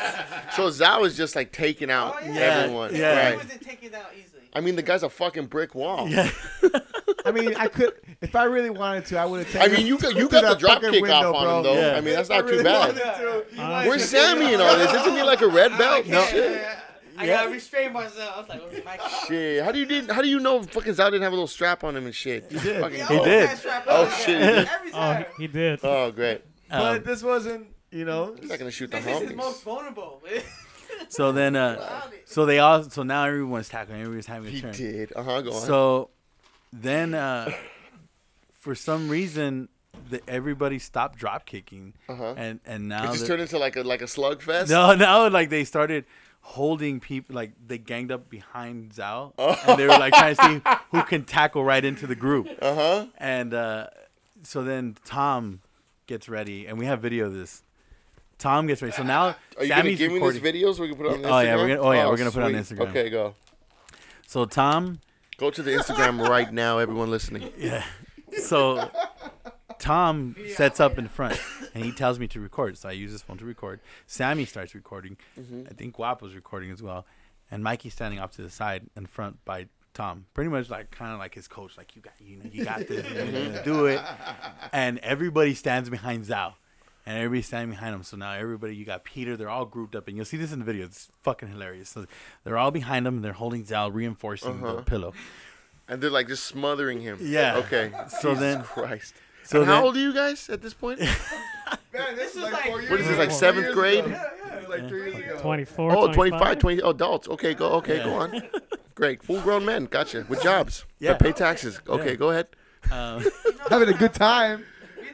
So 0.57 0.69
Zhao 0.69 1.07
is 1.07 1.17
just 1.17 1.37
like 1.37 1.53
taking 1.53 1.91
out 1.91 2.17
Oh, 2.21 2.27
yeah. 2.27 2.33
everyone. 2.41 2.95
Yeah. 2.95 2.99
He 2.99 3.29
Right. 3.31 3.37
wasn't 3.45 3.63
taking 3.63 3.95
out 3.95 4.07
easily. 4.19 4.43
I 4.53 4.61
mean, 4.61 4.75
the 4.77 4.83
guy's 4.83 5.03
a 5.05 5.09
fucking 5.09 5.47
brick 5.47 5.75
wall. 5.77 6.09
yeah, 6.09 6.29
I 7.25 7.31
mean, 7.31 7.55
I 7.55 7.69
could 7.69 7.93
if 8.21 8.35
I 8.35 8.45
really 8.45 8.71
wanted 8.71 9.07
to, 9.07 9.19
I 9.19 9.25
would 9.27 9.45
have 9.45 9.53
taken. 9.53 9.73
I 9.73 9.77
mean, 9.77 9.87
you 9.87 9.97
got 9.99 10.15
you 10.17 10.27
to 10.27 10.29
got 10.29 10.41
the 10.43 10.49
that 10.49 10.59
drop 10.59 10.81
kick 10.83 10.91
window, 10.93 11.13
off 11.13 11.35
on 11.37 11.45
bro. 11.45 11.57
him 11.59 11.63
though. 11.63 11.75
Yeah. 11.81 11.97
I 11.97 12.01
mean, 12.01 12.15
that's 12.15 12.29
If 12.29 12.35
I 12.35 12.39
not 12.39 12.47
too 12.47 12.51
really 12.53 12.65
bad. 12.65 12.89
wanted 12.89 12.99
to. 13.57 13.63
Uh, 13.63 13.85
Where's 13.85 14.05
Sammy 14.09 14.55
in 14.55 14.61
all 14.61 14.77
this? 14.77 14.93
Isn't 14.93 15.13
he 15.15 15.23
like 15.23 15.41
a 15.43 15.49
red 15.49 15.79
belt? 15.79 16.07
No. 16.07 16.27
Shit. 17.21 17.31
I 17.31 17.37
gotta 17.37 17.51
restrain 17.51 17.93
myself. 17.93 18.35
I 18.37 18.41
was 18.41 18.49
like, 18.49 18.63
what's 18.63 18.85
my 18.85 18.99
Shit. 19.29 19.65
How 19.65 19.73
do 19.73 19.79
you 19.79 19.87
did? 19.87 20.11
How 20.11 20.23
do 20.23 20.29
you 20.29 20.41
know 20.41 20.63
fucking 20.63 20.95
Zhao 20.95 21.07
didn't 21.07 21.23
have 21.23 21.33
a 21.33 21.37
little 21.37 21.47
strap 21.47 21.85
on 21.85 21.97
him 21.97 22.05
and 22.07 22.15
shit? 22.15 22.51
He 22.51 22.59
did. 22.59 22.81
Fucking, 22.81 23.07
He 23.07 23.25
did. 23.25 23.51
Oh, 23.87 24.09
shit, 24.25 24.41
he 24.41 24.47
did. 24.47 24.69
Every 24.69 24.91
Oh, 24.91 24.95
time. 24.95 25.25
he, 25.37 25.43
he 25.43 25.49
did. 25.49 25.81
Oh 25.83 26.11
great. 26.11 26.43
But 26.69 26.97
Um, 26.99 27.03
this 27.05 27.23
wasn't, 27.23 27.67
you 27.91 28.05
know. 28.05 28.37
He's 28.41 28.49
not 28.49 28.59
gonna 28.59 28.71
shoot 28.71 28.91
the 28.91 29.01
This 29.01 29.23
is 29.23 29.35
most 29.35 29.61
homies. 29.61 29.65
vulnerable. 29.65 30.23
so 31.09 31.33
then, 31.33 31.57
uh, 31.57 32.03
so 32.27 32.47
they 32.47 32.59
all, 32.59 32.85
so 32.85 33.03
now 33.03 33.25
everyone's 33.25 33.69
tackling, 33.69 34.01
everybody's 34.01 34.27
having 34.27 34.49
a 34.49 34.51
He 34.51 34.61
turn. 34.61 34.75
He 34.75 34.85
did. 34.93 35.13
Uh 35.17 35.23
huh. 35.23 35.41
Go 35.43 35.53
on. 35.53 35.61
So 35.63 36.11
then, 36.73 37.15
uh, 37.15 37.51
for 38.61 38.75
some 38.75 39.09
reason, 39.09 39.69
the, 40.09 40.21
everybody 40.29 40.79
stopped 40.79 41.19
drop 41.19 41.47
kicking, 41.47 41.95
Uh-huh. 42.09 42.35
and 42.37 42.61
and 42.65 42.89
now 42.89 43.03
it 43.03 43.07
now 43.07 43.13
just 43.13 43.27
turned 43.27 43.41
into 43.43 43.59
like 43.59 43.77
a 43.77 43.83
like 43.83 44.03
a 44.03 44.07
slugfest. 44.07 44.69
No, 44.71 44.95
now 44.97 45.29
like 45.29 45.51
they 45.51 45.65
started 45.65 46.05
holding 46.41 47.01
people, 47.01 47.35
like 47.37 47.53
they 47.67 47.79
ganged 47.79 48.11
up 48.11 48.29
behind 48.31 48.91
Zhao, 48.93 49.33
Oh. 49.39 49.57
and 49.69 49.79
they 49.79 49.85
were 49.85 49.91
like 49.99 50.13
trying 50.15 50.35
to 50.37 50.43
see 50.43 50.61
who 50.91 51.03
can 51.05 51.25
tackle 51.25 51.63
right 51.65 51.85
into 51.85 52.07
the 52.07 52.15
group. 52.15 52.49
Uh 52.61 52.75
huh. 52.75 53.07
And 53.19 53.55
uh, 53.55 53.87
so 54.43 54.63
then 54.63 54.97
Tom 55.05 55.61
gets 56.07 56.29
ready, 56.29 56.67
and 56.67 56.79
we 56.79 56.87
have 56.87 57.01
video 57.01 57.27
of 57.27 57.35
this. 57.35 57.63
Tom 58.39 58.67
gets 58.67 58.81
ready. 58.81 58.93
So 58.95 59.03
now 59.03 59.23
Are 59.27 59.37
you 59.61 59.69
gonna 59.69 59.83
Sammy's 59.83 59.99
give 59.99 60.13
recording. 60.13 60.37
me 60.37 60.41
this 60.41 60.43
video 60.53 60.73
so 60.73 60.83
we 60.83 60.89
can 60.89 60.97
put 60.97 61.07
on 61.07 61.19
Instagram? 61.19 61.31
Oh, 61.31 61.41
yeah, 61.41 61.57
we're 61.57 61.69
gonna- 61.69 61.81
oh, 61.81 61.93
yeah, 61.93 62.07
we're 62.09 62.17
gonna 62.17 62.31
put 62.31 62.43
it 62.43 62.47
on. 62.47 62.53
Instagram. 62.55 62.89
Okay, 62.89 63.11
go. 63.11 63.35
So 64.27 64.45
Tom, 64.47 65.01
Go 65.37 65.51
to 65.51 65.63
the 65.63 65.71
Instagram 65.73 66.27
right 66.29 66.53
now, 66.53 66.79
everyone 66.79 67.11
listening. 67.11 67.51
yeah. 67.59 67.85
So 68.45 68.91
Tom 69.79 70.37
sets 70.55 70.81
up 70.81 70.99
in 70.99 71.09
front, 71.09 71.41
and 71.75 71.85
he 71.85 71.93
tells 71.93 72.19
me 72.19 72.27
to 72.29 72.41
record. 72.41 72.77
So 72.79 72.89
I 72.89 72.93
use 72.93 73.13
his 73.13 73.23
phone 73.23 73.39
to 73.39 73.45
record. 73.45 73.81
Sammy 74.07 74.45
starts 74.45 74.75
recording. 74.75 75.17
Mm-hmm. 75.39 75.63
I 75.71 75.75
think 75.75 75.97
Guap 75.97 76.21
was 76.23 76.35
recording 76.35 76.71
as 76.71 76.83
well, 76.83 77.07
and 77.51 77.63
Mikey's 77.63 77.93
standing 77.95 78.19
off 78.21 78.33
to 78.33 78.43
the 78.43 78.51
side 78.51 78.87
in 78.97 79.07
front 79.07 79.45
by 79.45 79.67
Tom, 79.93 80.27
pretty 80.35 80.51
much 80.51 80.71
like 80.71 80.91
kind 80.91 81.13
of 81.13 81.19
like 81.19 81.35
his 81.35 81.49
coach, 81.49 81.77
like 81.77 81.97
you 81.97 82.03
got 82.03 82.13
you 82.21 82.37
know 82.39 82.45
you 82.53 82.65
got 82.65 82.87
this, 82.87 83.05
you're 83.11 83.25
gonna 83.27 83.65
do 83.65 83.87
it, 83.87 84.01
and 84.73 84.99
everybody 85.01 85.55
stands 85.55 85.91
behind 85.91 86.25
Zhao. 86.25 86.55
And 87.07 87.17
everybody's 87.17 87.47
standing 87.47 87.71
behind 87.71 87.95
him. 87.95 88.03
So 88.05 88.19
now 88.19 88.35
everybody, 88.35 88.77
you 88.77 88.85
got 88.85 89.05
Peter. 89.05 89.35
They're 89.35 89.49
all 89.49 89.65
grouped 89.65 89.97
up, 89.97 90.07
and 90.07 90.17
you'll 90.17 90.27
see 90.27 90.37
this 90.37 90.53
in 90.53 90.59
the 90.59 90.65
video. 90.67 90.85
It's 90.85 91.09
fucking 91.23 91.49
hilarious. 91.49 91.89
So 91.89 92.07
they're 92.45 92.59
all 92.59 92.71
behind 92.71 93.07
him. 93.07 93.17
and 93.17 93.25
They're 93.25 93.33
holding 93.33 93.65
Zhao, 93.65 93.93
reinforcing 93.93 94.63
Uh-huh. 94.63 94.77
the 94.77 94.83
pillow. 94.83 95.15
And 95.89 96.01
they're 96.03 96.11
like 96.11 96.29
just 96.29 96.45
smothering 96.45 97.01
him. 97.01 97.19
Yeah. 97.21 97.57
Okay. 97.57 97.91
So 98.21 98.35
Jesus 98.35 98.39
then- 98.41 98.63
Christ. 98.63 99.15
So 99.51 99.63
and 99.63 99.67
how 99.69 99.77
then, 99.77 99.85
old 99.85 99.97
are 99.97 100.01
you 100.01 100.15
guys 100.15 100.49
at 100.49 100.63
this 100.63 100.75
point? 100.75 101.01
Man, 101.93 102.15
This 102.15 102.37
is 102.37 102.43
like- 102.43 102.65
four 102.67 102.81
years 102.81 102.91
What 102.91 103.01
is 103.01 103.09
this, 103.09 103.19
like 103.19 103.29
Three 103.31 103.37
seventh 103.39 103.65
years 103.67 103.75
grade? 103.75 104.05
ago. 104.05 104.11
Yeah, 104.11 104.61
yeah, 104.63 104.69
like 104.69 104.89
three 104.89 105.03
years 105.13 105.17
ago. 105.17 105.39
24, 105.41 105.91
Oh, 105.93 106.13
25, 106.13 106.15
25. 106.15 106.59
20 106.61 106.83
oh, 106.83 106.91
adults. 106.91 107.29
Okay, 107.29 107.55
go. 107.55 107.67
Okay, 107.75 107.97
go 108.05 108.15
on. 108.15 108.43
Great. 108.95 109.23
Full 109.25 109.41
grown 109.41 109.65
men. 109.65 109.87
Gotcha. 109.87 110.25
With 110.29 110.41
jobs. 110.41 110.85
Yeah. 111.01 111.13
That 111.15 111.21
pay 111.21 111.33
taxes. 111.33 111.81
Okay, 111.89 112.11
Yeah. 112.11 112.15
go 112.15 112.31
ahead. 112.31 112.47
um, 112.93 113.25
Having 113.71 113.89
a 113.89 113.95
good 113.95 114.15
time. 114.15 114.65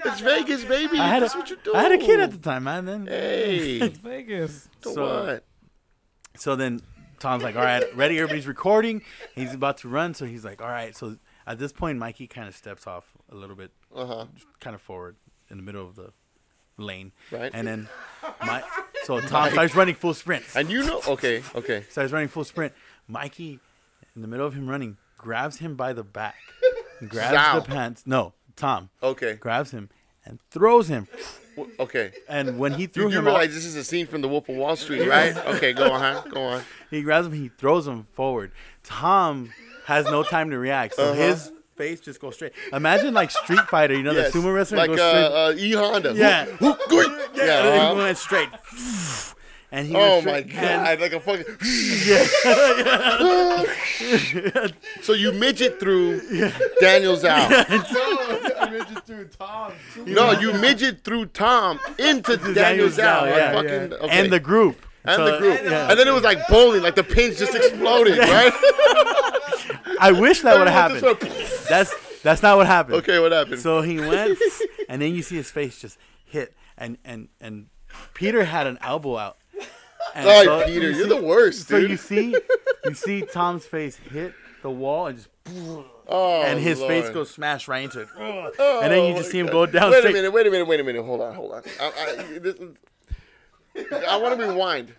It's 0.05 0.21
Vegas, 0.21 0.65
baby. 0.65 0.99
I 0.99 1.07
had 1.09 1.19
a, 1.19 1.21
That's 1.23 1.35
what 1.37 1.49
you 1.49 1.57
do. 1.65 1.75
I 1.75 1.81
had 1.83 1.93
a 1.93 1.99
kid 1.99 2.21
at 2.21 2.31
the 2.31 2.37
time, 2.39 2.65
man. 2.65 2.85
Then 2.85 3.07
Hey. 3.07 3.79
It's 3.79 3.97
Vegas. 3.99 4.69
so 4.83 4.93
So- 4.95 5.25
what? 5.33 5.45
So 6.37 6.55
then 6.57 6.83
Tom's 7.21 7.43
like, 7.43 7.57
all 7.57 7.65
right, 7.65 7.83
ready? 7.97 8.19
Everybody's 8.19 8.47
recording. 8.47 9.01
He's 9.35 9.55
about 9.55 9.79
to 9.79 9.89
run. 9.89 10.13
So 10.13 10.27
he's 10.27 10.45
like, 10.45 10.61
all 10.61 10.69
right. 10.69 10.95
So 10.95 11.17
at 11.47 11.59
this 11.59 11.73
point, 11.73 11.99
Mikey 11.99 12.27
kind 12.27 12.47
of 12.47 12.55
steps 12.55 12.87
off 12.87 13.05
a 13.33 13.35
little 13.35 13.57
bit, 13.57 13.71
Uh 13.97 14.07
huh. 14.07 14.27
kind 14.61 14.75
of 14.75 14.83
forward 14.83 15.17
in 15.51 15.57
the 15.57 15.63
middle 15.63 15.87
of 15.87 15.97
the 15.97 16.13
lane. 16.77 17.13
Right. 17.31 17.51
And 17.55 17.67
then, 17.67 17.89
my, 18.43 18.63
so 19.05 19.21
Tom 19.21 19.51
starts 19.51 19.75
running 19.75 19.95
full 19.95 20.15
sprint. 20.15 20.45
And 20.55 20.71
you 20.71 20.85
know, 20.85 21.01
okay, 21.09 21.43
okay. 21.55 21.81
so 21.83 21.87
Starts 21.91 22.13
running 22.13 22.29
full 22.29 22.45
sprint. 22.45 22.73
Mikey, 23.09 23.59
in 24.15 24.23
the 24.23 24.29
middle 24.29 24.47
of 24.47 24.55
him 24.55 24.69
running, 24.69 24.97
grabs 25.17 25.59
him 25.59 25.75
by 25.77 25.93
the 25.93 26.03
back, 26.05 26.37
grabs 27.09 27.37
Zhao. 27.37 27.55
the 27.65 27.69
pants. 27.71 28.03
No, 28.07 28.35
Tom 28.57 28.91
Okay. 29.03 29.35
grabs 29.35 29.71
him 29.71 29.89
and 30.25 30.41
throws 30.51 30.89
him. 30.89 31.07
Okay. 31.81 32.13
And 32.29 32.59
when 32.59 32.75
he 32.75 32.83
You 32.83 32.89
threw 32.89 33.11
do 33.11 33.19
him, 33.19 33.27
off, 33.29 33.33
realize 33.39 33.55
this 33.55 33.65
is 33.65 33.77
a 33.77 33.85
scene 33.85 34.07
from 34.07 34.21
The 34.21 34.29
Wolf 34.29 34.47
of 34.51 34.57
Wall 34.57 34.77
Street, 34.77 35.09
right? 35.09 35.35
Okay, 35.55 35.73
go 35.73 35.91
on, 35.91 36.01
huh? 36.01 36.23
Go 36.31 36.43
on. 36.43 36.63
He 36.91 37.01
grabs 37.01 37.27
him, 37.29 37.33
he 37.33 37.49
throws 37.49 37.87
him 37.87 38.05
forward. 38.13 38.53
Tom 38.83 39.53
has 39.87 40.05
no 40.05 40.23
time 40.23 40.51
to 40.51 40.59
react, 40.59 40.97
so 40.97 41.05
Uh-huh. 41.05 41.15
his 41.15 41.51
face 41.77 42.01
just 42.01 42.21
goes 42.21 42.35
straight. 42.37 42.53
Imagine 42.73 43.13
like 43.15 43.31
Street 43.31 43.61
Fighter, 43.69 43.95
you 43.95 44.03
know, 44.03 44.13
Yes. 44.13 44.33
the 44.33 44.39
sumo 44.39 44.55
wrestler 44.55 44.79
like 44.79 44.91
goes 44.91 45.01
uh, 45.01 45.53
straight. 45.53 45.65
uh, 45.65 45.67
E 45.67 45.73
Honda. 45.73 46.13
Yeah. 46.15 46.45
Who- 46.47 46.73
who- 46.73 46.97
yeah, 47.35 47.45
yeah. 47.45 47.65
and 47.65 47.75
uh-huh. 47.81 47.93
he 47.95 47.99
went 47.99 48.19
straight. 48.19 48.49
And 49.73 49.89
he 49.89 49.97
Oh 49.97 50.21
went 50.21 50.27
my 50.27 50.41
straight. 50.43 50.55
and- 50.55 50.87
god! 50.87 51.01
Like 51.01 51.13
a 51.13 51.21
fucking. 51.21 51.45
yeah. 52.07 52.27
So 55.03 55.13
you 55.13 55.33
midget 55.33 55.79
through 55.81 56.21
Daniel 56.81 57.17
Zhao. 57.17 57.49
I 58.61 58.71
mean, 58.71 58.83
just 58.93 59.07
doing 59.07 59.29
Tom. 59.39 59.73
No, 60.05 60.33
you 60.33 60.53
midget 60.55 61.05
through 61.05 61.27
Tom 61.27 61.79
into 61.99 62.37
Daniel's, 62.37 62.55
Daniel 62.55 62.89
Zhao. 62.89 62.95
Zhao, 62.95 63.21
like 63.23 63.37
yeah. 63.37 63.53
fucking, 63.53 63.71
Yeah. 63.91 63.97
okay. 64.07 64.21
And 64.21 64.33
the 64.33 64.41
group. 64.41 64.77
and 65.05 65.17
So, 65.17 65.25
the 65.33 65.39
group. 65.39 65.61
yeah. 65.65 65.91
And 65.91 65.99
then 65.99 66.09
it 66.09 66.15
was 66.15 66.23
like 66.25 66.47
bowling, 66.49 66.83
like 66.83 66.95
the 66.95 67.05
pins 67.05 67.39
just 67.39 67.55
exploded, 67.55 68.19
right? 68.19 68.53
I 70.01 70.13
wish 70.13 70.43
that 70.43 70.59
would 70.59 70.69
have 70.69 71.01
happened. 71.01 71.19
That's 71.69 71.95
that's 72.23 72.43
not 72.43 72.57
what 72.57 72.67
happened. 72.67 72.97
okay, 72.97 73.19
what 73.21 73.31
happened? 73.33 73.61
So 73.61 73.83
he 73.83 73.99
went, 74.01 74.37
and 74.89 75.01
then 75.01 75.15
you 75.15 75.23
see 75.23 75.37
his 75.37 75.51
face 75.51 75.81
just 75.81 75.97
hit, 76.25 76.55
and 76.77 76.99
and 77.05 77.29
and 77.41 77.67
Peter 78.15 78.45
had 78.45 78.67
an 78.67 78.79
elbow 78.83 79.17
out. 79.17 79.39
And 80.15 80.25
Sorry, 80.25 80.45
so 80.45 80.65
Peter, 80.67 80.91
you 80.91 80.97
you're 80.97 81.09
the 81.09 81.23
worst, 81.23 81.69
So 81.69 81.81
dude. 81.81 81.91
you 81.91 81.97
see, 81.97 82.37
you 82.85 82.95
see 82.95 83.23
Tom's 83.23 83.67
face 83.67 83.97
hit 83.97 84.35
the 84.63 84.71
wall 84.71 85.07
and 85.09 85.19
just, 85.19 85.29
oh, 86.09 86.43
and 86.43 86.59
his 86.59 86.81
face 86.81 87.11
goes 87.11 87.31
smash 87.31 87.69
right 87.69 87.85
into 87.85 88.01
it. 88.01 88.09
Oh, 88.19 88.81
and 88.83 88.93
then 88.93 89.09
you 89.11 89.17
just 89.17 89.31
see 89.31 89.39
him 89.39 89.47
God. 89.47 89.53
go 89.53 89.67
down 89.67 89.91
Wait 89.91 90.05
a 90.05 90.13
minute, 90.13 90.33
wait 90.33 90.47
a 90.47 90.51
minute, 90.51 90.67
wait 90.67 90.81
a 90.81 90.85
minute. 90.85 91.05
Hold 91.05 91.21
on, 91.21 91.35
hold 91.35 91.53
on. 91.53 91.63
I, 91.81 91.85
I, 91.87 92.39
this, 92.39 92.55
I 94.09 94.17
want 94.17 94.39
to 94.39 94.47
rewind. 94.47 94.95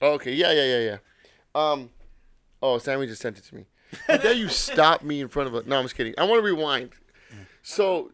Okay, 0.00 0.32
yeah, 0.34 0.52
yeah, 0.52 0.64
yeah, 0.64 0.78
yeah. 0.78 0.98
Um, 1.54 1.90
oh, 2.62 2.78
Sammy 2.78 3.06
just 3.06 3.22
sent 3.22 3.38
it 3.38 3.44
to 3.44 3.54
me. 3.54 3.64
How 4.06 4.16
dare 4.18 4.32
you 4.34 4.48
stop 4.50 5.02
me 5.02 5.20
in 5.20 5.28
front 5.28 5.48
of 5.48 5.54
a? 5.54 5.68
No, 5.68 5.76
I'm 5.78 5.84
just 5.84 5.94
kidding. 5.96 6.14
I 6.18 6.24
want 6.24 6.40
to 6.40 6.44
rewind. 6.44 6.90
So, 7.62 8.10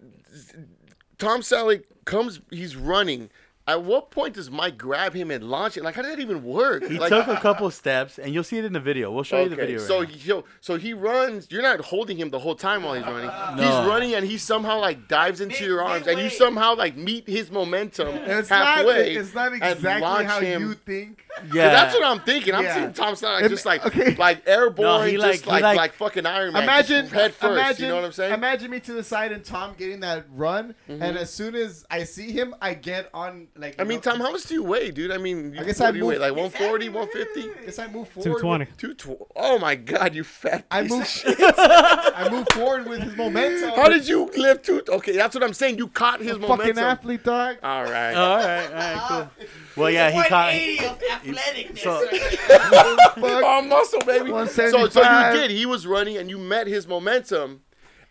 Tom 1.18 1.40
Selleck 1.40 1.84
comes. 2.04 2.40
He's 2.50 2.76
running. 2.76 3.30
At 3.66 3.82
what 3.82 4.10
point 4.10 4.34
does 4.34 4.50
Mike 4.50 4.76
grab 4.76 5.14
him 5.14 5.30
and 5.30 5.48
launch 5.48 5.78
it? 5.78 5.82
Like, 5.84 5.94
how 5.94 6.02
did 6.02 6.10
that 6.12 6.20
even 6.20 6.44
work? 6.44 6.84
He 6.86 6.98
like, 6.98 7.08
took 7.08 7.28
a 7.28 7.36
couple 7.40 7.70
steps, 7.70 8.18
and 8.18 8.34
you'll 8.34 8.44
see 8.44 8.58
it 8.58 8.66
in 8.66 8.74
the 8.74 8.80
video. 8.80 9.10
We'll 9.10 9.24
show 9.24 9.42
you 9.42 9.48
the 9.48 9.56
video. 9.56 9.78
so 9.78 10.00
right 10.00 10.08
he 10.10 10.18
so, 10.18 10.44
so 10.60 10.76
he 10.76 10.92
runs. 10.92 11.50
You're 11.50 11.62
not 11.62 11.80
holding 11.80 12.18
him 12.18 12.28
the 12.28 12.38
whole 12.38 12.56
time 12.56 12.82
while 12.82 12.92
he's 12.92 13.04
running. 13.06 13.28
No. 13.56 13.62
He's 13.62 13.88
running 13.88 14.14
and 14.14 14.26
he 14.26 14.36
somehow 14.36 14.80
like 14.80 15.08
dives 15.08 15.40
into 15.40 15.54
Mid- 15.54 15.62
your 15.66 15.82
arms 15.82 16.06
and 16.06 16.20
you 16.20 16.28
somehow 16.28 16.74
like 16.76 16.94
meet 16.94 17.26
his 17.26 17.50
momentum 17.50 18.08
It's 18.08 18.50
halfway. 18.50 19.14
not. 19.14 19.22
It's 19.22 19.34
not 19.34 19.52
and 19.54 19.62
exactly 19.62 20.02
launch 20.02 20.26
how 20.26 20.40
him. 20.40 20.60
you 20.60 20.74
think. 20.74 21.23
Now. 21.42 21.54
Yeah, 21.54 21.68
that's 21.70 21.94
what 21.94 22.04
I'm 22.04 22.20
thinking. 22.20 22.54
I'm 22.54 22.64
Yeah. 22.64 22.74
seeing 22.76 22.92
Tom 22.92 23.14
Selleck 23.14 23.34
like, 23.34 23.44
Im- 23.44 23.50
just 23.50 23.66
like 23.66 23.86
okay. 23.88 24.14
like 24.14 24.42
airborne, 24.48 24.86
No, 24.86 25.02
he 25.02 25.18
like- 25.18 25.32
just 25.32 25.44
he 25.44 25.50
like, 25.50 25.62
like- 25.62 25.76
like 25.76 25.92
fucking 25.94 26.26
Iron 26.26 26.52
Man. 26.52 26.62
Imagine 26.62 27.06
head 27.08 27.34
first. 27.34 27.52
Imagine, 27.52 27.82
you 27.84 27.88
know 27.88 27.96
what 27.96 28.04
I'm 28.04 28.12
saying? 28.12 28.34
Imagine 28.34 28.70
me 28.70 28.80
to 28.80 28.92
the 28.92 29.02
side 29.02 29.32
and 29.32 29.44
Tom 29.44 29.74
getting 29.76 30.00
that 30.00 30.26
run, 30.32 30.74
mm-hmm. 30.88 31.02
and 31.02 31.16
as 31.18 31.32
soon 31.32 31.54
as 31.54 31.84
I 31.90 32.04
see 32.04 32.30
him, 32.30 32.54
I 32.60 32.74
get 32.74 33.10
on 33.12 33.48
like. 33.56 33.74
I 33.78 33.82
you 33.82 33.88
mean, 33.88 33.96
know, 33.98 34.02
Tom, 34.12 34.20
how 34.20 34.30
much 34.30 34.44
do 34.44 34.54
you 34.54 34.62
weigh, 34.62 34.90
dude? 34.92 35.10
I 35.10 35.18
mean, 35.18 35.56
I 35.58 35.64
guess 35.64 35.80
what 35.80 35.88
I 35.88 35.92
do 35.92 35.98
you 35.98 36.06
weigh? 36.06 36.14
move- 36.14 36.22
Like 36.22 36.36
140, 36.36 36.88
150, 36.88 37.60
I 37.60 37.64
guess 37.66 37.78
I 37.78 37.86
move 37.88 38.08
forward. 38.08 38.40
220. 38.40 38.66
two 38.78 38.94
tw- 38.94 39.26
Oh 39.34 39.58
my 39.58 39.74
God, 39.74 40.14
you 40.14 40.22
fat 40.24 40.64
I 40.70 40.82
piece 40.82 40.90
move. 40.92 41.00
of 41.02 41.08
shit. 41.08 41.36
I 41.58 42.28
move 42.32 42.46
forward 42.52 42.86
with 42.86 43.00
his 43.00 43.16
momentum. 43.16 43.70
How 43.70 43.88
did 43.88 44.06
you 44.06 44.30
lift 44.36 44.64
two? 44.66 44.82
Okay, 44.88 45.16
that's 45.16 45.34
what 45.34 45.42
I'm 45.42 45.52
saying. 45.54 45.78
You 45.78 45.88
caught 45.88 46.20
his 46.20 46.32
fucking 46.36 46.48
momentum. 46.48 46.84
athlete, 46.84 47.24
dog? 47.24 47.56
All 47.62 47.82
right. 47.84 48.14
All 48.14 48.36
right, 48.36 48.66
all 48.66 48.72
right, 48.72 49.04
cool. 49.08 49.46
Well, 49.76 49.90
yeah, 49.90 50.10
he 50.10 50.18
caught. 50.28 50.52
180 50.52 50.86
of 50.86 50.98
athleticness. 51.00 51.78
so- 51.78 52.04
right 52.04 53.14
there. 53.16 53.44
Oh, 53.44 53.62
muscle, 53.62 54.00
baby. 54.00 54.30
So, 54.30 54.46
so 54.46 54.62
you 54.66 54.72
175. 54.72 55.34
did. 55.34 55.50
He 55.50 55.66
was 55.66 55.86
running, 55.86 56.16
and 56.16 56.30
you 56.30 56.38
met 56.38 56.66
his 56.66 56.86
momentum, 56.86 57.62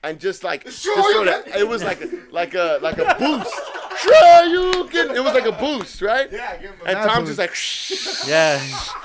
and 0.04 0.20
just 0.20 0.44
like, 0.44 0.66
just 0.66 0.84
sort 0.84 1.28
of, 1.28 1.48
it 1.48 1.68
was 1.68 1.84
like 1.84 2.02
a, 2.02 2.10
like 2.32 2.54
a, 2.54 2.80
like 2.82 2.98
a 2.98 3.16
boost. 3.20 3.54
Sure, 4.04 4.46
you 4.46 4.86
can. 4.90 5.12
It 5.16 5.24
was 5.24 5.34
like 5.34 5.46
a 5.46 5.52
boost, 5.52 6.02
right? 6.02 6.30
Yeah. 6.30 6.54
And 6.86 6.98
that 6.98 7.08
Tom's 7.08 7.28
just 7.30 7.40
like, 7.40 7.54
Shh. 7.54 8.28
Yeah, 8.28 8.60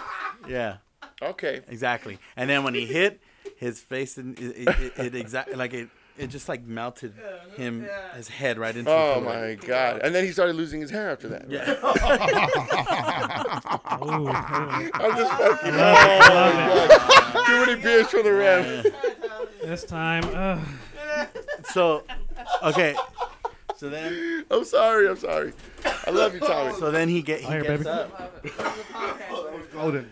yeah, 0.49 0.77
okay. 1.23 1.61
exactly. 1.69 2.19
And 2.37 2.49
then 2.51 2.65
when 2.65 2.75
he 2.75 2.87
hit, 2.87 3.21
his 3.59 3.81
face 3.81 4.17
and 4.17 4.39
it, 4.41 4.67
it, 4.67 4.69
it, 4.69 4.99
it 4.99 5.15
exactly 5.15 5.55
like 5.57 5.75
it. 5.75 5.89
It 6.19 6.27
just 6.31 6.49
like 6.49 6.67
melted 6.67 7.15
him, 7.57 7.87
his 8.15 8.29
head 8.29 8.59
right 8.59 8.77
into. 8.77 8.91
Oh 8.91 9.21
the 9.21 9.27
pillow. 9.27 9.35
my 9.49 9.55
god! 9.55 10.01
And 10.03 10.13
then 10.15 10.25
he 10.25 10.33
started 10.33 10.57
losing 10.57 10.81
his 10.81 10.91
hair 10.91 11.11
after 11.11 11.29
that. 11.29 11.49
Yeah. 11.49 11.71
Ooh, 14.03 14.07
ooh. 14.15 14.29
I'm 14.29 15.17
just 15.17 15.33
fucking. 15.33 15.75
Oh 15.75 15.95
my 15.95 16.19
god! 16.29 17.47
Too 17.47 17.67
many 17.67 17.81
beers 17.83 18.07
for 18.09 18.23
the 18.23 18.33
ref. 18.33 18.87
This 19.63 19.85
time, 19.85 20.25
uh, 20.35 20.59
So, 21.73 22.03
okay. 22.63 22.95
So 23.77 23.89
then, 23.89 24.45
I'm 24.51 24.65
sorry. 24.65 25.09
I'm 25.09 25.17
sorry. 25.19 25.53
I 26.07 26.11
love 26.11 26.35
you, 26.35 26.41
Tommy. 26.41 26.75
so 26.79 26.91
then 26.91 27.09
he 27.09 27.23
get 27.23 27.41
he 27.41 27.47
Here, 27.47 27.63
gets 27.63 27.85
baby. 27.85 27.89
up. 27.91 28.33
Golden. 29.73 30.11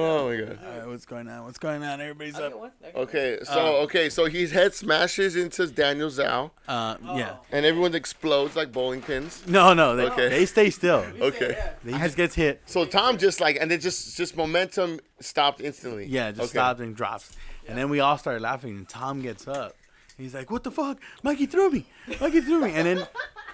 Oh 0.00 0.28
my 0.28 0.36
god. 0.36 0.58
All 0.64 0.78
right, 0.78 0.86
what's 0.88 1.06
going 1.06 1.28
on? 1.28 1.44
What's 1.44 1.58
going 1.58 1.82
on? 1.82 2.00
Everybody's 2.00 2.36
up. 2.36 2.52
Okay, 2.94 3.38
so 3.42 3.76
okay, 3.84 4.08
so 4.08 4.26
his 4.26 4.52
head 4.52 4.74
smashes 4.74 5.34
into 5.36 5.66
Daniel 5.66 6.08
Zhao, 6.08 6.50
Uh, 6.68 6.96
yeah. 7.16 7.36
and 7.50 7.66
everyone 7.66 7.94
explodes 7.94 8.54
like 8.54 8.70
bowling 8.70 9.02
pins. 9.02 9.42
No, 9.46 9.74
no, 9.74 9.96
they, 9.96 10.04
Okay. 10.04 10.28
they 10.28 10.46
stay 10.46 10.70
still. 10.70 11.04
Okay. 11.20 11.58
He 11.84 11.92
just 11.92 12.16
gets 12.16 12.34
hit. 12.34 12.62
So 12.66 12.84
Tom 12.84 13.18
just 13.18 13.40
like, 13.40 13.56
and 13.60 13.72
it 13.72 13.80
just 13.80 14.16
just 14.16 14.36
momentum 14.36 15.00
stopped 15.20 15.60
instantly. 15.60 16.06
Yeah, 16.06 16.30
just 16.30 16.42
Okay. 16.42 16.58
stops 16.58 16.80
and 16.80 16.94
drops. 16.94 17.32
And 17.66 17.76
then 17.76 17.90
we 17.90 18.00
all 18.00 18.16
started 18.18 18.40
laughing, 18.42 18.70
and 18.76 18.88
Tom 18.88 19.20
gets 19.20 19.46
up. 19.48 19.74
He's 20.16 20.34
like, 20.34 20.50
"What 20.50 20.64
the 20.64 20.70
fuck? 20.70 20.98
Mikey 21.22 21.46
threw 21.46 21.70
me! 21.70 21.86
Mikey 22.20 22.40
threw 22.40 22.60
me!" 22.60 22.72
And 22.72 22.86
then 22.86 23.06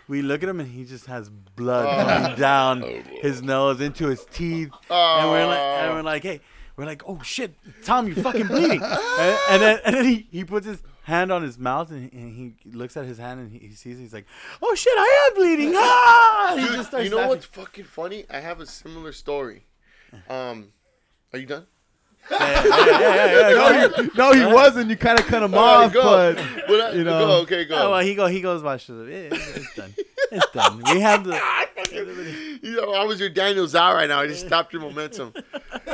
we 0.09 0.23
look 0.23 0.43
at 0.43 0.49
him, 0.49 0.61
and 0.61 0.71
he 0.71 0.85
just 0.85 1.07
has 1.07 1.29
blood 1.31 2.07
coming 2.07 2.37
down 2.39 2.83
his 2.83 3.43
nose 3.43 3.81
into 3.81 4.07
his 4.07 4.25
teeth. 4.33 4.71
And 4.91 5.31
we're 5.31 5.47
like, 5.47 5.59
and 5.59 5.95
we're 5.95 6.03
like, 6.03 6.23
"Hey." 6.23 6.41
We're 6.77 6.87
like, 6.87 7.05
oh 7.07 7.21
shit, 7.23 7.55
Tom, 7.85 8.09
you're 8.09 8.17
fucking 8.17 8.49
bleeding. 8.49 8.83
and, 8.83 9.39
and 9.49 9.63
then, 9.63 9.79
and 9.85 9.95
then 9.95 10.05
he, 10.05 10.27
he 10.33 10.45
puts 10.45 10.67
his 10.67 10.83
hand 11.05 11.31
on 11.31 11.41
his 11.45 11.57
mouth 11.57 11.91
and, 11.93 12.13
and 12.13 12.35
he 12.35 12.55
looks 12.69 12.97
at 12.97 13.05
his 13.05 13.17
hand 13.17 13.39
and 13.39 13.53
he, 13.53 13.61
he 13.61 13.75
sees, 13.75 13.97
he's 13.97 14.13
like, 14.13 14.27
oh 14.61 14.75
shit, 14.75 14.93
I 14.97 15.29
am 15.29 15.37
bleeding. 15.37 15.73
Ah! 15.77 16.55
He 16.57 16.63
Dude, 16.67 17.05
you 17.05 17.11
know 17.11 17.17
laughing. 17.19 17.29
what's 17.29 17.47
fucking 17.47 17.85
funny? 17.85 18.25
I 18.29 18.41
have 18.41 18.61
a 18.61 18.67
similar 18.67 19.13
story. 19.13 19.67
Um, 20.29 20.73
are 21.33 21.39
you 21.39 21.47
done? 21.47 21.67
Yeah, 22.31 22.39
yeah, 22.41 22.65
yeah, 22.65 22.99
yeah, 22.99 23.51
yeah, 23.51 23.89
go. 23.89 24.09
No, 24.15 24.33
he 24.33 24.45
wasn't. 24.53 24.91
You 24.91 24.97
kind 24.97 25.19
of 25.19 25.27
cut 25.27 25.43
him 25.43 25.55
off, 25.55 25.93
go. 25.93 26.03
but 26.03 26.37
But 26.69 26.81
I- 26.81 26.93
you 26.93 27.05
know. 27.05 27.27
go, 27.27 27.33
okay, 27.43 27.65
go. 27.65 27.77
Oh, 27.77 27.91
well, 27.91 28.01
he 28.01 28.15
go. 28.15 28.27
He 28.27 28.41
goes. 28.41 28.63
Watch 28.63 28.89
it. 28.89 28.95
It- 29.09 29.33
It's 29.33 29.75
done. 29.75 29.95
It's 30.33 30.51
done. 30.53 30.83
We 30.93 31.01
have 31.01 31.25
the. 31.25 31.39
You 32.63 32.77
know, 32.77 32.95
I 32.95 33.05
was 33.05 33.21
your 33.21 33.29
Daniel 33.29 33.67
Zhao 33.67 33.95
right 33.95 34.09
now. 34.09 34.21
I 34.21 34.27
just 34.27 34.47
stopped 34.47 34.73
your 34.73 34.81
momentum. 34.83 35.35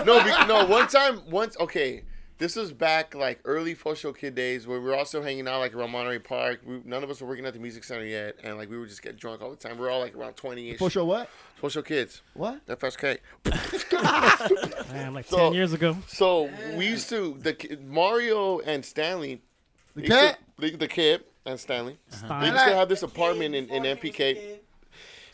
No, 0.05 0.23
be, 0.23 0.31
no. 0.47 0.65
One 0.67 0.87
time, 0.87 1.21
once. 1.29 1.57
Okay, 1.59 2.03
this 2.41 2.57
was 2.57 2.73
back 2.73 3.15
like 3.15 3.39
early 3.45 3.77
Fosho 3.77 4.17
Kid 4.17 4.35
days 4.35 4.67
where 4.67 4.81
we 4.81 4.87
were 4.87 4.97
also 4.97 5.23
hanging 5.23 5.47
out 5.47 5.61
like 5.61 5.75
around 5.75 5.93
Monterey 5.93 6.19
Park. 6.19 6.63
We, 6.67 6.81
none 6.85 7.05
of 7.05 7.11
us 7.11 7.21
were 7.21 7.29
working 7.29 7.47
at 7.47 7.53
the 7.55 7.61
music 7.61 7.85
center 7.85 8.05
yet, 8.05 8.37
and 8.43 8.57
like 8.57 8.69
we 8.69 8.79
would 8.79 8.89
just 8.89 9.03
get 9.03 9.17
drunk 9.17 9.41
all 9.43 9.51
the 9.51 9.57
time. 9.57 9.79
We 9.79 9.87
are 9.87 9.91
all 9.91 10.01
like 10.01 10.17
around 10.17 10.35
twenty 10.35 10.71
ish. 10.71 10.79
for 10.79 10.91
sure. 10.91 11.05
What? 11.05 11.29
Fosho 11.63 11.85
Kids. 11.85 12.23
What? 12.35 12.67
FSK. 12.67 13.19
man, 14.93 15.15
like 15.15 15.27
So- 15.27 15.37
10 15.39 15.53
years 15.53 15.73
ago. 15.73 15.97
So 16.07 16.51
we 16.77 16.87
used 16.89 17.09
to 17.11 17.37
the 17.41 17.79
Mario 17.87 18.61
and 18.61 18.85
Stanley. 18.85 19.43
The 19.95 20.03
they 20.03 20.09
to- 20.09 20.15
cat? 20.15 20.39
the, 20.59 20.77
the 20.77 20.89
kid 20.89 21.25
and 21.45 21.59
Stanley. 21.61 21.99
Uh-huh. 22.13 22.41
They 22.41 22.47
used 22.51 22.65
to 22.65 22.75
have 22.75 22.89
this 22.89 23.03
apartment 23.03 23.55
in, 23.55 23.69
in 23.69 23.83
MPK. 23.83 24.60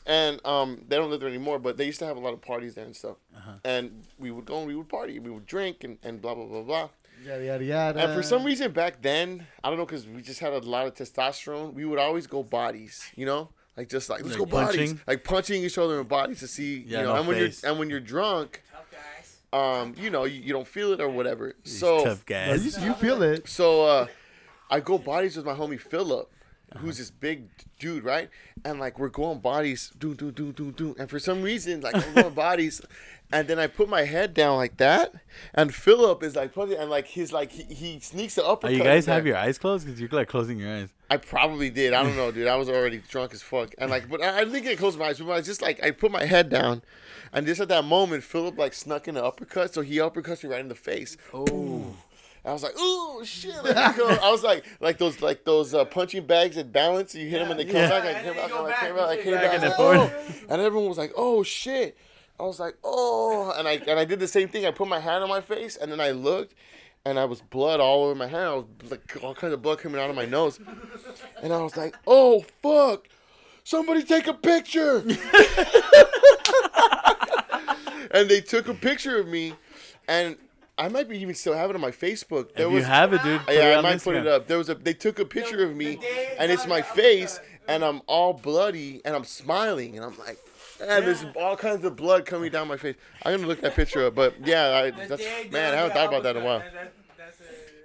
And 0.07 0.41
um, 0.47 0.83
they 0.89 0.97
don't 0.97 1.11
live 1.11 1.19
there 1.21 1.29
anymore, 1.29 1.59
but 1.59 1.77
they 1.77 1.85
used 1.85 1.99
to 1.99 2.07
have 2.07 2.17
a 2.17 2.21
lot 2.21 2.33
of 2.33 2.41
parties 2.41 2.75
there 2.77 2.85
and 2.85 2.95
stuff. 2.95 3.17
And 3.65 4.05
we 4.19 4.31
would 4.31 4.45
go 4.45 4.59
and 4.59 4.67
we 4.67 4.75
would 4.77 4.89
party, 4.89 5.19
we 5.19 5.31
would 5.31 5.47
drink 5.47 5.83
and, 5.85 5.99
and 6.05 6.23
blah 6.23 6.35
blah 6.35 6.47
blah 6.47 6.63
blah. 6.63 6.89
Yada 7.25 7.45
yada 7.45 7.65
yada. 7.65 7.99
And 8.01 8.15
for 8.15 8.23
some 8.23 8.45
reason 8.45 8.71
back 8.73 9.03
then, 9.03 9.47
I 9.65 9.69
don't 9.69 9.79
know, 9.79 9.85
because 9.87 10.07
we 10.07 10.23
just 10.23 10.39
had 10.41 10.53
a 10.53 10.59
lot 10.61 10.87
of 10.87 10.95
testosterone. 10.95 11.73
We 11.75 11.85
would 11.85 11.99
always 11.99 12.27
go 12.29 12.43
bodies, 12.45 13.03
you 13.17 13.27
know, 13.27 13.49
like 13.77 13.89
just 13.89 14.09
like 14.09 14.23
let's 14.23 14.39
Like 14.39 14.49
go 14.51 14.57
bodies, 14.57 14.95
like 15.09 15.25
punching 15.25 15.63
each 15.65 15.77
other 15.79 16.01
in 16.01 16.07
bodies 16.07 16.39
to 16.41 16.47
see, 16.47 16.85
Yeah, 16.87 17.01
you 17.01 17.05
know. 17.07 17.13
no 17.15 17.19
and 17.19 17.29
when 17.29 17.37
face. 17.39 17.63
you're 17.63 17.71
and 17.73 17.79
when 17.81 17.91
you're 17.91 17.99
drunk, 18.01 18.63
Tough 18.73 18.87
guys. 18.93 19.81
um, 19.83 19.95
you 19.99 20.11
know, 20.11 20.25
you, 20.25 20.41
you 20.41 20.53
don't 20.53 20.69
feel 20.69 20.93
it 20.93 21.01
or 21.01 21.09
whatever. 21.09 21.55
These 21.65 21.81
so 21.81 22.05
tough 22.05 22.25
No, 22.29 22.37
guys. 22.37 22.79
you, 22.79 22.85
you 22.87 22.95
feel 22.95 23.23
it. 23.23 23.49
so 23.49 23.85
uh, 23.85 24.07
I 24.71 24.79
go 24.81 24.99
bodies 24.99 25.37
with 25.37 25.47
my 25.47 25.55
homie 25.55 25.81
Philip, 25.81 26.31
Uh-huh. 26.73 26.81
who's 26.81 26.99
this 26.99 27.13
big 27.13 27.49
dude, 27.79 28.03
right? 28.03 28.29
And 28.65 28.81
like 28.81 28.99
we're 28.99 29.09
going 29.09 29.39
bodies, 29.39 29.93
do 29.99 30.15
do 30.15 30.33
do 30.33 30.53
do 30.53 30.73
do. 30.73 30.97
And 30.99 31.09
for 31.09 31.21
some 31.21 31.43
reason, 31.43 31.81
like 31.81 31.95
we're 31.95 32.23
going 32.23 32.35
bodies, 32.47 32.81
and 33.33 33.47
then 33.47 33.61
I 33.61 33.69
put 33.69 33.89
my 33.89 34.03
head 34.03 34.35
down 34.35 34.57
like 34.57 34.77
that, 34.79 35.15
and 35.55 35.73
Philip 35.73 36.25
is 36.25 36.35
like 36.35 36.53
putting, 36.53 36.77
and 36.77 36.91
like 36.91 37.07
he's 37.07 37.33
like 37.33 37.53
he, 37.53 37.63
he 37.73 38.01
sneaks 38.01 38.35
the 38.35 38.45
Are 38.45 38.71
you 38.71 38.83
guys 38.83 39.07
have 39.07 39.25
your 39.27 39.37
eyes 39.37 39.59
closed? 39.59 39.87
Because 39.87 40.01
you're 40.01 40.11
like 40.11 40.29
closing 40.29 40.59
your 40.59 40.73
eyes. 40.73 40.89
I 41.09 41.19
probably 41.19 41.71
did. 41.71 41.93
I 41.93 42.03
don't 42.03 42.17
know, 42.17 42.33
dude. 42.33 42.49
I 42.49 42.57
was 42.57 42.69
already 42.69 42.99
drunk 43.09 43.33
as 43.33 43.43
fuck, 43.43 43.73
and 43.79 43.89
like, 43.89 44.09
but 44.09 44.21
I, 44.21 44.39
I 44.39 44.45
didn't 44.45 44.65
get 44.65 44.77
close 44.77 44.97
my 44.97 45.07
eyes. 45.07 45.21
But 45.21 45.31
I 45.31 45.41
just 45.43 45.63
like 45.63 45.81
I 45.85 45.93
put 45.93 46.11
my 46.11 46.25
head 46.25 46.49
down, 46.49 46.83
and 47.33 47.47
just 47.47 47.61
at 47.61 47.69
that 47.69 47.85
moment, 47.85 48.25
Philip 48.25 48.59
like 48.59 48.75
snuck 48.75 49.07
in 49.07 49.15
the 49.15 49.25
uppercut, 49.25 49.73
so 49.73 49.83
he 49.83 49.99
uppercuts 49.99 50.43
me 50.43 50.51
right 50.51 50.61
in 50.61 50.69
the 50.69 50.75
face. 50.75 51.17
Oh. 51.33 51.95
I 52.47 52.53
was 52.53 52.63
like, 52.63 52.79
"Ooh, 52.81 53.25
shit!" 53.25 53.55
I 53.65 54.31
was 54.31 54.45
like, 54.45 54.65
like 54.81 54.99
those, 54.99 55.21
like 55.21 55.45
those 55.45 55.75
uh, 55.75 55.85
punching 55.85 56.27
bags 56.27 56.55
that 56.57 56.73
balance. 56.73 57.13
You 57.15 57.29
hit 57.29 57.41
them 57.41 57.51
and 57.51 57.59
they 57.59 57.65
come 57.65 57.75
Yeah. 57.77 57.89
back. 57.89 58.05
I 58.05 58.11
And 58.11 58.17
came 58.25 58.35
then 58.35 58.37
back. 58.37 58.51
you 58.51 58.57
I 58.57 58.73
came 58.87 58.95
back. 58.97 59.09
I 59.09 59.17
came 59.23 59.33
back 59.35 59.43
back. 59.43 59.55
and 59.55 59.65
I 59.65 59.69
was 59.69 59.77
then 59.77 59.99
like, 59.99 60.11
"Oh." 60.13 60.45
And 60.51 60.63
everyone 60.63 60.89
was 60.89 60.99
like, 60.99 61.13
"Oh 61.17 61.43
shit!" 61.43 61.97
I 62.39 62.45
was 62.45 62.61
like, 62.61 62.77
"Oh," 62.85 63.53
and 63.59 63.67
I 63.67 63.73
and 63.89 63.99
I 63.99 64.05
did 64.05 64.21
the 64.21 64.29
same 64.29 64.47
thing. 64.49 64.65
I 64.65 64.71
put 64.71 64.87
my 64.87 65.01
hand 65.01 65.25
on 65.25 65.29
my 65.29 65.41
face, 65.41 65.77
and 65.77 65.91
then 65.91 66.01
I 66.01 66.13
looked, 66.13 66.55
and 67.05 67.19
I 67.19 67.25
was 67.25 67.41
blood 67.41 67.81
all 67.81 68.05
over 68.05 68.15
my 68.15 68.29
hand. 68.29 68.45
I 68.49 68.55
was 68.55 68.67
like 68.93 69.17
all 69.25 69.35
kinds 69.35 69.53
of 69.53 69.61
blood 69.63 69.79
coming 69.81 70.01
out 70.01 70.09
of 70.11 70.15
my 70.17 70.27
nose, 70.27 70.61
and 71.43 71.53
I 71.53 71.61
was 71.63 71.77
like, 71.77 71.97
"Oh 72.07 72.45
fuck!" 72.63 73.09
Somebody 73.65 74.05
take 74.05 74.29
a 74.29 74.35
picture. 74.35 74.99
and 78.13 78.29
they 78.29 78.41
took 78.41 78.69
a 78.69 78.75
picture 78.75 79.19
of 79.19 79.27
me, 79.27 79.55
and 80.07 80.37
I 80.79 80.89
might 80.89 81.09
be 81.09 81.19
even 81.19 81.35
still 81.35 81.55
have 81.55 81.71
it 81.71 81.75
on 81.77 81.81
my 81.81 81.91
Facebook. 81.91 82.55
There 82.55 82.67
If 82.67 82.73
was 82.73 82.83
you 82.83 82.87
have 82.87 83.13
it, 83.15 83.23
dude. 83.23 83.41
put 83.43 83.55
it 83.55 83.59
yeah, 83.59 83.69
I 83.71 83.77
on 83.77 83.83
might 83.83 84.03
put 84.03 84.15
it 84.17 84.27
up. 84.27 84.47
There 84.47 84.59
was 84.59 84.69
a 84.69 84.75
they 84.75 84.93
took 84.93 85.19
a 85.19 85.25
picture 85.25 85.65
of 85.65 85.75
me, 85.75 85.99
and 86.39 86.53
it's 86.53 86.67
my 86.67 86.83
face, 86.83 87.41
and 87.67 87.83
I'm 87.85 88.03
all 88.07 88.33
bloody, 88.35 89.01
and 89.05 89.17
I'm 89.17 89.25
smiling, 89.25 89.97
and 89.97 90.05
I'm 90.05 90.19
like, 90.19 90.39
ah, 90.83 90.85
and 90.97 91.07
there's 91.07 91.25
all 91.35 91.57
kinds 91.57 91.85
of 91.85 91.97
blood 91.97 92.27
coming 92.27 92.51
down 92.53 92.69
my 92.69 92.77
face. 92.77 92.97
I'm 93.25 93.37
gonna 93.37 93.47
look 93.47 93.63
that 93.63 93.75
picture 93.75 94.07
up, 94.07 94.15
but 94.15 94.35
yeah, 94.45 94.93
I, 94.95 95.07
that's 95.07 95.23
man, 95.51 95.73
I 95.73 95.77
haven't 95.77 95.93
thought 95.95 96.09
about 96.09 96.23
that 96.25 96.37
in 96.37 96.43
a 96.43 96.45
while. 96.45 96.63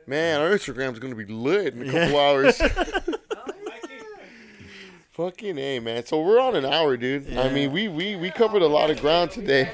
Man, 0.07 0.41
our 0.41 0.49
Instagram's 0.49 0.99
gonna 0.99 1.15
be 1.15 1.25
lit 1.25 1.73
in 1.73 1.87
a 1.87 1.91
couple 1.91 2.19
hours. 2.19 2.61
Fucking 5.11 5.57
a 5.57 5.79
man. 5.79 6.05
So 6.05 6.21
we're 6.21 6.39
on 6.39 6.55
an 6.55 6.65
hour, 6.65 6.95
dude. 6.97 7.37
I 7.37 7.49
mean, 7.51 7.71
we 7.71 7.87
we 7.87 8.15
we 8.15 8.31
covered 8.31 8.61
a 8.61 8.67
lot 8.67 8.89
of 8.89 8.99
ground 9.01 9.31
today. 9.31 9.69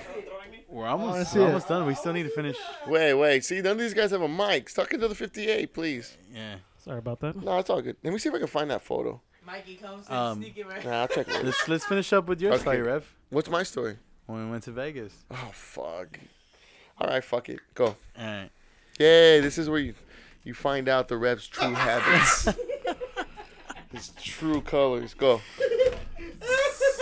We're 0.69 0.85
almost, 0.87 1.31
see 1.31 1.39
we're 1.39 1.45
it. 1.45 1.47
almost 1.47 1.67
done. 1.69 1.85
We 1.85 1.95
still 1.95 2.13
need 2.13 2.23
to 2.23 2.29
finish. 2.29 2.57
Wait, 2.87 3.13
wait. 3.13 3.45
See, 3.45 3.61
none 3.61 3.73
of 3.73 3.77
these 3.79 3.93
guys 3.93 4.11
have 4.11 4.21
a 4.21 4.27
mic. 4.27 4.67
Stuck 4.69 4.93
into 4.93 5.07
the 5.07 5.15
58, 5.15 5.73
please. 5.73 6.17
Yeah. 6.33 6.55
Sorry 6.77 6.97
about 6.99 7.19
that. 7.21 7.41
No, 7.41 7.57
it's 7.59 7.69
all 7.69 7.81
good. 7.81 7.95
Let 8.03 8.11
me 8.13 8.19
see 8.19 8.29
if 8.29 8.35
I 8.35 8.39
can 8.39 8.47
find 8.47 8.69
that 8.71 8.81
photo. 8.81 9.21
Mikey 9.45 9.75
comes 9.75 10.09
Um, 10.09 10.15
and 10.15 10.37
sneaking 10.43 10.67
right. 10.67 10.83
Nah, 10.83 11.01
I'll 11.01 11.07
check 11.07 11.27
later. 11.31 11.43
Let's 11.45 11.67
let's 11.69 11.85
finish 11.85 12.11
up 12.11 12.27
with 12.27 12.41
your 12.41 12.51
Okay. 12.53 12.61
story, 12.61 12.81
Rev. 12.81 13.15
What's 13.29 13.49
my 13.49 13.63
story? 13.63 13.97
When 14.25 14.43
we 14.45 14.51
went 14.51 14.63
to 14.63 14.71
Vegas. 14.71 15.13
Oh 15.31 15.49
fuck. 15.53 16.19
All 16.99 17.07
right, 17.07 17.23
fuck 17.23 17.47
it. 17.47 17.59
Go. 17.73 17.85
All 17.85 17.95
right. 18.25 18.49
Yay! 18.99 19.39
This 19.39 19.57
is 19.57 19.69
where 19.69 19.79
you 19.79 19.93
you 20.43 20.53
find 20.53 20.89
out 20.89 21.07
the 21.07 21.15
Rev's 21.17 21.47
true 21.47 21.73
habits. 21.73 22.49
His 23.93 24.09
true 24.21 24.59
colors. 24.61 25.13
Go. 25.13 25.39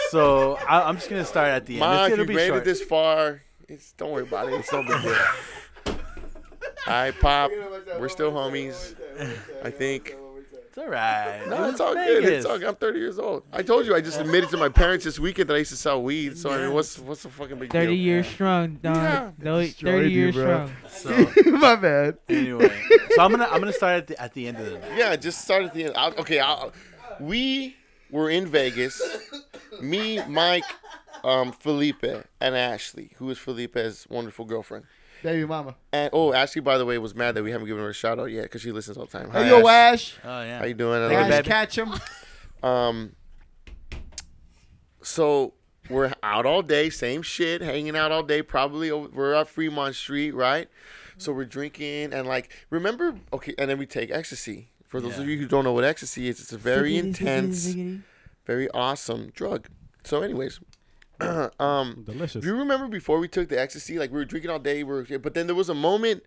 So 0.09 0.55
I, 0.68 0.82
I'm 0.88 0.95
just 0.95 1.09
gonna 1.09 1.26
start 1.26 1.47
at 1.49 1.66
the 1.66 1.74
end. 1.74 1.80
Ma, 1.80 2.03
It's 2.05 2.11
if 2.13 2.18
gonna 2.18 2.22
you 2.24 2.28
be 2.28 2.36
made 2.36 2.47
short. 2.47 2.59
it 2.61 2.66
this 2.66 2.82
far, 2.82 3.41
it's 3.68 3.91
don't 3.93 4.11
worry 4.11 4.24
about 4.24 4.49
it. 4.49 4.53
It's 4.55 4.72
no 4.72 4.82
big 4.84 5.01
deal. 5.01 5.16
All 6.88 6.93
right, 6.93 7.20
Pop. 7.20 7.51
We're 7.99 8.09
still 8.09 8.32
homies. 8.32 8.95
I 9.63 9.72
think. 9.72 10.16
It's 10.68 10.78
all 10.84 10.89
right. 10.89 11.41
No, 11.47 11.63
it's 11.70 11.80
was 11.80 11.82
all 11.82 11.93
good. 11.93 12.26
It's 12.26 12.45
all 12.45 12.59
good. 12.59 12.68
I'm 12.68 12.76
30 12.76 12.99
years 12.99 13.18
old. 13.18 13.43
I 13.53 13.63
told 13.63 13.86
you 13.86 13.95
I 13.95 14.01
just 14.01 14.20
admitted 14.20 14.49
to 14.49 14.57
my 14.57 14.68
parents 14.68 15.05
this 15.05 15.18
weekend 15.18 15.49
that 15.49 15.53
I 15.53 15.59
used 15.59 15.72
to 15.72 15.78
sell 15.78 16.03
weed. 16.03 16.38
So 16.38 16.51
I 16.51 16.57
mean, 16.57 16.74
what's 16.74 16.99
what's 16.99 17.24
the 17.24 17.30
fucking 17.30 17.57
big 17.59 17.70
deal? 17.70 17.82
30 17.84 17.95
years 17.95 18.28
strong, 18.28 18.76
dog. 18.84 18.95
Yeah. 18.97 19.32
No, 19.39 19.61
Destroyed 19.61 19.93
30 19.93 20.11
years 20.11 20.36
bro. 20.36 20.70
strong. 20.89 21.32
So 21.34 21.41
My 21.51 21.78
bad. 21.78 22.18
anyway, 22.28 22.70
so 23.16 23.22
I'm 23.22 23.32
gonna 23.32 23.45
I'm 23.49 23.59
gonna 23.61 23.72
start 23.72 23.95
at 23.99 24.07
the 24.07 24.22
at 24.22 24.34
the 24.34 24.47
end 24.49 24.57
of 24.57 24.66
the 24.66 24.72
night. 24.80 24.91
Yeah, 24.97 25.16
just 25.16 25.41
start 25.45 25.63
at 25.63 25.74
the 25.74 25.86
end. 25.86 25.93
I'll, 25.95 26.13
okay, 26.16 26.39
I'll, 26.39 26.74
we 27.22 27.78
were 28.11 28.30
in 28.30 28.45
Vegas. 28.45 29.01
Me, 29.82 30.22
Mike, 30.28 30.66
um, 31.24 31.51
Felipe 31.51 32.03
and 32.03 32.55
Ashley, 32.55 33.11
who 33.18 33.30
is 33.30 33.38
Felipe's 33.38 34.07
wonderful 34.09 34.45
girlfriend. 34.45 34.86
Baby 35.24 35.45
mama. 35.45 35.76
And 35.91 36.09
oh, 36.13 36.34
Ashley, 36.34 36.61
by 36.61 36.78
the 36.78 36.86
way, 36.86 36.97
was 36.97 37.16
mad 37.16 37.36
that 37.36 37.43
we 37.43 37.49
haven't 37.51 37.68
given 37.68 37.82
her 37.84 37.89
a 37.89 37.93
shout 37.93 38.20
out 38.20 38.26
yet 38.32 38.43
because 38.43 38.61
she 38.61 38.72
listens 38.72 38.97
all 38.97 39.05
the 39.05 39.18
time. 39.18 39.30
Hi, 39.32 39.43
Hey, 39.43 39.49
yo, 39.49 39.68
Ash. 39.68 40.13
Ash. 40.18 40.20
Oh 40.24 40.41
yeah. 40.43 40.59
How 40.59 40.66
you 40.66 40.74
doing? 40.76 41.01
I 41.01 41.09
Hey, 41.09 41.16
love 41.18 41.28
you. 41.28 41.34
Ash, 41.34 41.39
baby. 41.39 41.47
catch 41.47 41.78
him. 41.78 41.89
Um, 42.63 43.11
so 45.03 45.53
we're 45.89 46.11
out 46.24 46.45
all 46.47 46.61
day, 46.63 46.89
same 46.89 47.22
shit, 47.22 47.61
hanging 47.61 47.95
out 47.95 48.11
all 48.11 48.24
day. 48.24 48.41
Probably 48.41 48.89
over, 48.89 49.07
we're 49.09 49.34
at 49.34 49.47
Fremont 49.47 49.93
Street, 49.95 50.32
right? 50.32 50.68
So 51.18 51.32
we're 51.32 51.45
drinking 51.45 52.11
and 52.13 52.28
like 52.28 52.51
remember, 52.72 53.16
okay, 53.32 53.53
and 53.57 53.70
then 53.70 53.78
we 53.78 53.86
take 53.86 54.09
ecstasy. 54.09 54.70
For 54.88 54.99
those 54.99 55.20
of 55.20 55.28
you 55.28 55.38
who 55.38 55.47
don't 55.47 55.63
know 55.63 55.74
what 55.74 55.84
ecstasy 55.84 56.28
is, 56.28 56.39
it's 56.39 56.53
a 56.53 56.57
very 56.57 56.97
intense, 56.97 57.76
very 58.45 58.70
awesome 58.72 59.32
drug. 59.36 59.68
So, 60.03 60.22
anyways, 60.22 60.59
um, 61.59 62.03
Delicious. 62.05 62.41
do 62.41 62.47
you 62.47 62.57
remember 62.57 62.88
before 62.88 63.20
we 63.20 63.28
took 63.28 63.49
the 63.49 63.59
ecstasy, 63.59 63.97
like 63.99 64.11
we 64.11 64.18
were 64.18 64.26
drinking 64.26 64.51
all 64.51 64.59
day, 64.59 64.84
we 64.84 64.93
were, 64.93 65.20
but 65.20 65.34
then 65.34 65.47
there 65.47 65.55
was 65.55 65.70
a 65.70 65.74
moment, 65.74 66.24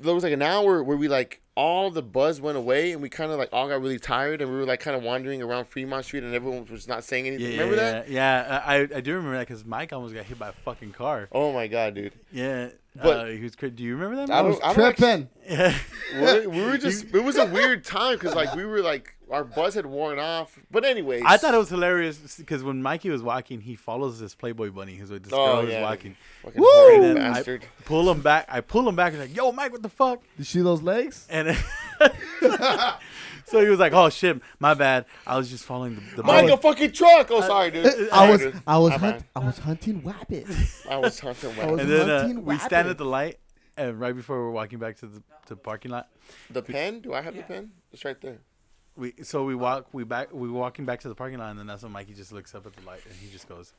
there 0.00 0.14
was 0.14 0.24
like 0.24 0.32
an 0.32 0.42
hour 0.42 0.82
where 0.82 0.96
we 0.96 1.08
like 1.08 1.42
all 1.56 1.90
the 1.90 2.02
buzz 2.02 2.40
went 2.40 2.58
away 2.58 2.92
and 2.92 3.00
we 3.00 3.08
kind 3.08 3.32
of 3.32 3.38
like 3.38 3.48
all 3.52 3.68
got 3.68 3.80
really 3.80 3.98
tired 3.98 4.42
and 4.42 4.50
we 4.50 4.56
were 4.56 4.66
like 4.66 4.80
kind 4.80 4.96
of 4.96 5.02
wandering 5.02 5.42
around 5.42 5.64
Fremont 5.64 6.04
Street 6.04 6.22
and 6.22 6.34
everyone 6.34 6.66
was 6.70 6.86
not 6.86 7.02
saying 7.02 7.26
anything. 7.26 7.52
Yeah, 7.52 7.60
remember 7.62 7.76
yeah, 7.76 7.90
that? 7.90 8.10
Yeah, 8.10 8.62
I 8.64 8.76
I 8.80 9.00
do 9.00 9.14
remember 9.14 9.38
that 9.38 9.48
because 9.48 9.64
Mike 9.64 9.92
almost 9.92 10.14
got 10.14 10.24
hit 10.24 10.38
by 10.38 10.48
a 10.48 10.52
fucking 10.52 10.92
car. 10.92 11.28
Oh 11.32 11.52
my 11.52 11.66
god, 11.66 11.94
dude! 11.94 12.12
Yeah, 12.30 12.68
But- 13.02 13.16
uh, 13.20 13.24
he 13.26 13.40
was. 13.42 13.54
cra- 13.56 13.70
Do 13.70 13.82
you 13.82 13.96
remember 13.96 14.16
that? 14.26 14.30
I 14.32 14.42
was 14.42 14.58
I 14.62 14.72
don't 14.74 14.96
Tripping. 14.96 15.28
Yeah. 15.48 15.72
we 16.20 16.46
we 16.48 16.62
were 16.62 16.76
just 16.78 17.04
it 17.14 17.22
was 17.22 17.36
a 17.36 17.46
weird 17.46 17.84
time 17.84 18.14
because 18.16 18.34
like 18.34 18.54
we 18.56 18.64
were 18.64 18.80
like 18.80 19.14
our 19.30 19.44
buzz 19.44 19.74
had 19.74 19.86
worn 19.86 20.18
off. 20.18 20.58
But 20.70 20.84
anyways, 20.84 21.22
I 21.24 21.36
thought 21.36 21.54
it 21.54 21.58
was 21.58 21.68
hilarious 21.68 22.36
because 22.36 22.62
when 22.64 22.82
Mikey 22.82 23.10
was 23.10 23.22
walking, 23.22 23.60
he 23.60 23.76
follows 23.76 24.18
this 24.20 24.34
Playboy 24.34 24.70
bunny 24.70 24.94
who's 24.96 25.10
with 25.10 25.24
this 25.24 25.32
Oh, 25.32 25.62
girl 25.62 25.66
who's 25.66 25.74
walking. 25.82 26.16
fucking 26.42 26.60
Woo! 26.60 26.66
horny 26.68 26.94
And 26.96 27.04
then 27.04 27.18
I 27.18 27.30
bastard. 27.34 27.64
pull 27.84 28.10
him 28.10 28.20
back. 28.22 28.46
I 28.48 28.60
pull 28.60 28.88
him 28.88 28.96
back 28.96 29.12
and 29.12 29.20
like, 29.22 29.36
yo, 29.36 29.52
Mike, 29.52 29.70
what 29.72 29.82
the 29.82 29.88
fuck? 29.88 30.20
Did 30.36 30.46
she 30.46 30.58
see 30.58 30.62
those 30.62 30.82
legs? 30.82 31.26
And 31.30 31.56
so 33.46 33.60
he 33.62 33.68
was 33.68 33.78
like, 33.78 33.92
oh 33.92 34.08
shit, 34.10 34.40
my 34.58 34.74
bad. 34.74 35.06
I 35.26 35.36
was 35.36 35.48
just 35.50 35.64
following 35.64 35.94
the, 35.94 36.00
the 36.16 36.22
Mike, 36.22 36.42
bunny. 36.42 36.52
a 36.52 36.56
fucking 36.56 36.92
truck! 36.92 37.28
Oh, 37.30 37.40
sorry, 37.40 37.70
dude. 37.70 37.86
I 37.86 37.90
Sorry, 38.08 38.30
was 38.32 38.40
dude. 38.40 38.62
I 38.66 38.78
was 38.78 38.90
My 38.90 38.98
hunt, 38.98 39.16
bad. 39.18 39.24
I 39.34 39.38
was 39.46 39.58
hunting 39.58 40.02
rabbits. 40.04 40.86
I 40.90 40.96
was 40.98 41.18
hunting. 41.18 41.50
I 41.60 41.66
was 41.66 41.66
Wow. 41.66 41.76
And 41.78 41.90
then 41.90 42.10
uh, 42.10 42.18
hunting 42.20 42.44
we 42.44 42.58
stand 42.58 42.88
at 42.88 42.98
the 42.98 43.04
light, 43.04 43.38
and 43.76 43.98
right 44.00 44.14
before 44.14 44.36
we're 44.44 44.50
walking 44.50 44.78
back 44.78 44.96
to 44.98 45.06
the 45.06 45.18
to 45.46 45.54
the 45.54 45.56
parking 45.56 45.90
lot, 45.92 46.08
The 46.50 46.62
pen? 46.62 47.00
Do 47.00 47.14
I 47.14 47.22
have 47.22 47.34
the 47.36 47.42
pen? 47.42 47.70
It's 47.92 48.04
right 48.04 48.20
there. 48.20 48.38
we 48.96 49.12
so 49.22 49.44
we 49.44 49.54
walk 49.54 49.88
we 49.92 50.04
back 50.04 50.32
we 50.32 50.48
walking 50.50 50.84
back 50.84 51.00
to 51.00 51.08
the 51.08 51.14
parking 51.14 51.38
lot, 51.38 51.50
and 51.50 51.58
then 51.58 51.66
that's 51.66 51.82
when 51.82 51.92
Mikey 51.92 52.14
just 52.14 52.32
looks 52.32 52.54
up 52.54 52.66
at 52.66 52.74
the 52.74 52.84
light 52.86 53.00
and 53.06 53.14
he 53.14 53.28
just 53.30 53.48
goes, 53.48 53.72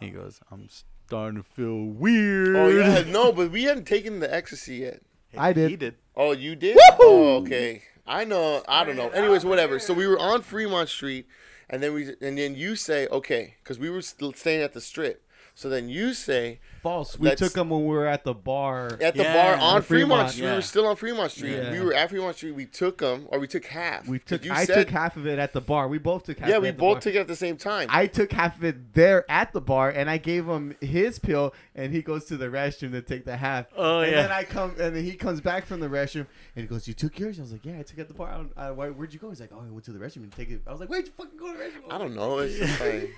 he 0.00 0.10
goes, 0.10 0.40
I'm 0.50 0.68
starting 1.06 1.38
to 1.38 1.42
feel 1.42 1.84
weird. 1.86 2.56
Oh 2.56 2.68
yeah, 2.68 3.02
no, 3.10 3.32
but 3.32 3.50
we 3.50 3.64
hadn't 3.64 3.86
taken 3.86 4.20
the 4.20 4.32
ecstasy 4.32 4.76
yet. 4.76 5.00
I 5.38 5.52
did. 5.52 5.70
He 5.70 5.76
did. 5.76 5.94
Oh, 6.14 6.32
you 6.32 6.54
did? 6.56 6.78
Oh, 6.98 7.36
okay. 7.42 7.82
I 8.06 8.24
know. 8.24 8.62
I 8.68 8.84
don't 8.84 8.96
know. 8.96 9.08
Anyways, 9.08 9.44
oh, 9.44 9.48
whatever. 9.48 9.78
So 9.78 9.92
we 9.92 10.06
were 10.06 10.18
on 10.18 10.42
Fremont 10.42 10.88
Street, 10.88 11.26
and 11.68 11.82
then 11.82 11.92
we 11.92 12.14
and 12.20 12.38
then 12.38 12.54
you 12.54 12.76
say 12.76 13.06
okay, 13.08 13.56
because 13.62 13.78
we 13.78 13.90
were 13.90 14.02
still 14.02 14.32
staying 14.32 14.62
at 14.62 14.72
the 14.72 14.80
Strip. 14.80 15.22
So 15.54 15.68
then 15.68 15.88
you 15.88 16.12
say 16.12 16.60
False. 16.86 17.18
We 17.18 17.28
Let's- 17.28 17.40
took 17.40 17.52
them 17.54 17.70
when 17.70 17.80
we 17.84 17.88
were 17.88 18.06
at 18.06 18.22
the 18.22 18.32
bar. 18.32 18.96
at 19.00 19.14
the 19.16 19.24
Yeah, 19.24 19.34
bar 19.34 19.54
on 19.54 19.60
on 19.76 19.82
Fremont, 19.82 20.08
Fremont, 20.08 20.30
Street. 20.30 20.42
We 20.42 20.48
yeah. 20.50 20.54
were 20.54 20.62
still 20.62 20.86
on 20.86 20.94
Fremont 20.96 21.30
Street. 21.32 21.52
Yeah. 21.56 21.72
We 21.72 21.80
were 21.80 21.92
at 21.94 22.10
Fremont 22.10 22.36
Street. 22.36 22.52
We 22.52 22.66
took 22.66 22.98
them, 22.98 23.26
or 23.30 23.40
we 23.40 23.48
took 23.48 23.64
half. 23.64 24.06
We 24.06 24.20
'Cause 24.20 24.26
took. 24.28 24.44
You 24.44 24.52
I 24.52 24.64
said, 24.64 24.74
took 24.86 24.90
half 24.90 25.16
of 25.16 25.26
it 25.26 25.40
at 25.40 25.52
the 25.52 25.60
bar. 25.60 25.88
We 25.88 25.98
both 25.98 26.24
took 26.26 26.38
half. 26.38 26.48
Yeah, 26.48 26.58
of 26.58 26.62
it 26.62 26.62
we 26.62 26.68
at 26.68 26.76
the 26.76 26.80
both 26.80 26.94
bar. 26.94 27.00
took 27.00 27.14
it 27.14 27.18
at 27.18 27.26
the 27.26 27.34
same 27.34 27.56
time. 27.56 27.88
I 27.90 28.06
took 28.06 28.30
half 28.32 28.56
of 28.56 28.62
it 28.64 28.92
there 28.94 29.24
at 29.28 29.52
the 29.52 29.60
bar, 29.60 29.90
and 29.90 30.08
I 30.08 30.18
gave 30.18 30.46
him 30.46 30.76
his 30.80 31.18
pill, 31.18 31.52
and 31.74 31.92
he 31.92 32.02
goes 32.02 32.24
to 32.26 32.36
the 32.36 32.46
restroom 32.46 32.92
to 32.92 33.02
take 33.02 33.24
the 33.24 33.36
half. 33.36 33.66
Oh, 33.76 34.00
and 34.00 34.12
yeah. 34.12 34.22
then 34.22 34.30
I 34.32 34.44
come, 34.44 34.70
and 34.78 34.94
then 34.94 35.02
he 35.04 35.14
comes 35.16 35.40
back 35.40 35.66
from 35.66 35.80
the 35.80 35.88
restroom, 35.88 36.26
and 36.54 36.62
he 36.62 36.66
goes, 36.66 36.86
"You 36.86 36.94
took 36.94 37.18
yours?" 37.18 37.40
I 37.40 37.42
was 37.42 37.50
like, 37.52 37.64
"Yeah, 37.64 37.80
I 37.80 37.82
took 37.82 37.98
it 37.98 38.02
at 38.02 38.08
the 38.08 38.14
bar." 38.14 38.28
I 38.30 38.36
don't- 38.36 38.52
I, 38.56 38.70
why, 38.70 38.90
where'd 38.90 39.12
you 39.12 39.18
go? 39.18 39.30
He's 39.30 39.40
like, 39.40 39.50
"Oh, 39.52 39.58
I 39.66 39.72
went 39.72 39.84
to 39.86 39.92
the 39.92 39.98
restroom 39.98 40.22
and 40.22 40.32
take 40.32 40.50
it." 40.50 40.62
I 40.68 40.70
was 40.70 40.78
like, 40.78 40.88
"Where'd 40.88 41.06
you 41.06 41.12
fucking 41.16 41.36
go 41.36 41.50
to 41.52 41.58
the 41.58 41.64
restroom?" 41.64 41.92
I 41.92 41.98
don't 41.98 42.14
know. 42.14 42.38
It's 42.38 42.56
just 42.56 42.80
like 42.80 43.10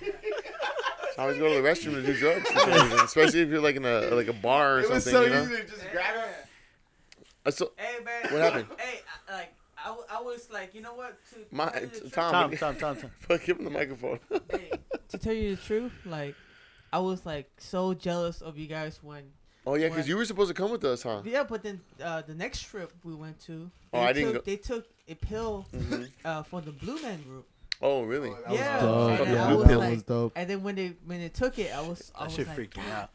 I 1.19 1.23
always 1.23 1.37
go 1.37 1.53
to 1.53 1.61
the 1.61 1.67
restroom 1.67 1.95
to 1.95 2.01
do 2.01 2.13
drugs, 2.17 2.49
for 2.49 2.59
some 2.59 2.71
reason, 2.71 2.99
especially 3.01 3.41
if 3.41 3.49
you're 3.49 3.59
like 3.61 3.75
in 3.75 3.85
a 3.85 4.01
like 4.15 4.27
a 4.29 4.33
bar 4.33 4.79
or 4.79 4.83
something. 4.83 4.91
It 4.91 4.95
was 4.95 5.03
so 5.03 5.23
you 5.25 5.33
easy 5.41 5.55
to 5.63 5.67
just 5.69 5.91
grab 5.91 6.15
it. 6.15 6.29
Uh, 7.45 7.51
So 7.51 7.71
Hey 7.77 8.03
man. 8.03 8.31
What 8.33 8.41
happened? 8.41 8.67
Hey, 8.77 8.99
I, 9.27 9.33
like 9.33 9.53
I, 9.77 9.87
w- 9.87 10.05
I 10.09 10.21
was 10.21 10.49
like, 10.51 10.73
you 10.73 10.81
know 10.81 10.93
what? 10.93 11.17
To 11.33 11.39
my 11.51 11.69
tell 11.69 11.81
you 11.81 11.87
the 11.87 11.99
truth- 11.99 12.13
Tom, 12.13 12.31
Tom, 12.31 12.51
Tom, 12.57 12.75
Tom, 12.77 12.95
Tom. 12.97 13.11
fuck, 13.19 13.43
give 13.43 13.57
him 13.57 13.65
the 13.65 13.69
microphone. 13.69 14.19
hey, 14.51 14.71
to 15.09 15.17
tell 15.17 15.33
you 15.33 15.55
the 15.57 15.61
truth, 15.61 15.91
like 16.05 16.35
I 16.93 16.99
was 16.99 17.25
like 17.25 17.49
so 17.57 17.93
jealous 17.93 18.41
of 18.41 18.57
you 18.57 18.67
guys 18.67 18.99
when 19.03 19.23
oh 19.67 19.75
yeah, 19.75 19.89
because 19.89 20.07
you 20.07 20.15
were 20.15 20.25
supposed 20.25 20.47
to 20.49 20.53
come 20.53 20.71
with 20.71 20.83
us, 20.85 21.03
huh? 21.03 21.21
yeah, 21.25 21.43
but 21.43 21.63
then 21.63 21.81
uh, 22.01 22.21
the 22.21 22.33
next 22.35 22.61
trip 22.63 22.91
we 23.03 23.13
went 23.13 23.39
to, 23.41 23.69
Oh, 23.93 23.99
they 24.01 24.05
I 24.07 24.13
didn't 24.13 24.33
took, 24.33 24.45
go- 24.45 24.51
They 24.51 24.57
took 24.57 24.87
a 25.09 25.15
pill 25.15 25.65
Mhm. 25.75 26.09
uh, 26.23 26.43
for 26.43 26.61
the 26.61 26.71
Blue 26.71 27.01
Man 27.01 27.21
Group. 27.23 27.45
Oh 27.81 28.03
really? 28.03 28.31
That 28.31 28.49
was 28.49 28.59
Yeah, 28.59 28.79
dope. 28.81 29.19
and 29.21 29.31
yeah, 29.33 29.47
I 29.47 29.55
that 29.55 29.67
pill 29.67 29.79
like- 29.79 29.89
was 29.93 30.03
dope. 30.03 30.33
And 30.35 30.49
then 30.49 30.63
when 30.63 30.75
they 30.75 30.93
when 31.05 31.19
they 31.21 31.29
took 31.29 31.57
it, 31.59 31.73
I 31.73 31.79
was 31.79 32.11
I 32.13 32.19
That 32.19 32.25
was 32.25 32.35
shit 32.35 32.47
like, 32.47 32.55
freaked 32.55 32.77
me 32.77 32.83
out. 32.91 33.09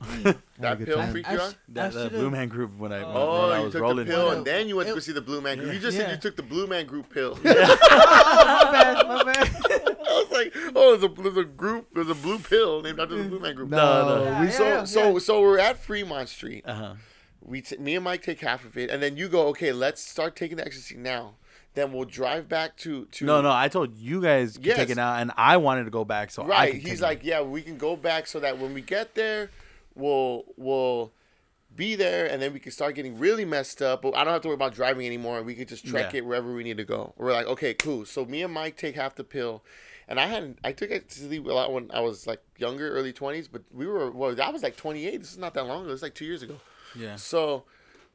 That 0.58 0.78
good 0.78 0.86
pill 0.86 0.96
time. 0.96 1.10
freaked 1.12 1.28
I 1.28 1.32
you 1.34 1.40
out? 1.40 1.52
I 1.52 1.56
That, 1.74 1.92
that 1.92 2.12
Blue 2.12 2.30
Man 2.30 2.48
Group 2.48 2.78
when 2.78 2.90
I, 2.92 3.04
when, 3.04 3.14
Oh, 3.14 3.42
when 3.42 3.52
I 3.52 3.58
you 3.58 3.64
was 3.64 3.72
took 3.72 3.82
rolling. 3.82 4.06
the 4.06 4.12
pill 4.12 4.30
and 4.30 4.44
then 4.46 4.66
you 4.66 4.76
went 4.76 4.88
to 4.88 4.94
go 4.94 5.00
see 5.00 5.12
the 5.12 5.20
Blue 5.20 5.42
Man 5.42 5.58
Group. 5.58 5.68
Yeah. 5.68 5.74
You 5.74 5.80
just 5.80 5.96
said 5.98 6.10
you 6.12 6.16
took 6.16 6.36
the 6.36 6.42
Blue 6.42 6.66
Man 6.66 6.86
Group 6.86 7.12
pill. 7.12 7.38
oh, 7.38 7.40
my 7.44 8.72
bad, 8.72 9.06
my 9.06 9.22
bad. 9.24 9.56
I 10.06 10.24
was 10.24 10.30
like, 10.32 10.54
oh, 10.74 10.96
there's 10.96 11.10
a, 11.12 11.22
there's 11.22 11.36
a 11.36 11.44
group, 11.44 11.88
there's 11.94 12.08
a 12.08 12.14
blue 12.14 12.38
pill 12.38 12.80
named 12.80 12.98
after 13.00 13.16
the 13.22 13.28
Blue 13.28 13.40
Man 13.40 13.54
Group. 13.54 13.68
No, 13.68 13.76
no. 14.16 14.24
Yeah, 14.24 14.40
We 14.40 14.46
yeah, 14.46 14.52
so 14.52 14.64
yeah. 14.64 14.84
so 14.84 15.18
so 15.18 15.40
we're 15.42 15.58
at 15.58 15.76
Fremont 15.76 16.28
Street. 16.30 16.64
Uh 16.66 16.74
huh. 16.74 16.94
We 17.42 17.60
t- 17.60 17.76
me 17.76 17.94
and 17.96 18.04
Mike 18.04 18.22
take 18.22 18.40
half 18.40 18.64
of 18.64 18.78
it, 18.78 18.88
and 18.88 19.02
then 19.02 19.18
you 19.18 19.28
go, 19.28 19.48
okay, 19.48 19.72
let's 19.72 20.00
start 20.00 20.34
taking 20.36 20.56
the 20.56 20.64
ecstasy 20.64 20.96
now. 20.96 21.34
Then 21.74 21.92
we'll 21.92 22.04
drive 22.04 22.48
back 22.48 22.76
to 22.78 23.04
to 23.06 23.24
No, 23.24 23.40
no, 23.40 23.50
I 23.52 23.68
told 23.68 23.96
you 23.96 24.22
guys 24.22 24.54
to 24.54 24.62
Yes. 24.62 24.76
take 24.76 24.90
it 24.90 24.98
out, 24.98 25.20
and 25.20 25.32
I 25.36 25.56
wanted 25.56 25.84
to 25.84 25.90
go 25.90 26.04
back, 26.04 26.30
so 26.30 26.42
I 26.44 26.46
right. 26.46 26.74
He's 26.74 27.00
like, 27.02 27.24
yeah, 27.24 27.40
we 27.42 27.62
can 27.62 27.76
go 27.78 27.96
back 27.96 28.26
so 28.28 28.38
that 28.40 28.58
when 28.58 28.72
we 28.74 28.80
get 28.80 29.14
there, 29.16 29.50
we'll 29.94 30.44
we'll 30.56 31.12
be 31.74 31.96
there, 31.96 32.26
and 32.26 32.40
then 32.40 32.52
we 32.52 32.60
can 32.60 32.70
start 32.70 32.94
getting 32.94 33.18
really 33.18 33.44
messed 33.44 33.82
up. 33.82 34.02
But 34.02 34.14
I 34.16 34.22
don't 34.22 34.32
have 34.32 34.42
to 34.42 34.48
worry 34.48 34.54
about 34.54 34.74
driving 34.74 35.04
anymore. 35.06 35.38
and 35.38 35.46
We 35.46 35.54
can 35.56 35.66
just 35.66 35.84
trek 35.84 36.12
Yeah. 36.12 36.18
it 36.18 36.26
wherever 36.26 36.52
we 36.54 36.62
need 36.62 36.76
to 36.76 36.84
go. 36.84 37.12
We're 37.16 37.32
like, 37.32 37.46
okay, 37.46 37.74
cool. 37.74 38.04
So 38.04 38.24
me 38.24 38.42
and 38.42 38.52
Mike 38.54 38.76
take 38.76 38.94
half 38.94 39.16
the 39.16 39.24
pill. 39.24 39.64
And 40.06 40.20
I 40.20 40.26
hadn't. 40.26 40.58
I 40.62 40.72
took 40.72 40.90
it 40.90 41.08
to 41.08 41.18
sleep 41.18 41.46
a 41.46 41.52
lot 41.52 41.72
when 41.72 41.90
I 41.92 42.00
was 42.00 42.26
like 42.26 42.40
younger, 42.58 42.90
early 42.90 43.12
twenties. 43.12 43.48
But 43.48 43.62
we 43.72 43.86
were. 43.86 44.10
Well, 44.10 44.40
I 44.40 44.50
was 44.50 44.62
like 44.62 44.76
twenty 44.76 45.06
eight. 45.06 45.18
This 45.22 45.32
is 45.32 45.38
not 45.38 45.54
that 45.54 45.64
long 45.66 45.84
ago. 45.84 45.92
It's 45.94 46.02
like 46.02 46.14
two 46.14 46.26
years 46.26 46.42
ago. 46.42 46.60
yeah. 46.94 47.16
So 47.16 47.64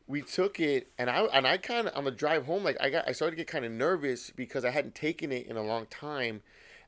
we 0.10 0.22
took 0.24 0.60
it, 0.60 0.88
and 0.98 1.10
I 1.10 1.22
and 1.26 1.48
I 1.48 1.56
kind 1.58 1.88
of 1.88 1.96
on 1.96 2.04
the 2.04 2.12
drive 2.12 2.46
home, 2.46 2.64
like 2.66 2.76
I 2.82 2.90
got 2.90 3.08
I 3.08 3.14
started 3.14 3.32
to 3.32 3.38
get 3.38 3.48
kind 3.48 3.64
of 3.64 3.72
nervous 3.72 4.32
because 4.32 4.66
I 4.66 4.72
hadn't 4.72 4.96
taken 4.96 5.32
it 5.32 5.48
in 5.48 5.56
a 5.56 5.64
long 5.64 5.86
time, 5.86 6.42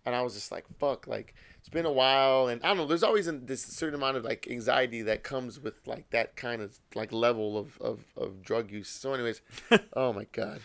and 0.06 0.14
I 0.16 0.22
was 0.24 0.34
just 0.34 0.52
like, 0.52 0.66
fuck, 0.80 1.06
like 1.08 1.34
it's 1.60 1.70
been 1.70 1.86
a 1.86 1.92
while, 1.92 2.48
and 2.48 2.62
I 2.64 2.70
don't 2.70 2.78
know. 2.78 2.88
There's 2.88 3.04
always 3.04 3.28
an, 3.28 3.46
this 3.46 3.62
certain 3.62 3.94
amount 3.96 4.18
of 4.18 4.26
like 4.26 4.48
anxiety 4.50 5.04
that 5.04 5.24
comes 5.24 5.60
with 5.60 5.76
like 5.86 6.10
that 6.10 6.36
kind 6.36 6.62
of 6.64 6.80
like 6.96 7.14
level 7.14 7.58
of 7.58 7.78
of, 7.80 8.00
of 8.18 8.42
drug 8.42 8.72
use. 8.72 8.90
So, 8.90 9.14
anyways, 9.14 9.42
oh 9.94 10.12
my 10.12 10.26
god. 10.32 10.60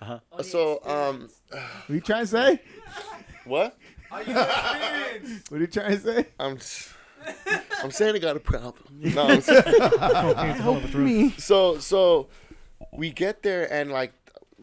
Uh 0.00 0.18
huh. 0.34 0.42
So 0.42 0.80
um, 0.84 1.28
What 1.50 1.60
are 1.88 1.94
you 1.94 2.00
trying 2.00 2.24
to 2.24 2.26
say? 2.26 2.60
what? 3.44 3.78
What 4.10 4.28
are 4.28 5.60
you 5.60 5.66
trying 5.68 5.92
to 5.92 5.98
say? 6.00 6.26
I'm. 6.38 6.56
s- 6.56 6.92
I'm 7.82 7.90
saying 7.90 8.14
I 8.14 8.18
got 8.18 8.36
a 8.36 8.40
problem. 8.40 8.74
No, 9.14 9.26
I'm 9.26 9.40
saying, 9.40 9.62
Cocaine's 9.62 10.60
a 10.60 10.62
hell 10.62 10.76
of 10.76 10.84
a 10.84 10.88
drug. 10.88 11.32
so 11.38 11.78
so 11.78 12.28
we 12.92 13.10
get 13.10 13.42
there 13.42 13.72
and 13.72 13.90
like 13.90 14.12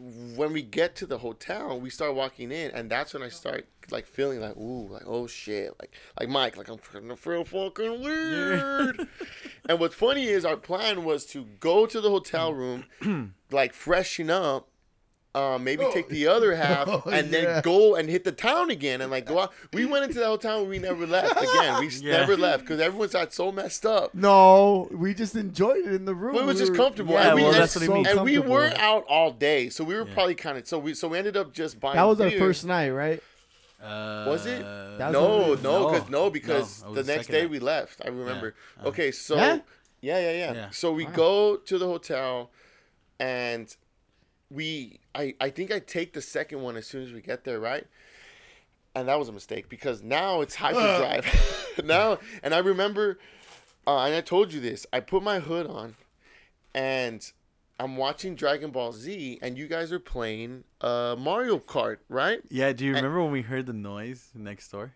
when 0.00 0.52
we 0.52 0.62
get 0.62 0.96
to 0.96 1.06
the 1.06 1.18
hotel 1.18 1.78
we 1.78 1.90
start 1.90 2.14
walking 2.14 2.50
in 2.50 2.70
and 2.70 2.90
that's 2.90 3.12
when 3.12 3.22
i 3.22 3.28
start 3.28 3.66
like 3.90 4.06
feeling 4.06 4.40
like 4.40 4.56
ooh 4.56 4.88
like 4.88 5.02
oh 5.04 5.26
shit 5.26 5.74
like 5.78 5.92
like 6.18 6.28
mike 6.28 6.56
like 6.56 6.68
i'm 6.68 6.78
gonna 6.92 7.16
feel 7.16 7.44
fucking 7.44 8.00
weird 8.00 9.06
and 9.68 9.78
what's 9.78 9.94
funny 9.94 10.24
is 10.26 10.44
our 10.44 10.56
plan 10.56 11.04
was 11.04 11.26
to 11.26 11.44
go 11.58 11.84
to 11.84 12.00
the 12.00 12.08
hotel 12.08 12.52
mm. 12.52 12.56
room 13.02 13.34
like 13.50 13.74
freshen 13.74 14.30
up 14.30 14.69
um, 15.34 15.62
maybe 15.62 15.86
take 15.92 16.08
the 16.08 16.26
other 16.26 16.56
half 16.64 16.88
Oh, 16.88 17.02
and 17.10 17.30
yeah. 17.30 17.40
then 17.40 17.62
go 17.62 17.94
and 17.94 18.08
hit 18.08 18.24
the 18.24 18.32
town 18.32 18.70
again 18.70 19.00
and 19.00 19.10
like 19.12 19.26
go 19.26 19.38
out. 19.38 19.52
We 19.72 19.84
went 19.86 20.04
into 20.04 20.18
the 20.18 20.26
hotel 20.26 20.60
and 20.60 20.68
we 20.68 20.78
never 20.80 21.06
left 21.06 21.40
again. 21.40 21.78
We 21.80 21.88
just 21.90 22.02
Yeah. 22.02 22.18
never 22.18 22.36
left 22.36 22.62
because 22.64 22.80
everyone's 22.80 23.12
got 23.12 23.32
so 23.32 23.52
messed 23.52 23.86
up. 23.86 24.12
No, 24.14 24.88
we 24.90 25.14
just 25.14 25.36
enjoyed 25.36 25.86
it 25.86 25.92
in 25.94 26.04
the 26.04 26.14
room. 26.14 26.34
Well, 26.34 26.42
it 26.44 26.46
was 26.46 26.56
We 26.56 26.60
just 26.62 26.72
were- 26.72 26.76
comfortable. 26.78 27.14
Yeah, 27.14 27.28
and 27.28 27.34
we, 27.36 27.42
well, 27.42 27.52
and, 27.52 27.60
that's 27.62 27.76
what 27.76 27.82
he 27.82 27.88
means. 27.88 28.08
and 28.08 28.22
we 28.24 28.34
comfortable. 28.34 28.54
were 28.56 28.72
out 28.76 29.04
all 29.08 29.30
day, 29.30 29.68
so 29.68 29.84
we 29.84 29.94
were 29.94 30.06
Yeah. 30.06 30.14
probably 30.14 30.34
kind 30.34 30.58
of 30.58 30.66
so 30.66 30.78
we 30.80 30.94
so 30.94 31.06
we 31.08 31.18
ended 31.18 31.36
up 31.36 31.52
just 31.52 31.78
buying. 31.78 31.96
That 31.96 32.02
was 32.04 32.20
our 32.20 32.30
first 32.32 32.64
night, 32.66 32.90
right? 32.90 33.22
Uh, 33.82 34.24
Was 34.28 34.44
it? 34.46 34.62
That 34.62 34.98
was 35.06 35.12
No, 35.12 35.38
we- 35.54 35.62
no, 35.62 35.78
No. 35.82 35.90
because 35.92 36.10
no, 36.10 36.30
because 36.30 36.82
No, 36.82 36.92
the 36.92 37.02
the 37.02 37.12
next 37.14 37.28
day 37.28 37.42
night. 37.42 37.50
we 37.50 37.60
left. 37.60 38.02
I 38.04 38.08
remember. 38.08 38.54
Uh, 38.84 38.88
okay, 38.88 39.10
so 39.12 39.36
Yeah? 39.36 39.60
yeah, 40.02 40.18
yeah, 40.18 40.32
yeah. 40.32 40.52
Yeah. 40.54 40.70
So 40.70 40.92
we 40.92 41.04
Wow. 41.06 41.12
go 41.12 41.56
to 41.56 41.78
the 41.78 41.86
hotel, 41.86 42.50
and 43.18 43.74
we 44.50 45.00
I 45.14 45.34
I 45.40 45.50
think 45.50 45.72
I 45.72 45.78
take 45.78 46.12
the 46.12 46.22
second 46.22 46.60
one 46.62 46.76
as 46.76 46.86
soon 46.86 47.02
as 47.02 47.12
we 47.12 47.20
get 47.20 47.44
there, 47.44 47.60
right? 47.60 47.86
and 48.94 49.08
that 49.08 49.18
was 49.18 49.28
a 49.28 49.32
mistake 49.32 49.68
because 49.68 50.02
now 50.02 50.40
it's 50.40 50.56
hyperdrive. 50.56 51.24
now, 51.84 52.18
and 52.42 52.54
I 52.54 52.58
remember, 52.58 53.18
uh, 53.86 54.04
and 54.04 54.14
I 54.14 54.20
told 54.20 54.52
you 54.52 54.60
this. 54.60 54.86
I 54.92 55.00
put 55.00 55.22
my 55.22 55.40
hood 55.40 55.66
on, 55.66 55.96
and 56.74 57.30
I'm 57.78 57.96
watching 57.96 58.34
Dragon 58.34 58.70
Ball 58.70 58.92
Z, 58.92 59.38
and 59.42 59.56
you 59.56 59.68
guys 59.68 59.92
are 59.92 60.00
playing 60.00 60.64
uh, 60.80 61.16
Mario 61.18 61.58
Kart, 61.58 61.98
right? 62.08 62.40
Yeah, 62.48 62.72
do 62.72 62.84
you 62.84 62.94
remember 62.94 63.22
when 63.22 63.32
we 63.32 63.42
heard 63.42 63.66
the 63.66 63.72
noise 63.72 64.30
next 64.34 64.68
door? 64.68 64.94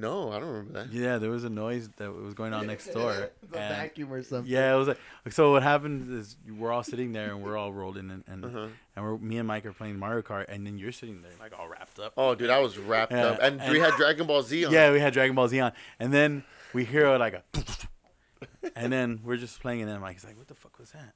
No, 0.00 0.32
I 0.32 0.38
don't 0.40 0.48
remember 0.48 0.72
that. 0.84 0.92
Yeah, 0.92 1.18
there 1.18 1.30
was 1.30 1.44
a 1.44 1.50
noise 1.50 1.88
that 1.98 2.12
was 2.12 2.34
going 2.34 2.52
on 2.54 2.66
next 2.66 2.86
door. 2.88 3.30
The 3.50 3.58
and- 3.58 3.76
vacuum 3.76 4.12
or 4.12 4.22
something. 4.22 4.50
yeah, 4.50 4.74
it 4.74 4.76
was 4.78 4.88
like 4.88 4.98
so. 5.30 5.52
What 5.52 5.62
happened 5.62 6.12
is 6.12 6.36
we're 6.48 6.72
all 6.72 6.82
sitting 6.82 7.12
there 7.12 7.30
and 7.32 7.42
we're 7.42 7.56
all 7.56 7.72
rolled 7.72 7.96
in, 7.96 8.10
and 8.10 8.24
and, 8.26 8.44
Uh-huh. 8.44 8.66
and 8.96 9.04
we're 9.04 9.18
me 9.18 9.38
and 9.38 9.46
Mike 9.46 9.66
are 9.66 9.72
playing 9.72 9.98
Mario 9.98 10.22
Kart, 10.22 10.46
and 10.48 10.66
then 10.66 10.78
you're 10.78 10.92
sitting 10.92 11.22
there 11.22 11.32
like 11.38 11.52
all 11.58 11.68
wrapped 11.68 11.98
up. 11.98 12.12
Oh, 12.16 12.34
dude, 12.34 12.50
I 12.50 12.60
was 12.60 12.78
wrapped 12.78 13.12
Yeah, 13.12 13.26
up, 13.26 13.38
and, 13.42 13.60
we 13.70 13.78
had 13.78 13.94
Dragon 13.94 14.26
Ball 14.26 14.42
Z 14.42 14.64
on. 14.64 14.72
Yeah, 14.72 14.92
we 14.92 15.00
had 15.00 15.12
Dragon 15.12 15.34
Ball 15.34 15.48
Z 15.48 15.60
on, 15.60 15.72
and 15.98 16.12
then 16.12 16.44
we 16.72 16.84
hear 16.84 17.16
like 17.18 17.34
a, 17.34 17.42
and 18.76 18.92
then 18.92 19.20
we're 19.24 19.36
just 19.36 19.60
playing, 19.60 19.82
and 19.82 19.90
then 19.90 20.00
Mike's 20.00 20.24
like, 20.24 20.36
"What 20.38 20.48
the 20.48 20.54
fuck 20.54 20.78
was 20.78 20.90
that?" 20.92 21.14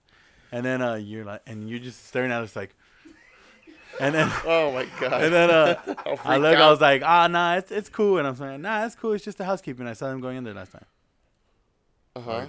And 0.53 0.65
then 0.65 0.83
uh, 0.83 0.95
you're 0.95 1.25
like, 1.25 1.43
and 1.47 1.69
you're 1.69 1.79
just 1.81 2.07
staring 2.07 2.31
at 2.31 2.43
us 2.43 2.55
like, 2.55 2.75
and 4.01 4.15
then 4.15 4.31
Oh 4.45 4.73
my 4.73 4.87
god. 5.01 5.25
and 5.25 5.33
then 5.33 5.51
uh, 5.51 5.75
I 6.25 6.37
look, 6.37 6.57
I 6.57 6.71
was 6.71 6.81
like, 6.81 7.03
"Ah, 7.05 7.27
nah, 7.27 7.57
it's 7.57 7.71
it's 7.71 7.89
cool," 7.89 8.19
and 8.19 8.27
I'm 8.27 8.37
saying, 8.37 8.63
"Nah, 8.63 8.85
it's 8.85 8.95
cool. 8.95 9.13
It's 9.13 9.25
just 9.25 9.39
the 9.39 9.45
housekeeping." 9.45 9.87
I 9.87 9.93
saw 9.93 10.11
them 10.11 10.21
going 10.21 10.37
in 10.37 10.45
there 10.45 10.55
last 10.55 10.73
time, 10.73 10.85
uh-huh. 12.17 12.47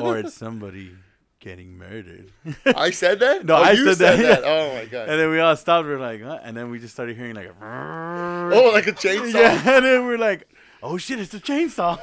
or 0.02 0.18
it's 0.18 0.34
somebody 0.34 0.92
getting 1.40 1.76
murdered. 1.78 2.32
I 2.64 2.90
said 2.90 3.20
that. 3.20 3.44
No, 3.44 3.56
oh, 3.56 3.62
I 3.62 3.72
you 3.72 3.94
said 3.94 4.18
that. 4.18 4.44
Oh 4.44 4.74
my 4.74 4.84
god. 4.86 5.08
And 5.08 5.20
then 5.20 5.30
we 5.30 5.40
all 5.40 5.56
stopped. 5.56 5.86
We're 5.86 5.98
like, 5.98 6.22
huh? 6.22 6.40
And 6.42 6.56
then 6.56 6.70
we 6.70 6.78
just 6.78 6.94
started 6.94 7.16
hearing 7.16 7.34
like 7.34 7.48
a. 7.48 7.54
oh, 7.62 8.70
like 8.72 8.86
a 8.86 8.92
chainsaw. 8.92 9.34
Yeah, 9.34 9.76
and 9.76 9.84
then 9.84 10.06
we're 10.06 10.18
like, 10.18 10.48
oh 10.82 10.96
shit, 10.96 11.20
it's 11.20 11.34
a 11.34 11.40
chainsaw. 11.40 11.98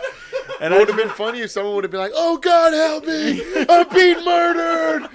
And 0.61 0.74
It 0.74 0.78
would 0.78 0.88
have 0.88 0.98
been 0.98 1.10
funny 1.10 1.41
if 1.41 1.52
someone 1.52 1.76
would 1.76 1.84
have 1.84 1.91
been 1.91 1.99
like, 1.99 2.11
"Oh 2.15 2.38
God, 2.38 2.74
help 2.74 3.06
me! 3.06 3.41
I'm 3.70 3.88
being 3.90 4.24
murdered!" 4.24 5.10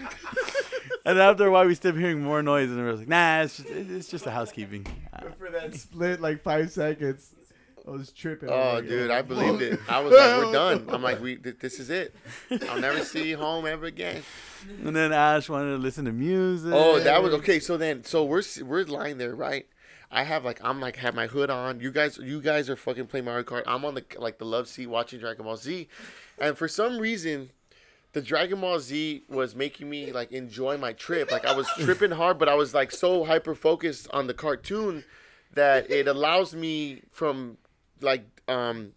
and 1.05 1.19
after 1.19 1.47
a 1.47 1.51
while, 1.51 1.67
we 1.67 1.75
started 1.75 1.99
hearing 2.01 2.23
more 2.23 2.43
noise, 2.43 2.69
and 2.69 2.79
we 2.79 2.85
were 2.85 2.95
like, 2.95 3.09
nah, 3.09 3.43
it's 3.43 3.57
just 3.57 3.69
it's 3.71 4.09
just 4.09 4.27
a 4.27 4.31
housekeeping. 4.31 4.87
For 5.39 5.51
that 5.51 5.75
split, 5.75 6.21
like 6.21 6.43
five 6.43 6.71
seconds, 6.71 7.35
I 7.87 7.91
was 7.91 8.13
tripping. 8.13 8.51
Oh, 8.51 8.75
like, 8.75 8.89
dude, 8.89 9.11
I 9.11 9.23
believed 9.23 9.63
it. 9.63 9.81
I 9.89 10.01
was 10.01 10.13
like, 10.13 10.45
"We're 10.47 10.53
done." 10.85 10.85
I'm 10.89 11.03
like, 11.03 11.21
"We, 11.21 11.37
th- 11.37 11.59
this 11.61 11.81
is 11.81 11.89
it. 11.91 12.15
I'll 12.69 12.81
never 12.81 13.05
see 13.05 13.29
you 13.31 13.37
home 13.39 13.67
ever 13.67 13.87
again." 13.87 14.23
and 14.85 14.95
then 14.95 15.13
Ash 15.13 15.49
wanted 15.49 15.71
to 15.71 15.79
listen 15.79 16.05
to 16.07 16.13
music. 16.13 16.73
Oh, 16.75 16.99
that 16.99 17.23
was 17.23 17.33
okay. 17.35 17.61
So 17.61 17.77
then, 17.77 18.05
so 18.05 18.25
we're 18.25 18.43
we're 18.63 18.85
lying 18.85 19.19
there, 19.19 19.35
right? 19.35 19.67
I 20.11 20.25
have 20.25 20.45
like 20.45 20.61
I'm 20.65 20.81
like 20.81 20.97
have 20.97 21.15
my 21.15 21.27
hood 21.27 21.51
on. 21.51 21.81
You 21.81 21.91
guys, 21.91 22.19
you 22.19 22.41
guys 22.41 22.71
are 22.71 22.77
fucking 22.77 23.07
playing 23.07 23.27
Mario 23.27 23.45
Kart. 23.45 23.63
I'm 23.67 23.85
on 23.85 23.95
the 23.95 24.05
like 24.17 24.39
the 24.39 24.47
love 24.47 24.69
seat 24.69 24.87
watching 24.87 25.21
Dragon 25.21 25.45
Ball 25.45 25.57
Z, 25.57 25.89
and 26.39 26.57
for 26.57 26.67
some 26.67 26.99
reason, 26.99 27.51
the 28.13 28.23
Dragon 28.23 28.61
Ball 28.61 28.81
Z 28.81 29.25
was 29.29 29.55
making 29.55 29.91
me 29.91 30.13
like 30.13 30.33
enjoy 30.33 30.79
my 30.79 30.93
trip. 30.93 31.31
Like 31.31 31.45
I 31.45 31.55
was 31.55 31.69
tripping 31.79 32.13
hard, 32.13 32.39
but 32.39 32.49
I 32.49 32.55
was 32.55 32.73
like 32.73 32.91
so 32.91 33.25
hyper 33.25 33.55
focused 33.55 34.09
on 34.11 34.27
the 34.27 34.35
cartoon 34.35 35.05
that 35.53 35.91
it 35.91 36.09
allows 36.09 36.55
me 36.55 37.03
from 37.13 37.59
like 38.01 38.25
um 38.49 38.93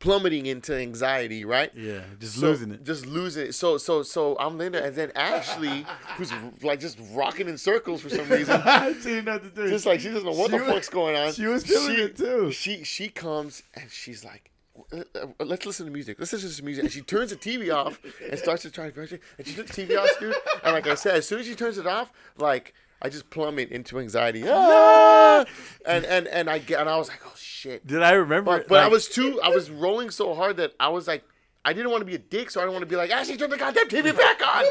plummeting 0.00 0.46
into 0.46 0.74
anxiety, 0.74 1.44
right? 1.44 1.70
Yeah, 1.76 2.00
just 2.18 2.34
So- 2.40 2.46
losing 2.48 2.72
it. 2.72 2.84
Just 2.84 3.06
losing 3.06 3.46
it. 3.48 3.52
So 3.54 3.78
so 3.78 4.02
so 4.02 4.36
I'm 4.40 4.60
in 4.60 4.72
there, 4.72 4.84
and 4.84 4.96
then 4.96 5.12
Ashley, 5.14 5.86
who's 6.16 6.32
like 6.62 6.80
just 6.80 6.98
rocking 7.12 7.48
in 7.48 7.56
circles 7.56 8.00
for 8.00 8.08
some 8.10 8.28
reason, 8.28 8.60
she 9.02 9.08
didn't 9.10 9.26
know 9.26 9.32
what 9.34 9.42
to 9.42 9.50
do. 9.50 9.68
just 9.70 9.86
like 9.86 10.00
she 10.00 10.08
doesn't 10.08 10.24
know 10.24 10.32
what 10.32 10.50
She 10.50 10.58
the 10.58 10.64
was- 10.64 10.72
fuck's 10.72 10.88
going 10.88 11.14
on. 11.16 11.32
she 11.32 11.46
was 11.46 11.64
feeling 11.64 11.96
She- 11.96 12.02
it 12.02 12.16
too. 12.16 12.50
She 12.50 12.82
she 12.84 13.08
comes 13.08 13.62
and 13.74 13.90
she's 13.90 14.24
like. 14.24 14.50
"Uh, 14.92 15.02
uh, 15.14 15.44
Let's 15.44 15.66
listen 15.66 15.84
to 15.86 15.92
music. 15.92 16.16
Let's 16.18 16.32
listen 16.32 16.48
to 16.48 16.54
some 16.54 16.64
music. 16.64 16.84
And 16.84 16.92
she 16.92 17.02
turns 17.02 17.30
the 17.30 17.36
TV 17.36 17.70
off 17.74 18.00
and 18.28 18.38
starts 18.38 18.62
to 18.62 18.70
try 18.70 18.86
to 18.88 18.92
brush 18.94 19.12
it. 19.12 19.20
And 19.36 19.46
she 19.46 19.54
turns 19.54 19.68
the 19.70 19.82
TV 19.86 19.98
off, 19.98 20.08
dude. 20.18 20.34
And 20.64 20.72
like 20.72 20.86
I 20.86 20.94
said, 20.94 21.16
as 21.16 21.28
soon 21.28 21.40
as 21.40 21.46
she 21.46 21.54
turns 21.54 21.76
it 21.76 21.86
off, 21.86 22.10
like 22.38 22.72
I 23.02 23.08
just 23.08 23.30
plummet 23.30 23.70
into 23.70 23.98
anxiety. 23.98 24.44
Ah! 24.48 25.44
And 25.86 26.04
and 26.04 26.26
and 26.28 26.50
I 26.50 26.58
get 26.58 26.80
and 26.80 26.88
I 26.88 26.96
was 26.98 27.08
like, 27.08 27.20
oh 27.26 27.32
shit. 27.36 27.86
Did 27.86 28.02
I 28.02 28.12
remember? 28.12 28.58
But, 28.58 28.68
but 28.68 28.78
I 28.80 28.88
was 28.88 29.08
too. 29.08 29.40
I 29.42 29.48
was 29.48 29.70
rolling 29.70 30.10
so 30.10 30.34
hard 30.34 30.58
that 30.58 30.72
I 30.78 30.88
was 30.88 31.06
like, 31.08 31.24
I 31.64 31.72
didn't 31.72 31.90
want 31.90 32.02
to 32.02 32.04
be 32.06 32.14
a 32.14 32.18
dick, 32.18 32.50
so 32.50 32.60
I 32.60 32.64
didn't 32.64 32.74
want 32.74 32.82
to 32.82 32.86
be 32.86 32.96
like, 32.96 33.10
Ashley, 33.10 33.36
turn 33.36 33.50
the 33.50 33.56
goddamn 33.56 33.88
TV 33.88 34.16
back 34.16 34.46
on. 34.46 34.64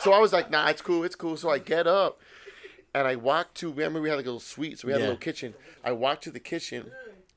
So 0.00 0.12
I 0.12 0.18
was 0.18 0.32
like, 0.32 0.50
Nah, 0.50 0.68
it's 0.68 0.82
cool, 0.82 1.04
it's 1.04 1.14
cool. 1.14 1.36
So 1.36 1.48
I 1.50 1.58
get 1.58 1.86
up, 1.86 2.18
and 2.94 3.06
I 3.06 3.14
walk 3.16 3.54
to. 3.54 3.70
Remember, 3.70 4.00
we 4.00 4.08
had 4.08 4.16
like 4.16 4.26
a 4.26 4.28
little 4.30 4.40
suite, 4.40 4.80
so 4.80 4.86
we 4.88 4.92
had 4.92 5.00
Yeah. 5.00 5.06
a 5.06 5.10
little 5.10 5.20
kitchen. 5.20 5.54
I 5.84 5.92
walk 5.92 6.20
to 6.22 6.30
the 6.32 6.40
kitchen, 6.40 6.90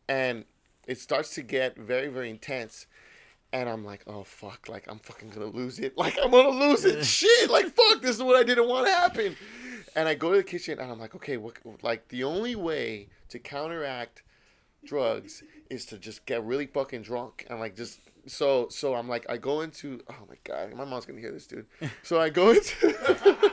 and 0.07 0.45
it 0.87 0.97
starts 0.99 1.35
to 1.35 1.43
get 1.43 1.77
very, 1.77 2.07
very 2.07 2.29
intense. 2.31 2.87
And 3.51 3.67
I'm 3.69 3.83
like, 3.83 4.01
oh 4.07 4.23
fuck, 4.23 4.67
like 4.69 4.85
I'm 4.87 4.99
fucking 4.99 5.29
gonna 5.29 5.45
lose 5.47 5.79
it. 5.79 5.97
Like 5.97 6.17
I'm 6.23 6.31
gonna 6.31 6.49
lose 6.49 6.85
it. 6.85 7.03
Shit, 7.05 7.49
like 7.51 7.65
fuck, 7.75 8.01
this 8.01 8.15
is 8.15 8.23
what 8.23 8.35
I 8.35 8.43
didn't 8.43 8.67
want 8.67 8.87
to 8.87 8.93
happen. 8.93 9.35
And 9.99 10.07
I 10.07 10.13
go 10.13 10.31
to 10.31 10.37
the 10.37 10.43
kitchen 10.43 10.79
and 10.79 10.89
I'm 10.89 10.97
like, 10.97 11.13
okay, 11.13 11.35
what 11.35 11.57
like 11.83 12.07
the 12.07 12.23
only 12.23 12.55
way 12.55 13.09
to 13.27 13.37
counteract 13.37 14.23
drugs 14.85 15.43
is 15.69 15.83
to 15.87 15.97
just 15.97 16.25
get 16.25 16.41
really 16.41 16.67
fucking 16.67 17.01
drunk 17.01 17.45
and 17.49 17.59
like 17.59 17.75
just 17.75 17.99
so 18.25 18.69
so 18.69 18.95
I'm 18.95 19.09
like 19.09 19.25
I 19.29 19.35
go 19.35 19.59
into 19.59 19.99
oh 20.09 20.25
my 20.29 20.37
god 20.45 20.73
my 20.73 20.85
mom's 20.85 21.05
gonna 21.05 21.19
hear 21.19 21.33
this 21.33 21.47
dude. 21.47 21.65
So 22.03 22.21
I 22.21 22.29
go 22.29 22.51
into 22.51 23.51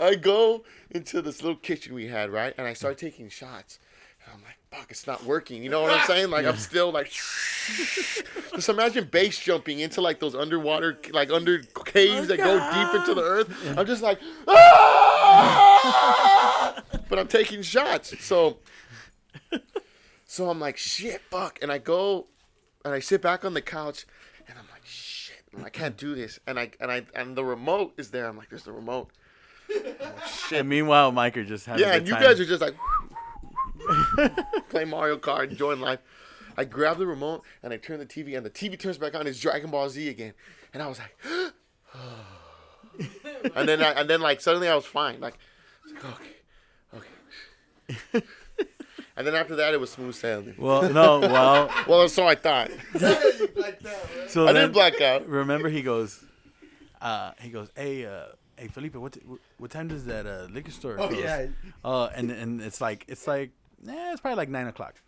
I 0.00 0.14
go 0.14 0.64
into 0.90 1.20
this 1.20 1.42
little 1.42 1.58
kitchen 1.58 1.94
we 1.94 2.06
had 2.06 2.30
right 2.30 2.54
and 2.56 2.66
I 2.66 2.72
start 2.72 2.96
taking 2.96 3.28
shots. 3.28 3.78
And 4.24 4.32
I'm 4.34 4.42
like 4.42 4.56
fuck 4.72 4.90
it's 4.90 5.06
not 5.06 5.22
working 5.24 5.62
you 5.62 5.68
know 5.68 5.82
what 5.82 5.92
I'm 5.92 6.06
saying 6.06 6.30
like 6.30 6.46
I'm 6.46 6.56
still 6.56 6.90
like 6.90 7.12
just 8.54 8.68
imagine 8.68 9.04
base 9.04 9.38
jumping 9.38 9.80
into 9.80 10.00
like 10.00 10.18
those 10.18 10.34
underwater 10.34 10.98
like 11.12 11.30
under 11.30 11.58
caves 11.84 12.28
that 12.28 12.38
go 12.38 12.58
deep 12.58 13.00
into 13.00 13.14
the 13.14 13.22
earth 13.22 13.78
I'm 13.78 13.86
just 13.86 14.02
like 14.02 14.18
"Ah!" 14.48 16.82
but 17.08 17.18
I'm 17.18 17.28
taking 17.28 17.62
shots 17.62 18.14
so 18.24 18.58
so 20.24 20.48
I'm 20.48 20.58
like, 20.60 20.78
shit, 20.78 21.20
fuck. 21.30 21.58
And 21.60 21.70
I 21.70 21.76
go 21.76 22.26
and 22.86 22.94
I 22.94 23.00
sit 23.00 23.20
back 23.20 23.44
on 23.44 23.52
the 23.52 23.60
couch 23.60 24.06
and 24.48 24.58
I'm 24.58 24.64
like, 24.72 24.80
shit, 24.86 25.42
I 25.62 25.68
can't 25.68 25.94
do 25.94 26.14
this. 26.14 26.40
And 26.46 26.58
I 26.58 26.70
and 26.80 26.90
I 26.90 27.04
and 27.14 27.36
the 27.36 27.44
remote 27.44 27.92
is 27.98 28.12
there. 28.12 28.26
I'm 28.28 28.38
like, 28.38 28.48
there's 28.48 28.62
the 28.64 28.72
remote. 28.72 29.10
And 30.50 30.70
meanwhile, 30.70 31.12
Mike 31.12 31.36
are 31.36 31.44
just 31.44 31.66
having 31.66 31.84
Yeah, 31.84 31.92
a 31.92 31.96
and 31.98 32.06
you 32.08 32.14
time. 32.14 32.22
guys 32.22 32.40
are 32.40 32.46
just 32.46 32.62
like 32.62 32.74
play 34.70 34.84
Mario 34.84 35.16
Kart, 35.18 35.50
enjoying 35.50 35.80
life. 35.80 36.00
I 36.56 36.64
grab 36.64 36.98
the 36.98 37.06
remote 37.06 37.42
and 37.62 37.72
I 37.72 37.76
turn 37.78 37.98
the 37.98 38.06
TV 38.06 38.36
and 38.36 38.44
the 38.44 38.50
TV 38.50 38.78
turns 38.78 38.98
back 38.98 39.14
on. 39.14 39.26
It's 39.26 39.40
Dragon 39.40 39.70
Ball 39.70 39.88
Z 39.88 40.06
again, 40.08 40.34
and 40.74 40.82
I 40.82 40.88
was 40.88 40.98
like, 40.98 41.16
and 43.56 43.68
then 43.68 43.82
I, 43.82 43.92
and 43.92 44.08
then 44.10 44.20
like 44.20 44.40
suddenly 44.40 44.68
I 44.68 44.74
was 44.74 44.84
fine. 44.86 45.20
Like, 45.20 45.38
I 45.38 45.84
was 45.84 45.92
like, 45.94 46.04
okay, 46.94 47.08
okay. 48.18 48.26
and 49.16 49.26
then 49.26 49.34
after 49.34 49.56
that, 49.56 49.72
it 49.74 49.80
was 49.80 49.90
smooth 49.90 50.14
sailing. 50.14 50.54
Well, 50.58 50.90
no, 50.92 51.20
well, 51.20 51.70
Well, 51.88 52.08
so 52.08 52.26
I 52.26 52.34
thought. 52.34 52.70
so 54.28 54.46
I 54.46 54.52
didn't 54.52 54.72
black 54.72 55.00
out. 55.00 55.26
remember 55.26 55.68
he 55.70 55.80
goes, 55.82 56.22
uh, 57.00 57.32
he 57.40 57.48
goes, 57.48 57.68
hey, 57.74 58.04
uh, 58.04 58.26
hey 58.56 58.68
Felipe, 58.68 58.94
what, 58.96 59.14
t- 59.14 59.22
what 59.58 59.70
time 59.70 59.88
does 59.88 60.04
that 60.04 60.26
uh, 60.26 60.46
liquor 60.50 60.70
store 60.70 61.00
Oh 61.00 61.08
close? 61.08 61.20
yeah. 61.22 61.46
Uh, 61.84 62.10
and 62.14 62.30
and 62.30 62.60
it's 62.60 62.80
like 62.80 63.04
it's 63.08 63.26
like, 63.26 63.50
eh, 63.88 64.12
it's 64.12 64.20
probably 64.20 64.36
like 64.36 64.48
nine 64.48 64.66
o'clock. 64.66 65.00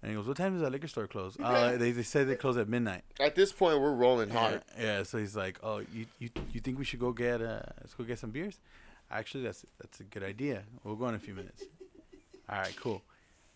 And 0.00 0.10
he 0.10 0.16
goes, 0.16 0.28
what 0.28 0.36
time 0.36 0.52
does 0.52 0.62
that 0.62 0.70
liquor 0.70 0.86
store 0.86 1.06
close? 1.08 1.36
Uh, 1.42 1.76
they 1.76 1.90
they 1.90 2.02
said 2.02 2.28
they 2.28 2.36
close 2.36 2.56
at 2.56 2.68
midnight. 2.68 3.02
At 3.18 3.34
this 3.34 3.52
point, 3.52 3.80
we're 3.80 3.94
rolling 3.94 4.30
hard. 4.30 4.62
Yeah, 4.78 4.84
yeah, 4.98 5.02
so 5.02 5.18
he's 5.18 5.34
like, 5.34 5.58
"Oh, 5.62 5.78
you, 5.92 6.06
you 6.18 6.30
you 6.52 6.60
think 6.60 6.78
we 6.78 6.84
should 6.84 7.00
go 7.00 7.12
get 7.12 7.40
uh 7.40 7.62
let's 7.80 7.94
go 7.94 8.04
get 8.04 8.18
some 8.18 8.30
beers?" 8.30 8.58
Actually, 9.10 9.44
that's 9.44 9.64
that's 9.80 10.00
a 10.00 10.04
good 10.04 10.22
idea. 10.22 10.62
We'll 10.84 10.96
go 10.96 11.08
in 11.08 11.14
a 11.14 11.18
few 11.18 11.34
minutes. 11.34 11.64
All 12.48 12.58
right, 12.58 12.76
cool. 12.76 13.02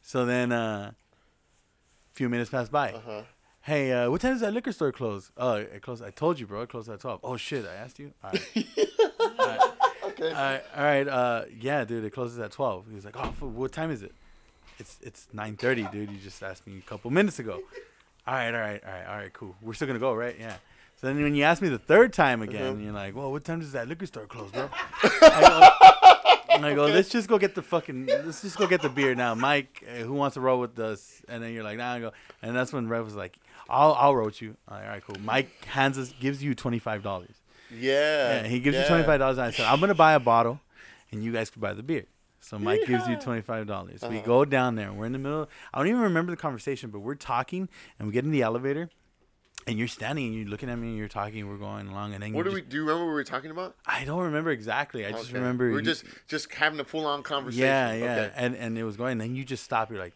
So 0.01 0.25
then 0.27 0.53
uh 0.53 0.93
a 0.93 2.15
few 2.15 2.29
minutes 2.29 2.51
pass 2.51 2.69
by. 2.69 2.93
Uh-huh. 2.93 3.23
Hey, 3.63 3.93
uh, 3.93 4.11
what 4.11 4.21
time 4.21 4.33
does 4.33 4.41
that 4.41 4.53
liquor 4.53 4.73
store 4.73 4.91
close? 4.91 5.31
Oh, 5.37 5.55
it 5.55 5.83
closed. 5.83 6.03
I 6.03 6.11
told 6.11 6.41
you, 6.41 6.47
bro. 6.49 6.63
It 6.63 6.69
closed 6.71 6.89
at 6.89 7.01
twelve. 7.01 7.21
Oh 7.23 7.37
shit, 7.37 7.65
I 7.65 7.75
asked 7.75 7.99
you. 8.01 8.13
All 8.25 8.33
right. 8.33 8.67
all 9.21 9.47
right. 9.47 9.71
Okay. 10.05 10.29
All 10.29 10.33
right, 10.33 10.63
all 10.77 10.85
right. 10.85 11.09
Uh, 11.09 11.45
yeah, 11.61 11.85
dude, 11.85 12.05
it 12.05 12.11
closes 12.11 12.39
at 12.41 12.51
twelve. 12.51 12.87
He's 12.93 13.05
like, 13.05 13.17
"Oh, 13.17 13.33
what 13.47 13.71
time 13.71 13.91
is 13.91 14.03
it?" 14.03 14.13
It's 14.79 14.99
it's 15.03 15.29
nine 15.33 15.57
thirty, 15.57 15.85
dude. 15.85 16.11
You 16.11 16.19
just 16.19 16.43
asked 16.43 16.67
me 16.67 16.79
a 16.79 16.89
couple 16.89 17.11
minutes 17.11 17.39
ago. 17.39 17.61
All 18.27 18.35
right, 18.35 18.55
all 18.55 18.61
right, 18.61 18.83
all 18.85 18.93
right, 18.93 19.07
all 19.07 19.17
right, 19.17 19.33
cool. 19.33 19.57
We're 19.61 19.75
still 19.75 19.87
gonna 19.87 19.99
go, 19.99 20.15
right? 20.15 20.37
Yeah. 20.39 20.57
So 21.01 21.09
then 21.09 21.21
when 21.21 21.35
you 21.35 21.43
ask 21.43 21.61
me 21.61 21.69
the 21.69 21.79
third 21.79 22.13
time 22.13 22.43
again, 22.43 22.81
you're 22.81 22.93
like, 22.93 23.17
"Well, 23.17 23.33
what 23.33 23.45
time 23.45 23.59
does 23.59 23.73
that 23.73 23.89
liquor 23.89 24.07
store 24.07 24.27
close, 24.27 24.51
bro?" 24.53 24.69
I 25.03 25.41
go, 25.41 26.55
and 26.55 26.65
I 26.65 26.75
go, 26.75 26.87
"Let's 26.87 27.09
just 27.09 27.29
go 27.29 27.39
get 27.39 27.57
the 27.57 27.63
fucking, 27.63 28.07
let's 28.07 28.43
just 28.43 28.57
go 28.57 28.69
get 28.69 28.83
the 28.83 28.89
beer 28.89 29.15
now, 29.17 29.35
Mike. 29.35 29.85
Uh, 29.89 30.05
who 30.05 30.15
wants 30.15 30.35
to 30.35 30.41
roll 30.41 30.61
with 30.61 30.79
us?" 30.79 31.23
And 31.29 31.43
then 31.43 31.53
you're 31.53 31.65
like, 31.65 31.79
"Nah." 31.79 31.95
I 31.95 32.01
go, 32.01 32.13
and 32.41 32.55
that's 32.55 32.73
when 32.73 32.89
Rev 32.89 33.05
was 33.05 33.17
like, 33.17 33.37
"I'll 33.69 33.95
I'll 33.95 34.15
roll 34.15 34.27
with 34.27 34.41
you." 34.41 34.57
All 34.69 34.77
right, 34.77 34.85
all 34.85 34.91
right, 34.91 35.05
cool. 35.05 35.17
Mike 35.21 35.65
hands 35.65 35.99
us 35.99 36.15
gives 36.21 36.41
you 36.43 36.55
twenty 36.55 36.79
five 36.79 37.03
dollars. 37.03 37.35
Yeah. 37.71 38.43
Yeah, 38.43 38.47
he 38.47 38.61
gives 38.61 38.77
yeah. 38.77 38.83
you 38.83 38.89
twenty 38.89 39.03
five 39.03 39.19
dollars, 39.19 39.39
and 39.39 39.47
I 39.47 39.51
said, 39.51 39.67
"I'm 39.67 39.81
gonna 39.81 39.95
buy 39.95 40.13
a 40.13 40.21
bottle, 40.21 40.61
and 41.11 41.25
you 41.25 41.33
guys 41.33 41.51
can 41.51 41.61
buy 41.61 41.73
the 41.73 41.83
beer." 41.83 42.05
So 42.45 42.59
Mike 42.59 42.81
gives 42.87 43.07
you 43.07 43.17
twenty 43.17 43.41
five 43.41 43.67
dollars. 43.69 44.01
We 44.03 44.19
Uh-huh. 44.19 44.27
go 44.27 44.45
down 44.45 44.75
there. 44.75 44.93
We're 44.93 45.07
in 45.07 45.13
the 45.13 45.19
middle. 45.19 45.49
I 45.73 45.79
don't 45.79 45.87
even 45.89 46.01
remember 46.01 46.33
the 46.33 46.37
conversation, 46.37 46.91
but 46.91 46.99
we're 46.99 47.15
talking 47.15 47.69
and 47.99 48.09
we 48.09 48.13
get 48.13 48.25
in 48.25 48.33
the 48.33 48.43
elevator, 48.43 48.91
and 49.67 49.79
you're 49.79 49.87
standing 49.87 50.27
and 50.27 50.35
you're 50.35 50.49
looking 50.49 50.69
at 50.69 50.77
me 50.77 50.89
and 50.89 50.97
you're 50.99 51.07
talking. 51.09 51.49
We're 51.49 51.57
going 51.57 51.87
along, 51.87 52.15
and 52.15 52.23
then 52.23 52.33
What 52.33 52.45
do 52.45 52.53
we 52.53 52.61
do? 52.61 52.77
You 52.79 52.83
remember 52.83 53.05
what 53.05 53.11
we 53.11 53.15
were 53.15 53.23
talking 53.25 53.53
about? 53.53 53.77
I 53.87 54.05
don't 54.05 54.25
remember 54.25 54.51
exactly. 54.51 55.07
I 55.07 55.13
just 55.13 55.31
remember 55.33 55.69
we 55.69 55.75
are 55.77 55.79
you- 55.79 55.85
just 55.85 56.05
just 56.27 56.53
having 56.53 56.81
a 56.81 56.85
full 56.85 57.07
on 57.07 57.23
conversation. 57.23 57.65
yeah, 57.65 57.93
yeah, 57.93 58.05
Okay. 58.17 58.33
and 58.35 58.57
and 58.57 58.77
it 58.77 58.83
was 58.85 58.97
going. 58.97 59.13
And 59.13 59.21
Then 59.21 59.37
you 59.37 59.45
just 59.45 59.63
stop. 59.63 59.89
You're 59.91 60.01
like, 60.01 60.15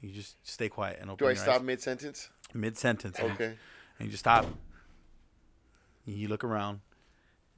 you 0.00 0.10
just 0.10 0.36
stay 0.46 0.68
quiet 0.68 0.98
and 1.00 1.08
open. 1.08 1.24
Do 1.24 1.30
I 1.30 1.34
stop 1.34 1.62
mid 1.62 1.80
sentence? 1.80 2.30
mid 2.52 2.76
sentence? 2.76 3.18
Okay. 3.20 3.56
and 3.98 4.06
you 4.06 4.10
just 4.10 4.24
stop. 4.24 4.44
You 6.04 6.26
look 6.28 6.42
around, 6.42 6.80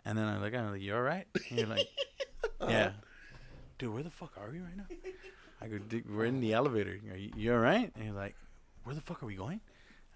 and 0.05 0.19
then 0.19 0.27
I 0.27 0.37
look 0.39 0.53
at 0.53 0.61
him 0.61 0.73
like, 0.73 0.83
"You 0.83 0.97
all 0.97 1.03
right?" 1.03 1.27
And 1.49 1.59
you're 1.59 1.69
like, 1.69 1.87
"Yeah, 2.61 2.93
dude, 3.81 3.93
where 3.93 4.03
the 4.05 4.11
fuck 4.11 4.33
are 4.39 4.51
we 4.51 4.61
right 4.61 4.77
now?" 4.77 4.87
I 5.61 5.67
go, 5.67 5.79
"Dude, 5.79 6.09
"We're 6.15 6.27
in 6.27 6.41
the 6.41 6.53
elevator. 6.53 7.01
Are 7.11 7.17
you, 7.17 7.31
you 7.37 7.53
all 7.53 7.59
right?" 7.59 7.91
And 7.97 8.05
you're 8.05 8.15
like, 8.15 8.37
"Where 8.85 8.95
the 8.95 9.01
fuck 9.01 9.23
are 9.23 9.27
we 9.27 9.35
going?" 9.35 9.61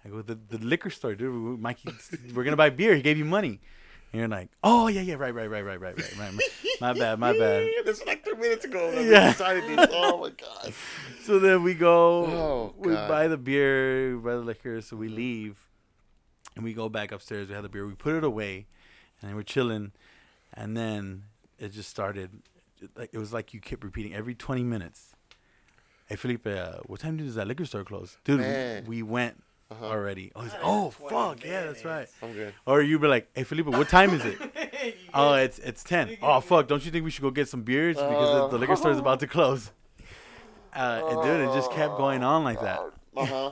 I 0.05 0.09
go, 0.09 0.21
"The 0.21 0.35
the 0.35 0.59
liquor 0.59 0.89
store, 0.89 1.15
dude. 1.15 1.59
Mikey, 1.59 1.89
we're 2.33 2.43
gonna 2.43 2.55
buy 2.55 2.69
beer. 2.69 2.95
He 2.95 3.01
gave 3.01 3.17
you 3.17 3.25
money." 3.25 3.59
And 4.13 4.19
you're 4.19 4.29
like, 4.29 4.49
"Oh 4.63 4.87
yeah, 4.87 5.01
yeah, 5.01 5.15
right, 5.15 5.33
right, 5.33 5.49
right, 5.49 5.65
right, 5.65 5.81
right, 5.81 5.97
right, 5.97 6.17
right. 6.17 6.33
My 6.79 6.93
bad, 6.93 7.19
my 7.19 7.33
bad." 7.37 7.67
This 7.85 7.99
was 7.99 8.07
like 8.07 8.23
three 8.23 8.37
minutes 8.37 8.65
ago. 8.65 8.91
Yeah. 9.01 9.33
Oh 9.39 10.19
my 10.21 10.29
god. 10.29 10.73
So 11.23 11.37
then 11.39 11.63
we 11.63 11.73
go, 11.73 12.25
Oh, 12.25 12.73
we 12.77 12.93
buy 12.93 13.27
the 13.27 13.37
beer, 13.37 14.15
we 14.15 14.21
buy 14.21 14.35
the 14.35 14.39
liquor, 14.39 14.81
so 14.81 14.95
we 14.95 15.09
leave, 15.09 15.57
and 16.55 16.63
we 16.63 16.73
go 16.73 16.87
back 16.89 17.11
upstairs. 17.11 17.49
We 17.49 17.53
have 17.55 17.63
the 17.63 17.69
beer, 17.69 17.85
we 17.85 17.93
put 17.93 18.15
it 18.15 18.23
away, 18.23 18.67
and 19.19 19.29
then 19.29 19.35
we're 19.35 19.43
chilling, 19.43 19.91
and 20.53 20.77
then 20.77 21.23
it 21.59 21.73
just 21.73 21.89
started. 21.89 22.41
Like 22.95 23.09
it 23.13 23.17
was 23.17 23.33
like 23.33 23.53
you 23.53 23.59
kept 23.61 23.83
repeating 23.83 24.13
every 24.13 24.35
twenty 24.35 24.63
minutes. 24.63 25.13
Hey 26.07 26.15
Felipe, 26.15 26.45
uh, 26.47 26.77
what 26.85 26.99
time 26.99 27.17
does 27.17 27.35
that 27.35 27.47
liquor 27.47 27.65
store 27.65 27.83
close, 27.83 28.17
dude? 28.23 28.39
We, 28.87 28.97
we 28.97 29.03
went 29.03 29.41
Uh-huh. 29.71 29.85
already. 29.85 30.31
Oh, 30.35 30.41
like, 30.41 30.51
oh 30.61 30.89
fuck, 30.91 31.43
yeah, 31.43 31.63
that's 31.65 31.83
right. 31.83 32.07
I'm 32.21 32.33
good. 32.33 32.53
Or 32.67 32.81
you'd 32.83 33.01
be 33.01 33.07
like, 33.07 33.27
hey 33.33 33.43
Felipe, 33.43 33.65
what 33.67 33.89
time 33.89 34.11
is 34.13 34.23
it? 34.23 34.37
oh, 35.15 35.33
it's 35.33 35.57
it's 35.59 35.83
ten. 35.83 36.15
Oh 36.21 36.39
fuck, 36.41 36.67
don't 36.67 36.85
you 36.85 36.91
think 36.91 37.03
we 37.05 37.11
should 37.11 37.23
go 37.23 37.31
get 37.31 37.47
some 37.49 37.63
beers 37.63 37.95
because 37.97 38.29
the, 38.35 38.47
the 38.49 38.57
liquor 38.59 38.75
store 38.75 38.91
is 38.91 38.99
about 38.99 39.19
to 39.21 39.27
close? 39.27 39.71
Uh, 40.75 41.01
and 41.09 41.23
dude, 41.23 41.41
it 41.49 41.53
just 41.53 41.71
kept 41.71 41.97
going 41.97 42.21
on 42.23 42.43
like 42.43 42.59
that. 42.61 42.79
Uh 43.17 43.25
huh. 43.25 43.51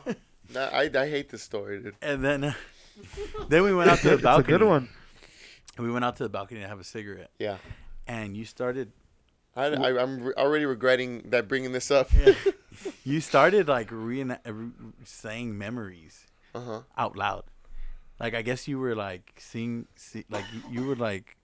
I 0.56 0.90
I 0.94 1.10
hate 1.10 1.30
this 1.30 1.42
story, 1.42 1.80
dude. 1.82 1.96
And 2.02 2.24
then, 2.24 2.44
uh, 2.44 2.54
then 3.50 3.64
we 3.64 3.74
went 3.74 3.90
out 3.90 3.98
to 4.00 4.10
the 4.12 4.18
balcony. 4.18 4.54
It's 4.54 4.56
a 4.56 4.60
good 4.60 4.68
one. 4.68 4.90
We 5.80 5.90
went 5.90 6.06
out 6.06 6.18
to 6.18 6.24
the 6.24 6.30
balcony 6.30 6.60
to 6.62 6.68
have 6.68 6.80
a 6.80 6.84
cigarette, 6.84 7.32
Yeah. 7.40 7.58
and 8.06 8.38
you 8.38 8.46
started, 8.46 8.92
I, 9.56 9.66
I 9.66 10.02
I'm 10.02 10.20
re- 10.24 10.34
already 10.38 10.66
regretting 10.66 11.30
that 11.30 11.48
bringing 11.48 11.72
this 11.72 11.92
up. 11.92 12.10
you 13.04 13.20
started 13.22 13.68
like 13.68 13.90
re- 13.92 14.22
uh, 14.24 14.36
re- 14.52 14.72
saying 15.04 15.58
memories 15.58 16.26
Uh 16.56 16.62
huh. 16.62 16.82
out 16.98 17.16
loud. 17.16 17.44
Like 18.20 18.34
I 18.34 18.42
guess 18.42 18.68
you 18.68 18.80
were 18.80 18.96
like 18.96 19.34
seeing, 19.38 19.88
see, 19.96 20.26
like 20.30 20.46
you, 20.54 20.62
you 20.72 20.86
were 20.88 20.96
like, 20.96 21.36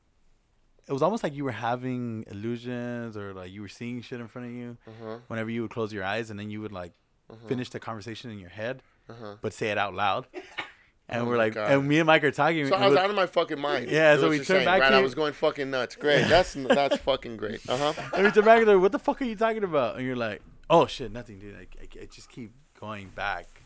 it 0.87 0.93
was 0.93 1.01
almost 1.03 1.23
like 1.23 1.35
you 1.35 1.43
were 1.43 1.51
having 1.51 2.23
illusions 2.31 3.15
or 3.17 3.33
like 3.33 3.51
you 3.51 3.61
were 3.61 3.67
seeing 3.69 4.01
shit 4.01 4.19
in 4.19 4.27
front 4.27 4.47
of 4.47 4.53
you. 4.53 4.77
Uh 4.87 4.91
huh. 5.03 5.17
Whenever 5.27 5.49
you 5.49 5.61
would 5.61 5.71
close 5.71 5.93
your 5.93 6.03
eyes, 6.03 6.29
and 6.31 6.39
then 6.39 6.49
you 6.49 6.61
would 6.61 6.71
like 6.71 6.93
Uh-huh. 7.29 7.47
finish 7.47 7.69
the 7.69 7.79
conversation 7.79 8.31
in 8.31 8.39
your 8.39 8.49
head, 8.49 8.81
Uh 9.09 9.13
huh. 9.21 9.35
but 9.41 9.53
say 9.53 9.69
it 9.69 9.77
out 9.77 9.93
loud. 9.93 10.25
And 11.11 11.23
Oh 11.23 11.25
we're 11.25 11.37
like, 11.37 11.55
God. 11.55 11.71
and 11.71 11.87
me 11.87 11.97
and 11.97 12.05
Mike 12.05 12.23
are 12.23 12.31
talking. 12.31 12.67
So 12.67 12.75
I 12.75 12.87
was 12.87 12.95
out 12.95 13.09
of 13.09 13.15
my 13.15 13.25
fucking 13.25 13.59
mind. 13.59 13.89
Yeah, 13.89 14.15
so 14.17 14.29
we 14.29 14.37
turned 14.37 14.47
saying, 14.47 14.65
back 14.65 14.81
Right, 14.81 14.93
I 14.93 15.01
was 15.01 15.15
going 15.15 15.33
fucking 15.33 15.71
nuts. 15.71 15.95
Great. 15.95 16.27
That's 16.27 16.53
that's 16.69 16.97
fucking 16.97 17.37
great. 17.37 17.61
Uh 17.67 17.93
huh. 17.93 18.09
And 18.13 18.25
we 18.25 18.31
turn 18.31 18.45
back 18.45 18.59
and 18.59 18.67
like, 18.67 18.79
what 18.79 18.91
the 18.91 18.99
fuck 18.99 19.21
are 19.21 19.25
you 19.25 19.35
talking 19.35 19.63
about? 19.63 19.97
And 19.97 20.05
you're 20.05 20.15
like, 20.15 20.41
oh 20.69 20.85
shit, 20.85 21.11
nothing, 21.11 21.39
dude. 21.39 21.55
I, 21.55 21.67
I, 21.81 22.03
I 22.03 22.05
just 22.05 22.29
keep 22.29 22.51
going 22.79 23.09
back 23.09 23.63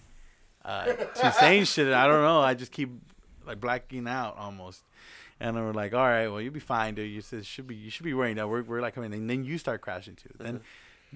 uh, 0.64 0.86
to 0.86 1.32
saying 1.34 1.66
shit. 1.66 1.88
and 1.88 1.96
I 1.96 2.08
don't 2.08 2.22
know. 2.22 2.40
I 2.40 2.54
just 2.54 2.72
keep 2.72 2.90
like 3.46 3.60
blacking 3.60 4.08
out 4.08 4.38
almost. 4.38 4.84
And 5.40 5.58
then 5.58 5.66
we're 5.66 5.74
like, 5.74 5.94
all 5.94 6.00
right, 6.08 6.30
well, 6.30 6.40
you'll 6.40 6.54
be 6.54 6.62
fine, 6.62 6.96
dude. 6.96 7.12
You 7.12 7.22
should 7.42 7.68
be, 7.68 7.76
you 7.76 7.90
should 7.90 8.06
be 8.06 8.14
worrying 8.14 8.38
that 8.38 8.48
we're, 8.48 8.64
we're 8.64 8.82
like 8.82 8.96
coming. 8.96 9.14
And 9.14 9.30
then 9.30 9.44
you 9.44 9.58
start 9.58 9.82
crashing 9.82 10.16
too. 10.16 10.30
Then, 10.40 10.62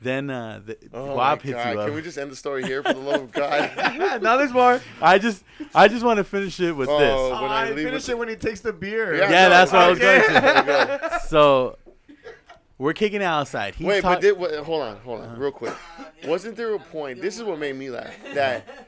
then 0.02 0.30
uh, 0.30 0.62
the 0.66 0.78
Oh 0.94 1.16
Guap 1.18 1.42
hits 1.42 1.56
God. 1.56 1.74
you 1.74 1.80
up. 1.80 1.86
Can 1.88 1.96
we 1.96 2.02
just 2.02 2.18
end 2.18 2.32
the 2.32 2.36
story 2.36 2.64
here 2.64 2.84
for 2.84 2.94
the 2.94 3.00
love 3.00 3.22
of 3.24 3.32
God? 3.32 4.22
now 4.22 4.38
there's 4.38 4.54
more. 4.54 4.82
I 5.02 5.18
just, 5.18 5.44
I 5.74 5.88
just 5.88 6.04
want 6.06 6.18
to 6.18 6.24
finish 6.24 6.60
it 6.60 6.72
with 6.74 6.90
Oh, 6.90 7.00
this. 7.00 7.42
when 7.42 7.52
I 7.52 7.62
I 7.62 7.70
leave 7.72 7.86
finish 7.86 7.94
with 8.04 8.10
it 8.10 8.18
when 8.18 8.30
he 8.30 8.36
takes 8.36 8.62
the 8.62 8.74
beer. 8.74 9.16
Yeah. 9.16 9.30
Yeah, 9.30 9.44
no, 9.44 9.50
that's 9.50 9.72
what 9.72 9.82
I 9.82 9.90
was 9.90 9.98
okay. 10.00 10.20
going 10.20 10.34
to. 10.34 10.40
There 10.42 10.94
you 10.94 11.00
go. 11.10 11.18
So 11.28 11.78
we're 12.78 12.94
kicking 12.94 13.22
it 13.22 13.26
outside. 13.26 13.76
He 13.76 13.86
Wait, 13.86 14.02
talk- 14.02 14.16
but 14.16 14.22
did, 14.22 14.38
wait, 14.38 14.56
hold 14.60 14.84
on, 14.84 14.98
hold 14.98 15.22
on, 15.22 15.38
real 15.40 15.52
quick. 15.52 15.74
Wasn't 16.26 16.56
there 16.56 16.74
a 16.76 16.80
point? 16.80 17.22
This 17.22 17.38
is 17.38 17.44
what 17.44 17.58
made 17.60 17.76
me 17.76 17.90
laugh. 17.90 18.14
That 18.34 18.88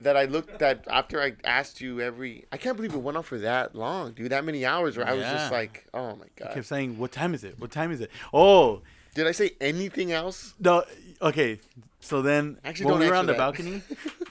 that 0.00 0.16
I 0.16 0.24
looked 0.26 0.58
that 0.58 0.84
after 0.90 1.20
I 1.20 1.34
asked 1.44 1.80
you 1.80 2.00
every. 2.00 2.44
I 2.52 2.56
can't 2.58 2.76
believe 2.76 2.94
it 2.94 2.98
went 2.98 3.16
on 3.16 3.22
for 3.22 3.38
that 3.38 3.74
long, 3.74 4.12
dude. 4.12 4.30
That 4.32 4.44
many 4.44 4.64
hours. 4.66 4.96
Where 4.96 5.06
I 5.06 5.14
was 5.14 5.24
just 5.24 5.50
like, 5.52 5.86
oh 5.94 6.14
my 6.16 6.26
god. 6.36 6.52
kept 6.54 6.66
saying, 6.66 6.98
"What 6.98 7.10
time 7.12 7.32
is 7.34 7.42
it? 7.44 7.58
What 7.58 7.70
time 7.70 7.90
is 7.90 8.00
it?" 8.00 8.10
Oh, 8.32 8.82
Did 9.14 9.26
I 9.26 9.32
say 9.32 9.52
anything 9.60 10.12
else? 10.12 10.54
No, 10.60 10.84
okay. 11.22 11.60
So 12.00 12.22
then, 12.22 12.58
Actually, 12.64 12.86
when 12.86 12.92
don't 12.94 13.00
we 13.00 13.08
were 13.10 13.16
on 13.16 13.26
the 13.26 13.32
that. 13.32 13.38
balcony, 13.38 13.82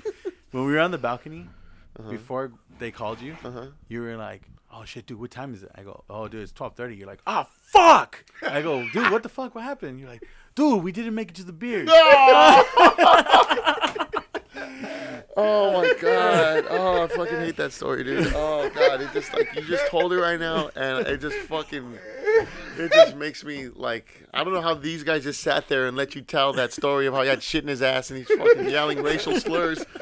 when 0.52 0.66
we 0.66 0.74
were 0.74 0.80
on 0.80 0.92
the 0.92 0.98
balcony 0.98 1.48
Uh-huh. 1.98 2.12
before 2.12 2.52
they 2.80 2.92
called 2.92 3.22
you, 3.22 3.36
Uh-huh. 3.44 3.68
you 3.88 4.02
were 4.02 4.16
like, 4.18 4.42
"Oh 4.72 4.84
shit, 4.86 5.06
dude, 5.08 5.20
what 5.20 5.32
time 5.32 5.54
is 5.54 5.64
it?" 5.64 5.72
I 5.76 5.84
go, 5.84 6.04
"Oh, 6.10 6.28
dude, 6.28 6.42
it's 6.44 6.52
twelve 6.52 6.76
30. 6.76 6.96
You're 6.98 7.08
like, 7.08 7.22
"Ah, 7.26 7.48
fuck!" 7.72 8.26
I 8.42 8.62
go, 8.62 8.86
"Dude, 8.94 9.10
what 9.12 9.24
the 9.24 9.30
fuck? 9.30 9.56
What 9.56 9.64
happened?" 9.64 10.00
You're 10.00 10.10
like, 10.10 10.24
"Dude, 10.56 10.84
we 10.84 10.92
didn't 10.92 11.16
make 11.16 11.30
it 11.30 11.36
to 11.36 11.44
the 11.44 11.54
beer." 11.54 11.86
Oh 15.36 15.72
my 15.82 15.94
god. 16.02 16.66
Oh, 16.70 17.04
I 17.04 17.08
fucking 17.08 17.40
hate 17.40 17.56
that 17.58 17.74
story, 17.74 18.04
dude. 18.04 18.28
Oh 18.36 18.70
god, 18.74 19.02
it 19.02 19.10
just 19.14 19.34
like 19.34 19.54
you 19.56 19.62
just 19.64 19.88
told 19.88 20.14
it 20.14 20.18
right 20.20 20.40
now, 20.40 20.70
and 20.76 21.08
it 21.08 21.22
just 21.22 21.38
fucking, 21.48 21.98
it 22.78 22.92
just 22.92 23.16
makes 23.16 23.44
me 23.44 23.70
like 23.70 24.28
I 24.34 24.44
don't 24.44 24.54
know 24.54 24.62
how 24.62 24.74
these 24.76 25.04
guys 25.04 25.24
just 25.24 25.42
sat 25.42 25.68
there 25.68 25.88
and 25.88 25.98
let 25.98 26.16
you 26.16 26.22
tell 26.22 26.54
that 26.54 26.72
story 26.74 27.08
of 27.08 27.14
how 27.14 27.22
he 27.24 27.30
had 27.30 27.42
shit 27.44 27.64
in 27.64 27.68
his 27.70 27.82
ass 27.82 28.10
and 28.12 28.20
he's 28.20 28.28
fucking 28.38 28.70
yelling 28.70 29.02
racial 29.02 29.40
slurs. 29.40 29.86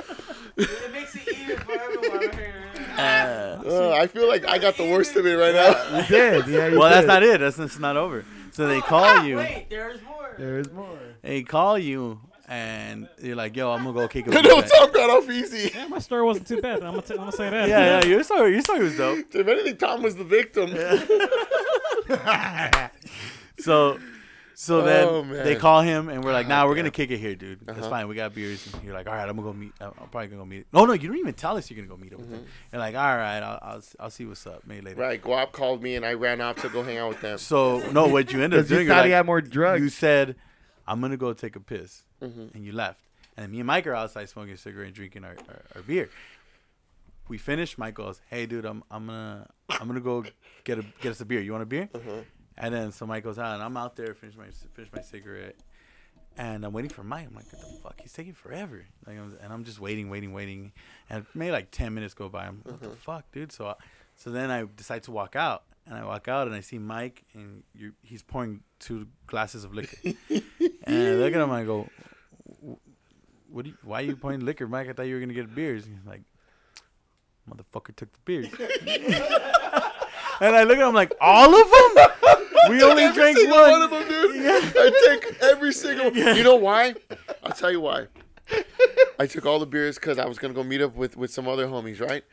It 0.57 0.91
makes 0.91 1.15
it 1.15 1.27
easier 1.29 1.55
for 1.57 1.71
everyone 1.71 2.21
here. 2.33 2.53
Uh, 2.97 3.61
Uh, 3.65 3.91
I 3.93 4.05
feel 4.07 4.27
like 4.27 4.45
I 4.45 4.57
got 4.59 4.75
the 4.75 4.83
worst 4.91 5.15
of 5.15 5.25
it 5.25 5.35
right 5.35 5.55
now. 5.55 5.97
You 6.01 6.05
did. 6.07 6.47
Yeah, 6.47 6.67
you 6.67 6.77
well, 6.77 6.89
that's 6.89 7.07
not 7.07 7.23
it. 7.23 7.39
That's 7.39 7.57
it's 7.57 7.79
not 7.79 7.95
over. 7.95 8.25
So 8.51 8.67
they 8.67 8.81
call 8.81 9.23
you. 9.23 9.37
Wait, 9.37 9.67
there's 9.69 10.01
more. 10.03 10.35
There's 10.37 10.69
more. 10.71 10.99
They 11.21 11.41
call 11.43 11.79
you, 11.79 12.19
and 12.51 13.07
you're 13.21 13.37
like, 13.37 13.55
"Yo, 13.55 13.71
I'm 13.71 13.83
gonna 13.85 13.93
go 13.93 14.07
kick 14.09 14.27
it." 14.27 14.33
No, 14.33 14.41
with 14.57 14.65
you." 14.65 14.71
Tom 14.79 14.91
got 14.91 15.09
off 15.09 15.29
easy. 15.29 15.71
Yeah, 15.73 15.87
my 15.87 15.99
story 15.99 16.23
wasn't 16.23 16.47
too 16.47 16.59
bad. 16.61 16.83
I'm 16.83 16.91
gonna, 16.95 17.01
t- 17.01 17.13
I'm 17.13 17.19
gonna 17.19 17.31
say 17.31 17.49
that. 17.49 17.69
Yeah, 17.69 18.01
yeah. 18.01 18.05
Your 18.05 18.23
story, 18.23 18.51
your 18.51 18.61
story 18.61 18.83
was 18.83 18.97
dope. 18.97 19.25
If 19.33 19.47
anything, 19.47 19.77
Tom 19.77 20.03
was 20.03 20.17
the 20.17 20.25
victim. 20.25 20.71
So, 23.59 23.99
so 24.55 24.81
then 24.81 25.07
Oh, 25.07 25.23
man. 25.23 25.45
they 25.45 25.55
call 25.55 25.81
him, 25.81 26.09
and 26.09 26.23
we're 26.23 26.33
like, 26.33 26.47
"Nah, 26.47 26.63
God 26.63 26.69
we're 26.69 26.75
gonna 26.75 26.89
kick 26.89 27.11
it 27.11 27.19
here, 27.19 27.35
dude. 27.35 27.59
That's 27.63 27.77
Uh-huh. 27.79 27.89
fine. 27.91 28.07
We 28.07 28.15
got 28.15 28.33
beers." 28.33 28.67
And 28.73 28.83
you're 28.83 28.93
like, 28.95 29.07
"All 29.07 29.13
right, 29.13 29.29
I'm 29.29 29.35
gonna 29.35 29.47
go 29.47 29.53
meet. 29.53 29.71
I'm 29.79 29.91
probably 30.09 30.27
gonna 30.27 30.41
go 30.41 30.45
meet." 30.45 30.65
No, 30.73 30.85
no, 30.85 30.93
you 30.93 31.07
don't 31.07 31.17
even 31.17 31.35
tell 31.35 31.57
us 31.57 31.69
you're 31.69 31.75
gonna 31.75 31.87
go 31.87 31.95
meet 32.01 32.11
up 32.13 32.19
with 32.19 32.31
them. 32.31 32.43
You're 32.73 32.79
like, 32.81 32.95
"All 32.95 33.15
right, 33.15 33.37
I'll, 33.39 33.59
I'll, 33.61 33.81
I'll 33.99 34.09
see 34.09 34.25
what's 34.25 34.47
up. 34.47 34.63
Maybe 34.65 34.81
later." 34.81 34.95
Mm-hmm. 34.95 35.01
Right, 35.03 35.21
Guap 35.21 35.51
called 35.51 35.83
me 35.83 35.95
and 35.95 36.03
I 36.03 36.13
ran 36.13 36.41
off 36.41 36.55
to 36.63 36.69
go 36.69 36.81
hang 36.81 36.97
out 36.97 37.09
with 37.09 37.21
them. 37.21 37.37
So 37.37 37.79
no, 37.91 38.07
what 38.07 38.33
you 38.33 38.41
ended 38.41 38.61
up 38.61 38.67
doing, 38.67 38.87
you're 38.87 38.95
thought 38.95 39.05
he 39.05 39.11
had 39.11 39.27
more 39.27 39.41
drugs. 39.41 39.81
you 39.83 39.89
said, 39.89 40.35
"I'm 40.91 40.99
gonna 41.01 41.17
go 41.17 41.33
take 41.33 41.55
a 41.55 41.59
piss," 41.59 42.03
Mhm. 42.21 42.53
and 42.55 42.65
you 42.65 42.71
left. 42.73 42.99
And 43.37 43.51
me 43.51 43.59
and 43.59 43.67
Mike 43.67 43.87
are 43.87 43.95
outside 43.95 44.27
smoking 44.29 44.53
a 44.53 44.57
cigarette 44.57 44.87
and 44.87 44.95
drinking 44.95 45.23
our, 45.23 45.35
our, 45.49 45.61
our 45.75 45.81
beer. 45.81 46.09
We 47.27 47.37
finished. 47.37 47.77
Mike 47.77 47.93
goes, 47.95 48.19
"Hey, 48.29 48.45
dude, 48.45 48.65
I'm 48.65 48.83
I'm 48.91 49.05
gonna 49.07 49.47
I'm 49.69 49.87
gonna 49.87 50.01
go 50.01 50.25
get 50.65 50.79
a 50.79 50.85
get 51.01 51.11
us 51.11 51.21
a 51.21 51.25
beer. 51.25 51.39
You 51.41 51.51
want 51.53 51.63
a 51.63 51.65
beer?" 51.75 51.89
Uh-huh. 51.93 52.21
And 52.57 52.73
then 52.75 52.91
so 52.91 53.05
Mike 53.05 53.23
goes 53.23 53.39
out, 53.39 53.53
and 53.55 53.63
I'm 53.63 53.77
out 53.77 53.95
there 53.95 54.13
finish 54.13 54.35
my 54.35 54.49
finish 54.75 54.91
my 54.93 55.01
cigarette, 55.01 55.55
and 56.37 56.65
I'm 56.65 56.73
waiting 56.73 56.89
for 56.91 57.03
Mike. 57.03 57.27
I'm 57.27 57.35
like, 57.35 57.51
"What 57.53 57.61
the 57.61 57.79
fuck? 57.81 58.01
He's 58.01 58.11
taking 58.13 58.33
forever." 58.33 58.85
Like, 59.07 59.17
I'm, 59.17 59.37
and 59.41 59.53
I'm 59.53 59.63
just 59.63 59.79
waiting, 59.79 60.09
waiting, 60.09 60.33
waiting, 60.33 60.73
and 61.09 61.25
maybe 61.33 61.51
like 61.51 61.71
ten 61.71 61.93
minutes 61.93 62.13
go 62.13 62.27
by. 62.27 62.47
I'm, 62.47 62.61
what 62.65 62.81
the 62.81 62.89
fuck, 62.89 63.31
dude? 63.31 63.51
So, 63.53 63.67
I, 63.67 63.75
so 64.17 64.29
then 64.29 64.51
I 64.51 64.65
decide 64.75 65.03
to 65.03 65.11
walk 65.11 65.35
out, 65.37 65.63
and 65.85 65.95
I 65.95 66.05
walk 66.05 66.27
out, 66.27 66.47
and 66.47 66.55
I 66.55 66.61
see 66.61 66.77
Mike, 66.77 67.23
and 67.33 67.63
he's 68.01 68.23
pouring 68.23 68.61
two 68.79 69.07
glasses 69.27 69.63
of 69.63 69.73
liquor, 69.73 69.97
and 70.29 70.43
I 70.87 71.13
look 71.13 71.33
at 71.33 71.41
him, 71.41 71.49
and 71.49 71.53
I 71.53 71.63
go, 71.63 71.87
"What? 73.49 73.65
You, 73.65 73.73
why 73.83 74.01
are 74.01 74.05
you 74.05 74.15
pouring 74.15 74.41
liquor, 74.41 74.67
Mike? 74.67 74.89
I 74.89 74.93
thought 74.93 75.07
you 75.07 75.15
were 75.15 75.21
gonna 75.21 75.33
get 75.33 75.53
beers." 75.53 75.85
And 75.85 75.97
he's 75.97 76.05
like, 76.05 76.21
"Motherfucker 77.49 77.95
took 77.95 78.11
the 78.13 78.19
beers." 78.25 78.47
And 80.41 80.55
I 80.55 80.63
look 80.63 80.79
at 80.79 80.87
him 80.87 80.95
like, 80.95 81.13
all 81.21 81.53
of 81.53 81.69
them? 81.69 82.07
We 82.69 82.81
only 82.81 83.03
every 83.03 83.15
drank 83.15 83.37
single 83.37 83.57
one. 83.57 83.71
one 83.71 83.81
of 83.83 83.91
them, 83.91 84.07
dude. 84.07 84.43
I 84.43 84.91
take 85.05 85.41
every 85.43 85.71
single. 85.71 86.11
You 86.11 86.43
know 86.43 86.55
why? 86.55 86.95
I'll 87.43 87.51
tell 87.51 87.71
you 87.71 87.79
why. 87.79 88.07
I 89.19 89.27
took 89.27 89.45
all 89.45 89.59
the 89.59 89.67
beers 89.67 89.95
because 89.95 90.17
I 90.17 90.25
was 90.25 90.39
gonna 90.39 90.55
go 90.55 90.63
meet 90.63 90.81
up 90.81 90.95
with, 90.95 91.15
with 91.15 91.31
some 91.31 91.47
other 91.47 91.67
homies, 91.67 92.01
right? 92.01 92.23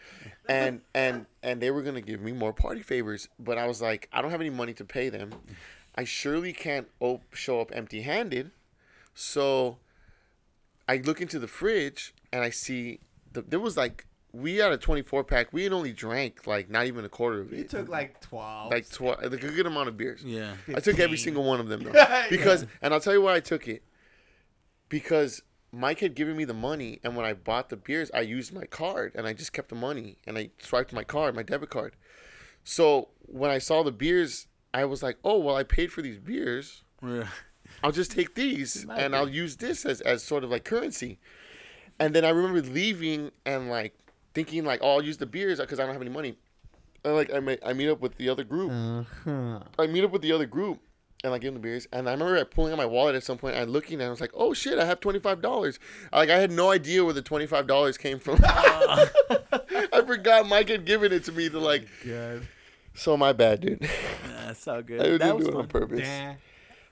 And 0.49 0.81
and 0.95 1.27
and 1.43 1.61
they 1.61 1.71
were 1.71 1.83
gonna 1.83 2.01
give 2.01 2.21
me 2.21 2.33
more 2.33 2.53
party 2.53 2.81
favors, 2.83 3.29
but 3.39 3.59
I 3.59 3.67
was 3.67 3.83
like, 3.83 4.09
I 4.13 4.23
don't 4.23 4.31
have 4.31 4.41
any 4.41 4.51
money 4.51 4.73
to 4.75 4.85
pay 4.85 5.09
them. 5.11 5.33
I 5.95 6.05
surely 6.05 6.53
can't 6.53 6.89
op- 7.01 7.35
show 7.35 7.61
up 7.61 7.71
empty-handed. 7.75 8.51
So 9.15 9.79
I 10.89 10.99
look 10.99 11.21
into 11.21 11.39
the 11.39 11.49
fridge 11.49 12.15
and 12.33 12.43
I 12.43 12.51
see 12.51 13.01
the, 13.33 13.43
there 13.43 13.61
was 13.61 13.77
like 13.77 14.07
we 14.33 14.57
had 14.57 14.71
a 14.73 14.77
24 14.79 15.25
pack. 15.25 15.53
We 15.53 15.65
had 15.65 15.73
only 15.73 15.93
drank 15.93 16.47
like 16.47 16.71
not 16.71 16.87
even 16.87 17.05
a 17.05 17.09
quarter 17.09 17.41
of 17.41 17.53
it. 17.53 17.59
You 17.59 17.65
took 17.65 17.89
like 17.89 18.21
twelve. 18.21 18.71
like 18.71 18.89
tw- 18.89 19.01
like 19.21 19.43
a 19.43 19.51
good 19.51 19.67
amount 19.67 19.89
of 19.89 19.97
beers. 19.97 20.23
Yeah. 20.25 20.55
I 20.75 20.81
took 20.81 20.99
every 20.99 21.19
single 21.19 21.45
one 21.45 21.61
of 21.61 21.69
them 21.69 21.83
though. 21.83 21.93
Because 22.31 22.65
and 22.81 22.95
I'll 22.95 23.01
tell 23.01 23.13
you 23.15 23.23
why 23.23 23.35
I 23.35 23.41
took 23.41 23.69
it. 23.69 23.83
Because 24.89 25.43
Mike 25.71 26.01
had 26.01 26.15
given 26.15 26.37
me 26.37 26.45
the 26.45 26.55
money 26.55 26.99
and 27.05 27.15
when 27.15 27.27
I 27.27 27.35
bought 27.35 27.69
the 27.69 27.77
beers, 27.77 28.11
I 28.15 28.21
used 28.21 28.53
my 28.53 28.65
card 28.65 29.13
and 29.15 29.27
I 29.27 29.33
just 29.33 29.53
kept 29.53 29.69
the 29.69 29.75
money 29.75 30.17
and 30.27 30.39
I 30.39 30.51
swiped 30.59 30.93
my 30.93 31.05
card, 31.05 31.35
my 31.35 31.43
debit 31.43 31.71
card. 31.71 31.95
So 32.65 33.09
when 33.27 33.51
I 33.51 33.59
saw 33.59 33.83
the 33.83 33.93
beers, 33.93 34.47
I 34.73 34.85
was 34.85 35.03
like, 35.03 35.19
"Oh, 35.25 35.39
well 35.39 35.57
I 35.57 35.63
paid 35.63 35.93
for 35.93 36.03
these 36.03 36.19
beers. 36.19 36.85
Yeah. 37.03 37.29
I'll 37.83 37.93
just 37.93 38.11
take 38.11 38.35
these 38.35 38.87
and 38.89 39.15
I'll 39.15 39.29
use 39.29 39.57
this 39.57 39.85
as, 39.85 40.01
as 40.01 40.23
sort 40.23 40.45
of 40.45 40.51
like 40.51 40.65
currency." 40.65 41.19
And 41.99 42.15
then 42.15 42.25
I 42.25 42.31
remember 42.31 42.63
leaving 42.63 43.33
and 43.45 43.71
like 43.71 43.99
thinking 44.35 44.65
like, 44.65 44.81
"Oh, 44.83 44.95
I'll 44.95 45.05
use 45.05 45.19
the 45.19 45.27
beers 45.27 45.61
because 45.61 45.79
I 45.79 45.85
don't 45.85 45.93
have 45.93 46.03
any 46.03 46.11
money." 46.11 46.37
And 47.05 47.15
like 47.15 47.33
I 47.33 47.41
may, 47.41 47.59
I 47.65 47.73
meet 47.75 47.89
up 47.89 48.01
with 48.01 48.17
the 48.17 48.29
other 48.29 48.45
group. 48.45 48.71
Uh-huh. 48.73 49.61
I 49.79 49.87
meet 49.87 50.05
up 50.05 50.11
with 50.11 50.23
the 50.23 50.33
other 50.33 50.47
group 50.47 50.81
and 51.25 51.35
I 51.35 51.39
give 51.39 51.53
them 51.53 51.61
the 51.63 51.67
beers. 51.69 51.87
And 51.93 52.09
I 52.09 52.13
remember 52.13 52.45
pulling 52.45 52.73
out 52.73 52.79
my 52.79 52.87
wallet 52.87 53.15
at 53.17 53.23
some 53.25 53.39
point 53.39 53.57
and 53.57 53.71
looking 53.73 53.95
and 54.01 54.05
I 54.05 54.11
was 54.11 54.21
like, 54.21 54.31
oh 54.35 54.53
shit, 54.55 54.79
I 54.79 54.85
have 54.85 55.01
$25. 55.01 55.79
Like, 56.13 56.31
I 56.31 56.39
had 56.39 56.51
no 56.53 56.71
idea 56.71 57.05
where 57.05 57.15
the 57.15 57.23
$25 57.23 57.99
came 57.99 58.19
from. 58.21 58.39
I 58.45 60.03
forgot 60.07 60.47
Mike 60.49 60.69
had 60.69 60.85
given 60.85 61.13
it 61.13 61.25
to 61.25 61.33
me 61.33 61.49
to, 61.49 61.59
like, 61.59 61.87
oh, 62.07 62.09
God. 62.39 62.49
so 62.95 63.17
my 63.17 63.33
bad, 63.33 63.61
dude. 63.61 63.83
Yeah, 64.31 64.53
so 64.53 64.75
I 64.79 64.83
good. 64.83 64.99
didn't 65.03 65.19
That 65.19 65.31
do 65.33 65.35
was 65.37 65.49
it 65.49 65.55
on 65.55 65.61
fun. 65.63 65.69
purpose. 65.69 66.01
Damn. 66.01 66.37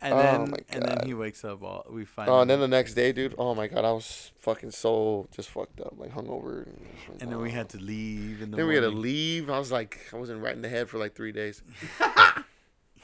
And 0.03 0.13
Oh 0.13 0.19
then, 0.23 0.51
my 0.51 0.57
and 0.69 0.83
then 0.83 1.07
he 1.07 1.15
wakes 1.15 1.43
up. 1.43 1.63
All 1.63 1.87
we 1.89 2.05
find. 2.05 2.29
Oh, 2.29 2.41
and 2.43 2.51
then 2.51 2.61
the 2.61 2.69
next 2.69 2.93
day, 2.93 3.13
dude, 3.13 3.35
oh 3.39 3.55
my 3.55 3.67
God, 3.67 3.83
I 3.87 3.93
was 3.93 4.31
fucking 4.41 4.73
so 4.73 5.27
just 5.35 5.49
fucked 5.49 5.81
up, 5.81 5.95
like 5.97 6.13
hungover. 6.13 6.67
And, 6.67 7.23
and 7.23 7.33
then 7.33 7.41
we 7.41 7.51
had 7.51 7.71
to 7.71 7.79
leave. 7.79 8.43
In 8.43 8.51
the 8.51 8.59
Then 8.59 8.67
we 8.69 8.75
had 8.75 8.83
to 8.83 8.91
leave. 8.91 9.49
I 9.49 9.59
was 9.59 9.73
like, 9.73 9.99
I 10.13 10.17
wasn't 10.17 10.43
right 10.43 10.55
in 10.55 10.61
the 10.61 10.69
head 10.69 10.91
for 10.91 10.99
like 10.99 11.15
three 11.15 11.33
days. 11.33 11.63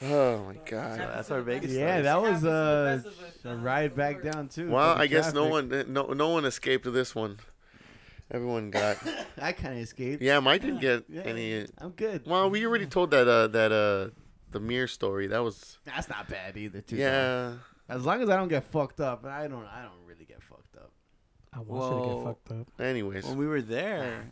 oh 0.01 0.43
my 0.45 0.53
So 0.55 0.59
God. 0.65 0.99
that's 0.99 1.31
our 1.31 1.41
Vegas. 1.41 1.71
Yeah, 1.71 2.01
stories. 2.01 2.03
that 2.03 2.21
was 2.21 2.25
Happens 2.25 2.41
to 2.43 2.47
the 2.47 2.53
uh, 2.53 2.95
best 2.95 3.05
of 3.05 3.23
us, 3.23 3.45
a 3.45 3.49
huh? 3.49 3.55
ride 3.55 3.95
back 3.95 4.23
down 4.23 4.47
too. 4.49 4.69
Well, 4.69 4.93
for 4.93 4.97
the 4.97 5.03
I 5.03 5.07
guess 5.07 5.33
no 5.33 5.47
one, 5.47 5.69
no, 5.87 6.07
no 6.07 6.29
one 6.29 6.45
escaped 6.45 6.91
this 6.91 7.13
one. 7.15 7.37
Everyone 8.31 8.71
got. 8.71 8.97
I 9.41 9.51
kind 9.51 9.75
of 9.75 9.81
escaped. 9.81 10.21
Yeah, 10.21 10.39
Mike 10.39 10.61
didn't 10.61 10.79
get 10.81 11.05
Yeah, 11.09 11.21
any. 11.23 11.67
I'm 11.77 11.91
good. 11.91 12.25
Well, 12.25 12.49
we 12.49 12.65
already 12.65 12.87
told 12.87 13.11
that 13.11 13.27
uh 13.27 13.47
that 13.47 13.71
uh 13.71 14.09
the 14.51 14.59
mirror 14.59 14.87
story. 14.87 15.27
That 15.27 15.39
was 15.43 15.77
That's 15.85 16.09
not 16.09 16.27
bad 16.29 16.57
either. 16.57 16.81
Too. 16.81 16.95
though. 16.97 17.01
yeah. 17.01 17.53
As 17.89 18.05
long 18.05 18.21
as 18.21 18.29
I 18.29 18.37
don't 18.37 18.47
get 18.47 18.63
fucked 18.63 18.99
up, 19.01 19.23
and 19.23 19.33
I 19.33 19.47
don't. 19.47 19.65
I 19.65 19.83
don't 19.83 20.05
really 20.07 20.25
get 20.25 20.41
fucked 20.41 20.77
up. 20.77 20.91
I 21.51 21.59
want 21.59 21.93
you 21.93 22.01
to 22.01 22.15
get 22.15 22.23
fucked 22.25 22.51
up. 22.51 22.81
Anyways, 22.83 23.25
when 23.25 23.37
we 23.37 23.45
were 23.45 23.61
there 23.61 24.23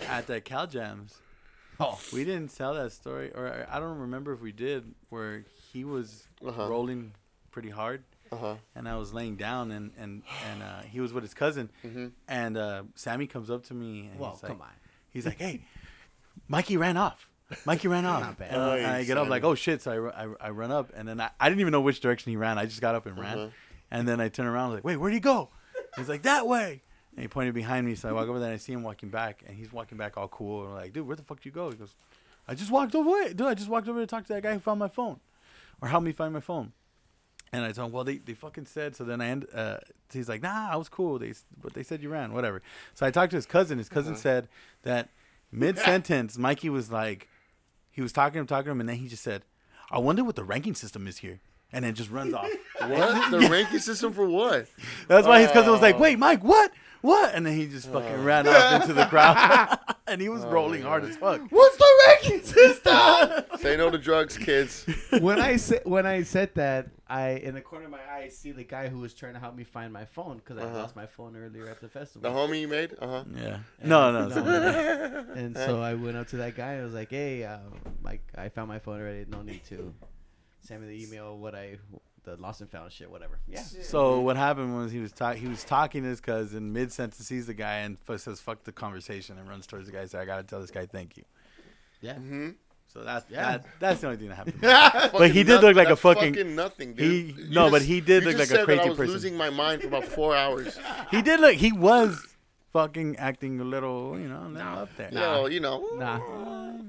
at 0.00 0.26
the 0.26 0.40
Cal 0.40 0.66
Jams, 0.66 1.16
Oh, 1.80 1.98
we 2.12 2.24
didn't 2.24 2.54
tell 2.54 2.74
that 2.74 2.92
story, 2.92 3.32
or 3.34 3.66
I 3.70 3.80
don't 3.80 3.98
remember 3.98 4.32
if 4.32 4.40
we 4.40 4.52
did, 4.52 4.84
where 5.08 5.44
he 5.72 5.84
was 5.84 6.28
Uh-huh. 6.46 6.68
rolling 6.68 7.12
pretty 7.50 7.70
hard, 7.70 8.04
uh 8.30 8.36
huh. 8.36 8.54
and 8.74 8.88
I 8.88 8.96
was 8.96 9.12
laying 9.12 9.36
down, 9.36 9.70
and 9.72 9.90
and 9.98 10.22
and 10.50 10.62
uh, 10.62 10.82
he 10.82 11.00
was 11.00 11.12
with 11.12 11.22
his 11.24 11.34
cousin, 11.34 11.70
hmm 11.82 12.08
and 12.28 12.56
uh, 12.56 12.82
Sammy 12.94 13.26
comes 13.26 13.50
up 13.50 13.64
to 13.66 13.74
me, 13.74 14.08
and 14.10 14.18
well, 14.20 14.32
he's 14.32 14.42
like, 14.42 14.52
come 14.52 14.62
on. 14.62 14.68
he's 15.10 15.26
like, 15.26 15.38
hey, 15.38 15.62
Mikey 16.48 16.76
ran 16.76 16.96
off. 16.96 17.28
Mikey 17.64 17.88
ran 17.88 18.06
off. 18.12 18.20
Not 18.22 18.38
bad. 18.38 18.52
And, 18.52 18.62
I- 18.62 18.76
and 18.78 18.86
I 18.86 19.04
get 19.04 19.16
up 19.18 19.22
Sammy. 19.24 19.30
like, 19.30 19.44
oh 19.44 19.54
shit! 19.54 19.82
So 19.82 19.90
I, 19.92 19.94
ru- 19.96 20.10
I, 20.40 20.46
I 20.46 20.50
run 20.50 20.70
up, 20.70 20.90
and 20.94 21.08
then 21.08 21.20
I, 21.20 21.30
I 21.40 21.48
didn't 21.48 21.60
even 21.60 21.72
know 21.72 21.80
which 21.80 22.00
direction 22.00 22.30
he 22.30 22.36
ran. 22.36 22.58
I 22.58 22.66
just 22.66 22.80
got 22.80 22.94
up 22.94 23.06
and 23.06 23.18
ran, 23.18 23.38
Uh-huh. 23.38 23.48
and 23.90 24.06
then 24.06 24.20
I 24.20 24.28
turn 24.28 24.46
around, 24.46 24.64
I 24.64 24.68
was 24.68 24.74
like, 24.76 24.84
wait, 24.84 24.96
where'd 24.96 25.14
he 25.14 25.20
go? 25.20 25.48
He's 25.96 26.08
like 26.08 26.22
that 26.22 26.46
way, 26.46 26.82
and 27.14 27.22
he 27.22 27.28
pointed 27.28 27.54
behind 27.54 27.86
me. 27.86 27.94
So 27.94 28.08
I 28.08 28.12
walk 28.12 28.28
over 28.28 28.38
there, 28.38 28.48
and 28.48 28.54
I 28.54 28.58
see 28.58 28.72
him 28.72 28.82
walking 28.82 29.08
back, 29.08 29.42
and 29.46 29.56
he's 29.56 29.72
walking 29.72 29.98
back 29.98 30.16
all 30.16 30.28
cool. 30.28 30.60
And 30.62 30.70
I'm 30.70 30.74
like, 30.76 30.92
dude, 30.92 31.06
where 31.06 31.16
the 31.16 31.22
fuck 31.22 31.38
did 31.38 31.46
you 31.46 31.52
go? 31.52 31.70
He 31.70 31.76
goes, 31.76 31.94
I 32.48 32.54
just 32.54 32.70
walked 32.70 32.94
over. 32.94 33.28
Dude, 33.28 33.42
I 33.42 33.54
just 33.54 33.68
walked 33.68 33.88
over 33.88 34.00
to 34.00 34.06
talk 34.06 34.26
to 34.26 34.32
that 34.34 34.42
guy 34.42 34.54
who 34.54 34.58
found 34.60 34.78
my 34.80 34.88
phone, 34.88 35.20
or 35.80 35.88
helped 35.88 36.06
me 36.06 36.12
find 36.12 36.32
my 36.32 36.40
phone. 36.40 36.72
And 37.54 37.64
I 37.64 37.72
told 37.72 37.88
him, 37.88 37.92
well, 37.92 38.04
they, 38.04 38.16
they 38.16 38.32
fucking 38.32 38.64
said. 38.64 38.96
So 38.96 39.04
then 39.04 39.20
I 39.20 39.28
end. 39.28 39.46
Uh, 39.54 39.76
he's 40.10 40.28
like, 40.28 40.42
nah, 40.42 40.68
I 40.70 40.76
was 40.76 40.88
cool. 40.88 41.18
They 41.18 41.34
but 41.62 41.74
they 41.74 41.82
said 41.82 42.02
you 42.02 42.08
ran, 42.08 42.32
whatever. 42.32 42.62
So 42.94 43.04
I 43.04 43.10
talked 43.10 43.30
to 43.32 43.36
his 43.36 43.44
cousin. 43.46 43.76
His 43.76 43.90
cousin 43.90 44.16
said 44.16 44.48
that 44.84 45.10
mid 45.50 45.78
sentence, 45.78 46.38
Mikey 46.38 46.70
was 46.70 46.90
like, 46.90 47.28
he 47.90 48.00
was 48.00 48.10
talking 48.10 48.34
to 48.34 48.38
him, 48.40 48.46
talking 48.46 48.64
to 48.66 48.70
him, 48.70 48.80
and 48.80 48.88
then 48.88 48.96
he 48.96 49.06
just 49.06 49.22
said, 49.22 49.42
I 49.90 49.98
wonder 49.98 50.24
what 50.24 50.34
the 50.36 50.44
ranking 50.44 50.74
system 50.74 51.06
is 51.06 51.18
here, 51.18 51.40
and 51.74 51.84
then 51.84 51.94
just 51.94 52.10
runs 52.10 52.32
off. 52.32 52.48
What 52.80 53.30
the 53.30 53.38
ranking 53.50 53.78
system 53.78 54.12
for 54.12 54.26
what? 54.26 54.66
That's 55.06 55.26
why 55.26 55.40
his 55.42 55.52
cousin 55.52 55.70
was 55.70 55.80
like, 55.82 55.94
Oh. 55.96 55.98
"Wait, 55.98 56.18
Mike, 56.18 56.42
what? 56.42 56.72
What?" 57.02 57.34
And 57.34 57.44
then 57.46 57.54
he 57.56 57.66
just 57.66 57.88
fucking 57.92 58.24
ran 58.24 58.48
off 58.48 58.80
into 58.82 58.94
the 58.94 59.04
crowd, 59.06 59.78
and 60.08 60.20
he 60.20 60.28
was 60.28 60.44
Oh, 60.44 60.50
rolling 60.50 60.82
hard 60.82 61.04
as 61.04 61.16
fuck. 61.16 61.40
What's 61.50 61.76
the 61.76 62.02
ranking 62.08 62.42
system? 62.42 63.44
Say 63.60 63.76
no 63.76 63.90
to 63.90 63.98
drugs, 63.98 64.38
kids. 64.38 64.86
when 65.20 65.38
I 65.40 65.56
said 65.56 65.82
when 65.84 66.06
I 66.06 66.22
said 66.22 66.54
that, 66.54 66.88
I 67.08 67.30
in 67.32 67.54
the 67.54 67.60
corner 67.60 67.84
of 67.84 67.90
my 67.90 67.98
eye 68.10 68.28
see 68.28 68.52
the 68.52 68.64
guy 68.64 68.88
who 68.88 68.98
was 69.00 69.12
trying 69.14 69.34
to 69.34 69.40
help 69.40 69.54
me 69.54 69.64
find 69.64 69.92
my 69.92 70.04
phone 70.06 70.38
because 70.38 70.58
I 70.58 70.62
Uh-huh. 70.66 70.78
lost 70.78 70.96
my 70.96 71.06
phone 71.06 71.36
earlier 71.36 71.68
at 71.68 71.80
the 71.80 71.88
festival. 71.88 72.22
The 72.30 72.36
homie 72.36 72.60
you 72.62 72.68
made? 72.68 72.94
Uh 73.00 73.06
huh. 73.08 73.24
Yeah. 73.34 73.58
And- 73.80 73.88
No, 73.90 74.12
no. 74.12 74.26
it's- 74.28 75.36
And 75.36 75.56
so 75.56 75.80
I 75.82 75.94
went 75.94 76.16
up 76.16 76.28
to 76.28 76.36
that 76.38 76.56
guy. 76.56 76.72
and 76.72 76.80
I 76.82 76.84
was 76.84 76.94
like, 76.94 77.10
"Hey, 77.10 77.44
uh, 77.44 77.58
Mike, 78.02 78.22
I 78.36 78.48
found 78.48 78.68
my 78.68 78.78
phone 78.78 79.00
already. 79.00 79.26
No 79.28 79.42
need 79.42 79.64
to 79.66 79.92
send 80.60 80.82
me 80.82 80.88
the 80.96 81.04
email. 81.04 81.36
What 81.36 81.54
I 81.54 81.78
the 82.24 82.36
lost 82.36 82.60
and 82.60 82.70
found 82.70 82.92
shit, 82.92 83.10
whatever. 83.10 83.38
Yeah. 83.48 83.62
So 83.62 84.20
what 84.20 84.36
happened 84.36 84.76
was 84.76 84.92
he 84.92 85.00
was 85.00 85.12
talking. 85.12 85.42
He 85.42 85.48
was 85.48 85.64
talking 85.64 86.02
to 86.04 86.08
his 86.08 86.20
cousin 86.20 86.72
mid 86.72 86.92
sentence, 86.92 87.26
sees 87.26 87.46
the 87.46 87.54
guy 87.54 87.78
and 87.78 87.96
f- 88.08 88.20
says 88.20 88.40
"fuck 88.40 88.64
the 88.64 88.72
conversation" 88.72 89.38
and 89.38 89.48
runs 89.48 89.66
towards 89.66 89.86
the 89.86 89.92
guy. 89.92 90.02
Says, 90.02 90.14
"I 90.14 90.24
gotta 90.24 90.42
tell 90.44 90.60
this 90.60 90.70
guy 90.70 90.86
thank 90.86 91.16
you." 91.16 91.24
Yeah. 92.00 92.14
Mm-hmm. 92.14 92.50
So 92.92 93.02
that's 93.04 93.24
Yeah. 93.30 93.52
that, 93.58 93.66
that's 93.80 94.00
the 94.02 94.06
only 94.08 94.18
thing 94.18 94.28
that 94.28 94.34
happened. 94.36 95.12
But 95.18 95.30
he 95.30 95.42
did 95.44 95.62
look 95.62 95.74
like 95.76 95.88
a 95.88 95.96
fucking- 95.96 96.54
nothing, 96.54 96.90
he- 96.90 96.94
dude. 97.32 97.38
You 97.38 97.50
no, 97.50 97.70
but 97.70 97.82
he 97.82 98.00
did 98.00 98.24
look 98.24 98.36
just 98.36 98.50
like 98.50 98.58
a 98.58 98.60
said 98.60 98.60
that 98.60 98.64
crazy 98.66 98.80
I 98.82 98.88
was 98.88 98.96
person. 98.98 99.12
losing 99.14 99.36
my 99.36 99.50
mind 99.50 99.80
for 99.82 99.88
about 99.88 100.04
four 100.04 100.36
hours. 100.36 100.78
he 101.10 101.22
did 101.22 101.40
look. 101.40 101.54
He 101.54 101.72
was 101.72 102.26
fucking 102.72 103.16
acting 103.16 103.60
a 103.60 103.64
little, 103.64 104.18
you 104.18 104.28
know, 104.28 104.42
a 104.46 104.48
little 104.48 104.78
up 104.78 104.90
there. 104.96 105.08
You 105.10 105.18
know, 105.18 105.46
you 105.46 105.60
know. 105.60 105.88
Nah. 105.96 106.20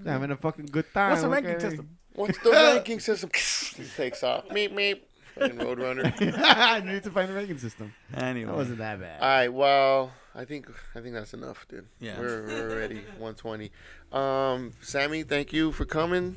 Having 0.05 0.31
a 0.31 0.35
fucking 0.37 0.65
good 0.67 0.85
time. 0.93 1.11
What's 1.11 1.21
the 1.23 1.29
what 1.29 1.33
ranking 1.43 1.51
can 1.59 1.69
system? 1.69 1.89
What's 2.15 2.37
the 2.39 2.51
ranking 2.51 2.99
system? 3.09 3.29
he 3.77 3.89
takes 3.95 4.23
off. 4.23 4.47
Meep 4.49 4.73
meep. 4.73 4.99
Fucking 5.35 5.57
Roadrunner. 5.57 6.37
I 6.43 6.79
need 6.81 7.03
to 7.03 7.11
find 7.11 7.29
the 7.29 7.33
ranking 7.33 7.57
system. 7.57 7.93
Anyway, 8.15 8.45
That 8.47 8.55
wasn't 8.55 8.77
that 8.79 8.99
bad. 8.99 9.21
All 9.21 9.27
right. 9.27 9.47
Well, 9.53 10.11
I 10.35 10.45
think 10.45 10.69
I 10.95 10.99
think 11.01 11.13
that's 11.15 11.33
enough, 11.33 11.65
dude. 11.67 11.87
Yeah. 11.99 12.19
We're, 12.19 12.45
we're 12.47 12.71
already 12.71 12.95
120. 13.17 13.71
Um, 14.11 14.73
Sammy, 14.81 15.23
thank 15.23 15.53
you 15.53 15.71
for 15.71 15.85
coming. 15.85 16.35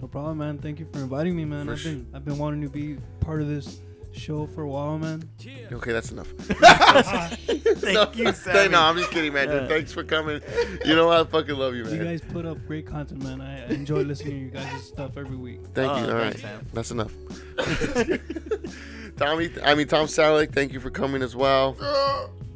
No 0.00 0.08
problem, 0.08 0.38
man. 0.38 0.58
Thank 0.58 0.78
you 0.80 0.86
for 0.90 0.98
inviting 1.00 1.36
me, 1.36 1.44
man. 1.44 1.66
For 1.66 1.72
I've 1.72 1.80
sh- 1.80 1.84
been 1.84 2.06
I've 2.14 2.24
been 2.24 2.38
wanting 2.38 2.62
to 2.62 2.70
be 2.70 2.96
part 3.20 3.42
of 3.42 3.48
this 3.48 3.80
show 4.12 4.46
for 4.46 4.62
a 4.62 4.68
while, 4.68 4.98
man. 4.98 5.28
Okay, 5.72 5.92
that's 5.92 6.10
enough. 6.10 6.28
Thank 6.38 7.94
no, 7.94 8.10
you, 8.12 8.24
no, 8.24 8.32
Sammy. 8.32 8.68
no, 8.70 8.80
I'm 8.80 8.96
just 8.96 9.10
kidding, 9.10 9.32
man. 9.32 9.48
Dude, 9.48 9.62
Yeah. 9.62 9.68
thanks 9.68 9.92
for 9.92 10.02
coming. 10.04 10.40
You 10.84 10.94
know 10.96 11.08
I 11.10 11.24
fucking 11.24 11.54
love 11.56 11.74
you, 11.74 11.84
man. 11.84 11.94
You 11.94 12.04
guys 12.04 12.20
put 12.20 12.44
up 12.44 12.58
great 12.66 12.86
content, 12.86 13.22
man. 13.22 13.40
I 13.40 13.60
I 13.64 13.66
enjoy 13.68 14.02
listening 14.02 14.32
to 14.32 14.38
you 14.44 14.50
guys' 14.50 14.82
stuff 14.84 15.16
every 15.16 15.36
week. 15.36 15.60
Thank 15.74 15.92
Oh, 15.92 15.98
you. 16.00 16.06
All 16.06 16.14
right, 16.14 16.34
thanks, 16.34 16.40
Sam. 16.42 16.66
that's 16.72 16.90
enough. 16.90 17.12
Tommy, 19.16 19.50
I 19.62 19.74
mean 19.74 19.86
Tom 19.86 20.06
Selleck, 20.06 20.52
thank 20.54 20.72
you 20.72 20.80
for 20.80 20.90
coming 20.90 21.22
as 21.22 21.36
well. 21.36 21.74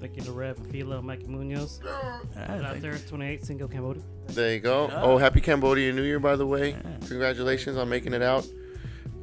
Thank 0.01 0.17
you 0.17 0.23
to 0.23 0.33
Rev 0.33 0.59
Filo, 0.71 1.01
Mikey 1.03 1.27
Munoz. 1.27 1.81
Alright, 1.87 2.23
Get 2.35 2.65
out 2.65 2.81
there, 2.81 2.99
28, 2.99 3.45
single 3.45 3.69
Cambodia. 3.69 4.03
There 4.29 4.53
you 4.55 4.61
go. 4.61 4.89
Ah. 4.93 5.01
Oh, 5.03 5.19
happy 5.19 5.41
Cambodian 5.41 5.97
New 5.97 6.03
Year, 6.03 6.19
by 6.21 6.37
the 6.37 6.47
way. 6.47 6.77
Congratulations 7.09 7.77
on 7.77 7.89
making 7.89 8.13
it 8.13 8.23
out. 8.23 8.47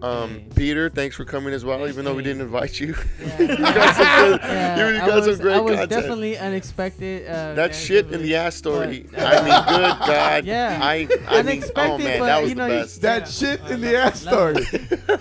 Um, 0.01 0.41
Peter, 0.55 0.89
thanks 0.89 1.15
for 1.15 1.25
coming 1.25 1.53
as 1.53 1.63
well, 1.63 1.87
even 1.87 2.05
though 2.05 2.15
we 2.15 2.23
didn't 2.23 2.41
invite 2.41 2.79
you. 2.79 2.95
Yeah, 3.21 3.39
you 3.39 3.47
got 3.57 3.95
some 3.95 4.05
good, 4.31 4.39
yeah, 4.43 4.89
you 4.91 4.97
got 4.99 5.15
was, 5.15 5.25
some 5.37 5.45
great 5.45 5.55
I 5.55 5.59
was 5.59 5.71
content. 5.71 5.89
definitely 5.91 6.37
unexpected. 6.37 7.27
Uh, 7.27 7.53
that 7.53 7.75
shit 7.75 8.11
in 8.11 8.21
the 8.23 8.35
ass 8.35 8.55
story. 8.55 9.05
But- 9.11 9.19
I 9.21 9.35
mean, 9.43 9.77
good 9.79 9.99
God. 10.07 10.45
Yeah. 10.51 10.79
I, 10.81 10.93
I 10.93 10.97
mean, 10.97 11.09
oh 11.27 11.37
Unexpected, 11.37 12.03
man, 12.03 12.19
but, 12.19 12.25
that 12.25 12.41
was 12.41 12.49
you 12.49 12.55
the 12.55 12.67
know, 12.67 12.73
you- 12.75 12.81
best. 12.81 13.01
That 13.01 13.19
Yeah. 13.21 13.25
shit 13.27 13.59
in 13.61 13.73
Uh, 13.73 13.77
the 13.77 13.97
ass 13.97 14.25
love- 14.25 14.33
story. 14.65 14.65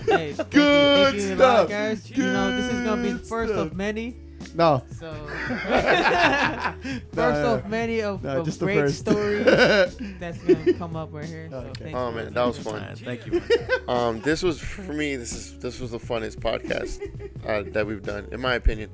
Hey, 0.05 0.33
Good 0.49 1.13
you, 1.15 1.21
thank 1.21 1.39
lot, 1.39 1.55
stuff. 1.67 1.69
guys. 1.69 2.09
You 2.09 2.23
know, 2.23 2.55
this 2.57 2.65
is 2.73 2.81
gonna 2.85 3.01
be 3.03 3.11
the 3.11 3.17
Good 3.19 3.27
first 3.27 3.53
stuff. 3.53 3.67
of 3.71 3.75
many. 3.77 4.15
No. 4.55 4.83
So, 4.99 5.11
first 7.13 7.41
no, 7.41 7.55
of 7.55 7.67
many 7.69 8.01
of, 8.01 8.23
no, 8.23 8.39
of 8.39 8.45
just 8.45 8.59
the 8.59 8.65
great 8.65 8.79
first. 8.79 8.99
stories 8.99 9.45
that's 10.19 10.37
gonna 10.39 10.73
come 10.73 10.95
up 10.95 11.09
right 11.13 11.25
here. 11.25 11.47
So 11.49 11.57
Okay. 11.57 11.83
thanks 11.85 11.97
Oh 11.97 12.11
man, 12.11 12.33
that 12.33 12.45
was 12.45 12.57
fun. 12.59 12.75
Alright, 12.81 12.97
thank 12.99 13.25
you. 13.27 13.41
Um, 13.87 14.21
this 14.21 14.43
was 14.43 14.59
for 14.59 14.93
me. 14.93 15.15
This 15.15 15.33
is 15.33 15.57
this 15.59 15.79
was 15.79 15.91
the 15.91 15.99
funnest 15.99 16.37
podcast 16.39 17.01
uh, 17.47 17.63
that 17.71 17.85
we've 17.85 18.03
done, 18.03 18.27
in 18.31 18.41
my 18.41 18.55
opinion. 18.55 18.89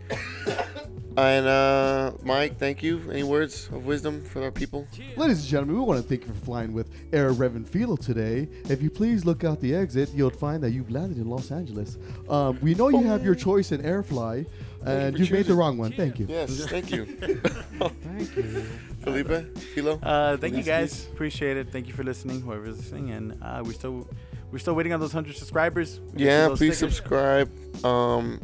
And 1.17 1.47
uh, 1.47 2.11
Mike, 2.21 2.59
thank 2.59 2.83
you. 2.83 3.01
Any 3.09 3.23
words 3.23 3.69
of 3.73 3.87
wisdom 3.87 4.23
for 4.23 4.43
our 4.43 4.51
people? 4.51 4.85
Ladies 5.15 5.39
and 5.39 5.47
gentlemen, 5.47 5.77
we 5.77 5.81
want 5.81 5.99
to 5.99 6.07
thank 6.07 6.21
you 6.27 6.31
for 6.31 6.39
flying 6.45 6.73
with 6.73 6.91
Air 7.11 7.31
Reverend 7.31 7.67
Filo 7.67 7.95
today. 7.95 8.47
If 8.69 8.83
you 8.83 8.91
please 8.91 9.25
look 9.25 9.43
out 9.43 9.59
the 9.59 9.73
exit, 9.73 10.11
you'll 10.13 10.29
find 10.29 10.61
that 10.61 10.71
you've 10.73 10.91
landed 10.91 11.17
in 11.17 11.27
Los 11.27 11.49
Angeles. 11.49 11.97
Um, 12.29 12.59
we 12.61 12.75
know 12.75 12.89
you 12.89 13.01
have 13.01 13.25
your 13.25 13.33
choice 13.33 13.71
in 13.71 13.81
Airfly, 13.81 14.45
and 14.89 15.15
for 15.15 15.19
you've 15.21 15.31
made 15.31 15.45
the 15.45 15.55
wrong 15.55 15.77
one. 15.77 15.91
Thank 15.91 16.19
you. 16.19 16.25
Yes, 16.29 16.65
thank 16.67 16.91
you. 16.91 17.05
Thank 17.17 18.35
you. 18.35 18.63
Felipe, 19.03 19.57
Filo. 19.73 19.99
Uh, 20.03 20.35
thank 20.37 20.55
you 20.55 20.63
guys. 20.63 21.05
Appreciate 21.13 21.55
it. 21.57 21.71
Thank 21.71 21.87
you 21.87 21.93
for 21.93 22.03
listening, 22.03 22.41
whoever's 22.41 22.77
listening, 22.77 23.11
and 23.11 23.37
uh, 23.41 23.61
we're 23.63 23.73
still 23.73 24.07
we're 24.51 24.59
still 24.59 24.73
waiting 24.75 24.93
on 24.93 24.99
those 24.99 25.11
hundred 25.13 25.35
subscribers. 25.37 25.99
We 26.13 26.25
Yeah, 26.25 26.47
please 26.49 26.77
stickers. 26.77 26.95
subscribe. 26.97 27.49
Um, 27.85 28.41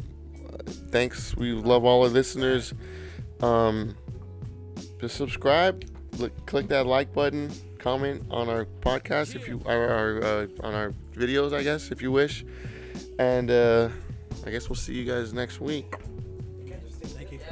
thanks. 0.90 1.36
We 1.36 1.52
love 1.52 1.84
all 1.84 2.02
our 2.04 2.08
listeners. 2.08 2.72
Um, 3.42 3.94
just 5.00 5.16
subscribe. 5.16 5.84
Look, 6.18 6.46
click 6.46 6.68
that 6.68 6.86
like 6.86 7.12
button. 7.12 7.50
Comment 7.78 8.24
on 8.30 8.48
our 8.48 8.64
podcast 8.80 9.34
if 9.36 9.46
you 9.48 9.60
our, 9.66 9.88
our 9.88 10.22
uh, 10.24 10.46
on 10.62 10.72
our 10.74 10.92
videos, 11.14 11.52
I 11.52 11.62
guess, 11.62 11.90
if 11.90 12.00
you 12.00 12.10
wish. 12.12 12.44
And 13.18 13.50
uh, 13.50 13.88
I 14.46 14.50
guess 14.50 14.68
we'll 14.70 14.76
see 14.76 14.94
you 14.94 15.04
guys 15.04 15.34
next 15.34 15.60
week. 15.60 15.94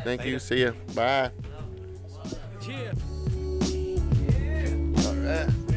Thank 0.05 0.24
you. 0.24 0.33
You. 0.33 0.39
See 0.39 0.62
ya. 0.65 0.73
Bye. 0.95 1.31
Yeah. 2.69 2.93
All 5.07 5.15
right. 5.15 5.72